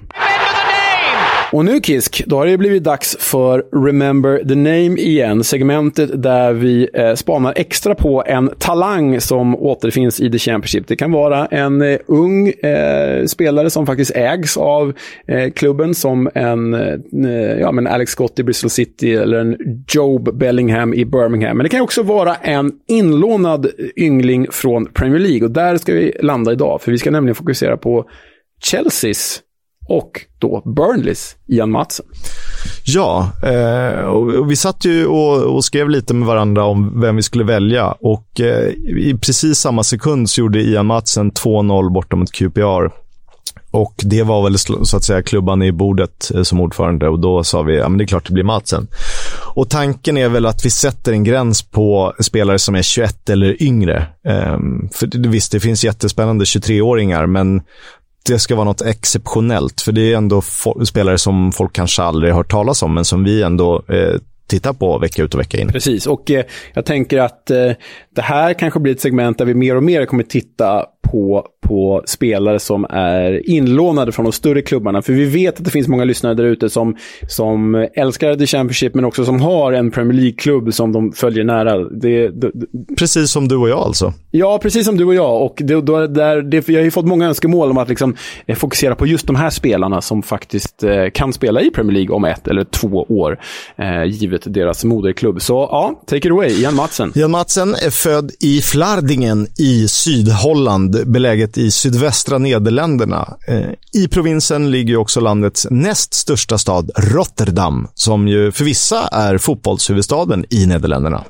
Och 1.51 1.65
nu 1.65 1.81
Kisk, 1.81 2.23
då 2.25 2.35
har 2.35 2.45
det 2.45 2.57
blivit 2.57 2.83
dags 2.83 3.17
för 3.19 3.85
Remember 3.85 4.37
the 4.37 4.55
Name 4.55 4.99
igen. 4.99 5.43
Segmentet 5.43 6.23
där 6.23 6.53
vi 6.53 6.89
eh, 6.93 7.13
spanar 7.13 7.53
extra 7.55 7.95
på 7.95 8.23
en 8.27 8.49
talang 8.57 9.21
som 9.21 9.55
återfinns 9.55 10.19
i 10.19 10.31
The 10.31 10.39
Championship. 10.39 10.87
Det 10.87 10.95
kan 10.95 11.11
vara 11.11 11.45
en 11.45 11.81
eh, 11.81 11.99
ung 12.05 12.47
eh, 12.49 13.25
spelare 13.25 13.69
som 13.69 13.85
faktiskt 13.85 14.11
ägs 14.15 14.57
av 14.57 14.93
eh, 15.27 15.51
klubben 15.51 15.95
som 15.95 16.29
en 16.33 16.73
eh, 16.73 17.59
ja, 17.59 17.71
men 17.71 17.87
Alex 17.87 18.11
Scott 18.11 18.39
i 18.39 18.43
Bristol 18.43 18.69
City 18.69 19.13
eller 19.13 19.39
en 19.39 19.57
Job 19.87 20.37
Bellingham 20.37 20.93
i 20.93 21.05
Birmingham. 21.05 21.57
Men 21.57 21.63
det 21.63 21.69
kan 21.69 21.81
också 21.81 22.03
vara 22.03 22.35
en 22.35 22.71
inlånad 22.87 23.67
yngling 23.97 24.47
från 24.51 24.85
Premier 24.85 25.19
League 25.19 25.47
och 25.47 25.51
där 25.51 25.77
ska 25.77 25.93
vi 25.93 26.13
landa 26.19 26.51
idag. 26.51 26.81
För 26.81 26.91
vi 26.91 26.97
ska 26.97 27.11
nämligen 27.11 27.35
fokusera 27.35 27.77
på 27.77 28.05
Chelseas 28.71 29.41
och 29.89 30.25
då 30.39 30.61
Burnleys 30.65 31.35
Ian 31.47 31.71
Matsen. 31.71 32.05
Ja, 32.85 33.31
eh, 33.43 33.99
och 33.99 34.51
vi 34.51 34.55
satt 34.55 34.85
ju 34.85 35.05
och, 35.05 35.55
och, 35.55 35.65
skrev 35.65 35.89
lite 35.89 36.13
med 36.13 36.27
varandra 36.27 36.65
om 36.65 37.01
vem 37.01 37.15
vi 37.15 37.21
skulle 37.21 37.43
välja 37.43 37.91
och 37.91 38.41
eh, 38.41 38.67
i 38.97 39.17
precis 39.21 39.59
samma 39.59 39.83
sekund 39.83 40.29
så 40.29 40.41
gjorde 40.41 40.61
Ian 40.61 40.85
Matsen 40.85 41.31
2-0 41.31 41.93
borta 41.93 42.15
mot 42.15 42.31
QPR. 42.31 42.89
Och 43.71 43.93
det 43.97 44.23
var 44.23 44.43
väl 44.43 44.57
så 44.85 44.97
att 44.97 45.03
säga 45.03 45.23
klubban 45.23 45.61
i 45.61 45.71
bordet 45.71 46.31
eh, 46.35 46.43
som 46.43 46.59
ordförande 46.59 47.09
och 47.09 47.19
då 47.19 47.43
sa 47.43 47.61
vi, 47.61 47.77
ja 47.77 47.89
men 47.89 47.97
det 47.97 48.03
är 48.03 48.07
klart 48.07 48.27
det 48.27 48.33
blir 48.33 48.43
Matsen. 48.43 48.87
Och 49.55 49.69
tanken 49.69 50.17
är 50.17 50.29
väl 50.29 50.45
att 50.45 50.65
vi 50.65 50.69
sätter 50.69 51.11
en 51.11 51.23
gräns 51.23 51.61
på 51.61 52.13
spelare 52.19 52.59
som 52.59 52.75
är 52.75 52.81
21 52.81 53.29
eller 53.29 53.63
yngre. 53.63 54.05
Um, 54.53 54.89
för 54.93 55.27
visst, 55.29 55.51
det 55.51 55.59
finns 55.59 55.83
jättespännande 55.83 56.45
23-åringar, 56.45 57.25
men 57.25 57.61
det 58.25 58.39
ska 58.39 58.55
vara 58.55 58.65
något 58.65 58.81
exceptionellt. 58.81 59.81
För 59.81 59.91
det 59.91 60.13
är 60.13 60.17
ändå 60.17 60.41
spelare 60.85 61.17
som 61.17 61.51
folk 61.51 61.73
kanske 61.73 62.03
aldrig 62.03 62.33
har 62.33 62.37
hört 62.37 62.51
talas 62.51 62.83
om, 62.83 62.93
men 62.93 63.05
som 63.05 63.23
vi 63.23 63.41
ändå 63.41 63.83
eh, 63.87 64.15
tittar 64.47 64.73
på 64.73 64.97
vecka 64.97 65.23
ut 65.23 65.33
och 65.33 65.39
vecka 65.39 65.57
in. 65.57 65.67
Precis, 65.67 66.07
och 66.07 66.31
eh, 66.31 66.45
jag 66.73 66.85
tänker 66.85 67.19
att 67.19 67.51
eh, 67.51 67.71
det 68.15 68.21
här 68.21 68.53
kanske 68.53 68.79
blir 68.79 68.93
ett 68.93 69.01
segment 69.01 69.37
där 69.37 69.45
vi 69.45 69.53
mer 69.53 69.75
och 69.75 69.83
mer 69.83 70.05
kommer 70.05 70.23
titta 70.23 70.85
på, 71.11 71.45
på 71.69 72.03
spelare 72.05 72.59
som 72.59 72.85
är 72.89 73.49
inlånade 73.49 74.11
från 74.11 74.25
de 74.25 74.31
större 74.31 74.61
klubbarna. 74.61 75.01
För 75.01 75.13
vi 75.13 75.25
vet 75.25 75.57
att 75.57 75.65
det 75.65 75.71
finns 75.71 75.87
många 75.87 76.03
lyssnare 76.03 76.33
där 76.33 76.43
ute 76.43 76.69
som, 76.69 76.95
som 77.27 77.87
älskar 77.93 78.35
The 78.35 78.45
Championship, 78.45 78.95
men 78.95 79.05
också 79.05 79.25
som 79.25 79.41
har 79.41 79.73
en 79.73 79.91
Premier 79.91 80.13
League-klubb 80.13 80.73
som 80.73 80.91
de 80.91 81.11
följer 81.11 81.43
nära. 81.43 81.77
Det, 81.77 82.27
det, 82.27 82.51
precis 82.97 83.31
som 83.31 83.47
du 83.47 83.55
och 83.55 83.69
jag 83.69 83.79
alltså? 83.79 84.13
Ja, 84.31 84.59
precis 84.61 84.85
som 84.85 84.97
du 84.97 85.05
och 85.05 85.15
jag. 85.15 85.41
Och 85.41 85.55
det, 85.57 85.81
då, 85.81 86.07
där, 86.07 86.41
det, 86.41 86.69
jag 86.69 86.79
har 86.79 86.83
ju 86.83 86.91
fått 86.91 87.05
många 87.05 87.27
önskemål 87.27 87.71
om 87.71 87.77
att 87.77 87.89
liksom, 87.89 88.15
eh, 88.45 88.55
fokusera 88.55 88.95
på 88.95 89.07
just 89.07 89.27
de 89.27 89.35
här 89.35 89.49
spelarna 89.49 90.01
som 90.01 90.23
faktiskt 90.23 90.83
eh, 90.83 91.09
kan 91.13 91.33
spela 91.33 91.61
i 91.61 91.69
Premier 91.69 91.93
League 91.93 92.15
om 92.15 92.25
ett 92.25 92.47
eller 92.47 92.63
två 92.63 93.05
år, 93.09 93.39
eh, 93.77 94.03
givet 94.03 94.53
deras 94.53 94.83
moderklubb. 94.83 95.41
Så 95.41 95.53
ja, 95.53 96.01
take 96.05 96.27
it 96.27 96.31
away, 96.31 96.61
Jan 96.61 96.75
Matsen. 96.75 97.11
Jan 97.15 97.31
Matsen 97.31 97.69
är 97.69 97.89
född 97.89 98.31
i 98.39 98.61
Flardingen 98.61 99.47
i 99.57 99.87
Sydholland 99.87 101.11
beläget 101.11 101.58
i 101.59 101.71
sydvästra 101.71 102.37
Nederländerna. 102.37 103.37
Eh, 103.47 104.01
I 104.01 104.07
provinsen 104.07 104.71
ligger 104.71 104.97
också 104.97 105.19
landets 105.19 105.67
näst 105.69 106.13
största 106.13 106.57
stad, 106.57 106.91
Rotterdam, 106.97 107.87
som 107.93 108.27
ju 108.27 108.51
för 108.51 108.65
vissa 108.65 109.07
är 109.07 109.37
fotbollshuvudstaden 109.37 110.45
i 110.49 110.65
Nederländerna. 110.65 111.23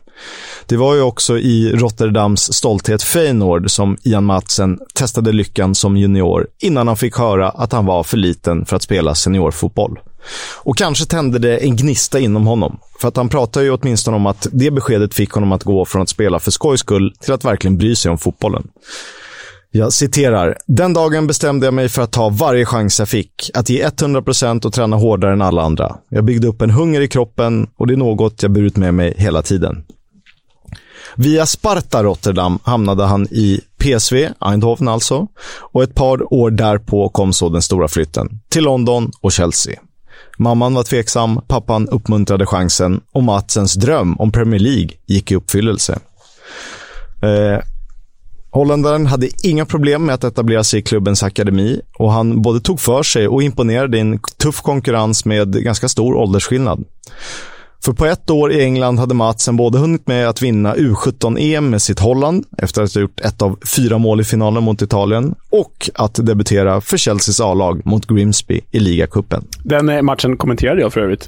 Det 0.65 0.77
var 0.77 0.95
ju 0.95 1.01
också 1.01 1.37
i 1.37 1.71
Rotterdams 1.71 2.53
stolthet 2.53 3.03
Feyenoord 3.03 3.71
som 3.71 3.97
Ian 4.03 4.25
Matsen 4.25 4.79
testade 4.93 5.31
lyckan 5.31 5.75
som 5.75 5.97
junior 5.97 6.47
innan 6.59 6.87
han 6.87 6.97
fick 6.97 7.17
höra 7.17 7.49
att 7.49 7.71
han 7.71 7.85
var 7.85 8.03
för 8.03 8.17
liten 8.17 8.65
för 8.65 8.75
att 8.75 8.83
spela 8.83 9.15
seniorfotboll. 9.15 9.99
Och 10.55 10.77
kanske 10.77 11.05
tände 11.05 11.39
det 11.39 11.57
en 11.57 11.75
gnista 11.75 12.19
inom 12.19 12.47
honom. 12.47 12.79
För 12.99 13.07
att 13.07 13.17
han 13.17 13.29
pratar 13.29 13.61
ju 13.61 13.71
åtminstone 13.71 14.17
om 14.17 14.25
att 14.25 14.47
det 14.51 14.71
beskedet 14.71 15.13
fick 15.13 15.31
honom 15.31 15.51
att 15.51 15.63
gå 15.63 15.85
från 15.85 16.01
att 16.01 16.09
spela 16.09 16.39
för 16.39 16.51
skojs 16.51 16.79
skull 16.79 17.13
till 17.19 17.33
att 17.33 17.45
verkligen 17.45 17.77
bry 17.77 17.95
sig 17.95 18.11
om 18.11 18.17
fotbollen. 18.17 18.67
Jag 19.71 19.93
citerar. 19.93 20.57
Den 20.67 20.93
dagen 20.93 21.27
bestämde 21.27 21.67
jag 21.67 21.73
mig 21.73 21.89
för 21.89 22.01
att 22.01 22.11
ta 22.11 22.29
varje 22.29 22.65
chans 22.65 22.99
jag 22.99 23.09
fick. 23.09 23.51
Att 23.53 23.69
ge 23.69 23.87
100% 23.87 24.65
och 24.65 24.73
träna 24.73 24.95
hårdare 24.95 25.33
än 25.33 25.41
alla 25.41 25.61
andra. 25.61 25.95
Jag 26.09 26.23
byggde 26.23 26.47
upp 26.47 26.61
en 26.61 26.69
hunger 26.69 27.01
i 27.01 27.07
kroppen 27.07 27.67
och 27.77 27.87
det 27.87 27.93
är 27.93 27.97
något 27.97 28.43
jag 28.43 28.51
burit 28.51 28.77
med 28.77 28.93
mig 28.93 29.13
hela 29.17 29.41
tiden. 29.41 29.83
Via 31.15 31.45
Sparta 31.45 32.03
Rotterdam 32.03 32.59
hamnade 32.63 33.03
han 33.03 33.27
i 33.31 33.61
PSV, 33.77 34.29
Eindhoven 34.39 34.87
alltså, 34.87 35.27
och 35.59 35.83
ett 35.83 35.95
par 35.95 36.33
år 36.33 36.51
därpå 36.51 37.09
kom 37.09 37.33
så 37.33 37.49
den 37.49 37.61
stora 37.61 37.87
flytten 37.87 38.39
till 38.49 38.63
London 38.63 39.11
och 39.21 39.31
Chelsea. 39.31 39.79
Mamman 40.37 40.73
var 40.73 40.83
tveksam, 40.83 41.41
pappan 41.47 41.87
uppmuntrade 41.87 42.45
chansen 42.45 43.01
och 43.11 43.23
Matsens 43.23 43.73
dröm 43.73 44.15
om 44.19 44.31
Premier 44.31 44.59
League 44.59 44.89
gick 45.05 45.31
i 45.31 45.35
uppfyllelse. 45.35 45.99
Eh, 47.21 47.59
Holländaren 48.51 49.05
hade 49.05 49.29
inga 49.43 49.65
problem 49.65 50.05
med 50.05 50.15
att 50.15 50.23
etablera 50.23 50.63
sig 50.63 50.79
i 50.79 50.83
klubbens 50.83 51.23
akademi 51.23 51.81
och 51.97 52.11
han 52.11 52.41
både 52.41 52.59
tog 52.59 52.79
för 52.79 53.03
sig 53.03 53.27
och 53.27 53.43
imponerade 53.43 53.97
i 53.97 54.01
en 54.01 54.19
tuff 54.37 54.61
konkurrens 54.61 55.25
med 55.25 55.63
ganska 55.63 55.87
stor 55.87 56.15
åldersskillnad. 56.15 56.83
För 57.85 57.93
på 57.93 58.05
ett 58.05 58.29
år 58.29 58.51
i 58.51 58.63
England 58.63 58.99
hade 58.99 59.13
Matsen 59.13 59.55
både 59.55 59.77
hunnit 59.77 60.07
med 60.07 60.29
att 60.29 60.41
vinna 60.41 60.75
U17-EM 60.75 61.69
med 61.69 61.81
sitt 61.81 61.99
Holland, 61.99 62.45
efter 62.57 62.81
att 62.83 62.93
ha 62.93 63.01
gjort 63.01 63.19
ett 63.19 63.41
av 63.41 63.59
fyra 63.75 63.97
mål 63.97 64.21
i 64.21 64.23
finalen 64.23 64.63
mot 64.63 64.81
Italien, 64.81 65.35
och 65.49 65.89
att 65.93 66.25
debutera 66.25 66.81
för 66.81 66.97
Chelseas 66.97 67.41
A-lag 67.41 67.85
mot 67.85 68.07
Grimsby 68.07 68.61
i 68.71 68.79
ligacupen. 68.79 69.43
Den 69.63 69.89
eh, 69.89 70.01
matchen 70.01 70.37
kommenterade 70.37 70.81
jag 70.81 70.93
för 70.93 71.01
övrigt. 71.01 71.27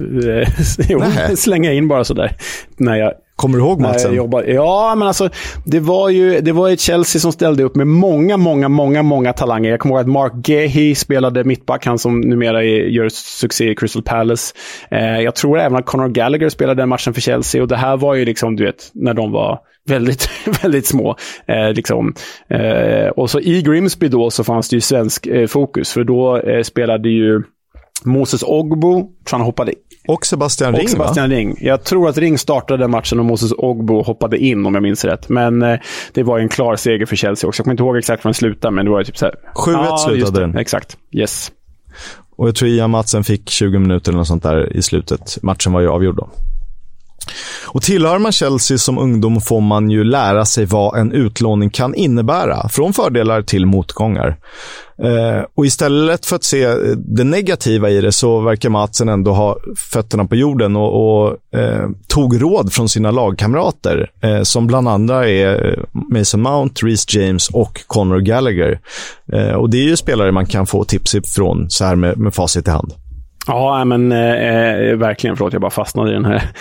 jo, 0.89 1.03
slänga 1.35 1.73
in 1.73 1.87
bara 1.87 2.03
sådär. 2.03 2.37
När 2.77 2.95
jag 2.95 3.13
Kommer 3.41 3.57
du 3.57 3.63
ihåg 3.63 3.81
matchen? 3.81 4.15
Ja, 4.47 4.95
men 4.97 5.07
alltså 5.07 5.29
det 5.65 5.79
var 5.79 6.09
ju 6.09 6.41
det 6.41 6.51
var 6.51 6.69
ett 6.69 6.79
Chelsea 6.79 7.19
som 7.19 7.31
ställde 7.31 7.63
upp 7.63 7.75
med 7.75 7.87
många, 7.87 8.37
många, 8.37 8.69
många, 8.69 9.03
många 9.03 9.33
talanger. 9.33 9.69
Jag 9.69 9.79
kommer 9.79 9.95
ihåg 9.95 10.01
att 10.01 10.07
Mark 10.07 10.47
Gehi 10.47 10.95
spelade 10.95 11.43
mittback, 11.43 11.85
han 11.85 11.99
som 11.99 12.19
numera 12.19 12.63
gör 12.63 13.09
succé 13.09 13.71
i 13.71 13.75
Crystal 13.75 14.03
Palace. 14.03 14.53
Eh, 14.91 15.19
jag 15.19 15.35
tror 15.35 15.59
även 15.59 15.77
att 15.77 15.85
Conor 15.85 16.07
Gallagher 16.07 16.49
spelade 16.49 16.81
den 16.81 16.89
matchen 16.89 17.13
för 17.13 17.21
Chelsea 17.21 17.61
och 17.61 17.67
det 17.67 17.77
här 17.77 17.97
var 17.97 18.15
ju 18.15 18.25
liksom, 18.25 18.55
du 18.55 18.65
vet, 18.65 18.91
när 18.93 19.13
de 19.13 19.31
var 19.31 19.59
väldigt, 19.87 20.29
väldigt 20.63 20.85
små. 20.85 21.15
Eh, 21.45 21.73
liksom. 21.73 22.13
eh, 22.49 23.07
och 23.07 23.29
så 23.29 23.39
i 23.39 23.61
Grimsby 23.61 24.07
då 24.07 24.29
så 24.29 24.43
fanns 24.43 24.69
det 24.69 24.75
ju 24.75 24.81
svensk 24.81 25.27
eh, 25.27 25.47
fokus, 25.47 25.93
för 25.93 26.03
då 26.03 26.37
eh, 26.37 26.63
spelade 26.63 27.09
ju 27.09 27.43
Moses 28.05 28.43
Ogbo, 28.43 28.93
tror 29.25 29.37
han 29.37 29.41
hoppade 29.41 29.73
och 30.07 30.25
Sebastian 30.25 30.75
Ring, 30.75 30.83
och 30.83 30.89
Sebastian 30.89 31.29
va? 31.29 31.35
Ring. 31.35 31.57
Jag 31.61 31.83
tror 31.83 32.09
att 32.09 32.17
Ring 32.17 32.37
startade 32.37 32.87
matchen 32.87 33.19
och 33.19 33.25
Moses 33.25 33.51
Ogbo 33.57 34.01
hoppade 34.01 34.37
in, 34.37 34.65
om 34.65 34.73
jag 34.73 34.83
minns 34.83 35.05
rätt. 35.05 35.29
Men 35.29 35.61
eh, 35.61 35.79
det 36.13 36.23
var 36.23 36.39
en 36.39 36.49
klar 36.49 36.75
seger 36.75 37.05
för 37.05 37.15
Chelsea 37.15 37.47
också. 37.47 37.59
Jag 37.59 37.65
kommer 37.65 37.73
inte 37.73 37.83
ihåg 37.83 37.97
exakt 37.97 38.25
hur 38.25 38.29
den 38.29 38.33
slutade, 38.33 38.75
men 38.75 38.85
det 38.85 38.91
var 38.91 39.03
typ 39.03 39.17
så 39.17 39.25
här... 39.25 39.35
7-1 39.55 39.73
ja, 39.73 39.97
slutade 39.97 40.39
den. 40.39 40.57
Exakt. 40.57 40.97
Yes. 41.11 41.51
Och 42.35 42.47
jag 42.47 42.55
tror 42.55 42.69
Ian 42.69 42.89
Matsen 42.89 43.23
fick 43.23 43.49
20 43.49 43.79
minuter 43.79 44.11
eller 44.11 44.17
något 44.17 44.27
sånt 44.27 44.43
där 44.43 44.75
i 44.75 44.81
slutet. 44.81 45.37
Matchen 45.41 45.73
var 45.73 45.81
ju 45.81 45.89
avgjord 45.89 46.15
då. 46.15 46.29
Och 47.65 47.81
tillhör 47.81 48.19
man 48.19 48.31
Chelsea 48.31 48.77
som 48.77 48.97
ungdom 48.97 49.41
får 49.41 49.61
man 49.61 49.89
ju 49.89 50.03
lära 50.03 50.45
sig 50.45 50.65
vad 50.65 50.99
en 50.99 51.11
utlåning 51.11 51.69
kan 51.69 51.95
innebära, 51.95 52.69
från 52.69 52.93
fördelar 52.93 53.41
till 53.41 53.65
motgångar. 53.65 54.37
Eh, 55.03 55.45
och 55.55 55.65
istället 55.65 56.25
för 56.25 56.35
att 56.35 56.43
se 56.43 56.67
det 56.95 57.23
negativa 57.23 57.89
i 57.89 58.01
det 58.01 58.11
så 58.11 58.39
verkar 58.39 58.69
Matsen 58.69 59.09
ändå 59.09 59.31
ha 59.31 59.57
fötterna 59.77 60.25
på 60.25 60.35
jorden 60.35 60.75
och, 60.75 61.23
och 61.23 61.37
eh, 61.59 61.89
tog 62.07 62.41
råd 62.41 62.73
från 62.73 62.89
sina 62.89 63.11
lagkamrater, 63.11 64.11
eh, 64.21 64.41
som 64.41 64.67
bland 64.67 64.87
andra 64.87 65.29
är 65.29 65.79
Mason 65.91 66.41
Mount, 66.41 66.85
Reece 66.85 67.15
James 67.15 67.49
och 67.49 67.81
Conor 67.87 68.19
Gallagher. 68.19 68.79
Eh, 69.33 69.53
och 69.53 69.69
det 69.69 69.77
är 69.77 69.83
ju 69.83 69.97
spelare 69.97 70.31
man 70.31 70.45
kan 70.45 70.67
få 70.67 70.83
tips 70.83 71.15
ifrån 71.15 71.69
så 71.69 71.85
här 71.85 71.95
med, 71.95 72.17
med 72.17 72.33
facit 72.33 72.67
i 72.67 72.71
hand. 72.71 72.93
Ja, 73.47 73.85
men 73.85 74.11
eh, 74.11 74.97
verkligen. 74.97 75.37
Förlåt, 75.37 75.53
jag 75.53 75.61
bara 75.61 75.71
fastnade 75.71 76.11
i 76.11 76.13
den 76.13 76.25
här 76.25 76.51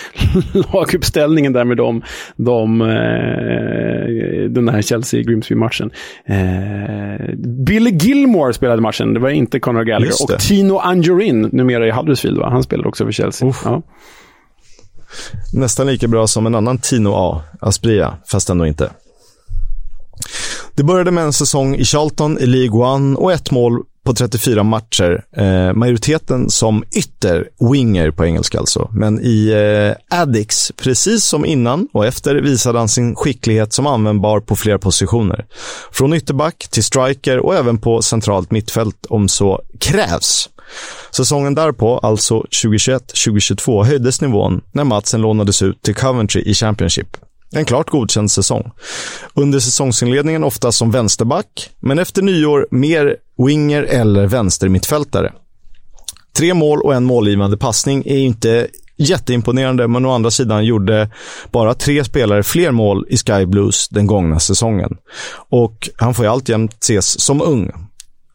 laguppställningen 0.73 1.53
där 1.53 1.63
med 1.63 1.77
dem, 1.77 2.01
de, 2.35 2.81
eh, 2.81 4.49
den 4.49 4.69
här 4.69 4.81
Chelsea-Grimsby-matchen. 4.81 5.91
Eh, 6.25 7.35
Billy 7.37 7.91
Gilmore 7.91 8.53
spelade 8.53 8.81
matchen, 8.81 9.13
det 9.13 9.19
var 9.19 9.29
inte 9.29 9.59
Conor 9.59 9.83
Gallagher. 9.83 10.13
Och 10.23 10.39
Tino 10.39 10.77
Anjorin, 10.77 11.41
numera 11.41 11.87
i 11.87 11.91
Huddersfield, 11.91 12.37
va? 12.37 12.49
han 12.49 12.63
spelade 12.63 12.89
också 12.89 13.05
för 13.05 13.11
Chelsea. 13.11 13.53
Ja. 13.65 13.81
Nästan 15.53 15.87
lika 15.87 16.07
bra 16.07 16.27
som 16.27 16.45
en 16.45 16.55
annan 16.55 16.77
Tino 16.77 17.11
A, 17.13 17.41
Aspria, 17.59 18.13
fast 18.31 18.49
ändå 18.49 18.65
inte. 18.65 18.89
Det 20.75 20.83
började 20.83 21.11
med 21.11 21.23
en 21.23 21.33
säsong 21.33 21.75
i 21.75 21.83
Charlton 21.83 22.37
i 22.39 22.45
League 22.45 22.81
One 22.81 23.15
och 23.15 23.33
ett 23.33 23.51
mål 23.51 23.83
på 24.05 24.13
34 24.13 24.63
matcher. 24.63 25.23
Eh, 25.37 25.73
majoriteten 25.73 26.49
som 26.49 26.83
ytter, 26.95 27.49
winger 27.71 28.11
på 28.11 28.25
engelska 28.25 28.59
alltså. 28.59 28.89
Men 28.93 29.19
i 29.23 29.49
eh, 29.49 30.19
Addix, 30.19 30.71
precis 30.77 31.23
som 31.23 31.45
innan 31.45 31.87
och 31.93 32.05
efter, 32.05 32.35
visade 32.35 32.79
han 32.79 32.89
sin 32.89 33.15
skicklighet 33.15 33.73
som 33.73 33.87
användbar 33.87 34.39
på 34.39 34.55
flera 34.55 34.79
positioner. 34.79 35.45
Från 35.91 36.13
ytterback 36.13 36.67
till 36.71 36.83
striker 36.83 37.39
och 37.39 37.55
även 37.55 37.77
på 37.77 38.01
centralt 38.01 38.51
mittfält 38.51 39.05
om 39.09 39.29
så 39.29 39.61
krävs. 39.79 40.49
Säsongen 41.11 41.55
därpå, 41.55 41.97
alltså 41.97 42.41
2021-2022, 42.41 43.83
höjdes 43.83 44.21
nivån 44.21 44.61
när 44.71 44.83
Matsen 44.83 45.21
lånades 45.21 45.61
ut 45.61 45.81
till 45.81 45.95
Coventry 45.95 46.41
i 46.41 46.53
Championship. 46.53 47.17
En 47.55 47.65
klart 47.65 47.89
godkänd 47.89 48.31
säsong. 48.31 48.71
Under 49.33 49.59
säsongsinledningen 49.59 50.43
ofta 50.43 50.71
som 50.71 50.91
vänsterback, 50.91 51.69
men 51.79 51.99
efter 51.99 52.21
nyår 52.21 52.67
mer 52.71 53.15
winger 53.45 53.83
eller 53.83 54.27
vänstermittfältare. 54.27 55.33
Tre 56.37 56.53
mål 56.53 56.81
och 56.81 56.93
en 56.93 57.03
målgivande 57.03 57.57
passning 57.57 58.03
är 58.05 58.17
inte 58.17 58.67
jätteimponerande, 58.97 59.87
men 59.87 60.05
å 60.05 60.11
andra 60.11 60.31
sidan 60.31 60.65
gjorde 60.65 61.09
bara 61.51 61.73
tre 61.73 62.03
spelare 62.03 62.43
fler 62.43 62.71
mål 62.71 63.05
i 63.09 63.17
Sky 63.17 63.45
Blues 63.45 63.89
den 63.89 64.07
gångna 64.07 64.39
säsongen. 64.39 64.97
Och 65.49 65.89
han 65.97 66.13
får 66.13 66.25
ju 66.25 66.31
alltjämt 66.31 66.83
ses 66.83 67.21
som 67.21 67.41
ung. 67.41 67.71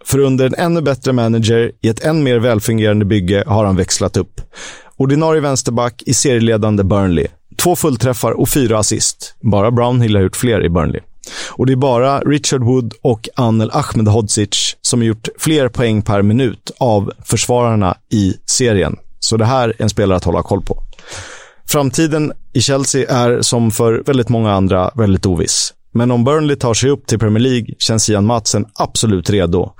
För 0.05 0.19
under 0.19 0.47
en 0.47 0.55
ännu 0.55 0.81
bättre 0.81 1.13
manager 1.13 1.73
i 1.81 1.89
ett 1.89 2.05
än 2.05 2.23
mer 2.23 2.39
välfungerande 2.39 3.05
bygge 3.05 3.45
har 3.47 3.65
han 3.65 3.77
växlat 3.77 4.17
upp. 4.17 4.41
Ordinarie 4.97 5.41
vänsterback 5.41 6.03
i 6.07 6.15
serieledande 6.15 6.85
Burnley. 6.85 7.27
Två 7.57 7.77
fullträffar 7.77 8.33
och 8.33 8.49
fyra 8.49 8.79
assist. 8.79 9.35
Bara 9.41 9.71
Brownhill 9.71 10.17
har 10.17 10.23
gjort 10.23 10.37
fler 10.37 10.65
i 10.65 10.69
Burnley. 10.69 11.01
Och 11.51 11.67
det 11.67 11.73
är 11.73 11.77
bara 11.77 12.21
Richard 12.21 12.63
Wood 12.63 12.95
och 13.03 13.29
Anel 13.35 13.71
Ahmedhodzic 13.73 14.77
som 14.83 15.01
har 15.01 15.07
gjort 15.07 15.29
fler 15.39 15.69
poäng 15.69 16.03
per 16.03 16.23
minut 16.23 16.71
av 16.79 17.13
försvararna 17.25 17.97
i 18.13 18.35
serien. 18.47 18.97
Så 19.21 19.37
det 19.37 19.45
här 19.45 19.69
är 19.69 19.83
en 19.83 19.91
spelare 19.91 20.17
att 20.17 20.25
hålla 20.25 20.43
koll 20.43 20.63
på. 20.63 20.83
Framtiden 21.69 22.33
i 22.53 22.61
Chelsea 22.61 23.11
är 23.11 23.43
som 23.43 23.71
för 23.71 24.03
väldigt 24.07 24.29
många 24.29 24.53
andra 24.53 24.91
väldigt 24.95 25.27
oviss. 25.27 25.73
Men 25.93 26.11
om 26.11 26.25
Burnley 26.25 26.57
tar 26.57 26.75
sig 26.75 26.91
upp 26.91 27.07
till 27.07 27.19
Premier 27.19 27.43
League 27.43 27.67
känns 27.79 28.11
Ian 28.11 28.27
Matsen 28.27 28.67
absolut 28.75 29.31
redo. 29.31 29.73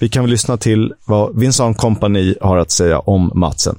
Vi 0.00 0.08
kan 0.08 0.22
väl 0.24 0.30
lyssna 0.30 0.56
till 0.56 0.92
vad 1.06 1.38
Vincent 1.38 1.78
Company 1.78 2.34
har 2.40 2.56
att 2.56 2.70
säga 2.70 2.98
om 2.98 3.32
Matsen. 3.34 3.76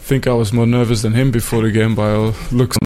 I 0.00 0.08
think 0.08 0.26
I 0.26 0.30
was 0.30 0.52
more 0.52 0.66
nervous 0.66 1.02
than 1.02 1.14
him 1.14 1.30
before 1.30 1.70
the 1.70 1.78
game 1.78 1.94
by 1.94 2.02
all 2.02 2.32
looks. 2.58 2.76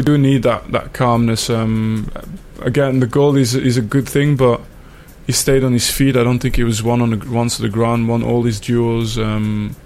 We 0.00 0.04
do 0.04 0.16
need 0.16 0.44
that 0.44 0.72
that 0.72 0.94
calmness. 0.94 1.50
Um, 1.50 2.10
again, 2.62 3.00
the 3.00 3.06
goal 3.06 3.36
is 3.36 3.54
is 3.54 3.76
a 3.76 3.82
good 3.82 4.08
thing, 4.08 4.34
but 4.34 4.62
he 5.26 5.32
stayed 5.32 5.62
on 5.62 5.74
his 5.74 5.90
feet. 5.90 6.16
I 6.16 6.24
don't 6.24 6.38
think 6.38 6.56
he 6.56 6.64
was 6.64 6.82
one 6.82 7.02
on 7.02 7.10
the 7.10 7.30
once 7.30 7.56
to 7.56 7.62
the 7.62 7.68
ground, 7.68 8.08
won 8.08 8.22
all 8.22 8.44
his 8.44 8.60
duels, 8.60 9.18
um, 9.18 9.76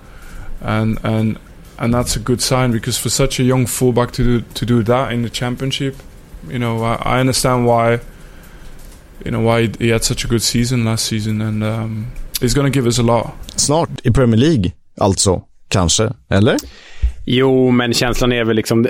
and 0.60 1.00
and 1.02 1.36
and 1.80 1.92
that's 1.92 2.14
a 2.14 2.20
good 2.20 2.40
sign 2.40 2.70
because 2.70 2.96
for 2.96 3.10
such 3.10 3.40
a 3.40 3.42
young 3.42 3.66
fullback 3.66 4.12
to 4.12 4.22
do 4.22 4.40
to 4.54 4.64
do 4.64 4.84
that 4.84 5.12
in 5.12 5.22
the 5.22 5.30
championship, 5.30 5.96
you 6.46 6.60
know, 6.60 6.84
I, 6.84 7.16
I 7.16 7.20
understand 7.20 7.66
why. 7.66 7.98
You 9.24 9.30
know 9.32 9.40
why 9.40 9.68
he 9.80 9.88
had 9.88 10.04
such 10.04 10.24
a 10.24 10.28
good 10.28 10.42
season 10.42 10.84
last 10.84 11.06
season, 11.06 11.42
and 11.42 11.64
um, 11.64 12.06
he's 12.40 12.54
going 12.54 12.72
to 12.72 12.78
give 12.78 12.86
us 12.86 12.98
a 12.98 13.02
lot. 13.02 13.34
Snart 13.56 13.88
i 14.04 14.10
Premier 14.10 14.36
League, 14.36 14.72
alltså. 15.00 15.42
Kanske, 15.68 16.12
eller? 16.28 16.56
Jo, 17.26 17.70
men 17.70 17.92
känslan 17.92 18.32
är 18.32 18.44
väl 18.44 18.56
liksom... 18.56 18.86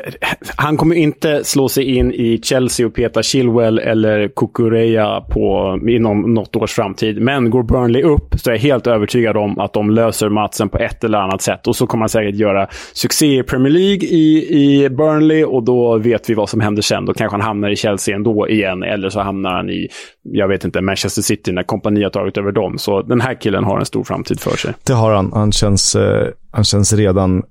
Han 0.56 0.76
kommer 0.76 0.94
inte 0.94 1.44
slå 1.44 1.68
sig 1.68 1.96
in 1.96 2.12
i 2.12 2.40
Chelsea 2.42 2.86
och 2.86 2.94
peta 2.94 3.22
Chilwell 3.22 3.78
eller 3.78 4.28
Kukureya 4.28 5.20
på, 5.20 5.78
inom 5.88 6.34
något 6.34 6.56
års 6.56 6.72
framtid. 6.72 7.22
Men 7.22 7.50
går 7.50 7.62
Burnley 7.62 8.02
upp 8.02 8.34
så 8.38 8.50
är 8.50 8.54
jag 8.54 8.60
helt 8.60 8.86
övertygad 8.86 9.36
om 9.36 9.58
att 9.58 9.72
de 9.72 9.90
löser 9.90 10.28
matchen 10.28 10.68
på 10.68 10.78
ett 10.78 11.04
eller 11.04 11.18
annat 11.18 11.42
sätt. 11.42 11.66
Och 11.66 11.76
så 11.76 11.86
kommer 11.86 12.02
han 12.02 12.08
säkert 12.08 12.34
göra 12.34 12.68
succé 12.92 13.38
i 13.38 13.42
Premier 13.42 13.72
League 13.72 14.08
i, 14.08 14.46
i 14.50 14.88
Burnley 14.90 15.44
och 15.44 15.64
då 15.64 15.98
vet 15.98 16.30
vi 16.30 16.34
vad 16.34 16.48
som 16.48 16.60
händer 16.60 16.82
sen. 16.82 17.04
Då 17.04 17.14
kanske 17.14 17.34
han 17.34 17.46
hamnar 17.46 17.70
i 17.70 17.76
Chelsea 17.76 18.16
ändå 18.16 18.48
igen, 18.48 18.82
eller 18.82 19.08
så 19.08 19.20
hamnar 19.20 19.50
han 19.50 19.70
i, 19.70 19.88
jag 20.22 20.48
vet 20.48 20.64
inte, 20.64 20.80
Manchester 20.80 21.22
City 21.22 21.52
när 21.52 21.62
kompani 21.62 22.02
har 22.02 22.10
tagit 22.10 22.38
över 22.38 22.52
dem. 22.52 22.78
Så 22.78 23.02
den 23.02 23.20
här 23.20 23.34
killen 23.40 23.64
har 23.64 23.78
en 23.78 23.86
stor 23.86 24.04
framtid 24.04 24.40
för 24.40 24.56
sig. 24.56 24.74
Det 24.86 24.92
har 24.92 25.12
han. 25.12 25.32
Han 25.32 25.52
känns, 25.52 25.96
eh, 25.96 26.28
han 26.50 26.64
känns 26.64 26.92
redan 26.92 27.42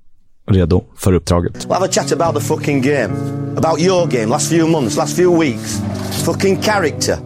redo 0.50 0.84
för 0.96 1.12
uppdraget. 1.12 1.66
We'll 1.66 1.74
have 1.74 1.86
a 1.86 1.92
chat 1.92 2.12
about 2.12 2.34
the 2.34 2.48
fucking 2.48 2.82
game. 2.82 3.10
About 3.56 3.80
your 3.80 4.06
game, 4.06 4.26
last 4.26 4.50
few 4.50 4.70
months, 4.70 4.96
last 4.96 5.16
few 5.16 5.40
weeks. 5.40 5.80
Fucking 6.24 6.62
character. 6.62 7.18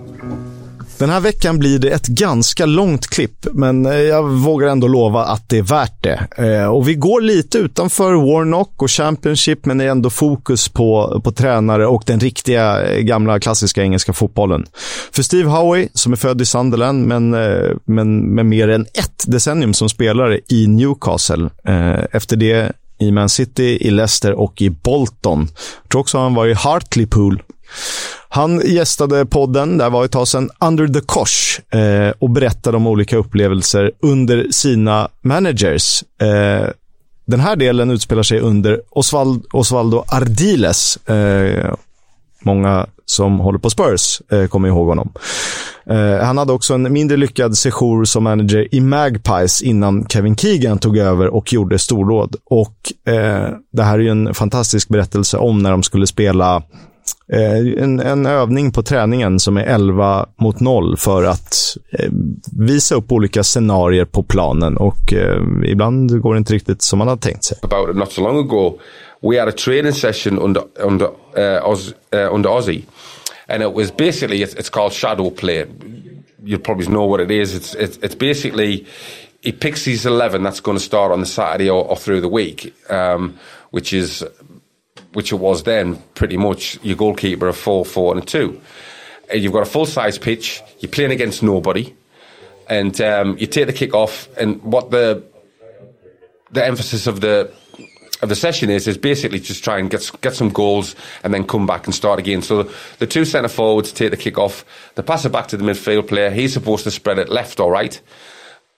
Den 0.98 1.10
här 1.10 1.20
veckan 1.20 1.58
blir 1.58 1.78
det 1.78 1.88
ett 1.88 2.06
ganska 2.06 2.66
långt 2.66 3.06
klipp, 3.06 3.46
men 3.52 3.86
eh, 3.86 3.92
jag 3.92 4.22
vågar 4.28 4.68
ändå 4.68 4.88
lova 4.88 5.24
att 5.24 5.48
det 5.48 5.58
är 5.58 5.62
värt 5.62 6.02
det. 6.02 6.26
Eh, 6.36 6.66
och 6.66 6.88
vi 6.88 6.94
går 6.94 7.20
lite 7.20 7.58
utanför 7.58 8.12
Warnock 8.14 8.82
och 8.82 8.90
Championship, 8.90 9.66
men 9.66 9.78
det 9.78 9.84
är 9.84 9.88
ändå 9.88 10.10
fokus 10.10 10.68
på, 10.68 11.20
på 11.24 11.32
tränare 11.32 11.86
och 11.86 12.02
den 12.06 12.20
riktiga 12.20 12.82
eh, 12.82 13.00
gamla 13.00 13.40
klassiska 13.40 13.82
engelska 13.82 14.12
fotbollen. 14.12 14.66
För 15.12 15.22
Steve 15.22 15.50
Howie, 15.50 15.88
som 15.94 16.12
är 16.12 16.16
född 16.16 16.40
i 16.40 16.44
Sunderland, 16.44 17.06
men, 17.06 17.30
men 17.84 18.34
med 18.34 18.46
mer 18.46 18.68
än 18.68 18.82
ett 18.82 19.24
decennium 19.26 19.74
som 19.74 19.88
spelare 19.88 20.40
i 20.48 20.66
Newcastle. 20.66 21.50
Efter 22.12 22.36
det 22.36 22.72
i 22.98 23.10
Man 23.10 23.28
City, 23.28 23.78
i 23.80 23.90
Leicester 23.90 24.32
och 24.32 24.62
i 24.62 24.70
Bolton. 24.70 25.48
Jag 25.82 25.90
tror 25.90 26.00
också 26.00 26.18
han 26.18 26.34
var 26.34 26.46
i 26.46 26.54
Hartlepool. 26.54 27.42
Han 28.28 28.62
gästade 28.64 29.26
podden, 29.26 29.78
där 29.78 29.90
var 29.90 30.04
ett 30.04 30.12
tag 30.12 30.28
sedan, 30.28 30.50
Under 30.60 30.88
the 30.88 31.00
Kosh 31.00 31.60
eh, 31.80 32.12
och 32.18 32.30
berättade 32.30 32.76
om 32.76 32.86
olika 32.86 33.16
upplevelser 33.16 33.92
under 34.00 34.46
sina 34.50 35.08
managers. 35.20 36.04
Eh, 36.20 36.68
den 37.24 37.40
här 37.40 37.56
delen 37.56 37.90
utspelar 37.90 38.22
sig 38.22 38.40
under 38.40 38.80
Osvald, 38.90 39.46
Osvaldo 39.52 40.04
Ardiles. 40.06 40.96
Eh, 40.96 41.74
många 42.42 42.86
som 43.04 43.40
håller 43.40 43.58
på 43.58 43.70
Spurs 43.70 44.22
eh, 44.32 44.46
kommer 44.46 44.68
ihåg 44.68 44.88
honom. 44.88 45.12
Eh, 45.90 46.24
han 46.24 46.38
hade 46.38 46.52
också 46.52 46.74
en 46.74 46.92
mindre 46.92 47.16
lyckad 47.16 47.56
sejour 47.56 48.04
som 48.04 48.24
manager 48.24 48.74
i 48.74 48.80
Magpies 48.80 49.62
innan 49.62 50.06
Kevin 50.08 50.36
Keegan 50.36 50.78
tog 50.78 50.98
över 50.98 51.26
och 51.34 51.52
gjorde 51.52 51.78
storråd. 51.78 52.36
Och 52.44 53.12
eh, 53.12 53.48
det 53.72 53.82
här 53.82 53.94
är 53.94 54.02
ju 54.02 54.08
en 54.08 54.34
fantastisk 54.34 54.88
berättelse 54.88 55.36
om 55.36 55.62
när 55.62 55.70
de 55.70 55.82
skulle 55.82 56.06
spela 56.06 56.62
eh, 57.32 57.82
en, 57.82 58.00
en, 58.00 58.26
övning 58.26 58.72
på 58.72 58.82
träningen 58.82 59.40
som 59.40 59.56
är 59.56 59.64
11 59.64 60.26
mot 60.40 60.60
0 60.60 60.96
för 60.96 61.24
att 61.24 61.54
eh, 61.92 62.10
visa 62.58 62.94
upp 62.94 63.12
olika 63.12 63.42
scenarier 63.42 64.04
på 64.04 64.22
planen 64.22 64.76
och 64.76 65.12
eh, 65.12 65.42
ibland 65.64 66.22
går 66.22 66.34
det 66.34 66.38
inte 66.38 66.54
riktigt 66.54 66.82
som 66.82 66.98
man 66.98 67.08
hade 67.08 67.22
tänkt 67.22 67.44
sig. 67.44 67.58
About 67.62 67.96
not 67.96 68.12
so 68.12 68.22
long 68.22 68.38
ago 68.38 68.78
we 69.20 69.38
had 69.40 69.48
a 69.48 69.52
training 69.52 69.92
session 69.92 70.38
under 70.38 70.62
under 70.78 71.06
uh, 71.38 71.70
Oz, 71.70 71.94
uh, 72.14 72.34
under 72.34 72.50
Aussie 72.50 72.82
and 73.48 73.62
it 73.62 73.72
was 73.72 73.90
basically 73.90 74.42
it's, 74.42 74.54
it's 74.54 74.70
called 74.70 74.92
shadow 74.92 75.30
play. 75.30 75.66
You 76.44 76.58
probably 76.58 76.86
know 76.86 77.04
what 77.04 77.20
it 77.20 77.30
is. 77.30 77.54
It's 77.54 77.74
it's, 77.74 77.96
it's 77.98 78.14
basically 78.14 78.86
he 79.40 79.52
picks 79.52 79.84
his 79.84 80.04
11 80.04 80.42
that's 80.42 80.60
going 80.60 80.76
to 80.76 80.82
start 80.82 81.12
on 81.12 81.20
the 81.20 81.26
Saturday 81.26 81.70
or, 81.70 81.84
or 81.84 81.96
through 81.96 82.20
the 82.20 82.28
week, 82.28 82.74
um, 82.90 83.38
which 83.70 83.92
is 83.92 84.24
which 85.12 85.32
it 85.32 85.36
was 85.36 85.62
then 85.62 85.96
pretty 86.14 86.36
much 86.36 86.78
your 86.82 86.96
goalkeeper 86.96 87.48
of 87.48 87.56
four, 87.56 87.84
four, 87.84 88.14
and 88.14 88.22
a 88.22 88.26
two. 88.26 88.60
Uh, 89.32 89.36
You've 89.36 89.52
got 89.52 89.62
a 89.62 89.70
full 89.70 89.86
size 89.86 90.18
pitch. 90.18 90.62
You're 90.80 90.90
playing 90.90 91.12
against 91.12 91.42
nobody, 91.42 91.94
and 92.68 93.00
um, 93.00 93.38
you 93.38 93.46
take 93.46 93.66
the 93.66 93.72
kick 93.72 93.94
off. 93.94 94.28
And 94.36 94.62
what 94.62 94.90
the 94.90 95.24
the 96.50 96.64
emphasis 96.64 97.06
of 97.06 97.20
the 97.20 97.52
of 98.20 98.28
the 98.28 98.36
session 98.36 98.70
is 98.70 98.86
is 98.86 98.98
basically 98.98 99.38
just 99.38 99.62
try 99.62 99.78
and 99.78 99.90
get 99.90 100.10
get 100.20 100.34
some 100.34 100.50
goals 100.50 100.96
and 101.22 101.32
then 101.32 101.46
come 101.46 101.66
back 101.66 101.86
and 101.86 101.94
start 101.94 102.18
again. 102.18 102.42
So 102.42 102.64
the, 102.64 102.74
the 102.98 103.06
two 103.06 103.24
centre 103.24 103.48
forwards 103.48 103.92
take 103.92 104.10
the 104.10 104.16
kick 104.16 104.38
off. 104.38 104.64
They 104.94 105.02
pass 105.02 105.24
it 105.24 105.30
back 105.30 105.48
to 105.48 105.56
the 105.56 105.64
midfield 105.64 106.08
player. 106.08 106.30
He's 106.30 106.52
supposed 106.52 106.84
to 106.84 106.90
spread 106.90 107.18
it 107.18 107.28
left 107.28 107.60
or 107.60 107.70
right. 107.70 108.00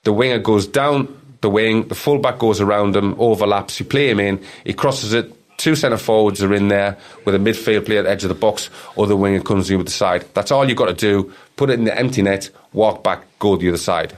The 0.05 0.13
winger 0.13 0.39
goes 0.39 0.67
down 0.67 1.17
the 1.41 1.51
wing. 1.51 1.89
The 1.89 1.95
fullback 1.95 2.39
goes 2.39 2.61
around 2.61 2.97
him, 2.97 3.15
overlaps. 3.19 3.81
You 3.81 3.87
play 3.87 4.11
him 4.11 4.21
in. 4.21 4.43
He 4.65 4.73
crosses 4.73 5.13
it. 5.13 5.33
Two 5.57 5.75
centre 5.75 5.99
forwards 5.99 6.43
are 6.43 6.55
in 6.55 6.69
there 6.69 6.97
with 7.27 7.35
a 7.35 7.39
midfield 7.39 7.85
player 7.85 7.99
at 7.99 8.05
the 8.05 8.11
edge 8.11 8.25
of 8.25 8.31
the 8.31 8.35
box, 8.35 8.71
or 8.97 9.07
the 9.07 9.17
winger 9.17 9.43
comes 9.43 9.71
in 9.71 9.77
with 9.77 9.87
the 9.87 9.93
side. 9.93 10.25
That's 10.33 10.51
all 10.51 10.67
you've 10.67 10.79
got 10.79 10.87
to 10.87 10.95
do. 10.95 11.35
Put 11.57 11.69
it 11.69 11.79
in 11.79 11.85
the 11.85 11.95
empty 11.97 12.23
net, 12.23 12.49
walk 12.73 13.05
back, 13.05 13.25
go 13.39 13.57
the 13.57 13.69
other 13.69 13.77
side. 13.77 14.17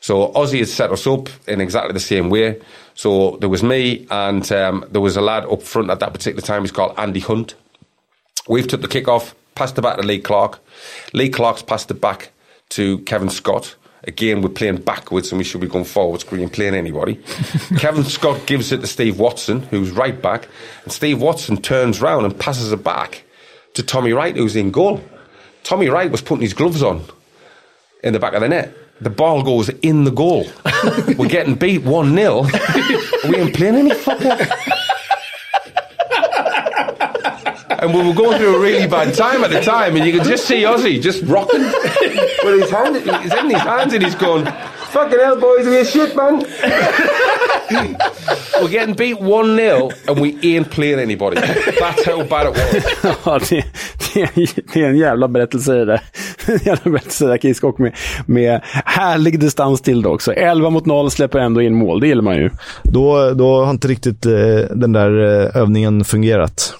So 0.00 0.32
Aussie 0.32 0.60
has 0.60 0.72
set 0.72 0.90
us 0.90 1.06
up 1.06 1.28
in 1.46 1.60
exactly 1.60 1.92
the 1.92 2.00
same 2.00 2.30
way. 2.30 2.60
So 2.94 3.36
there 3.40 3.48
was 3.48 3.62
me 3.62 4.06
and 4.10 4.50
um, 4.52 4.84
there 4.90 5.00
was 5.00 5.16
a 5.16 5.20
lad 5.20 5.44
up 5.44 5.62
front 5.62 5.90
at 5.90 6.00
that 6.00 6.12
particular 6.12 6.42
time. 6.42 6.62
He's 6.62 6.70
called 6.70 6.94
Andy 6.96 7.20
Hunt. 7.20 7.54
We've 8.48 8.66
took 8.66 8.82
the 8.82 8.88
kick 8.88 9.08
off, 9.08 9.34
passed 9.54 9.76
it 9.78 9.82
back 9.82 9.96
to 9.96 10.02
Lee 10.02 10.20
Clark. 10.20 10.60
Lee 11.12 11.28
Clark's 11.28 11.62
passed 11.62 11.90
it 11.90 12.00
back 12.00 12.30
to 12.70 12.98
Kevin 13.00 13.30
Scott. 13.30 13.74
Again, 14.06 14.42
we're 14.42 14.50
playing 14.50 14.82
backwards 14.82 15.32
and 15.32 15.38
we 15.38 15.44
should 15.44 15.62
be 15.62 15.66
going 15.66 15.86
forwards 15.86 16.24
because 16.24 16.36
we 16.36 16.42
ain't 16.42 16.52
playing 16.52 16.74
anybody. 16.74 17.14
Kevin 17.78 18.04
Scott 18.04 18.46
gives 18.46 18.70
it 18.70 18.82
to 18.82 18.86
Steve 18.86 19.18
Watson, 19.18 19.62
who's 19.62 19.90
right 19.90 20.20
back, 20.20 20.46
and 20.84 20.92
Steve 20.92 21.20
Watson 21.22 21.56
turns 21.56 22.02
round 22.02 22.26
and 22.26 22.38
passes 22.38 22.70
it 22.70 22.84
back 22.84 23.24
to 23.72 23.82
Tommy 23.82 24.12
Wright, 24.12 24.36
who's 24.36 24.56
in 24.56 24.70
goal. 24.70 25.02
Tommy 25.62 25.88
Wright 25.88 26.10
was 26.10 26.20
putting 26.20 26.42
his 26.42 26.52
gloves 26.52 26.82
on 26.82 27.02
in 28.02 28.12
the 28.12 28.20
back 28.20 28.34
of 28.34 28.42
the 28.42 28.48
net. 28.48 28.76
The 29.04 29.10
ball 29.10 29.42
goes 29.42 29.68
in 29.68 30.04
the 30.04 30.10
goal. 30.10 30.46
We're 31.18 31.28
getting 31.28 31.56
beat 31.56 31.82
1 31.82 32.16
0. 32.16 32.42
We 33.28 33.36
ain't 33.36 33.54
playing 33.54 33.74
any 33.74 33.90
fucker. 33.90 34.40
And 37.80 37.92
we 37.92 38.02
were 38.02 38.14
going 38.14 38.38
through 38.38 38.56
a 38.56 38.58
really 38.58 38.86
bad 38.86 39.14
time 39.14 39.44
at 39.44 39.50
the 39.50 39.60
time, 39.60 39.94
and 39.94 40.06
you 40.06 40.12
could 40.12 40.26
just 40.26 40.46
see 40.46 40.62
Ozzy 40.62 41.02
just 41.02 41.22
rocking 41.24 41.60
with 42.44 42.62
his 42.62 42.70
hand, 42.70 42.96
he's 42.96 43.34
in 43.34 43.50
his 43.50 43.60
hands, 43.60 43.92
and 43.92 44.02
he's 44.02 44.14
going, 44.14 44.46
"Fucking 44.94 45.18
hell, 45.24 45.36
boys, 45.40 45.66
we're 45.66 45.84
shit, 45.84 46.16
man." 46.16 46.44
we're 48.62 48.68
getting 48.68 48.94
beat 48.94 49.20
one 49.20 49.56
0 49.56 49.90
and 50.08 50.18
we 50.20 50.28
ain't 50.42 50.70
playing 50.70 51.00
anybody. 51.00 51.36
That's 51.80 52.04
how 52.06 52.22
bad 52.24 52.46
it 52.46 52.54
was. 52.56 53.16
Ja, 53.24 53.38
det, 53.50 53.64
det, 54.14 54.20
är- 54.22 54.72
det 54.74 54.80
är 54.82 54.88
en 54.88 54.96
jävla 54.96 55.28
berättelse 55.28 55.72
det 55.72 55.84
där. 55.84 56.00
En 56.46 56.58
jävla 56.64 56.90
berättelse 56.90 57.26
där, 57.26 57.38
Kisk, 57.38 57.64
och 57.64 57.80
med, 57.80 57.92
med 58.26 58.60
härlig 58.84 59.40
distans 59.40 59.80
till 59.80 60.02
det 60.02 60.08
också. 60.08 60.32
11 60.32 60.70
mot 60.70 60.86
0 60.86 61.10
släpper 61.10 61.38
ändå 61.38 61.62
in 61.62 61.74
mål, 61.74 62.00
det 62.00 62.06
gillar 62.06 62.22
man 62.22 62.36
ju. 62.36 62.50
Då, 62.82 63.30
då 63.30 63.64
har 63.64 63.70
inte 63.70 63.88
riktigt 63.88 64.26
eh, 64.26 64.32
den 64.70 64.92
där 64.92 65.42
eh, 65.44 65.56
övningen 65.62 66.04
fungerat. 66.04 66.74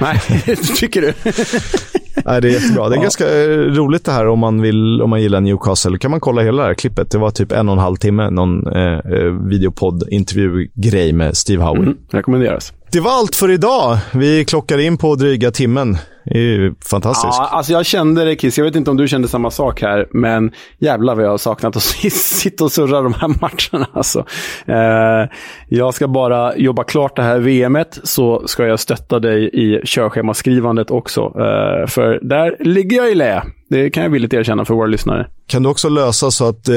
Nej, 0.00 0.20
tycker 0.76 1.00
du? 1.00 1.12
Nej, 2.24 2.40
det 2.40 2.48
är 2.48 2.52
jättebra. 2.52 2.88
Det 2.88 2.96
är 2.96 3.02
ganska 3.02 3.42
eh, 3.42 3.58
roligt 3.58 4.04
det 4.04 4.12
här 4.12 4.26
om 4.28 4.38
man, 4.38 4.60
vill, 4.60 5.02
om 5.02 5.10
man 5.10 5.22
gillar 5.22 5.40
Newcastle. 5.40 5.98
kan 5.98 6.10
man 6.10 6.20
kolla 6.20 6.42
hela 6.42 6.62
det 6.62 6.68
här 6.68 6.74
klippet. 6.74 7.10
Det 7.10 7.18
var 7.18 7.30
typ 7.30 7.52
en 7.52 7.68
och 7.68 7.72
en 7.72 7.78
halv 7.78 7.96
timme, 7.96 8.30
någon 8.30 8.66
eh, 8.66 8.82
eh, 8.82 9.48
videopodd, 9.48 10.08
intervju-grej 10.10 11.12
med 11.12 11.36
Steve 11.36 11.62
Howe. 11.64 11.78
Mm, 11.78 11.96
rekommenderas. 12.10 12.72
Det 12.92 13.00
var 13.00 13.10
allt 13.10 13.36
för 13.36 13.50
idag. 13.50 13.98
Vi 14.12 14.44
klockar 14.44 14.78
in 14.78 14.98
på 14.98 15.14
dryga 15.14 15.50
timmen. 15.50 15.96
Det 16.24 16.38
är 16.38 16.42
ju 16.42 16.74
fantastiskt. 16.90 17.38
Ja, 17.38 17.48
alltså 17.52 17.72
jag 17.72 17.86
kände 17.86 18.24
det 18.24 18.36
Kiss, 18.36 18.58
jag 18.58 18.64
vet 18.64 18.76
inte 18.76 18.90
om 18.90 18.96
du 18.96 19.08
kände 19.08 19.28
samma 19.28 19.50
sak 19.50 19.82
här, 19.82 20.06
men 20.10 20.52
jävlar 20.78 21.14
vad 21.14 21.24
jag 21.24 21.30
har 21.30 21.38
saknat 21.38 21.76
att 21.76 21.82
sitta 22.12 22.64
och 22.64 22.72
surra 22.72 23.02
de 23.02 23.14
här 23.14 23.28
matcherna. 23.28 23.88
Alltså. 23.92 24.24
Eh, 24.66 25.30
jag 25.68 25.94
ska 25.94 26.08
bara 26.08 26.56
jobba 26.56 26.84
klart 26.84 27.16
det 27.16 27.22
här 27.22 27.38
VMet, 27.38 28.00
så 28.02 28.42
ska 28.46 28.66
jag 28.66 28.80
stötta 28.80 29.18
dig 29.18 29.50
i 29.52 29.80
körschemaskrivandet 29.84 30.90
också. 30.90 31.20
Eh, 31.20 31.86
för 31.86 32.28
där 32.28 32.56
ligger 32.60 32.96
jag 32.96 33.12
i 33.12 33.14
lä. 33.14 33.42
Det 33.70 33.90
kan 33.90 34.02
jag 34.02 34.10
villigt 34.10 34.34
erkänna 34.34 34.64
för 34.64 34.74
våra 34.74 34.86
lyssnare. 34.86 35.26
Kan 35.46 35.62
du 35.62 35.68
också 35.68 35.88
lösa 35.88 36.30
så 36.30 36.48
att 36.48 36.68
eh, 36.68 36.74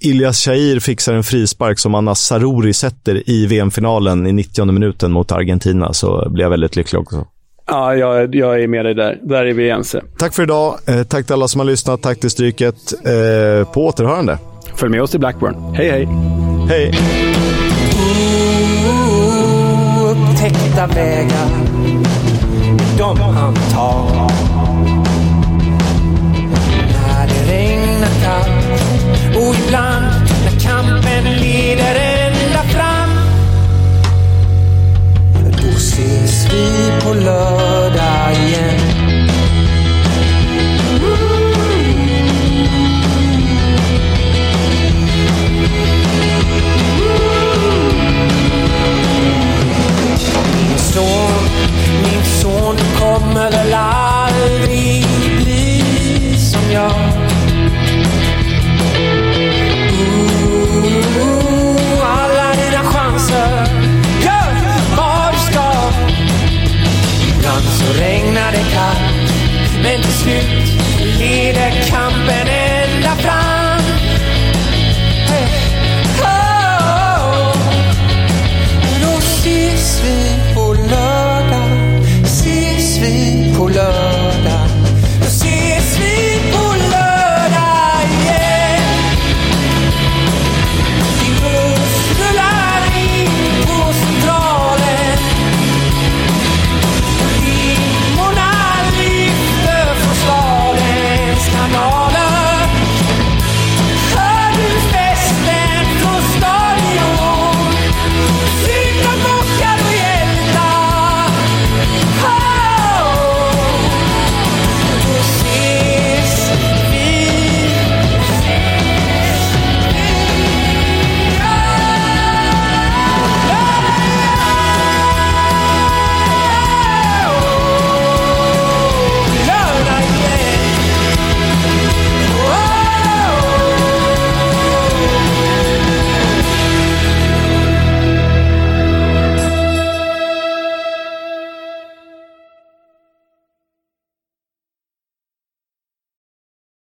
Ilyas 0.00 0.44
Shahir 0.44 0.80
fixar 0.80 1.14
en 1.14 1.22
frispark 1.22 1.78
som 1.78 1.94
Anna 1.94 2.14
Saruri 2.14 2.72
sätter 2.72 3.30
i 3.30 3.46
VM-finalen 3.46 4.26
i 4.26 4.32
90 4.32 4.64
minuten 4.64 5.12
mot 5.12 5.32
Argentina 5.32 5.92
så 5.92 6.28
blir 6.30 6.44
jag 6.44 6.50
väldigt 6.50 6.76
lycklig 6.76 7.00
också. 7.00 7.26
Ja, 7.66 7.94
jag, 7.94 8.34
jag 8.34 8.62
är 8.62 8.68
med 8.68 8.84
dig 8.84 8.94
där. 8.94 9.18
Där 9.22 9.44
är 9.44 9.52
vi 9.52 9.70
ense. 9.70 10.02
Tack 10.18 10.34
för 10.34 10.42
idag. 10.42 10.78
Eh, 10.86 11.02
tack 11.02 11.26
till 11.26 11.34
alla 11.34 11.48
som 11.48 11.60
har 11.60 11.66
lyssnat. 11.66 12.02
Tack 12.02 12.20
till 12.20 12.30
Stryket. 12.30 12.92
Eh, 12.92 13.72
på 13.72 13.86
återhörande. 13.86 14.38
Följ 14.74 14.90
med 14.90 15.02
oss 15.02 15.10
till 15.10 15.20
Blackburn. 15.20 15.74
Hej, 15.74 15.90
hej! 15.90 16.08
Hej! 16.68 16.92
upptäckta 20.06 20.86
vägar 20.86 21.48
de 22.98 23.20
han 23.20 23.54
tar 23.54 24.55
people 36.56 37.14
love. 37.16 37.75
shit. 70.26 70.55